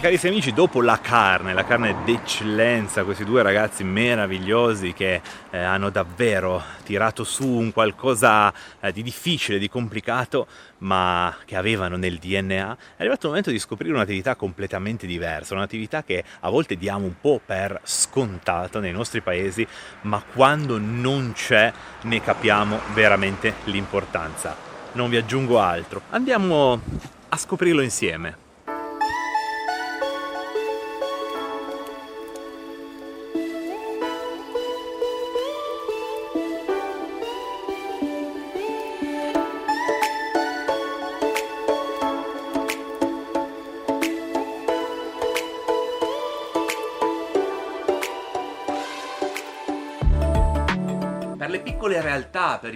Ebbene 0.00 0.16
carissimi 0.16 0.32
amici, 0.32 0.54
dopo 0.54 0.80
la 0.80 0.98
carne, 0.98 1.52
la 1.52 1.64
carne 1.66 1.94
d'eccellenza, 2.06 3.04
questi 3.04 3.22
due 3.22 3.42
ragazzi 3.42 3.84
meravigliosi 3.84 4.94
che 4.94 5.20
eh, 5.50 5.58
hanno 5.58 5.90
davvero 5.90 6.62
tirato 6.84 7.22
su 7.22 7.46
un 7.46 7.70
qualcosa 7.70 8.50
eh, 8.80 8.92
di 8.92 9.02
difficile, 9.02 9.58
di 9.58 9.68
complicato, 9.68 10.46
ma 10.78 11.36
che 11.44 11.54
avevano 11.54 11.98
nel 11.98 12.16
DNA, 12.16 12.76
è 12.96 13.00
arrivato 13.00 13.26
il 13.26 13.28
momento 13.28 13.50
di 13.50 13.58
scoprire 13.58 13.92
un'attività 13.92 14.36
completamente 14.36 15.06
diversa, 15.06 15.52
un'attività 15.52 16.02
che 16.02 16.24
a 16.40 16.48
volte 16.48 16.76
diamo 16.76 17.04
un 17.04 17.16
po' 17.20 17.38
per 17.44 17.78
scontato 17.84 18.80
nei 18.80 18.92
nostri 18.92 19.20
paesi, 19.20 19.66
ma 20.02 20.22
quando 20.32 20.78
non 20.78 21.32
c'è 21.34 21.70
ne 22.04 22.22
capiamo 22.22 22.80
veramente 22.94 23.56
l'importanza. 23.64 24.56
Non 24.92 25.10
vi 25.10 25.18
aggiungo 25.18 25.60
altro, 25.60 26.00
andiamo 26.08 26.80
a 27.28 27.36
scoprirlo 27.36 27.82
insieme. 27.82 28.48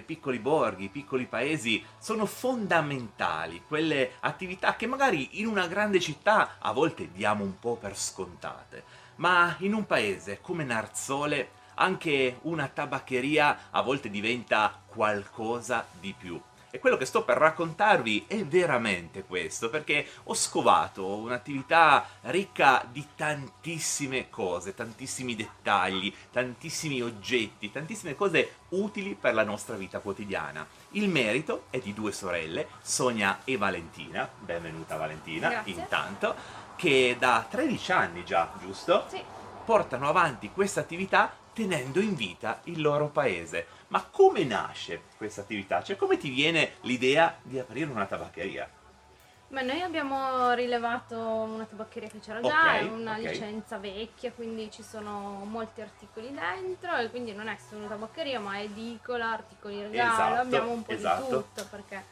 Piccoli 0.04 0.38
borghi, 0.38 0.88
piccoli 0.88 1.26
paesi, 1.26 1.84
sono 1.98 2.26
fondamentali 2.26 3.62
quelle 3.66 4.12
attività 4.20 4.76
che 4.76 4.86
magari 4.86 5.40
in 5.40 5.46
una 5.46 5.66
grande 5.66 6.00
città 6.00 6.56
a 6.58 6.72
volte 6.72 7.10
diamo 7.10 7.42
un 7.42 7.58
po' 7.58 7.76
per 7.76 7.96
scontate, 7.96 8.84
ma 9.16 9.54
in 9.58 9.74
un 9.74 9.86
paese 9.86 10.40
come 10.40 10.64
Narzole 10.64 11.62
anche 11.74 12.38
una 12.42 12.68
tabaccheria 12.68 13.70
a 13.70 13.82
volte 13.82 14.10
diventa 14.10 14.80
qualcosa 14.86 15.86
di 15.98 16.14
più. 16.16 16.40
E 16.74 16.80
quello 16.80 16.96
che 16.96 17.04
sto 17.04 17.22
per 17.22 17.36
raccontarvi 17.36 18.24
è 18.26 18.44
veramente 18.44 19.22
questo, 19.22 19.70
perché 19.70 20.08
ho 20.24 20.34
scovato 20.34 21.06
un'attività 21.06 22.04
ricca 22.22 22.84
di 22.90 23.06
tantissime 23.14 24.28
cose, 24.28 24.74
tantissimi 24.74 25.36
dettagli, 25.36 26.12
tantissimi 26.32 27.00
oggetti, 27.00 27.70
tantissime 27.70 28.16
cose 28.16 28.54
utili 28.70 29.14
per 29.14 29.34
la 29.34 29.44
nostra 29.44 29.76
vita 29.76 30.00
quotidiana. 30.00 30.66
Il 30.90 31.08
merito 31.08 31.66
è 31.70 31.78
di 31.78 31.94
due 31.94 32.10
sorelle, 32.10 32.66
Sonia 32.82 33.42
e 33.44 33.56
Valentina. 33.56 34.28
Benvenuta 34.36 34.96
Valentina, 34.96 35.50
Grazie. 35.50 35.72
intanto, 35.74 36.34
che 36.74 37.14
da 37.16 37.46
13 37.48 37.92
anni 37.92 38.24
già, 38.24 38.50
giusto? 38.60 39.04
Sì. 39.06 39.22
Portano 39.64 40.08
avanti 40.08 40.50
questa 40.50 40.80
attività 40.80 41.32
tenendo 41.54 42.00
in 42.00 42.16
vita 42.16 42.60
il 42.64 42.82
loro 42.82 43.08
paese. 43.08 43.66
Ma 43.94 44.02
come 44.10 44.42
nasce 44.42 45.02
questa 45.16 45.42
attività? 45.42 45.80
Cioè 45.80 45.94
come 45.94 46.16
ti 46.16 46.28
viene 46.28 46.72
l'idea 46.80 47.38
di 47.40 47.60
aprire 47.60 47.88
una 47.88 48.06
tabaccheria? 48.06 48.68
Beh, 49.46 49.62
noi 49.62 49.82
abbiamo 49.82 50.52
rilevato 50.54 51.16
una 51.16 51.62
tabaccheria 51.62 52.08
che 52.08 52.18
c'era 52.18 52.40
già, 52.40 52.74
Ok, 52.80 52.90
una 52.90 53.12
ok. 53.12 53.18
licenza 53.20 53.78
vecchia, 53.78 54.32
quindi 54.32 54.68
ci 54.72 54.82
sono 54.82 55.44
molti 55.44 55.80
articoli 55.80 56.34
dentro 56.34 56.96
e 56.96 57.08
quindi 57.08 57.34
non 57.34 57.46
è 57.46 57.56
solo 57.68 57.82
una 57.82 57.90
tabaccheria, 57.90 58.40
ma 58.40 58.60
edicola, 58.60 59.30
articoli 59.30 59.80
regalo, 59.80 60.12
Esatto, 60.12 60.40
abbiamo 60.40 60.72
un 60.72 60.82
po' 60.82 60.90
esatto. 60.90 61.22
di 61.22 61.28
tutto 61.28 61.64
perché 61.70 62.04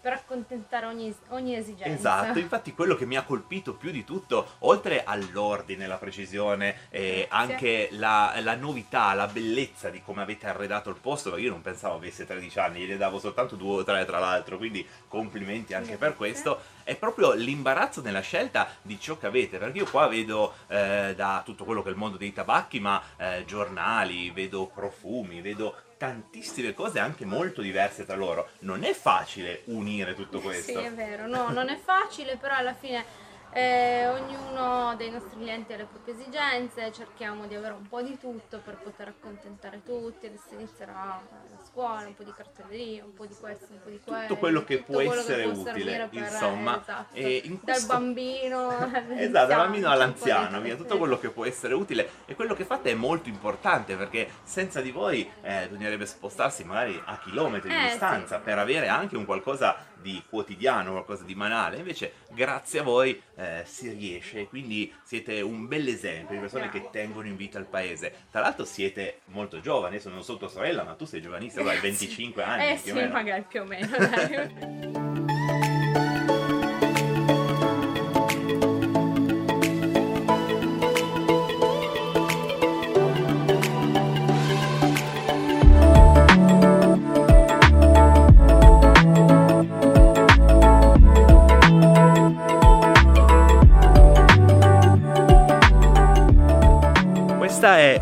per 0.00 0.12
accontentare 0.12 0.86
ogni, 0.86 1.14
ogni 1.28 1.56
esigenza. 1.56 1.92
Esatto, 1.92 2.38
infatti 2.38 2.72
quello 2.72 2.94
che 2.94 3.06
mi 3.06 3.16
ha 3.16 3.22
colpito 3.22 3.74
più 3.74 3.90
di 3.90 4.04
tutto, 4.04 4.54
oltre 4.60 5.02
all'ordine, 5.04 5.86
la 5.86 5.96
precisione 5.96 6.88
e 6.90 7.26
anche 7.28 7.88
la, 7.92 8.34
la 8.40 8.54
novità, 8.54 9.12
la 9.14 9.26
bellezza 9.26 9.90
di 9.90 10.00
come 10.02 10.22
avete 10.22 10.46
arredato 10.46 10.90
il 10.90 10.96
posto, 11.00 11.30
perché 11.30 11.44
io 11.44 11.50
non 11.50 11.62
pensavo 11.62 11.96
avesse 11.96 12.26
13 12.26 12.58
anni, 12.58 12.80
gliene 12.80 12.96
davo 12.96 13.18
soltanto 13.18 13.56
due 13.56 13.80
o 13.80 13.84
tre 13.84 14.04
tra 14.04 14.18
l'altro, 14.18 14.56
quindi 14.56 14.86
complimenti 15.08 15.74
anche 15.74 15.96
per 15.96 16.16
questo, 16.16 16.60
è 16.84 16.96
proprio 16.96 17.32
l'imbarazzo 17.32 18.00
nella 18.00 18.20
scelta 18.20 18.68
di 18.82 18.98
ciò 19.00 19.18
che 19.18 19.26
avete, 19.26 19.58
perché 19.58 19.78
io 19.78 19.90
qua 19.90 20.06
vedo 20.06 20.54
eh, 20.68 21.14
da 21.16 21.42
tutto 21.44 21.64
quello 21.64 21.82
che 21.82 21.88
è 21.88 21.92
il 21.92 21.98
mondo 21.98 22.16
dei 22.16 22.32
tabacchi, 22.32 22.80
ma 22.80 23.02
eh, 23.16 23.44
giornali, 23.46 24.30
vedo 24.30 24.66
profumi, 24.66 25.40
vedo 25.40 25.74
tantissime 25.98 26.72
cose 26.72 26.98
anche 27.00 27.26
molto 27.26 27.60
diverse 27.60 28.06
tra 28.06 28.16
loro. 28.16 28.48
Non 28.60 28.84
è 28.84 28.94
facile 28.94 29.62
unire 29.66 30.14
tutto 30.14 30.38
Sì, 30.38 30.44
questo. 30.44 30.80
è 30.80 30.92
vero, 30.92 31.26
no, 31.26 31.50
non 31.50 31.68
è 31.68 31.76
facile, 31.76 32.36
però 32.36 32.54
alla 32.54 32.72
fine 32.74 33.04
eh, 33.52 34.06
ognuno 34.08 34.94
dei 34.96 35.10
nostri 35.10 35.36
clienti 35.38 35.72
ha 35.72 35.76
le 35.76 35.84
proprie 35.84 36.14
esigenze, 36.14 36.92
cerchiamo 36.92 37.46
di 37.46 37.54
avere 37.54 37.74
un 37.74 37.86
po' 37.88 38.02
di 38.02 38.18
tutto 38.18 38.60
per 38.64 38.76
poter 38.76 39.08
accontentare 39.08 39.82
tutti, 39.84 40.26
adesso 40.26 40.48
inizierà 40.52 40.92
la 40.92 41.64
scuola, 41.64 42.06
un 42.06 42.14
po' 42.14 42.24
di 42.24 42.32
cartelleria, 42.36 43.04
un 43.04 43.14
po' 43.14 43.26
di 43.26 43.34
questo, 43.38 43.66
un 43.70 43.80
po' 43.82 43.90
di 43.90 44.00
quello. 44.04 44.20
tutto 44.22 44.36
quello 44.36 44.64
che 44.64 44.76
tutto 44.78 44.92
può 44.92 44.96
quello 44.96 45.12
che 45.12 45.18
essere 45.20 45.42
può 45.48 45.60
utile, 45.70 46.08
per- 46.10 46.22
insomma, 46.22 46.80
esatto, 46.80 47.14
e 47.14 47.40
in 47.44 47.50
dal 47.54 47.60
questo- 47.62 47.86
bambino 47.92 48.68
Esatto, 49.16 49.46
dal 49.46 49.56
bambino 49.56 49.90
all'anziano, 49.90 50.60
via, 50.60 50.72
tutto. 50.74 50.84
tutto 50.84 50.98
quello 50.98 51.18
che 51.18 51.30
può 51.30 51.44
essere 51.44 51.74
utile 51.74 52.08
e 52.26 52.34
quello 52.34 52.54
che 52.54 52.64
fate 52.64 52.90
è 52.90 52.94
molto 52.94 53.28
importante 53.28 53.96
perché 53.96 54.28
senza 54.42 54.80
di 54.80 54.90
voi 54.90 55.28
eh, 55.42 55.66
bisognerebbe 55.68 56.06
spostarsi 56.06 56.64
magari 56.64 57.00
a 57.04 57.18
chilometri 57.18 57.68
di 57.68 57.74
Eh, 57.76 57.82
distanza 57.88 58.36
sì. 58.36 58.42
per 58.44 58.58
avere 58.58 58.88
anche 58.88 59.16
un 59.16 59.24
qualcosa 59.24 59.87
di 60.00 60.22
quotidiano, 60.28 60.92
qualcosa 60.92 61.24
di 61.24 61.34
banale, 61.34 61.76
invece 61.78 62.12
grazie 62.30 62.80
a 62.80 62.82
voi 62.82 63.20
eh, 63.36 63.62
si 63.64 63.90
riesce, 63.90 64.46
quindi 64.46 64.92
siete 65.02 65.40
un 65.40 65.66
bel 65.66 65.88
esempio 65.88 66.34
di 66.34 66.40
persone 66.40 66.68
che 66.68 66.88
tengono 66.90 67.26
in 67.26 67.36
vita 67.36 67.58
il 67.58 67.66
paese. 67.66 68.12
Tra 68.30 68.40
l'altro 68.40 68.64
siete 68.64 69.20
molto 69.26 69.60
giovani, 69.60 69.96
io 69.96 70.00
sono 70.00 70.22
sotto 70.22 70.48
sorella, 70.48 70.84
ma 70.84 70.94
tu 70.94 71.04
sei 71.04 71.20
giovanissima, 71.20 71.70
hai 71.70 71.80
25 71.80 72.42
anni 72.42 72.70
Eh 72.70 72.76
sì, 72.76 72.92
meno. 72.92 73.12
magari 73.12 73.44
più 73.48 73.60
o 73.60 73.64
meno. 73.64 73.88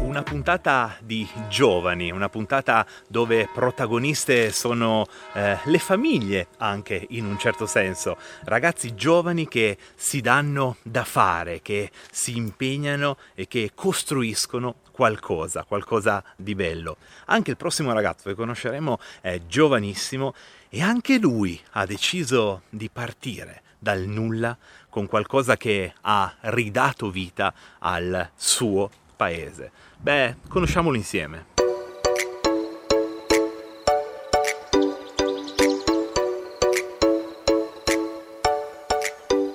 una 0.01 0.23
puntata 0.23 0.97
di 1.01 1.29
giovani, 1.49 2.11
una 2.11 2.29
puntata 2.29 2.87
dove 3.09 3.49
protagoniste 3.53 4.51
sono 4.51 5.07
eh, 5.33 5.59
le 5.65 5.79
famiglie 5.79 6.49
anche 6.59 7.07
in 7.11 7.25
un 7.25 7.39
certo 7.39 7.67
senso, 7.67 8.17
ragazzi 8.45 8.95
giovani 8.95 9.49
che 9.49 9.79
si 9.95 10.21
danno 10.21 10.77
da 10.83 11.05
fare, 11.05 11.61
che 11.63 11.91
si 12.11 12.37
impegnano 12.37 13.17
e 13.35 13.47
che 13.47 13.73
costruiscono 13.75 14.77
qualcosa, 14.91 15.65
qualcosa 15.65 16.23
di 16.37 16.55
bello. 16.55 16.97
Anche 17.27 17.51
il 17.51 17.57
prossimo 17.57 17.93
ragazzo 17.93 18.29
che 18.29 18.35
conosceremo 18.35 18.99
è 19.21 19.41
giovanissimo 19.47 20.35
e 20.69 20.83
anche 20.83 21.19
lui 21.19 21.61
ha 21.73 21.87
deciso 21.87 22.63
di 22.69 22.91
partire 22.91 23.63
dal 23.79 24.01
nulla 24.01 24.57
con 24.89 25.07
qualcosa 25.07 25.57
che 25.57 25.93
ha 26.01 26.35
ridato 26.41 27.11
vita 27.11 27.53
al 27.79 28.31
suo 28.35 28.91
paese. 29.17 29.73
Beh, 29.99 30.37
conosciamolo 30.49 30.97
insieme. 30.97 31.47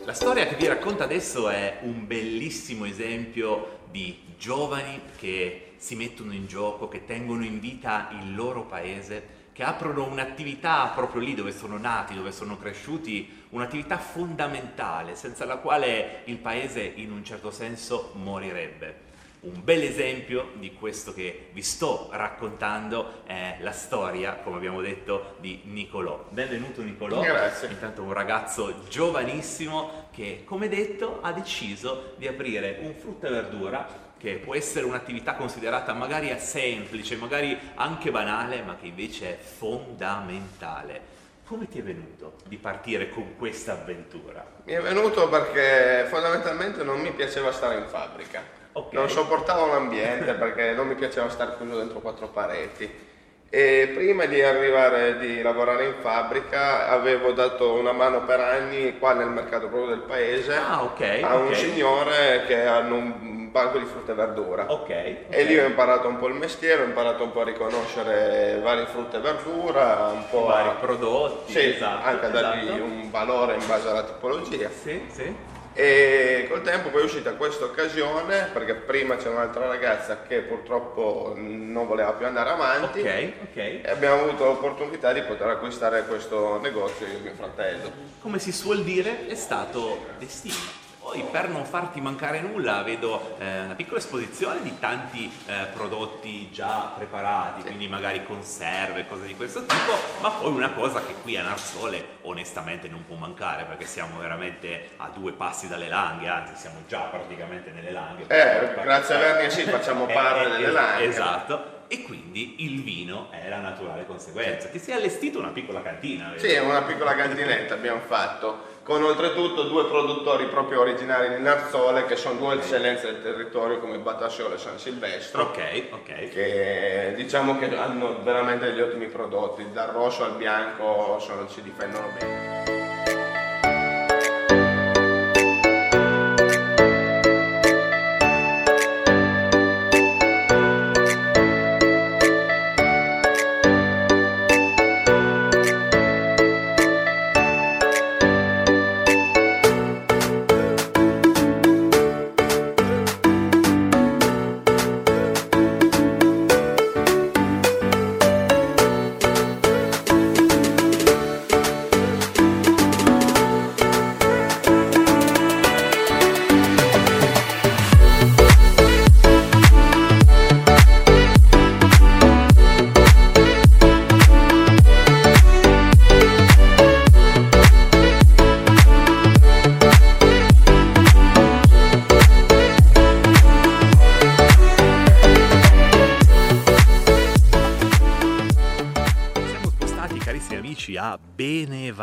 La 0.03 0.13
storia 0.13 0.45
che 0.47 0.55
vi 0.55 0.67
racconto 0.67 1.03
adesso 1.03 1.47
è 1.49 1.79
un 1.83 2.05
bellissimo 2.05 2.85
esempio 2.85 3.79
di 3.89 4.19
giovani 4.37 5.01
che 5.15 5.73
si 5.77 5.95
mettono 5.95 6.33
in 6.33 6.47
gioco, 6.47 6.89
che 6.89 7.05
tengono 7.05 7.45
in 7.45 7.59
vita 7.59 8.09
il 8.19 8.35
loro 8.35 8.65
paese, 8.65 9.39
che 9.53 9.63
aprono 9.63 10.05
un'attività 10.05 10.91
proprio 10.93 11.21
lì 11.21 11.33
dove 11.33 11.51
sono 11.51 11.77
nati, 11.77 12.13
dove 12.13 12.31
sono 12.31 12.57
cresciuti, 12.57 13.45
un'attività 13.49 13.97
fondamentale 13.97 15.15
senza 15.15 15.45
la 15.45 15.57
quale 15.57 16.23
il 16.25 16.37
paese 16.37 16.81
in 16.81 17.11
un 17.11 17.23
certo 17.23 17.51
senso 17.51 18.11
morirebbe. 18.15 19.10
Un 19.43 19.63
bel 19.63 19.81
esempio 19.81 20.51
di 20.59 20.71
questo 20.75 21.15
che 21.15 21.49
vi 21.51 21.63
sto 21.63 22.09
raccontando 22.11 23.23
è 23.25 23.57
la 23.61 23.71
storia, 23.71 24.35
come 24.35 24.57
abbiamo 24.57 24.81
detto, 24.81 25.37
di 25.39 25.61
Nicolò. 25.63 26.27
Benvenuto 26.29 26.83
Nicolò. 26.83 27.21
Grazie. 27.21 27.69
Intanto 27.69 28.03
un 28.03 28.13
ragazzo 28.13 28.83
giovanissimo 28.87 30.09
che, 30.11 30.43
come 30.45 30.69
detto, 30.69 31.21
ha 31.23 31.31
deciso 31.31 32.13
di 32.17 32.27
aprire 32.27 32.81
un 32.81 32.93
frutta 32.93 33.29
e 33.29 33.31
verdura 33.31 33.87
che 34.15 34.35
può 34.35 34.53
essere 34.53 34.85
un'attività 34.85 35.33
considerata 35.33 35.93
magari 35.93 36.31
semplice, 36.37 37.15
magari 37.15 37.57
anche 37.73 38.11
banale, 38.11 38.61
ma 38.61 38.75
che 38.79 38.85
invece 38.85 39.39
è 39.39 39.41
fondamentale. 39.41 41.01
Come 41.47 41.67
ti 41.67 41.79
è 41.79 41.81
venuto 41.81 42.35
di 42.45 42.57
partire 42.57 43.09
con 43.09 43.35
questa 43.37 43.71
avventura? 43.71 44.45
Mi 44.65 44.73
è 44.73 44.81
venuto 44.81 45.27
perché 45.29 46.05
fondamentalmente 46.09 46.83
non 46.83 46.99
mi 46.99 47.11
piaceva 47.11 47.51
stare 47.51 47.79
in 47.79 47.87
fabbrica. 47.87 48.59
Ok. 48.73 48.93
Non 48.93 49.09
sopportavo 49.09 49.65
l'ambiente 49.67 50.33
perché 50.33 50.71
non 50.71 50.87
mi 50.87 50.95
piaceva 50.95 51.29
stare 51.29 51.55
chiuso 51.57 51.77
dentro 51.77 51.99
quattro 51.99 52.27
pareti. 52.27 53.09
E 53.53 53.91
prima 53.93 54.23
di 54.25 54.41
arrivare 54.41 55.17
di 55.19 55.41
lavorare 55.41 55.85
in 55.85 55.95
fabbrica 55.99 56.87
avevo 56.87 57.33
dato 57.33 57.73
una 57.73 57.91
mano 57.91 58.23
per 58.23 58.39
anni 58.39 58.97
qua 58.97 59.11
nel 59.11 59.27
mercato 59.27 59.67
proprio 59.67 59.89
del 59.89 60.03
paese 60.03 60.55
Ah, 60.55 60.83
ok, 60.83 61.19
a 61.21 61.35
un 61.35 61.47
ok. 61.47 61.55
signore 61.57 62.45
che 62.47 62.65
hanno 62.65 62.95
un 62.95 63.51
banco 63.51 63.77
di 63.77 63.83
frutta 63.83 64.13
e 64.13 64.15
verdura. 64.15 64.71
Ok. 64.71 64.89
E 65.27 65.43
lì 65.43 65.59
ho 65.59 65.65
imparato 65.65 66.07
un 66.07 66.17
po' 66.17 66.27
il 66.27 66.35
mestiere, 66.35 66.81
ho 66.83 66.85
imparato 66.85 67.23
un 67.25 67.33
po' 67.33 67.41
a 67.41 67.43
riconoscere 67.43 68.57
varie 68.63 68.85
frutta 68.85 69.17
e 69.17 69.19
verdura, 69.19 70.11
un 70.13 70.23
po' 70.29 70.45
Vari 70.45 70.69
a... 70.69 70.71
prodotti, 70.71 71.51
Sì, 71.51 71.59
esatto, 71.73 72.07
anche 72.07 72.25
a 72.27 72.29
dargli 72.29 72.67
esatto. 72.69 72.83
un 72.83 73.11
valore 73.11 73.55
in 73.55 73.67
base 73.67 73.89
alla 73.89 74.03
tipologia. 74.03 74.69
Sì, 74.69 75.05
sì. 75.11 75.35
E 75.73 76.47
col 76.49 76.61
tempo 76.63 76.89
poi 76.89 77.01
è 77.01 77.05
uscita 77.05 77.33
questa 77.33 77.65
occasione, 77.65 78.49
perché 78.51 78.75
prima 78.75 79.15
c'era 79.15 79.31
un'altra 79.31 79.67
ragazza 79.67 80.21
che 80.23 80.39
purtroppo 80.39 81.33
non 81.37 81.87
voleva 81.87 82.11
più 82.11 82.25
andare 82.25 82.49
avanti. 82.49 82.99
Ok, 82.99 83.33
ok. 83.43 83.55
E 83.55 83.81
abbiamo 83.85 84.23
avuto 84.23 84.45
l'opportunità 84.45 85.13
di 85.13 85.21
poter 85.21 85.47
acquistare 85.47 86.05
questo 86.05 86.59
negozio 86.59 87.05
io 87.07 87.17
e 87.17 87.21
mio 87.21 87.33
fratello. 87.33 87.91
Come 88.19 88.39
si 88.39 88.51
suol 88.51 88.83
dire, 88.83 89.27
è 89.27 89.35
stato 89.35 90.07
destino. 90.19 90.80
Poi 91.01 91.23
per 91.31 91.49
non 91.49 91.65
farti 91.65 91.99
mancare 91.99 92.41
nulla 92.41 92.83
vedo 92.83 93.35
eh, 93.39 93.61
una 93.61 93.73
piccola 93.73 93.97
esposizione 93.97 94.61
di 94.61 94.77
tanti 94.77 95.31
eh, 95.47 95.65
prodotti 95.73 96.51
già 96.51 96.93
preparati, 96.95 97.63
quindi 97.63 97.87
magari 97.87 98.23
conserve, 98.23 99.07
cose 99.07 99.25
di 99.25 99.35
questo 99.35 99.65
tipo, 99.65 99.93
ma 100.21 100.29
poi 100.29 100.51
una 100.51 100.69
cosa 100.73 101.03
che 101.03 101.15
qui 101.23 101.35
a 101.37 101.41
Narsole 101.41 102.19
onestamente 102.21 102.87
non 102.87 103.03
può 103.07 103.15
mancare 103.15 103.63
perché 103.63 103.85
siamo 103.85 104.19
veramente 104.19 104.91
a 104.97 105.09
due 105.11 105.31
passi 105.31 105.67
dalle 105.67 105.87
langhe, 105.87 106.27
anzi 106.27 106.53
siamo 106.55 106.83
già 106.87 106.99
praticamente 106.99 107.71
nelle 107.71 107.91
langhe. 107.91 108.25
Eh, 108.27 108.81
grazie 108.81 109.15
a 109.15 109.17
Vernia 109.17 109.49
sì, 109.49 109.63
facciamo 109.63 110.05
Eh, 110.11 110.13
parte 110.13 110.45
eh, 110.45 110.49
delle 110.49 110.71
langhe. 110.71 111.03
Esatto. 111.05 111.79
E 111.87 112.03
quindi 112.03 112.63
il 112.63 112.83
vino 112.83 113.29
è 113.31 113.49
la 113.49 113.59
naturale 113.59 114.05
conseguenza. 114.05 114.69
Ti 114.69 114.79
sei 114.79 114.95
allestito 114.95 115.39
una 115.39 115.49
piccola 115.49 115.81
cantina, 115.81 116.29
vedo. 116.29 116.39
Sì, 116.39 116.55
una 116.55 116.83
piccola 116.83 117.15
cantinetta 117.15 117.73
abbiamo 117.73 117.99
fatto, 117.99 118.79
con 118.91 119.03
oltretutto 119.03 119.63
due 119.63 119.85
produttori 119.85 120.47
proprio 120.47 120.81
originari 120.81 121.29
di 121.33 121.41
Narzole, 121.41 122.03
che 122.05 122.17
sono 122.17 122.37
due 122.37 122.55
eccellenze 122.55 123.05
del 123.05 123.21
territorio 123.23 123.79
come 123.79 123.99
Batasciolo 123.99 124.55
e 124.55 124.57
San 124.57 124.77
Silvestro. 124.77 125.43
Ok, 125.43 125.83
ok. 125.91 126.27
Che 126.27 127.13
diciamo 127.15 127.57
che 127.57 127.73
hanno 127.73 128.21
veramente 128.21 128.65
degli 128.65 128.81
ottimi 128.81 129.07
prodotti, 129.07 129.71
dal 129.71 129.91
rosso 129.91 130.25
al 130.25 130.35
bianco 130.35 131.19
sono- 131.19 131.47
si 131.47 131.61
difendono 131.61 132.07
bene. 132.19 132.60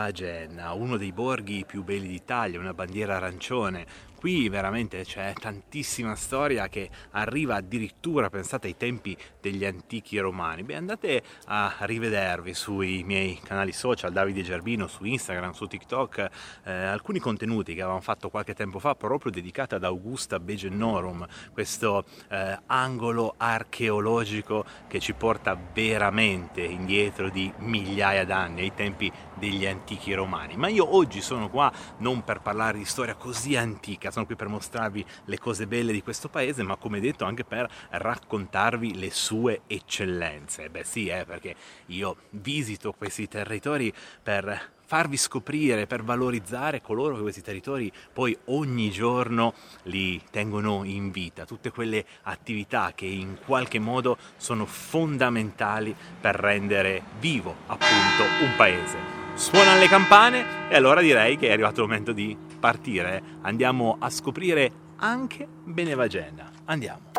Benevagenna, 0.09 0.73
uno 0.73 0.97
dei 0.97 1.13
borghi 1.13 1.65
più 1.67 1.85
belli 1.85 2.09
d'Italia, 2.09 2.59
una 2.59 2.75
bandiera 2.75 3.17
arancione. 3.17 4.07
Qui 4.19 4.49
veramente 4.49 5.05
c'è 5.05 5.33
tantissima 5.33 6.17
storia 6.17 6.67
che 6.67 6.91
arriva 7.13 7.55
addirittura, 7.55 8.29
pensate, 8.29 8.67
ai 8.67 8.77
tempi 8.77 9.17
degli 9.41 9.65
antichi 9.65 10.19
romani. 10.19 10.65
Beh, 10.65 10.75
andate 10.75 11.23
a 11.45 11.77
rivedervi 11.81 12.53
sui 12.53 13.05
miei 13.05 13.39
canali 13.41 13.71
social, 13.71 14.11
Davide 14.11 14.43
Gerbino, 14.43 14.89
su 14.89 15.05
Instagram, 15.05 15.53
su 15.53 15.67
TikTok, 15.67 16.29
eh, 16.65 16.73
alcuni 16.73 17.21
contenuti 17.21 17.75
che 17.75 17.83
avevamo 17.83 18.01
fatto 18.01 18.29
qualche 18.29 18.55
tempo 18.55 18.81
fa 18.81 18.97
proprio 18.97 19.31
dedicati 19.31 19.77
ad 19.77 19.85
Augusta 19.85 20.41
Begennorum, 20.41 21.25
questo 21.53 22.05
eh, 22.29 22.59
angolo 22.67 23.35
archeologico 23.37 24.65
che 24.89 24.99
ci 24.99 25.13
porta 25.13 25.57
veramente 25.73 26.63
indietro 26.63 27.31
di 27.31 27.53
migliaia 27.59 28.25
d'anni, 28.25 28.63
ai 28.63 28.75
tempi 28.75 29.13
degli 29.39 29.67
antichi 29.67 30.13
romani. 30.15 30.57
Ma 30.57 30.69
io 30.69 30.95
oggi 30.95 31.21
sono 31.21 31.49
qua 31.49 31.73
non 31.99 32.25
per 32.25 32.41
parlare 32.41 32.79
di 32.79 32.85
storia 32.85 33.15
così 33.15 33.57
antica, 33.57 34.11
sono 34.11 34.27
qui 34.27 34.37
per 34.37 34.49
mostrarvi 34.49 35.05
le 35.25 35.39
cose 35.39 35.67
belle 35.67 35.93
di 35.93 36.03
questo 36.03 36.29
paese, 36.29 36.63
ma 36.63 36.77
come 36.77 37.01
detto 37.01 37.25
anche 37.25 37.45
per 37.45 37.69
raccontarvi 37.91 38.99
le 38.99 39.11
sue 39.11 39.63
eccellenze. 39.67 40.71
Beh 40.71 40.85
sì, 40.85 41.07
eh, 41.09 41.25
perché 41.25 41.55
io 41.87 42.17
visito 42.31 42.93
questi 42.93 43.29
territori 43.29 43.93
per 44.23 44.77
farvi 44.89 45.19
scoprire, 45.19 45.87
per 45.87 46.03
valorizzare 46.03 46.81
coloro 46.81 47.17
che 47.17 47.21
questi 47.21 47.43
territori 47.43 47.93
poi 48.11 48.35
ogni 48.47 48.91
giorno 48.91 49.53
li 49.83 50.19
tengono 50.31 50.83
in 50.85 51.11
vita, 51.11 51.45
tutte 51.45 51.71
quelle 51.71 52.07
attività 52.23 52.93
che 52.95 53.05
in 53.05 53.37
qualche 53.45 53.79
modo 53.79 54.17
sono 54.39 54.65
fondamentali 54.65 55.95
per 56.19 56.37
rendere 56.37 57.03
vivo 57.21 57.55
appunto 57.67 58.23
un 58.41 58.55
paese. 58.57 59.18
Suonano 59.39 59.79
le 59.79 59.87
campane 59.87 60.69
e 60.69 60.75
allora 60.75 61.01
direi 61.01 61.37
che 61.37 61.47
è 61.47 61.53
arrivato 61.53 61.81
il 61.81 61.87
momento 61.87 62.11
di 62.11 62.37
partire. 62.59 63.23
Andiamo 63.43 63.97
a 64.01 64.11
scoprire 64.11 64.71
anche 64.97 65.47
Benevagenna. 65.63 66.51
Andiamo. 66.65 67.13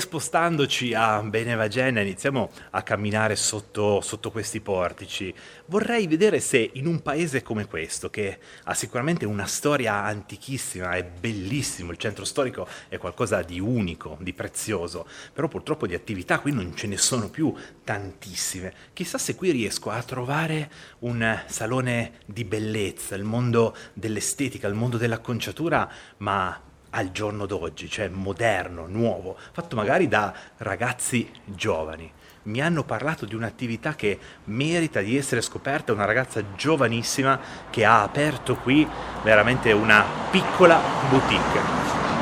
Spostandoci 0.00 0.94
a 0.94 1.20
Benevagena 1.22 2.00
iniziamo 2.00 2.50
a 2.70 2.82
camminare 2.82 3.36
sotto, 3.36 4.00
sotto 4.00 4.30
questi 4.30 4.60
portici, 4.60 5.32
vorrei 5.66 6.06
vedere 6.06 6.40
se 6.40 6.70
in 6.74 6.86
un 6.86 7.02
paese 7.02 7.42
come 7.42 7.66
questo, 7.66 8.10
che 8.10 8.38
ha 8.64 8.74
sicuramente 8.74 9.24
una 9.24 9.46
storia 9.46 10.02
antichissima, 10.02 10.92
è 10.92 11.04
bellissimo, 11.04 11.90
il 11.90 11.98
centro 11.98 12.24
storico 12.24 12.66
è 12.88 12.98
qualcosa 12.98 13.42
di 13.42 13.60
unico, 13.60 14.16
di 14.20 14.32
prezioso, 14.32 15.06
però 15.32 15.48
purtroppo 15.48 15.86
di 15.86 15.94
attività 15.94 16.38
qui 16.40 16.52
non 16.52 16.74
ce 16.74 16.86
ne 16.86 16.96
sono 16.96 17.28
più 17.28 17.54
tantissime. 17.84 18.72
Chissà 18.92 19.18
se 19.18 19.34
qui 19.34 19.50
riesco 19.50 19.90
a 19.90 20.02
trovare 20.02 20.70
un 21.00 21.42
salone 21.46 22.20
di 22.26 22.44
bellezza, 22.44 23.14
il 23.14 23.24
mondo 23.24 23.76
dell'estetica, 23.92 24.68
il 24.68 24.74
mondo 24.74 24.96
dell'acconciatura, 24.96 25.90
ma 26.18 26.72
al 26.94 27.10
giorno 27.10 27.46
d'oggi, 27.46 27.88
cioè 27.90 28.08
moderno, 28.08 28.86
nuovo, 28.86 29.36
fatto 29.52 29.76
magari 29.76 30.08
da 30.08 30.32
ragazzi 30.58 31.30
giovani. 31.44 32.10
Mi 32.44 32.60
hanno 32.60 32.84
parlato 32.84 33.24
di 33.24 33.34
un'attività 33.34 33.94
che 33.94 34.18
merita 34.44 35.00
di 35.00 35.16
essere 35.16 35.40
scoperta, 35.40 35.92
una 35.92 36.04
ragazza 36.04 36.42
giovanissima 36.56 37.38
che 37.70 37.84
ha 37.84 38.02
aperto 38.02 38.56
qui 38.56 38.86
veramente 39.22 39.72
una 39.72 40.04
piccola 40.30 40.80
boutique. 41.08 41.60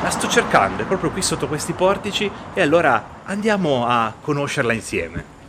La 0.01 0.09
sto 0.09 0.27
cercando, 0.27 0.83
è 0.83 0.85
proprio 0.85 1.11
qui 1.11 1.21
sotto 1.21 1.47
questi 1.47 1.73
portici 1.73 2.29
e 2.53 2.61
allora 2.61 3.21
andiamo 3.23 3.85
a 3.85 4.13
conoscerla 4.19 4.73
insieme. 4.73 5.42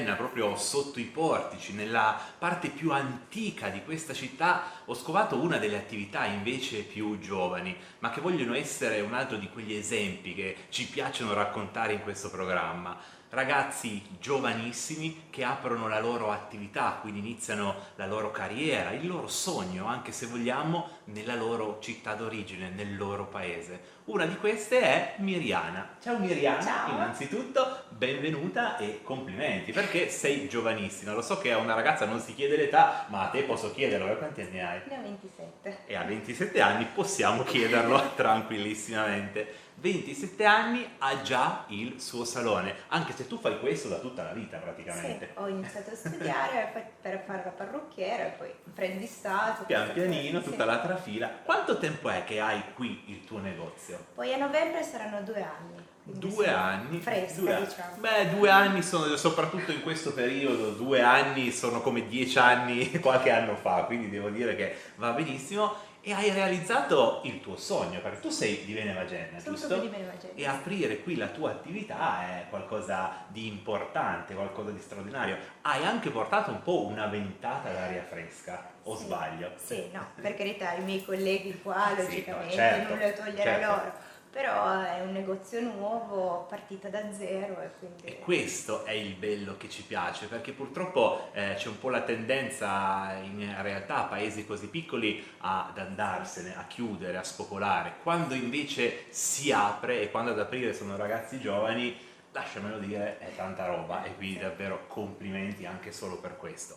Ravenna, 0.00 0.14
proprio 0.14 0.56
sotto 0.56 0.98
i 0.98 1.04
portici, 1.04 1.74
nella 1.74 2.18
parte 2.38 2.70
più 2.70 2.92
antica 2.92 3.68
di 3.68 3.82
questa 3.84 4.14
città, 4.14 4.62
ho 4.86 4.94
scovato 4.94 5.36
una 5.36 5.58
delle 5.58 5.76
attività 5.76 6.24
invece 6.24 6.82
più 6.82 7.18
giovani, 7.18 7.76
ma 7.98 8.10
che 8.10 8.22
vogliono 8.22 8.54
essere 8.54 9.00
un 9.02 9.12
altro 9.12 9.36
di 9.36 9.50
quegli 9.50 9.74
esempi 9.74 10.34
che 10.34 10.56
ci 10.70 10.86
piacciono 10.86 11.34
raccontare 11.34 11.92
in 11.92 12.02
questo 12.02 12.30
programma 12.30 12.98
ragazzi 13.30 14.02
giovanissimi 14.18 15.24
che 15.30 15.44
aprono 15.44 15.88
la 15.88 16.00
loro 16.00 16.30
attività, 16.30 16.98
quindi 17.00 17.20
iniziano 17.20 17.74
la 17.96 18.06
loro 18.06 18.30
carriera, 18.30 18.90
il 18.90 19.06
loro 19.06 19.28
sogno, 19.28 19.86
anche 19.86 20.12
se 20.12 20.26
vogliamo, 20.26 20.98
nella 21.04 21.34
loro 21.34 21.78
città 21.80 22.14
d'origine, 22.14 22.70
nel 22.70 22.96
loro 22.96 23.26
paese. 23.26 23.98
Una 24.06 24.26
di 24.26 24.36
queste 24.36 24.80
è 24.80 25.14
Miriana. 25.18 25.96
Ciao 26.02 26.18
Miriana, 26.18 26.60
Ciao. 26.60 26.94
innanzitutto 26.94 27.84
benvenuta 27.90 28.76
e 28.76 29.00
complimenti 29.04 29.72
perché 29.72 30.08
sei 30.08 30.48
giovanissima. 30.48 31.12
Lo 31.12 31.22
so 31.22 31.38
che 31.38 31.52
a 31.52 31.58
una 31.58 31.74
ragazza 31.74 32.06
non 32.06 32.18
si 32.18 32.34
chiede 32.34 32.56
l'età, 32.56 33.06
ma 33.08 33.26
a 33.26 33.28
te 33.28 33.42
posso 33.42 33.70
chiederlo, 33.72 34.16
quanti 34.16 34.40
anni 34.40 34.60
hai? 34.60 34.80
Ne 34.88 34.98
ho 34.98 35.02
27. 35.02 35.78
E 35.86 35.94
a 35.94 36.02
27 36.02 36.60
anni 36.60 36.86
possiamo 36.92 37.44
chiederlo 37.44 38.12
tranquillissimamente. 38.16 39.68
27 39.80 40.44
anni 40.44 40.86
ha 40.98 41.22
già 41.22 41.64
il 41.68 42.00
suo 42.00 42.24
salone, 42.24 42.74
anche 42.88 43.14
se 43.14 43.26
tu 43.26 43.38
fai 43.38 43.58
questo 43.58 43.88
da 43.88 43.96
tutta 43.96 44.22
la 44.22 44.32
vita 44.32 44.58
praticamente. 44.58 45.30
Sì, 45.32 45.40
ho 45.40 45.48
iniziato 45.48 45.90
a 45.90 45.94
studiare 45.94 46.90
per 47.00 47.22
fare 47.26 47.42
la 47.44 47.50
parrucchiera 47.50 48.26
e 48.26 48.30
poi 48.36 48.50
apprendistato. 48.66 49.64
Pian 49.64 49.92
pianino, 49.92 50.42
tutta 50.42 50.64
sì. 50.64 50.68
la 50.68 50.78
trafila. 50.80 51.28
Quanto 51.44 51.78
tempo 51.78 52.10
è 52.10 52.24
che 52.24 52.40
hai 52.40 52.62
qui 52.74 53.04
il 53.06 53.24
tuo 53.24 53.38
negozio? 53.38 53.98
Poi 54.14 54.32
a 54.34 54.36
novembre 54.36 54.82
saranno 54.82 55.22
due 55.22 55.42
anni. 55.42 55.88
Due 56.02 56.48
anni? 56.48 56.98
Fresca, 56.98 57.40
due, 57.40 57.60
diciamo. 57.60 57.96
Beh, 57.98 58.30
due 58.30 58.50
anni 58.50 58.82
sono, 58.82 59.16
soprattutto 59.16 59.70
in 59.70 59.80
questo 59.82 60.12
periodo, 60.12 60.70
due 60.72 61.00
anni 61.02 61.52
sono 61.52 61.80
come 61.80 62.06
dieci 62.06 62.38
anni 62.38 62.90
qualche 63.00 63.30
anno 63.30 63.54
fa, 63.54 63.84
quindi 63.84 64.10
devo 64.10 64.28
dire 64.28 64.56
che 64.56 64.76
va 64.96 65.12
benissimo 65.12 65.88
e 66.02 66.12
hai 66.12 66.30
realizzato 66.30 67.20
il 67.24 67.40
tuo 67.40 67.56
sogno, 67.56 68.00
perché 68.00 68.20
tu 68.20 68.30
sei 68.30 68.64
di 68.64 68.72
Benevagena, 68.72 69.38
Sono 69.38 69.56
giusto? 69.56 69.78
di 69.78 69.88
Benevagena. 69.88 70.32
E 70.34 70.46
aprire 70.46 71.00
qui 71.00 71.16
la 71.16 71.28
tua 71.28 71.50
attività 71.50 72.22
è 72.22 72.46
qualcosa 72.48 73.24
di 73.28 73.46
importante, 73.46 74.34
qualcosa 74.34 74.70
di 74.70 74.80
straordinario. 74.80 75.36
Hai 75.62 75.84
anche 75.84 76.10
portato 76.10 76.50
un 76.50 76.62
po' 76.62 76.86
una 76.86 77.06
ventata 77.06 77.70
d'aria 77.70 78.02
fresca, 78.02 78.70
o 78.84 78.96
sì. 78.96 79.04
sbaglio? 79.04 79.52
Sì, 79.56 79.90
no, 79.92 80.06
per 80.20 80.34
carità, 80.34 80.72
i 80.74 80.82
miei 80.82 81.04
colleghi 81.04 81.60
qua, 81.60 81.92
logicamente, 81.94 82.50
sì, 82.50 82.56
no, 82.56 82.62
certo, 82.62 82.94
nulla 82.94 83.12
togliere 83.12 83.42
certo. 83.42 83.66
loro 83.66 84.08
però 84.30 84.80
è 84.80 85.00
un 85.02 85.12
negozio 85.12 85.60
nuovo, 85.60 86.46
partita 86.48 86.88
da 86.88 87.12
zero 87.12 87.60
e 87.60 87.70
quindi... 87.78 88.02
E 88.04 88.20
questo 88.20 88.84
è 88.84 88.92
il 88.92 89.14
bello 89.14 89.56
che 89.56 89.68
ci 89.68 89.82
piace, 89.82 90.26
perché 90.26 90.52
purtroppo 90.52 91.30
eh, 91.32 91.54
c'è 91.56 91.68
un 91.68 91.78
po' 91.78 91.88
la 91.88 92.02
tendenza 92.02 93.12
in 93.22 93.54
realtà 93.60 93.96
a 93.96 94.04
paesi 94.04 94.46
così 94.46 94.68
piccoli 94.68 95.24
ad 95.38 95.76
andarsene, 95.76 96.56
a 96.56 96.64
chiudere, 96.66 97.16
a 97.16 97.24
spopolare, 97.24 97.94
quando 98.02 98.34
invece 98.34 99.06
si 99.08 99.50
apre 99.50 100.00
e 100.00 100.10
quando 100.10 100.30
ad 100.30 100.38
aprire 100.38 100.74
sono 100.74 100.96
ragazzi 100.96 101.40
giovani, 101.40 101.96
lasciamelo 102.32 102.78
dire, 102.78 103.18
è 103.18 103.34
tanta 103.34 103.66
roba 103.66 104.04
e 104.04 104.14
quindi 104.14 104.38
davvero 104.38 104.86
complimenti 104.86 105.66
anche 105.66 105.90
solo 105.90 106.18
per 106.18 106.36
questo. 106.36 106.76